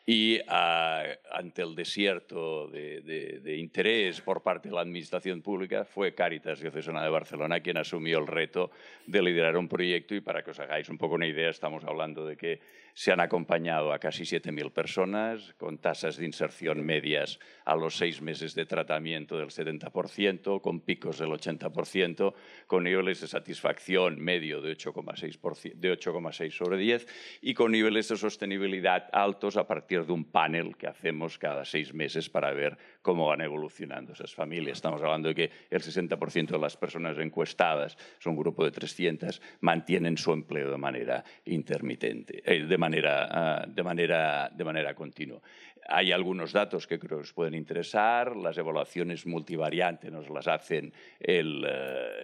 Y 0.09 0.39
uh, 0.39 1.17
ante 1.33 1.63
el 1.63 1.75
desierto 1.75 2.69
de, 2.69 3.01
de, 3.01 3.41
de, 3.41 3.57
interés 3.57 4.21
por 4.21 4.41
parte 4.41 4.69
de 4.69 4.75
la 4.77 4.83
Administración 4.83 5.43
Pública, 5.43 5.85
fue 5.85 6.15
Caritas 6.15 6.61
Diocesana 6.61 7.03
de 7.03 7.11
Barcelona 7.11 7.59
quien 7.59 7.77
asumió 7.77 8.21
el 8.21 8.29
reto 8.29 8.71
de 9.09 9.21
liderar 9.21 9.57
un 9.57 9.67
proyecto. 9.67 10.15
Y 10.15 10.21
para 10.21 10.45
que 10.45 10.53
os 10.53 10.61
hagáis 10.61 10.89
un 10.91 10.97
poco 10.97 11.17
una 11.17 11.27
idea, 11.27 11.51
estamos 11.51 11.83
hablando 11.83 12.25
de 12.25 12.37
que 12.37 12.61
se 12.95 13.11
han 13.13 13.21
acompañado 13.21 13.93
a 13.93 13.99
casi 13.99 14.23
7.000 14.23 14.71
personas, 14.73 15.55
con 15.59 15.79
tasas 15.79 16.17
de 16.17 16.25
inserción 16.25 16.87
medias 16.87 17.39
a 17.65 17.75
los 17.75 17.97
seis 17.97 18.23
meses 18.23 18.55
de 18.55 18.65
tratamiento 18.65 19.37
del 19.37 19.49
70%, 19.49 20.63
con 20.63 20.81
picos 20.81 21.19
del 21.19 21.31
80%, 21.31 22.33
con 22.67 22.85
niveles 22.85 23.21
de 23.21 23.27
satisfacción 23.27 24.19
medio 24.19 24.63
de 24.63 24.77
8,6 24.79 26.51
sobre 26.53 26.79
10 26.79 27.07
y 27.43 27.53
con 27.53 27.73
niveles 27.73 28.09
de 28.09 28.17
sostenibilidad 28.17 29.11
altos 29.13 29.57
a 29.59 29.67
partir 29.67 29.96
de 30.05 30.13
un 30.13 30.25
panel 30.25 30.77
que 30.77 30.87
hacemos 30.87 31.39
cada 31.39 31.65
seis 31.65 31.95
meses 31.95 32.29
para 32.29 32.53
ver 32.53 32.77
cómo 33.03 33.27
van 33.27 33.41
evolucionando 33.41 34.13
esas 34.13 34.35
familias. 34.35 34.79
Estamos 34.79 35.01
hablando 35.03 35.29
de 35.29 35.35
que 35.35 35.51
el 35.71 35.81
60% 35.81 36.49
de 36.49 36.59
las 36.59 36.77
personas 36.77 37.17
encuestadas, 37.19 37.97
son 38.19 38.33
un 38.33 38.41
grupo 38.41 38.65
de 38.65 38.73
300, 38.73 39.41
mantienen 39.61 40.19
su 40.19 40.33
empleo 40.33 40.71
de 40.71 40.79
manera 40.79 41.25
intermitente, 41.45 42.43
eh, 42.45 42.65
de, 42.65 42.79
manera, 42.79 43.65
uh, 43.65 43.71
de, 43.71 43.83
manera, 43.83 44.51
de 44.53 44.65
manera 44.65 44.95
continua. 44.95 45.41
Hay 45.89 46.13
algunos 46.13 46.53
datos 46.53 46.87
que 46.87 46.99
creo 46.99 47.19
que 47.19 47.25
os 47.25 47.33
pueden 47.33 47.55
interesar. 47.55 48.37
Las 48.37 48.59
evaluaciones 48.59 49.27
multivariantes 49.27 50.11
nos 50.11 50.29
las 50.31 50.49
hacen 50.49 50.93
el, 51.21 51.65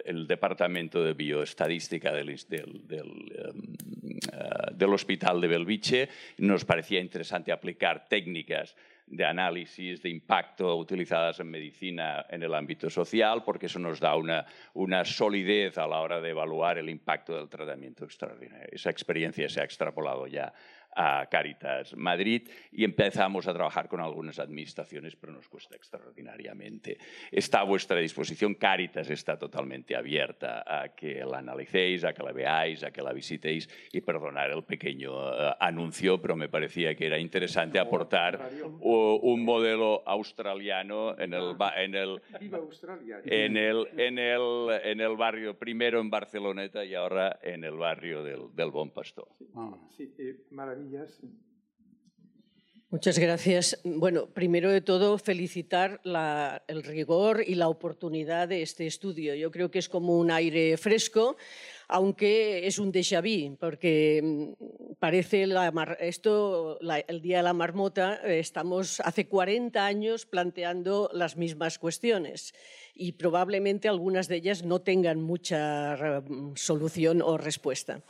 el 0.05 0.27
Departamento 0.27 1.03
de 1.03 1.15
Bioestadística 1.15 2.13
del, 2.13 2.37
del, 2.49 2.83
del, 4.73 4.93
Hospital 4.93 5.41
de 5.41 5.49
Belviche. 5.49 6.09
Nos 6.39 6.65
parecía 6.65 7.01
interesante 7.01 7.53
aplicar 7.53 8.07
técnicas 8.09 8.75
de 9.07 9.25
análisis 9.25 10.03
de 10.03 10.09
impacto 10.09 10.77
utilizadas 10.77 11.41
en 11.41 11.51
medicina 11.51 12.25
en 12.31 12.43
el 12.43 12.55
ámbito 12.55 12.89
social, 12.89 13.43
porque 13.45 13.67
eso 13.67 13.79
nos 13.79 14.01
da 14.01 14.17
una 14.17 15.05
solidez 15.05 15.77
a 15.77 15.87
la 15.87 16.01
hora 16.01 16.21
de 16.21 16.31
evaluar 16.31 16.79
el 16.79 16.89
impacto 16.89 17.37
del 17.37 17.49
tratamiento 17.49 18.05
extraordinario. 18.05 18.69
Esa 18.73 18.91
experiencia 18.91 19.49
se 19.49 19.61
ha 19.61 19.65
extrapolado 19.65 20.27
ya 20.27 20.53
a 20.95 21.27
Caritas 21.31 21.97
Madrid 21.97 22.49
y 22.71 22.85
empezamos 22.85 23.47
a 23.47 23.55
trabajar 23.55 23.89
con 23.89 24.01
algunas 24.01 24.39
administraciones, 24.39 25.17
pero 25.17 25.33
nos 25.33 25.49
cuesta 25.49 25.77
extraordinariamente. 25.77 26.99
Está 27.31 27.61
a 27.61 27.65
vuestra 27.65 27.99
disposición, 27.99 28.55
Caritas 28.55 29.11
está 29.11 29.39
totalmente 29.39 29.97
abierta 29.97 30.65
a 30.67 30.89
que 30.95 31.25
la 31.25 31.39
analicéis, 31.39 32.05
a 32.05 32.13
que 32.13 32.23
la 32.23 32.33
veáis, 32.33 32.85
a 32.85 32.91
que 32.91 33.03
la 33.03 33.13
visitéis. 33.13 33.69
Y 33.93 34.01
perdonar 34.01 34.51
el 34.51 34.65
pequeño 34.65 35.13
uh, 35.13 35.55
anuncio, 35.61 36.21
pero 36.21 36.37
me 36.37 36.49
parecía 36.49 36.95
que 36.95 37.07
era 37.07 37.19
interesante 37.19 37.79
aportar 37.79 38.51
uh, 38.81 39.19
un 39.23 39.45
modelo 39.45 40.03
australiano 40.07 41.19
en 41.19 41.35
el, 41.35 41.57
en 41.77 41.95
el, 41.95 42.23
en 43.25 43.57
el, 43.57 43.89
en 43.97 44.19
el, 44.19 44.81
en 44.85 45.01
el 45.01 45.17
barrio, 45.17 45.59
primero 45.59 46.01
en 46.01 46.11
Barceloneta 46.11 46.85
y 46.85 46.95
ahora 46.95 47.39
en 47.43 47.65
el 47.65 47.77
barrio 47.77 48.23
del, 48.23 48.55
del 48.55 48.71
Bon 48.71 48.91
Pastor. 48.91 49.29
Sí, 49.97 50.13
eh, 50.19 50.37
maravillas. 50.83 51.21
Muchas 52.91 53.19
gracias. 53.19 53.81
Bueno, 53.85 54.27
primero 54.27 54.71
de 54.71 54.83
todo, 54.83 55.17
felicitar 55.17 56.03
el 56.69 56.83
rigor 56.83 57.43
y 57.47 57.55
la 57.55 57.69
oportunidad 57.69 58.49
de 58.49 58.61
este 58.61 58.87
estudio. 58.87 59.35
Yo 59.35 59.51
creo 59.51 59.71
que 59.71 59.79
es 59.79 59.89
como 59.89 60.19
un 60.19 60.31
aire 60.31 60.77
fresco, 60.77 61.39
aunque 61.89 62.67
es 62.67 62.79
un 62.79 62.93
déjà 62.93 63.23
vu, 63.23 63.57
porque 63.57 64.21
mm, 64.23 64.95
parece 64.99 65.47
la, 65.47 65.73
esto, 66.01 66.79
el 66.81 67.23
Día 67.23 67.39
de 67.39 67.45
la 67.45 67.55
Marmota, 67.55 68.21
eh, 68.25 68.39
estamos 68.41 69.01
hace 69.01 69.27
40 69.27 69.87
años 69.87 70.27
planteando 70.27 71.09
las 71.15 71.39
mismas 71.39 71.79
cuestiones 71.79 72.53
y 72.95 73.13
probablemente 73.13 73.89
algunas 73.89 74.29
de 74.29 74.37
ellas 74.37 74.65
no 74.65 74.81
tengan 74.81 75.23
mucha 75.23 76.23
mm, 76.29 76.57
solución 76.57 77.23
o 77.23 77.39
respuesta. 77.39 78.03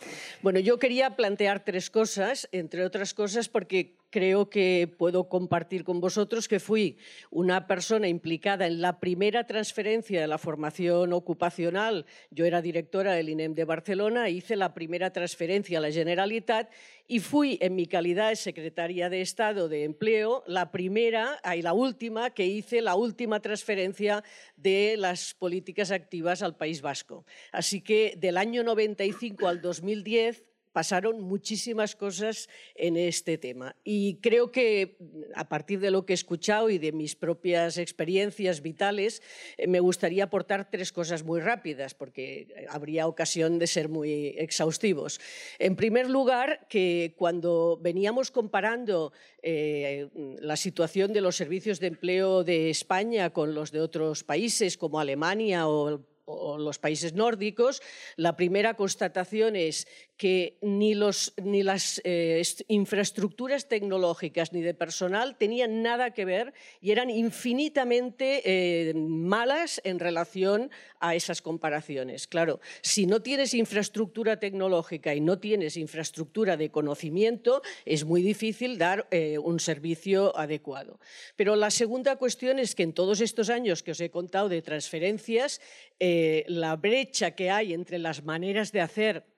Bueno, 0.43 0.59
yo 0.59 0.79
quería 0.79 1.17
plantear 1.17 1.65
tres 1.65 1.91
cosas, 1.91 2.49
entre 2.53 2.85
otras 2.85 3.15
cosas 3.15 3.49
porque 3.49 3.97
creo 4.13 4.51
que 4.51 4.95
puedo 4.99 5.29
compartir 5.29 5.85
con 5.85 5.99
vosotros 5.99 6.47
que 6.47 6.61
fui 6.61 6.99
una 7.31 7.67
persona 7.67 8.09
implicada 8.09 8.67
en 8.67 8.83
la 8.83 9.01
primera 9.01 9.47
transferencia 9.47 10.21
de 10.21 10.27
la 10.27 10.37
formación 10.37 11.15
ocupacional. 11.15 12.05
Yo 12.31 12.45
era 12.45 12.61
directora 12.61 13.15
del 13.15 13.31
INEM 13.31 13.55
de 13.55 13.65
Barcelona, 13.65 14.29
hice 14.29 14.55
la 14.55 14.75
primera 14.75 15.13
transferencia 15.13 15.79
a 15.79 15.81
la 15.81 15.91
Generalitat 15.91 16.71
y 17.09 17.21
fui 17.21 17.59
en 17.63 17.75
mi 17.75 17.87
calidad 17.87 18.29
de 18.29 18.37
secretaria 18.37 19.09
de 19.09 19.23
Estado 19.23 19.69
de 19.69 19.85
Empleo 19.85 20.45
la 20.47 20.71
primera 20.71 21.41
y 21.57 21.63
la 21.63 21.73
última 21.73 22.31
que 22.31 22.45
hice 22.45 22.83
la 22.83 22.95
última 22.97 23.41
transferencia 23.41 24.23
de 24.57 24.72
las 24.97 25.35
políticas 25.35 25.91
activas 25.91 26.43
al 26.43 26.57
País 26.57 26.83
Vasco. 26.83 27.25
Así 27.53 27.81
que 27.81 28.15
del 28.17 28.37
año 28.37 28.63
95 28.63 29.49
al 29.49 29.61
2010 29.61 30.45
pasaron 30.73 31.21
muchísimas 31.21 31.95
cosas 31.97 32.49
en 32.75 32.97
este 32.97 33.39
tema. 33.39 33.77
Y 33.85 34.17
creo 34.17 34.51
que 34.51 34.97
a 35.35 35.49
partir 35.49 35.81
de 35.81 35.91
lo 35.91 36.07
que 36.07 36.13
he 36.13 36.15
escuchado 36.15 36.71
y 36.71 36.79
de 36.79 36.93
mis 36.93 37.15
propias 37.15 37.79
experiencias 37.79 38.63
vitales, 38.63 39.23
eh, 39.57 39.67
me 39.67 39.81
gustaría 39.81 40.25
aportar 40.25 40.71
tres 40.71 40.93
cosas 40.93 41.25
muy 41.25 41.41
rápidas, 41.41 41.95
porque 41.95 42.67
habría 42.69 43.07
ocasión 43.07 43.59
de 43.59 43.67
ser 43.67 43.89
muy 43.89 44.35
exhaustivos. 44.39 45.21
En 45.59 45.77
primer 45.77 46.09
lugar, 46.09 46.67
que 46.69 47.15
cuando 47.17 47.79
veníamos 47.81 48.31
comparando 48.31 49.13
eh, 49.43 50.09
la 50.41 50.57
situación 50.57 51.13
de 51.13 51.21
los 51.21 51.37
servicios 51.37 51.81
de 51.81 51.89
empleo 51.89 52.45
de 52.45 52.71
España 52.71 53.31
con 53.31 53.55
los 53.55 53.73
de 53.73 53.81
otros 53.81 54.25
países 54.25 54.79
como 54.79 55.01
Alemania 55.01 55.69
o 55.69 56.13
o 56.25 56.59
los 56.59 56.79
países 56.79 57.15
nórdicos, 57.15 57.83
la 58.17 58.37
primera 58.37 58.75
constatación 58.75 59.57
es 59.57 59.87
que 60.23 60.57
ni, 60.61 60.95
las 60.95 62.01
eh, 62.05 62.41
infraestructuras 62.69 63.67
tecnológicas 63.67 64.53
ni 64.53 64.63
de 64.63 64.73
personal 64.73 65.37
tenían 65.37 65.83
nada 65.83 66.13
que 66.13 66.25
ver 66.25 66.55
y 66.81 66.93
eran 66.93 67.11
infinitamente 67.11 68.43
eh, 68.45 68.95
malas 68.95 69.81
en 69.83 69.99
relación 69.99 70.71
a 71.01 71.17
esas 71.17 71.43
comparaciones. 71.43 72.29
Claro, 72.29 72.61
si 72.83 73.07
no 73.07 73.21
tienes 73.21 73.53
infraestructura 73.53 74.39
tecnológica 74.39 75.13
y 75.13 75.21
no 75.21 75.41
tienes 75.41 75.77
infraestructura 75.77 76.57
de 76.57 76.71
conocimiento, 76.71 77.61
es 77.85 78.05
muy 78.05 78.23
difícil 78.23 78.79
dar 78.79 79.09
eh, 79.11 79.39
un 79.39 79.59
servicio 79.59 80.39
adecuado. 80.39 81.01
Pero 81.35 81.57
la 81.57 81.73
segunda 81.73 82.15
cuestión 82.15 82.61
es 82.61 82.77
que 82.77 82.85
en 82.85 82.93
todos 82.93 83.21
estos 83.21 83.51
años 83.51 83.83
que 83.83 83.91
os 83.91 84.01
he 84.01 84.13
contado 84.13 84.49
de 84.49 84.63
transferencias, 84.63 85.61
la 85.99 86.77
brecha 86.77 87.33
que 87.33 87.51
hay 87.51 87.73
entre 87.73 87.99
las 87.99 88.25
maneras 88.25 88.71
de 88.73 88.81
hacer 88.81 89.32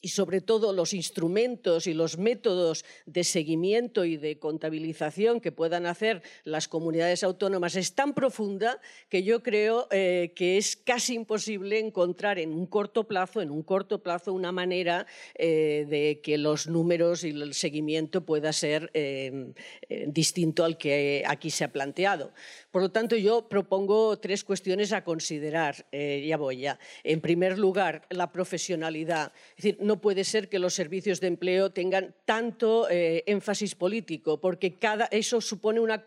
y 0.00 0.08
sobre 0.08 0.40
todo 0.40 0.72
los 0.72 0.94
instrumentos 0.94 1.86
y 1.86 1.94
los 1.94 2.18
métodos 2.18 2.84
de 3.06 3.24
seguimiento 3.24 4.04
y 4.04 4.16
de 4.16 4.38
contabilización 4.38 5.40
que 5.40 5.52
puedan 5.52 5.86
hacer 5.86 6.22
las 6.44 6.68
comunidades 6.68 7.22
autónomas 7.22 7.76
es 7.76 7.94
tan 7.94 8.14
profunda 8.14 8.80
que 9.08 9.22
yo 9.22 9.42
creo 9.42 9.88
eh, 9.90 10.32
que 10.34 10.56
es 10.56 10.76
casi 10.76 11.14
imposible 11.14 11.78
encontrar 11.78 12.38
en 12.38 12.52
un 12.52 12.66
corto 12.66 13.06
plazo, 13.06 13.40
en 13.42 13.50
un 13.50 13.62
corto 13.62 14.02
plazo, 14.02 14.32
una 14.32 14.52
manera 14.52 15.06
eh, 15.34 15.86
de 15.88 16.20
que 16.22 16.38
los 16.38 16.66
números 16.66 17.24
y 17.24 17.30
el 17.30 17.54
seguimiento 17.54 18.24
pueda 18.24 18.52
ser 18.52 18.90
eh, 18.94 19.52
eh 19.88 20.06
distinto 20.08 20.64
al 20.64 20.76
que 20.76 21.22
aquí 21.26 21.50
se 21.50 21.64
ha 21.64 21.72
planteado. 21.72 22.32
Por 22.70 22.82
lo 22.82 22.90
tanto, 22.90 23.16
yo 23.16 23.48
propongo 23.48 24.18
tres 24.18 24.44
cuestiones 24.44 24.92
a 24.92 25.04
considerar. 25.04 25.86
Ya 25.92 26.36
voy 26.36 26.58
ya. 26.58 26.78
En 27.04 27.20
primer 27.20 27.58
lugar, 27.58 28.06
la 28.10 28.32
profesionalidad. 28.32 29.32
Es 29.56 29.64
decir, 29.64 29.78
no 29.90 30.00
puede 30.00 30.22
ser 30.22 30.48
que 30.48 30.60
los 30.60 30.74
servicios 30.74 31.20
de 31.20 31.26
empleo 31.26 31.72
tengan 31.72 32.14
tanto 32.24 32.88
eh, 32.88 33.24
énfasis 33.26 33.74
político, 33.74 34.40
porque 34.40 34.78
eso 35.10 35.40
supone 35.40 35.80
una 35.80 36.04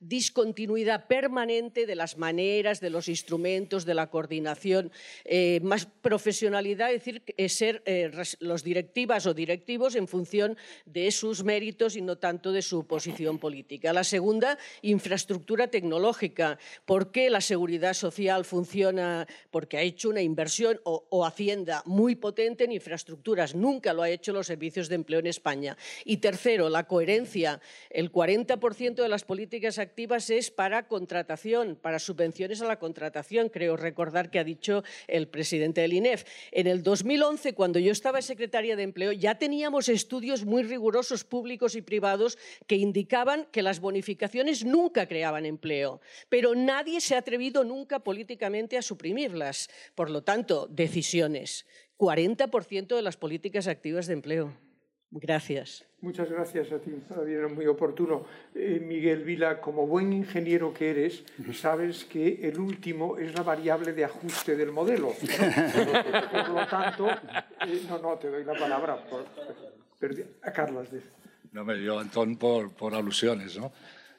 discontinuidad 0.00 1.06
permanente 1.06 1.84
de 1.84 1.96
las 1.96 2.16
maneras, 2.16 2.80
de 2.80 2.88
los 2.88 3.08
instrumentos, 3.08 3.84
de 3.84 3.92
la 3.92 4.08
coordinación, 4.08 4.90
eh, 5.26 5.60
más 5.62 5.84
profesionalidad, 5.84 6.94
es 6.94 7.04
decir, 7.04 7.22
ser 7.50 7.82
los 8.40 8.64
directivas 8.64 9.26
o 9.26 9.34
directivos 9.34 9.96
en 9.96 10.08
función 10.08 10.56
de 10.86 11.10
sus 11.10 11.44
méritos 11.44 11.94
y 11.94 12.00
no 12.00 12.16
tanto 12.16 12.52
de 12.52 12.62
su 12.62 12.86
posición 12.86 13.38
política. 13.38 13.92
La 13.92 14.04
segunda, 14.04 14.56
infraestructura 14.80 15.68
tecnológica. 15.68 16.58
¿Por 16.86 17.12
qué 17.12 17.28
la 17.28 17.42
seguridad 17.42 17.92
social 17.92 18.46
funciona? 18.46 19.26
Porque 19.50 19.76
ha 19.76 19.82
hecho 19.82 20.08
una 20.08 20.22
inversión 20.22 20.80
o, 20.84 21.04
o 21.10 21.26
Hacienda 21.26 21.82
muy 21.84 22.14
potente 22.14 22.64
en 22.64 22.72
Nunca 23.54 23.92
lo 23.92 24.02
ha 24.02 24.10
hecho 24.10 24.32
los 24.32 24.46
servicios 24.46 24.88
de 24.88 24.94
empleo 24.94 25.18
en 25.18 25.26
España. 25.26 25.76
Y 26.04 26.18
tercero, 26.18 26.68
la 26.68 26.86
coherencia. 26.86 27.60
El 27.90 28.12
40% 28.12 28.94
de 28.94 29.08
las 29.08 29.24
políticas 29.24 29.78
activas 29.78 30.30
es 30.30 30.50
para 30.50 30.86
contratación, 30.86 31.76
para 31.80 31.98
subvenciones 31.98 32.60
a 32.62 32.66
la 32.66 32.78
contratación. 32.78 33.48
Creo 33.48 33.76
recordar 33.76 34.30
que 34.30 34.38
ha 34.38 34.44
dicho 34.44 34.84
el 35.08 35.26
presidente 35.26 35.80
del 35.80 35.94
INEF. 35.94 36.24
En 36.52 36.68
el 36.68 36.82
2011, 36.82 37.54
cuando 37.54 37.80
yo 37.80 37.90
estaba 37.90 38.22
secretaria 38.22 38.76
de 38.76 38.84
Empleo, 38.84 39.10
ya 39.12 39.36
teníamos 39.38 39.88
estudios 39.88 40.44
muy 40.44 40.62
rigurosos 40.62 41.24
públicos 41.24 41.74
y 41.74 41.82
privados 41.82 42.38
que 42.66 42.76
indicaban 42.76 43.46
que 43.50 43.62
las 43.62 43.80
bonificaciones 43.80 44.64
nunca 44.64 45.06
creaban 45.06 45.46
empleo, 45.46 46.00
pero 46.28 46.54
nadie 46.54 47.00
se 47.00 47.14
ha 47.14 47.18
atrevido 47.18 47.64
nunca 47.64 48.00
políticamente 48.00 48.78
a 48.78 48.82
suprimirlas. 48.82 49.68
Por 49.94 50.10
lo 50.10 50.22
tanto, 50.22 50.66
decisiones. 50.70 51.66
40% 51.98 52.94
de 52.94 53.02
las 53.02 53.16
políticas 53.16 53.68
activas 53.68 54.06
de 54.06 54.14
empleo. 54.14 54.52
Gracias. 55.10 55.86
Muchas 56.00 56.28
gracias 56.28 56.70
a 56.72 56.78
ti, 56.78 56.90
Era 57.26 57.48
muy 57.48 57.66
oportuno. 57.66 58.26
Eh, 58.54 58.80
Miguel 58.84 59.24
Vila, 59.24 59.60
como 59.60 59.86
buen 59.86 60.12
ingeniero 60.12 60.74
que 60.74 60.90
eres, 60.90 61.24
sabes 61.54 62.04
que 62.04 62.40
el 62.42 62.58
último 62.58 63.16
es 63.16 63.34
la 63.34 63.42
variable 63.42 63.92
de 63.92 64.04
ajuste 64.04 64.56
del 64.56 64.72
modelo. 64.72 65.12
Por, 66.32 66.48
lo 66.50 66.66
tanto, 66.66 67.08
eh, 67.08 67.82
no, 67.88 67.98
no, 67.98 68.18
te 68.18 68.28
doy 68.28 68.44
la 68.44 68.54
palabra. 68.54 69.04
a 70.42 70.52
Carlos. 70.52 70.88
No 71.52 71.64
me 71.64 71.76
dio 71.76 71.98
Antón 71.98 72.36
por, 72.36 72.72
por 72.74 72.94
alusiones, 72.94 73.56
¿no? 73.56 73.72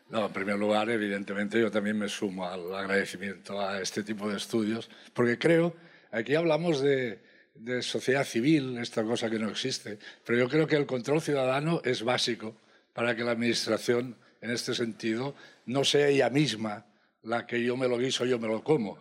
No, 0.10 0.26
en 0.26 0.34
primer 0.34 0.58
lugar, 0.58 0.90
evidentemente, 0.90 1.60
yo 1.60 1.70
también 1.70 1.98
me 1.99 2.08
sumo 2.08 2.48
al 2.48 2.74
agradecimiento 2.74 3.60
a 3.60 3.82
este 3.82 4.04
tipo 4.04 4.30
de 4.30 4.38
estudios, 4.38 4.90
porque 5.14 5.38
creo, 5.38 5.76
aquí 6.12 6.34
hablamos 6.34 6.82
de, 6.82 7.20
de 7.59 7.81
sociedad 7.81 8.23
civil, 8.25 8.77
esta 8.77 9.03
cosa 9.03 9.29
que 9.29 9.39
no 9.39 9.49
existe, 9.49 9.99
pero 10.25 10.39
yo 10.39 10.49
creo 10.49 10.67
que 10.67 10.75
el 10.75 10.85
control 10.85 11.21
ciudadano 11.21 11.81
es 11.84 12.03
básico 12.03 12.55
para 12.93 13.15
que 13.15 13.23
la 13.23 13.31
Administración, 13.31 14.15
en 14.41 14.51
este 14.51 14.73
sentido, 14.73 15.35
no 15.65 15.84
sea 15.84 16.07
ella 16.07 16.29
misma 16.29 16.85
la 17.23 17.45
que 17.45 17.63
yo 17.63 17.75
me 17.75 17.88
lo 17.88 17.97
guiso, 17.97 18.25
yo 18.25 18.39
me 18.39 18.47
lo 18.47 18.63
como. 18.63 18.97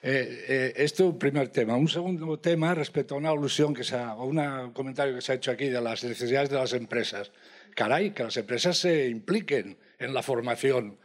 Eh, 0.00 0.44
eh, 0.48 0.72
este 0.76 1.02
es 1.02 1.08
un 1.08 1.18
primer 1.18 1.48
tema. 1.48 1.76
Un 1.76 1.88
segundo 1.88 2.38
tema 2.38 2.74
respecto 2.74 3.14
a 3.14 3.18
una 3.18 3.30
alusión 3.30 3.74
que 3.74 3.84
se 3.84 3.96
ha, 3.96 4.14
o 4.14 4.26
un 4.26 4.72
comentario 4.72 5.14
que 5.14 5.20
se 5.20 5.32
ha 5.32 5.34
hecho 5.34 5.50
aquí 5.50 5.68
de 5.68 5.80
las 5.80 6.04
necesidades 6.04 6.50
de 6.50 6.56
las 6.56 6.72
empresas. 6.72 7.32
Caray, 7.74 8.10
que 8.10 8.24
las 8.24 8.36
empresas 8.36 8.78
se 8.78 9.08
impliquen 9.08 9.76
en 9.98 10.14
la 10.14 10.22
formación 10.22 10.98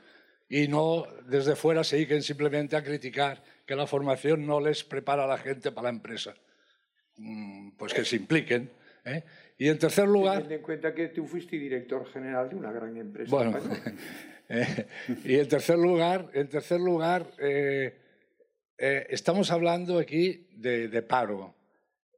y 0.50 0.68
no 0.68 1.08
desde 1.26 1.56
fuera 1.56 1.84
se 1.84 1.96
dediquen 1.96 2.22
simplemente 2.22 2.76
a 2.76 2.84
criticar 2.84 3.44
que 3.66 3.76
la 3.76 3.88
formación 3.88 4.46
no 4.46 4.60
les 4.60 4.84
prepara 4.84 5.24
a 5.24 5.28
la 5.28 5.38
gente 5.38 5.72
para 5.72 5.86
la 5.86 5.96
empresa. 5.96 6.36
Mm, 7.18 7.72
pues 7.78 7.94
que 7.94 8.06
se 8.06 8.16
impliquen. 8.16 8.70
¿eh? 9.06 9.24
Y 9.58 9.70
en 9.70 9.78
tercer 9.78 10.08
lugar... 10.08 10.44
Teniendo 10.44 10.56
en 10.56 10.62
cuenta 10.62 10.94
que 10.94 11.10
tú 11.10 11.26
fuiste 11.26 11.58
director 11.58 12.06
general 12.08 12.50
de 12.50 12.56
una 12.56 12.72
gran 12.72 12.96
empresa. 12.98 13.30
Bueno, 13.30 13.58
eh, 14.50 14.88
y 15.24 15.36
en 15.36 15.48
tercer 15.48 15.78
lugar, 15.78 16.30
en 16.34 16.48
tercer 16.48 16.80
lugar 16.80 17.28
eh, 17.40 17.96
estamos 18.78 19.52
hablando 19.52 20.00
aquí 20.00 20.48
de, 20.56 20.88
de 20.88 21.02
paro. 21.02 21.56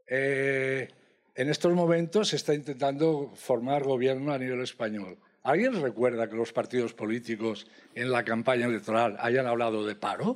en 0.08 1.50
estos 1.50 1.74
momentos 1.74 2.30
se 2.30 2.38
está 2.38 2.54
intentando 2.54 3.34
formar 3.36 3.84
gobierno 3.84 4.34
a 4.34 4.40
nivel 4.40 4.62
español. 4.62 5.18
¿Alguien 5.44 5.80
recuerda 5.80 6.28
que 6.28 6.36
los 6.36 6.52
partidos 6.54 6.94
políticos 6.94 7.68
en 7.94 8.10
la 8.10 8.24
campaña 8.24 8.66
electoral 8.66 9.16
hayan 9.20 9.46
hablado 9.46 9.86
de 9.86 9.96
paro? 9.96 10.34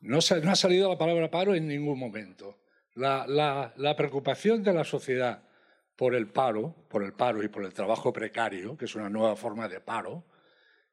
No, 0.00 0.20
no 0.42 0.50
ha 0.50 0.56
salido 0.56 0.88
la 0.88 0.96
palabra 0.96 1.30
paro 1.30 1.54
en 1.54 1.68
ningún 1.68 1.98
momento. 1.98 2.63
La, 2.94 3.94
preocupación 3.96 4.62
de 4.62 4.72
la 4.72 4.84
sociedad 4.84 5.42
por 5.96 6.14
el 6.14 6.28
paro, 6.28 6.74
por 6.88 7.02
el 7.02 7.12
paro 7.12 7.42
y 7.42 7.48
por 7.48 7.64
el 7.64 7.72
trabajo 7.72 8.12
precario, 8.12 8.76
que 8.76 8.84
es 8.84 8.94
una 8.94 9.08
nueva 9.08 9.36
forma 9.36 9.68
de 9.68 9.80
paro, 9.80 10.24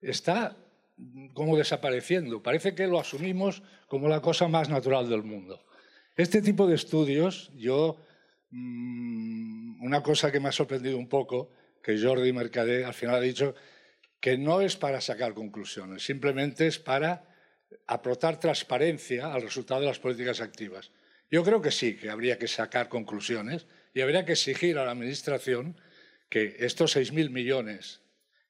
está 0.02 0.57
como 1.34 1.57
desapareciendo. 1.57 2.41
Parece 2.41 2.76
que 2.76 2.88
lo 2.88 2.99
asumimos 2.99 3.64
como 3.88 4.07
la 4.07 4.22
cosa 4.22 4.48
más 4.48 4.69
natural 4.69 5.10
del 5.10 5.23
mundo. 5.23 5.64
Este 6.15 6.41
tipo 6.41 6.68
de 6.68 6.76
estudios, 6.76 7.52
yo, 7.56 7.98
mm, 8.49 9.84
una 9.84 10.03
cosa 10.03 10.32
que 10.32 10.40
me 10.40 10.49
ha 10.49 10.52
sorprendido 10.52 10.98
un 10.98 11.07
poco, 11.07 11.52
que 11.82 11.99
Jordi 11.99 12.34
Mercader 12.34 12.86
al 12.86 12.94
final 12.94 13.15
ha 13.15 13.22
dicho 13.22 13.56
que 14.19 14.38
no 14.38 14.61
es 14.61 14.76
para 14.78 15.02
sacar 15.02 15.34
conclusiones, 15.34 16.03
simplemente 16.03 16.68
es 16.68 16.78
para 16.78 17.28
aportar 17.88 18.40
transparencia 18.40 19.34
al 19.34 19.41
resultado 19.41 19.82
de 19.82 19.88
las 19.88 19.99
políticas 19.99 20.41
activas. 20.41 20.91
Yo 21.32 21.45
creo 21.45 21.62
que 21.62 21.72
sí, 21.72 21.95
que 21.95 22.10
habría 22.10 22.38
que 22.38 22.49
sacar 22.49 22.90
conclusiones 22.90 23.66
y 23.94 24.02
habría 24.02 24.26
que 24.26 24.34
exigir 24.34 24.78
a 24.78 24.86
la 24.86 24.91
Administración 24.91 25.78
que 26.30 26.58
estos 26.60 26.98
6.000 26.98 27.30
millones 27.30 28.02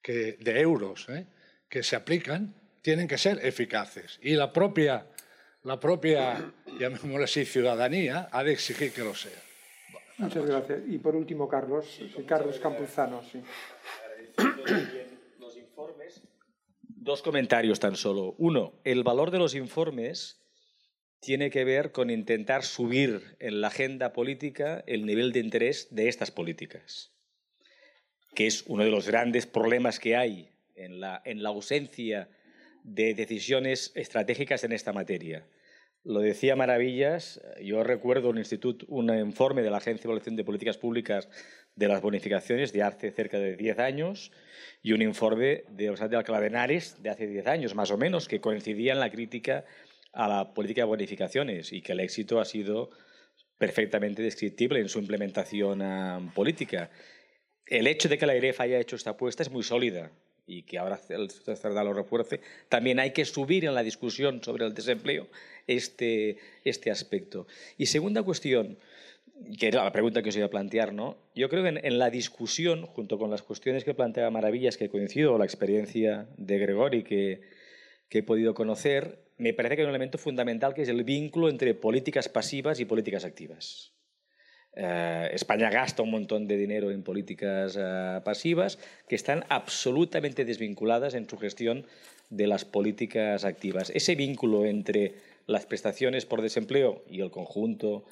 de 0.03 0.59
euros 0.59 1.07
¿eh? 1.09 1.27
que 1.69 1.83
se 1.83 1.95
aplican 1.95 2.55
tienen 2.81 3.07
que 3.07 3.19
ser 3.19 3.45
eficaces. 3.45 4.19
Y 4.23 4.33
la 4.33 4.51
propia, 4.51 5.05
la 5.63 5.79
propia 5.79 6.51
llamémosle 6.79 7.25
así, 7.25 7.45
ciudadanía 7.45 8.29
ha 8.31 8.43
de 8.43 8.53
exigir 8.53 8.91
que 8.91 9.03
lo 9.03 9.13
sea. 9.13 9.39
Muchas 10.17 10.45
gracias. 10.45 10.81
Y 10.87 10.97
por 10.97 11.15
último, 11.15 11.47
Carlos, 11.47 11.99
Carlos 12.27 12.59
Campuzano. 12.59 13.21
Dos 16.83 17.21
comentarios 17.21 17.79
tan 17.79 17.95
solo. 17.95 18.35
Uno, 18.39 18.73
el 18.83 19.03
valor 19.03 19.29
de 19.29 19.39
los 19.39 19.53
informes 19.53 20.40
tiene 21.21 21.51
que 21.51 21.63
ver 21.63 21.91
con 21.91 22.09
intentar 22.09 22.63
subir 22.63 23.37
en 23.39 23.61
la 23.61 23.67
agenda 23.67 24.11
política 24.11 24.83
el 24.87 25.05
nivel 25.05 25.31
de 25.31 25.39
interés 25.39 25.87
de 25.91 26.09
estas 26.09 26.31
políticas, 26.31 27.11
que 28.33 28.47
es 28.47 28.63
uno 28.67 28.83
de 28.83 28.89
los 28.89 29.07
grandes 29.07 29.45
problemas 29.45 29.99
que 29.99 30.17
hay 30.17 30.49
en 30.75 30.99
la, 30.99 31.21
en 31.23 31.43
la 31.43 31.49
ausencia 31.49 32.27
de 32.83 33.13
decisiones 33.13 33.91
estratégicas 33.93 34.63
en 34.63 34.71
esta 34.71 34.93
materia. 34.93 35.45
Lo 36.03 36.21
decía 36.21 36.55
Maravillas, 36.55 37.39
yo 37.61 37.83
recuerdo 37.83 38.31
un 38.31 38.39
instituto, 38.39 38.87
un 38.89 39.15
informe 39.15 39.61
de 39.61 39.69
la 39.69 39.77
Agencia 39.77 40.01
de 40.01 40.07
Evaluación 40.07 40.35
de 40.35 40.43
Políticas 40.43 40.79
Públicas 40.79 41.29
de 41.75 41.87
las 41.87 42.01
bonificaciones 42.01 42.73
de 42.73 42.81
hace 42.81 43.11
cerca 43.11 43.37
de 43.37 43.55
10 43.55 43.77
años 43.77 44.31
y 44.81 44.93
un 44.93 45.03
informe 45.03 45.65
de 45.69 45.83
Universidad 45.83 46.09
de 46.09 46.17
Alcalá 46.17 46.41
de 46.41 46.47
Henares 46.47 47.03
de 47.03 47.11
hace 47.11 47.27
10 47.27 47.45
años, 47.45 47.75
más 47.75 47.91
o 47.91 47.97
menos, 47.97 48.27
que 48.27 48.41
coincidían 48.41 48.97
en 48.97 49.01
la 49.01 49.11
crítica 49.11 49.63
a 50.13 50.27
la 50.27 50.53
política 50.53 50.81
de 50.81 50.87
bonificaciones 50.87 51.71
y 51.71 51.81
que 51.81 51.93
el 51.93 51.99
éxito 51.99 52.39
ha 52.39 52.45
sido 52.45 52.89
perfectamente 53.57 54.21
descriptible 54.23 54.79
en 54.79 54.89
su 54.89 54.99
implementación 54.99 55.81
ah, 55.81 56.19
política. 56.33 56.89
El 57.67 57.87
hecho 57.87 58.09
de 58.09 58.17
que 58.17 58.25
la 58.25 58.35
IREF 58.35 58.59
haya 58.59 58.79
hecho 58.79 58.95
esta 58.95 59.11
apuesta 59.11 59.43
es 59.43 59.51
muy 59.51 59.63
sólida 59.63 60.11
y 60.47 60.63
que 60.63 60.79
ahora 60.79 60.99
el 61.09 61.29
Cerdá 61.29 61.83
lo 61.83 61.93
refuerce. 61.93 62.41
También 62.67 62.99
hay 62.99 63.11
que 63.11 63.23
subir 63.23 63.63
en 63.63 63.75
la 63.75 63.83
discusión 63.83 64.43
sobre 64.43 64.65
el 64.65 64.73
desempleo 64.73 65.27
este, 65.67 66.37
este 66.65 66.91
aspecto. 66.91 67.47
Y 67.77 67.85
segunda 67.85 68.23
cuestión, 68.23 68.77
que 69.59 69.67
era 69.67 69.83
la 69.83 69.91
pregunta 69.91 70.23
que 70.23 70.29
os 70.29 70.35
iba 70.35 70.47
a 70.47 70.49
plantear, 70.49 70.91
¿no? 70.91 71.17
Yo 71.35 71.47
creo 71.47 71.63
que 71.63 71.79
en, 71.87 71.99
la 71.99 72.09
discusión, 72.09 72.85
junto 72.87 73.17
con 73.17 73.29
las 73.29 73.43
cuestiones 73.43 73.83
que 73.83 73.93
plantea 73.93 74.29
Maravillas, 74.29 74.75
que 74.75 74.89
coincido, 74.89 75.37
la 75.37 75.45
experiencia 75.45 76.27
de 76.37 76.57
Gregori 76.57 77.03
que 77.03 77.41
he 78.09 78.23
podido 78.23 78.53
conocer, 78.53 79.20
me 79.41 79.55
parece 79.55 79.75
que 79.75 79.81
hay 79.81 79.85
un 79.85 79.89
elemento 79.89 80.19
fundamental 80.19 80.75
que 80.75 80.83
es 80.83 80.89
el 80.89 81.03
vínculo 81.03 81.49
entre 81.49 81.73
políticas 81.73 82.29
pasivas 82.29 82.79
y 82.79 82.85
políticas 82.85 83.25
activas. 83.25 83.91
Eh, 84.75 85.31
España 85.33 85.71
gasta 85.71 86.03
un 86.03 86.11
montón 86.11 86.47
de 86.47 86.57
dinero 86.57 86.91
en 86.91 87.01
políticas 87.01 87.75
eh, 87.75 88.21
pasivas 88.23 88.77
que 89.09 89.15
están 89.15 89.43
absolutamente 89.49 90.45
desvinculadas 90.45 91.15
en 91.15 91.27
su 91.27 91.39
gestión 91.39 91.87
de 92.29 92.45
las 92.45 92.65
políticas 92.65 93.43
activas. 93.43 93.89
Ese 93.89 94.13
vínculo 94.13 94.65
entre 94.65 95.15
las 95.47 95.65
prestaciones 95.65 96.27
por 96.27 96.43
desempleo 96.43 97.03
y 97.09 97.21
el 97.21 97.31
conjunto 97.31 98.05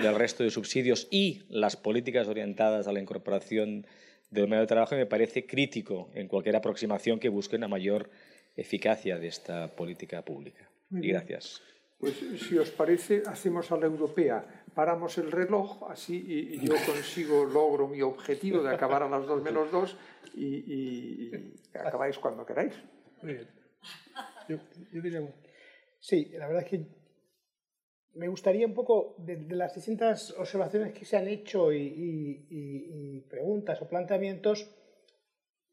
del 0.00 0.14
resto 0.14 0.44
de 0.44 0.50
subsidios 0.50 1.08
y 1.10 1.42
las 1.48 1.74
políticas 1.74 2.28
orientadas 2.28 2.86
a 2.86 2.92
la 2.92 3.00
incorporación 3.00 3.84
del 4.30 4.46
medio 4.46 4.60
de 4.60 4.68
trabajo 4.68 4.94
me 4.94 5.06
parece 5.06 5.44
crítico 5.44 6.08
en 6.14 6.28
cualquier 6.28 6.54
aproximación 6.54 7.18
que 7.18 7.30
busque 7.30 7.56
una 7.56 7.66
mayor 7.66 8.10
eficacia 8.60 9.18
de 9.18 9.28
esta 9.28 9.74
política 9.74 10.22
pública. 10.22 10.68
y 10.90 11.08
gracias. 11.08 11.62
Pues 11.98 12.14
si 12.14 12.56
os 12.56 12.70
parece, 12.70 13.22
hacemos 13.26 13.70
a 13.72 13.76
la 13.76 13.86
europea. 13.86 14.64
Paramos 14.74 15.18
el 15.18 15.32
reloj 15.32 15.90
así 15.90 16.24
y, 16.28 16.66
yo 16.66 16.74
consigo, 16.86 17.44
logro 17.44 17.88
mi 17.88 18.02
objetivo 18.02 18.62
de 18.62 18.74
acabar 18.74 19.02
a 19.02 19.08
las 19.08 19.26
dos 19.26 19.42
menos 19.42 19.70
dos 19.70 19.96
y, 20.34 21.30
acabáis 21.74 22.18
cuando 22.18 22.46
queráis. 22.46 22.74
Muy 23.22 23.34
bien. 23.34 23.48
Yo, 24.48 24.58
diría, 25.02 25.20
sí, 25.98 26.30
la 26.32 26.46
verdad 26.46 26.62
es 26.62 26.70
que 26.70 26.86
me 28.14 28.28
gustaría 28.28 28.66
un 28.66 28.74
poco, 28.74 29.16
de, 29.18 29.36
las 29.54 29.74
distintas 29.74 30.32
observaciones 30.38 30.92
que 30.92 31.04
se 31.04 31.16
han 31.16 31.28
hecho 31.28 31.72
y, 31.72 33.24
preguntas 33.28 33.82
o 33.82 33.88
planteamientos, 33.88 34.70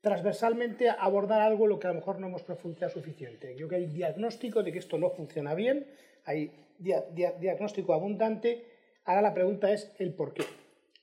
transversalmente 0.05 0.87
abordar 0.87 1.41
algo 1.41 1.65
lo 1.65 1.79
que 1.79 1.87
a 1.87 1.89
lo 1.89 1.95
mejor 1.95 2.19
no 2.19 2.27
hemos 2.27 2.43
profundizado 2.43 2.91
suficiente. 2.91 3.55
Yo 3.55 3.67
creo 3.67 3.69
que 3.69 3.75
hay 3.77 3.85
diagnóstico 3.87 4.61
de 4.61 4.71
que 4.71 4.77
esto 4.77 4.99
no 4.99 5.09
funciona 5.09 5.55
bien, 5.55 5.87
hay 6.25 6.51
diagnóstico 6.77 7.91
abundante. 7.91 8.65
Ahora 9.03 9.23
la 9.23 9.33
pregunta 9.33 9.71
es 9.71 9.91
el 9.97 10.13
por 10.13 10.35
qué. 10.35 10.43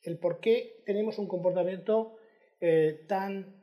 El 0.04 0.18
por 0.18 0.38
qué 0.38 0.84
tenemos 0.86 1.18
un 1.18 1.26
comportamiento 1.26 2.16
eh, 2.60 3.04
tan 3.08 3.56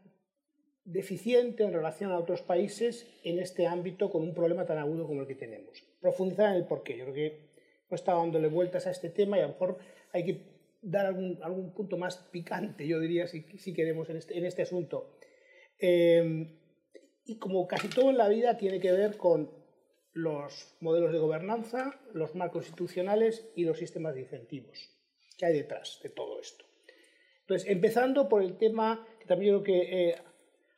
deficiente 0.83 1.63
en 1.63 1.71
relación 1.71 2.11
a 2.11 2.19
otros 2.19 2.41
países 2.41 3.07
en 3.23 3.39
este 3.39 3.65
ámbito 3.65 4.09
con 4.09 4.23
un 4.23 4.33
problema 4.33 4.65
tan 4.65 4.77
agudo 4.77 5.07
como 5.07 5.21
el 5.21 5.27
que 5.27 5.35
tenemos. 5.35 5.81
Profundizar 6.01 6.49
en 6.49 6.55
el 6.55 6.65
por 6.65 6.83
qué. 6.83 6.97
Yo 6.97 7.05
creo 7.05 7.15
que 7.15 7.27
hemos 7.87 8.01
estado 8.01 8.19
dándole 8.19 8.49
vueltas 8.49 8.87
a 8.87 8.91
este 8.91 9.09
tema 9.09 9.37
y 9.37 9.39
a 9.39 9.43
lo 9.43 9.53
mejor 9.53 9.77
hay 10.11 10.25
que 10.25 10.59
dar 10.81 11.05
algún, 11.05 11.39
algún 11.41 11.73
punto 11.73 11.97
más 11.97 12.17
picante, 12.17 12.87
yo 12.87 12.99
diría, 12.99 13.27
si, 13.27 13.43
si 13.57 13.73
queremos, 13.73 14.09
en 14.09 14.17
este, 14.17 14.37
en 14.37 14.45
este 14.45 14.63
asunto. 14.63 15.18
Eh, 15.79 16.55
y 17.25 17.37
como 17.37 17.67
casi 17.67 17.89
todo 17.89 18.09
en 18.09 18.17
la 18.17 18.27
vida 18.27 18.57
tiene 18.57 18.79
que 18.79 18.91
ver 18.91 19.17
con 19.17 19.51
los 20.13 20.75
modelos 20.79 21.11
de 21.11 21.19
gobernanza, 21.19 21.99
los 22.13 22.35
marcos 22.35 22.65
institucionales 22.65 23.51
y 23.55 23.65
los 23.65 23.77
sistemas 23.77 24.15
de 24.15 24.21
incentivos 24.21 24.95
que 25.37 25.45
hay 25.45 25.53
detrás 25.53 25.99
de 26.03 26.09
todo 26.09 26.39
esto. 26.39 26.65
Entonces, 27.41 27.69
empezando 27.69 28.27
por 28.27 28.43
el 28.43 28.57
tema 28.57 29.07
que 29.19 29.25
también 29.25 29.53
yo 29.53 29.63
creo 29.63 29.75
que 29.75 30.09
eh, 30.09 30.15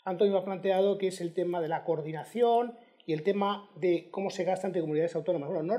Antonio 0.05 0.37
ha 0.37 0.45
planteado, 0.45 0.97
que 0.97 1.07
es 1.07 1.19
el 1.19 1.33
tema 1.33 1.61
de 1.61 1.67
la 1.67 1.83
coordinación 1.83 2.77
y 3.05 3.13
el 3.13 3.23
tema 3.23 3.69
de 3.75 4.09
cómo 4.11 4.29
se 4.29 4.43
gasta 4.43 4.67
entre 4.67 4.81
comunidades 4.81 5.15
autónomas. 5.15 5.49
Bueno, 5.49 5.75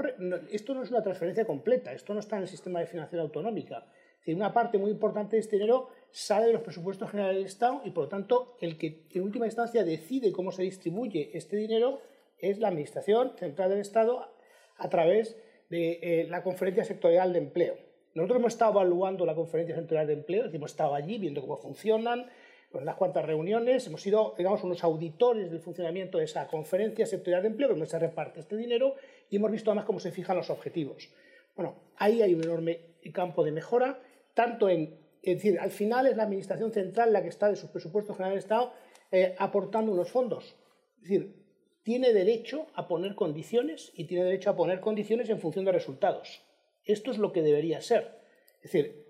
esto 0.50 0.74
no 0.74 0.82
es 0.82 0.90
una 0.90 1.02
transferencia 1.02 1.44
completa, 1.46 1.92
esto 1.92 2.12
no 2.12 2.20
está 2.20 2.36
en 2.36 2.42
el 2.42 2.48
sistema 2.48 2.80
de 2.80 2.86
financiación 2.86 3.20
autonómica. 3.20 3.86
Es 4.24 4.34
una 4.34 4.52
parte 4.52 4.78
muy 4.78 4.90
importante 4.90 5.36
de 5.36 5.40
este 5.40 5.56
dinero 5.56 5.88
sale 6.12 6.46
de 6.46 6.52
los 6.52 6.62
presupuestos 6.62 7.10
generales 7.10 7.36
del 7.36 7.46
Estado 7.46 7.80
y, 7.84 7.90
por 7.90 8.04
lo 8.04 8.08
tanto, 8.08 8.56
el 8.60 8.78
que 8.78 9.06
en 9.12 9.22
última 9.22 9.46
instancia 9.46 9.82
decide 9.82 10.30
cómo 10.30 10.52
se 10.52 10.62
distribuye 10.62 11.30
este 11.34 11.56
dinero 11.56 12.00
es 12.38 12.58
la 12.58 12.68
Administración 12.68 13.32
Central 13.38 13.70
del 13.70 13.80
Estado 13.80 14.28
a 14.76 14.88
través 14.88 15.36
de 15.70 15.98
eh, 16.02 16.26
la 16.28 16.42
Conferencia 16.42 16.84
Sectorial 16.84 17.32
de 17.32 17.38
Empleo. 17.38 17.76
Nosotros 18.14 18.40
hemos 18.40 18.52
estado 18.52 18.72
evaluando 18.72 19.24
la 19.24 19.34
Conferencia 19.34 19.74
Sectorial 19.74 20.06
de 20.06 20.12
Empleo, 20.12 20.44
hemos 20.52 20.70
estado 20.70 20.94
allí 20.94 21.18
viendo 21.18 21.40
cómo 21.40 21.56
funcionan, 21.56 22.26
en 22.74 22.82
unas 22.82 22.96
cuantas 22.96 23.24
reuniones, 23.24 23.86
hemos 23.86 24.02
sido, 24.02 24.34
digamos, 24.36 24.62
unos 24.64 24.82
auditores 24.84 25.50
del 25.50 25.60
funcionamiento 25.60 26.18
de 26.18 26.24
esa 26.24 26.46
Conferencia 26.46 27.06
Sectorial 27.06 27.42
de 27.42 27.48
Empleo, 27.48 27.70
donde 27.70 27.86
se 27.86 27.98
reparte 27.98 28.40
este 28.40 28.56
dinero, 28.56 28.96
y 29.30 29.36
hemos 29.36 29.50
visto 29.50 29.70
además 29.70 29.86
cómo 29.86 30.00
se 30.00 30.10
fijan 30.10 30.36
los 30.36 30.50
objetivos. 30.50 31.10
Bueno, 31.54 31.76
ahí 31.96 32.22
hay 32.22 32.34
un 32.34 32.42
enorme 32.42 32.80
campo 33.12 33.44
de 33.44 33.52
mejora, 33.52 34.00
tanto 34.34 34.68
en, 34.68 35.01
es 35.22 35.36
decir, 35.36 35.60
al 35.60 35.70
final 35.70 36.06
es 36.06 36.16
la 36.16 36.24
Administración 36.24 36.72
Central 36.72 37.12
la 37.12 37.22
que 37.22 37.28
está 37.28 37.48
de 37.48 37.56
sus 37.56 37.70
presupuestos 37.70 38.16
generales 38.16 38.44
del 38.44 38.44
Estado 38.44 38.72
eh, 39.12 39.34
aportando 39.38 39.92
unos 39.92 40.10
fondos. 40.10 40.56
Es 40.96 41.02
decir, 41.02 41.34
tiene 41.84 42.12
derecho 42.12 42.66
a 42.74 42.88
poner 42.88 43.14
condiciones 43.14 43.92
y 43.94 44.04
tiene 44.04 44.24
derecho 44.24 44.50
a 44.50 44.56
poner 44.56 44.80
condiciones 44.80 45.28
en 45.30 45.38
función 45.40 45.64
de 45.64 45.72
resultados. 45.72 46.42
Esto 46.84 47.10
es 47.10 47.18
lo 47.18 47.32
que 47.32 47.42
debería 47.42 47.80
ser. 47.80 48.18
Es 48.62 48.72
decir, 48.72 49.06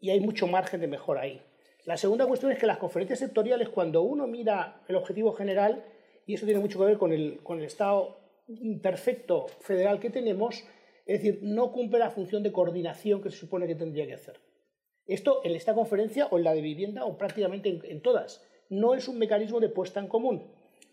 y 0.00 0.10
hay 0.10 0.20
mucho 0.20 0.46
margen 0.46 0.80
de 0.80 0.86
mejora 0.86 1.22
ahí. 1.22 1.42
La 1.84 1.96
segunda 1.96 2.26
cuestión 2.26 2.52
es 2.52 2.58
que 2.58 2.66
las 2.66 2.78
conferencias 2.78 3.18
sectoriales, 3.18 3.68
cuando 3.68 4.02
uno 4.02 4.26
mira 4.26 4.82
el 4.88 4.96
objetivo 4.96 5.32
general, 5.32 5.84
y 6.26 6.34
eso 6.34 6.46
tiene 6.46 6.60
mucho 6.60 6.78
que 6.78 6.84
ver 6.84 6.98
con 6.98 7.12
el, 7.12 7.40
con 7.42 7.58
el 7.58 7.64
Estado 7.64 8.18
imperfecto 8.48 9.46
federal 9.60 10.00
que 10.00 10.10
tenemos, 10.10 10.64
es 11.06 11.22
decir, 11.22 11.40
no 11.42 11.72
cumple 11.72 11.98
la 11.98 12.10
función 12.10 12.42
de 12.42 12.52
coordinación 12.52 13.22
que 13.22 13.30
se 13.30 13.36
supone 13.36 13.66
que 13.66 13.74
tendría 13.74 14.06
que 14.06 14.14
hacer. 14.14 14.40
Esto 15.10 15.40
en 15.44 15.54
esta 15.54 15.74
conferencia 15.74 16.26
o 16.26 16.38
en 16.38 16.44
la 16.44 16.54
de 16.54 16.62
vivienda 16.62 17.04
o 17.04 17.18
prácticamente 17.18 17.80
en, 17.82 18.00
todas. 18.00 18.42
No 18.68 18.94
es 18.94 19.08
un 19.08 19.18
mecanismo 19.18 19.60
de 19.60 19.68
puesta 19.68 20.00
en 20.00 20.08
común 20.08 20.44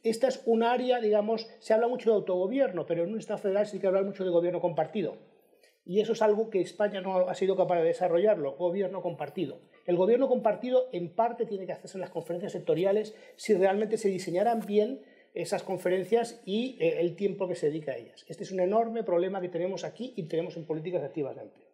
esta 0.03 0.27
es 0.27 0.41
un 0.45 0.64
área, 0.64 1.02
digamos, 1.02 1.49
se 1.60 1.73
habla 1.73 1.88
mucho 1.88 2.10
de 2.10 2.15
autogobierno, 2.15 2.85
pero 2.85 3.03
en 3.03 3.11
un 3.11 3.19
Estado 3.19 3.39
federal 3.39 3.65
sí 3.65 3.80
que 3.80 3.88
hablar 3.88 4.06
mucho 4.06 4.23
de 4.23 4.30
gobierno 4.30 4.61
compartido. 4.61 5.18
Y 5.85 6.02
eso 6.02 6.14
es 6.14 6.22
algo 6.22 6.49
que 6.49 6.61
España 6.61 7.02
no 7.02 7.30
ha 7.30 7.34
sido 7.34 7.56
capaz 7.56 7.77
de 7.77 7.85
desarrollarlo, 7.85 8.56
gobierno 8.57 9.02
compartido. 9.02 9.60
El 9.85 9.95
gobierno 9.95 10.27
compartido 10.27 10.89
en 10.91 11.14
parte 11.14 11.45
tiene 11.45 11.65
que 11.65 11.72
hacerse 11.72 11.98
en 11.98 12.02
las 12.02 12.10
conferencias 12.10 12.52
sectoriales 12.52 13.15
si 13.38 13.53
realmente 13.53 13.98
se 13.98 14.10
diseñaran 14.10 14.65
bien 14.65 15.02
esas 15.34 15.64
conferencias 15.64 16.41
y 16.45 16.77
eh, 16.80 16.99
el 16.99 17.15
tiempo 17.15 17.48
que 17.48 17.56
se 17.56 17.68
dedica 17.68 17.94
a 17.94 17.98
ellas. 17.98 18.26
Este 18.27 18.44
es 18.44 18.52
un 18.52 18.60
enorme 18.60 19.03
problema 19.03 19.39
que 19.39 19.49
tenemos 19.49 19.84
aquí 19.84 20.14
y 20.15 20.23
tenemos 20.23 20.57
en 20.57 20.65
políticas 20.65 21.03
activas 21.03 21.35
de 21.35 21.44
empleo. 21.44 21.66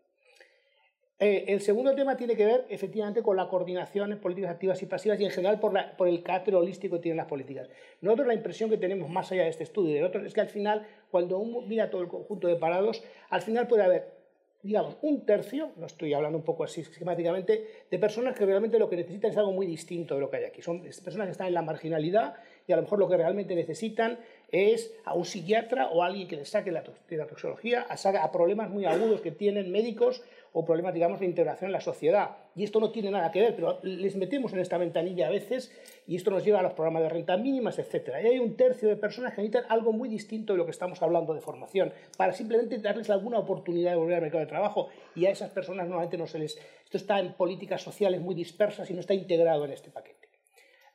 Eh, 1.24 1.46
el 1.48 1.62
segundo 1.62 1.96
tema 1.96 2.18
tiene 2.18 2.36
que 2.36 2.46
ver 2.46 2.66
efectivamente 2.68 3.24
con 3.24 3.38
la 3.38 3.48
coordinación 3.48 4.12
en 4.12 4.20
políticas 4.20 4.52
activas 4.52 4.82
y 4.84 4.88
pasivas 4.88 5.18
y 5.22 5.24
en 5.24 5.32
general 5.32 5.58
por, 5.58 5.74
el 6.06 6.22
carácter 6.22 6.54
holístico 6.54 6.98
que 6.98 7.04
tienen 7.04 7.16
las 7.16 7.28
políticas. 7.28 7.70
Nosotros 8.02 8.28
la 8.28 8.34
impresión 8.34 8.70
que 8.70 8.78
tenemos 8.78 9.10
más 9.10 9.32
allá 9.32 9.44
de 9.44 9.50
este 9.50 9.64
estudio 9.64 9.92
y 9.92 9.94
de 10.00 10.04
otros 10.04 10.26
es 10.26 10.34
que 10.34 10.42
al 10.42 10.50
final, 10.50 10.86
cuando 11.10 11.38
uno 11.40 11.62
mira 11.62 11.90
todo 11.90 12.02
el 12.02 12.10
conjunto 12.10 12.50
de 12.50 12.58
parados, 12.58 13.06
al 13.30 13.42
final 13.42 13.70
puede 13.70 13.84
haber, 13.84 14.10
digamos, 14.64 14.98
un 15.02 15.26
tercio, 15.26 15.72
no 15.78 15.86
estoy 15.86 16.14
hablando 16.14 16.38
un 16.38 16.44
poco 16.44 16.66
así 16.66 16.82
esquemáticamente, 16.82 17.68
de 17.90 18.00
personas 18.00 18.36
que 18.36 18.46
realmente 18.46 18.78
lo 18.78 18.90
que 18.90 18.98
necesitan 18.98 19.32
es 19.32 19.38
algo 19.38 19.54
muy 19.54 19.66
distinto 19.66 20.16
de 20.16 20.20
lo 20.20 20.30
que 20.30 20.36
hay 20.36 20.44
aquí. 20.44 20.62
Son 20.62 20.82
personas 20.82 21.28
que 21.28 21.32
están 21.32 21.48
en 21.48 21.54
la 21.54 21.62
marginalidad 21.62 22.36
y 22.68 22.74
a 22.74 22.76
lo 22.76 22.82
mejor 22.82 23.00
lo 23.00 23.08
que 23.08 23.16
realmente 23.16 23.56
necesitan 23.56 24.20
es 24.54 24.94
a 25.04 25.16
un 25.16 25.26
psiquiatra 25.26 25.88
o 25.88 26.04
a 26.04 26.06
alguien 26.06 26.28
que 26.28 26.36
les 26.36 26.48
saque 26.48 26.72
la, 26.72 26.84
la 27.10 27.26
toxicología, 27.26 27.88
a, 27.90 28.24
a 28.24 28.32
problemas 28.32 28.70
muy 28.70 28.86
agudos 28.86 29.20
que 29.20 29.32
tienen 29.32 29.72
médicos 29.72 30.22
o 30.54 30.64
problemas, 30.64 30.94
digamos, 30.94 31.20
de 31.20 31.26
integración 31.26 31.70
en 31.70 31.72
la 31.74 31.82
sociedad. 31.82 32.38
Y 32.56 32.64
esto 32.64 32.80
no 32.80 32.92
tiene 32.92 33.10
nada 33.10 33.32
que 33.32 33.42
ver, 33.42 33.56
pero 33.56 33.80
les 33.82 34.16
metemos 34.16 34.54
en 34.54 34.60
esta 34.60 34.78
ventanilla 34.78 35.26
a 35.26 35.32
veces 35.32 35.76
y 36.06 36.16
esto 36.16 36.30
nos 36.30 36.46
lleva 36.46 36.60
a 36.60 36.62
los 36.62 36.74
programas 36.74 37.02
de 37.02 37.10
renta 37.10 37.36
mínimas, 37.36 37.80
etc. 37.80 38.12
Y 38.24 38.28
hay 38.28 38.38
un 38.38 38.56
tercio 38.56 38.88
de 38.88 38.96
personas 38.96 39.34
que 39.34 39.42
necesitan 39.42 39.66
algo 39.70 39.92
muy 39.92 40.08
distinto 40.08 40.54
de 40.54 40.58
lo 40.60 40.66
que 40.66 40.72
estamos 40.72 41.02
hablando 41.02 41.34
de 41.34 41.42
formación, 41.42 41.92
para 42.16 42.34
simplemente 42.34 42.78
darles 42.78 43.10
alguna 43.10 43.40
oportunidad 43.40 43.90
de 43.90 43.98
volver 43.98 44.18
al 44.18 44.22
mercado 44.22 44.42
de 44.42 44.50
trabajo. 44.50 44.90
Y 45.16 45.26
a 45.26 45.32
esas 45.32 45.50
personas 45.50 45.88
normalmente 45.88 46.20
no 46.20 46.28
se 46.28 46.38
les... 46.38 46.60
Esto 46.84 46.98
está 46.98 47.20
en 47.20 47.34
políticas 47.34 47.82
sociales 47.82 48.22
muy 48.22 48.36
dispersas 48.36 48.88
y 48.92 48.94
no 48.94 49.00
está 49.00 49.16
integrado 49.16 49.66
en 49.66 49.72
este 49.72 49.90
paquete. 49.90 50.24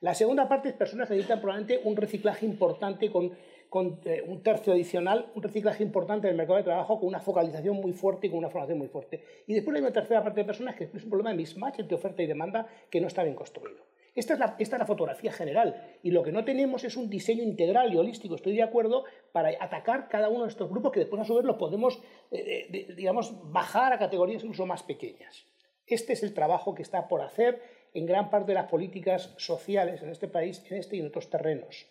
La 0.01 0.13
segunda 0.13 0.47
parte 0.47 0.69
es 0.69 0.75
personas 0.75 1.09
que 1.09 1.15
necesitan 1.15 1.41
probablemente 1.41 1.81
un 1.83 1.97
reciclaje 1.97 2.45
importante 2.45 3.11
con 3.11 3.33
con 3.69 3.99
eh, 4.05 4.23
un 4.25 4.41
tercio 4.41 4.73
adicional, 4.73 5.31
un 5.35 5.43
reciclaje 5.43 5.83
importante 5.83 6.27
del 6.27 6.35
mercado 6.35 6.57
de 6.57 6.63
trabajo 6.63 6.99
con 6.99 7.07
una 7.07 7.19
focalización 7.19 7.75
muy 7.77 7.93
fuerte 7.93 8.27
y 8.27 8.29
con 8.29 8.39
una 8.39 8.49
formación 8.49 8.79
muy 8.79 8.87
fuerte. 8.87 9.23
Y 9.47 9.53
después 9.53 9.75
hay 9.75 9.81
una 9.81 9.93
tercera 9.93 10.23
parte 10.23 10.41
de 10.41 10.45
personas 10.45 10.75
que 10.75 10.85
es 10.85 11.03
un 11.03 11.09
problema 11.09 11.29
de 11.29 11.37
mismatch 11.37 11.79
entre 11.79 11.95
oferta 11.95 12.23
y 12.23 12.27
demanda 12.27 12.67
que 12.89 12.99
no 12.99 13.07
está 13.07 13.23
bien 13.23 13.35
construido. 13.35 13.83
Esta 14.15 14.33
es, 14.57 14.71
la, 14.71 14.85
fotografía 14.85 15.31
general 15.31 15.97
y 16.03 16.11
lo 16.11 16.23
que 16.23 16.31
no 16.31 16.43
tenemos 16.43 16.83
es 16.83 16.97
un 16.97 17.09
diseño 17.09 17.43
integral 17.43 17.93
y 17.93 17.97
holístico, 17.97 18.35
estoy 18.35 18.55
de 18.55 18.63
acuerdo, 18.63 19.05
para 19.31 19.51
atacar 19.59 20.09
cada 20.09 20.29
uno 20.29 20.43
de 20.43 20.49
estos 20.49 20.69
grupos 20.69 20.91
que 20.91 20.99
después 20.99 21.21
a 21.21 21.25
su 21.25 21.35
vez 21.35 21.45
los 21.45 21.57
podemos, 21.57 22.01
eh, 22.31 22.67
eh, 22.73 22.93
digamos, 22.95 23.33
bajar 23.51 23.93
a 23.93 23.99
categorías 23.99 24.43
incluso 24.43 24.65
más 24.65 24.83
pequeñas. 24.83 25.45
Este 25.85 26.13
es 26.13 26.23
el 26.23 26.33
trabajo 26.33 26.75
que 26.75 26.81
está 26.81 27.07
por 27.07 27.21
hacer 27.21 27.61
en 27.93 28.05
gran 28.05 28.29
parte 28.29 28.47
de 28.47 28.55
las 28.55 28.69
políticas 28.69 29.33
sociales 29.37 30.01
en 30.01 30.09
este 30.09 30.27
país, 30.27 30.63
en 30.69 30.77
este 30.77 30.97
y 30.97 30.99
en 30.99 31.07
otros 31.07 31.29
terrenos. 31.29 31.87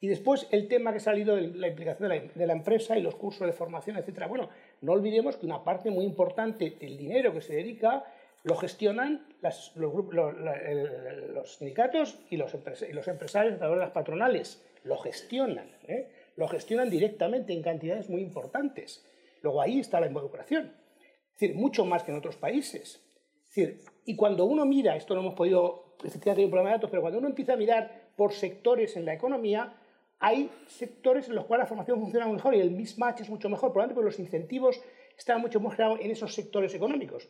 Y 0.00 0.08
después 0.08 0.46
el 0.50 0.66
tema 0.66 0.92
que 0.92 0.96
ha 0.96 1.00
salido 1.00 1.36
de 1.36 1.48
la 1.48 1.68
implicación 1.68 2.08
de 2.34 2.46
la, 2.46 2.52
empresa 2.54 2.96
y 2.96 3.02
los 3.02 3.14
cursos 3.16 3.46
de 3.46 3.52
formación, 3.52 3.98
etc. 3.98 4.26
Bueno, 4.28 4.48
no 4.80 4.92
olvidemos 4.92 5.36
que 5.36 5.44
una 5.44 5.62
parte 5.62 5.90
muy 5.90 6.06
importante 6.06 6.70
del 6.80 6.96
dinero 6.96 7.34
que 7.34 7.42
se 7.42 7.54
dedica 7.54 8.04
lo 8.42 8.56
gestionan 8.56 9.26
los, 9.42 9.74
sindicatos 11.58 12.18
y 12.30 12.38
los, 12.38 12.54
empresarios 12.54 13.54
a 13.54 13.58
través 13.58 13.76
de 13.76 13.84
las 13.84 13.90
patronales. 13.90 14.64
Lo 14.84 14.96
gestionan, 14.96 15.70
¿eh? 15.86 16.08
lo 16.36 16.48
gestionan 16.48 16.88
directamente 16.88 17.52
en 17.52 17.62
cantidades 17.62 18.08
muy 18.08 18.22
importantes. 18.22 19.04
Luego 19.42 19.60
ahí 19.60 19.80
está 19.80 20.00
la 20.00 20.06
involucración. 20.06 20.72
Es 21.34 21.40
decir, 21.40 21.54
mucho 21.54 21.84
más 21.84 22.02
que 22.02 22.12
en 22.12 22.16
otros 22.16 22.36
países. 22.36 23.02
Es 23.50 23.54
decir, 23.54 23.82
y 24.06 24.16
cuando 24.16 24.46
uno 24.46 24.64
mira, 24.64 24.96
esto 24.96 25.14
no 25.14 25.20
hemos 25.20 25.34
podido, 25.34 25.96
efectivamente 25.98 26.40
hay 26.40 26.44
un 26.46 26.50
problema 26.50 26.70
de 26.70 26.76
datos, 26.76 26.88
pero 26.90 27.02
cuando 27.02 27.18
uno 27.18 27.28
empieza 27.28 27.52
a 27.52 27.56
mirar 27.56 28.10
por 28.16 28.32
sectores 28.32 28.96
en 28.96 29.04
la 29.04 29.12
economía, 29.12 29.74
hay 30.20 30.50
sectores 30.66 31.28
en 31.28 31.34
los 31.34 31.46
cuales 31.46 31.64
la 31.64 31.68
formación 31.68 31.98
funciona 31.98 32.28
mejor 32.28 32.54
y 32.54 32.60
el 32.60 32.70
mismatch 32.70 33.22
es 33.22 33.30
mucho 33.30 33.48
mejor, 33.48 33.72
probablemente 33.72 33.94
porque 33.94 34.10
los 34.10 34.20
incentivos 34.20 34.80
están 35.16 35.40
mucho 35.40 35.60
más 35.60 35.74
claros 35.74 35.98
en 36.00 36.10
esos 36.10 36.34
sectores 36.34 36.74
económicos. 36.74 37.28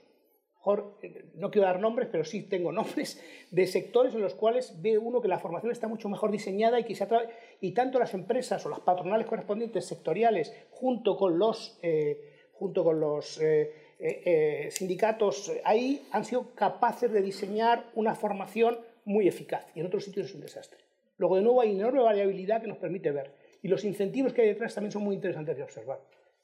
no 1.34 1.50
quiero 1.50 1.66
dar 1.68 1.80
nombres, 1.80 2.08
pero 2.10 2.24
sí 2.24 2.42
tengo 2.42 2.72
nombres 2.80 3.22
de 3.52 3.66
sectores 3.68 4.12
en 4.14 4.20
los 4.20 4.34
cuales 4.34 4.82
ve 4.82 4.98
uno 4.98 5.20
que 5.20 5.28
la 5.28 5.38
formación 5.38 5.70
está 5.70 5.86
mucho 5.86 6.08
mejor 6.08 6.32
diseñada 6.32 6.80
y 6.80 6.84
que 6.84 6.96
se 6.96 7.06
y 7.60 7.72
tanto 7.72 8.00
las 8.00 8.12
empresas 8.12 8.66
o 8.66 8.68
las 8.68 8.80
patronales 8.80 9.26
correspondientes 9.26 9.86
sectoriales 9.86 10.52
junto 10.70 11.16
con 11.16 11.38
los, 11.38 11.78
eh, 11.82 12.48
junto 12.54 12.82
con 12.82 12.98
los 12.98 13.40
eh, 13.40 13.72
eh, 14.00 14.68
sindicatos 14.72 15.52
ahí 15.62 16.08
han 16.10 16.24
sido 16.24 16.54
capaces 16.56 17.12
de 17.12 17.22
diseñar 17.22 17.84
una 17.94 18.16
formación 18.16 18.80
muy 19.04 19.28
eficaz 19.28 19.64
y 19.76 19.80
en 19.80 19.86
otros 19.86 20.04
sitios 20.04 20.26
es 20.26 20.34
un 20.34 20.40
desastre. 20.40 20.89
Luego, 21.20 21.36
de 21.36 21.42
nuevo, 21.42 21.60
hay 21.60 21.72
enorme 21.72 22.00
variabilidad 22.00 22.62
que 22.62 22.66
nos 22.66 22.78
permite 22.78 23.10
ver 23.10 23.30
y 23.60 23.68
los 23.68 23.84
incentivos 23.84 24.32
que 24.32 24.40
hay 24.40 24.48
detrás 24.48 24.74
también 24.74 24.90
son 24.90 25.02
muy 25.02 25.14
interesantes 25.14 25.54
de 25.54 25.62
observar. 25.62 26.00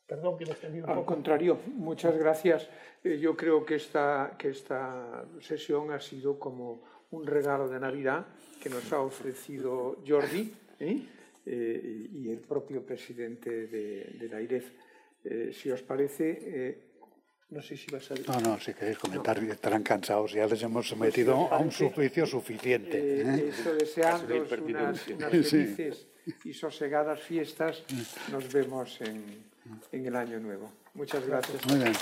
Perdón 0.07 0.37
que 0.37 0.45
me 0.45 0.53
extendí 0.53 0.81
un 0.81 0.91
Al 0.91 1.03
contrario, 1.07 1.59
muchas 1.77 2.15
gracias. 2.19 2.69
Eh, 3.03 3.19
yo 3.19 3.35
creo 3.35 3.65
que 3.65 3.77
esta, 3.77 4.35
que 4.39 4.51
esta 4.51 5.25
sesión 5.41 5.93
ha 5.93 5.99
sido 5.99 6.39
como 6.39 6.83
un 7.11 7.27
regalo 7.27 7.69
de 7.69 7.81
Navidad 7.81 8.27
que 8.63 8.69
nos 8.69 8.93
ha 8.93 9.01
ofrecido 9.01 9.97
Jordi 10.07 10.53
¿eh? 10.79 11.01
Eh, 11.47 12.09
y 12.13 12.29
el 12.29 12.41
propio 12.41 12.85
presidente 12.85 13.69
de, 13.69 14.05
de 14.21 14.29
la 14.29 14.43
IREF. 14.43 14.73
si 15.53 15.71
os 15.71 15.83
parece, 15.83 16.96
no 17.51 17.63
sé 17.63 17.77
si 17.77 17.87
vas 17.93 18.11
a... 18.11 18.15
No, 18.15 18.41
no, 18.41 18.61
si 18.61 18.75
queréis 18.75 18.99
comentar, 18.99 19.39
estarán 19.43 19.83
cansados, 19.83 20.33
ya 20.33 20.47
les 20.47 20.63
hemos 20.63 20.89
sometido 20.89 21.53
a 21.53 21.59
un 21.59 21.71
suplicio 21.71 22.27
suficiente. 22.27 22.99
Eh, 23.23 23.49
Eso 23.49 23.75
deseando 23.75 24.35
unas, 24.65 25.07
unas 25.09 25.31
felices 25.51 26.07
y 26.45 26.53
sosegadas 26.53 27.21
fiestas, 27.21 27.85
nos 28.33 28.53
vemos 28.53 29.01
en, 29.01 29.45
en 29.93 30.07
el 30.07 30.17
año 30.17 30.41
nuevo. 30.41 30.73
Muchas 30.95 31.25
gracias. 31.27 31.65
Muy 31.67 31.79
bien. 31.79 31.93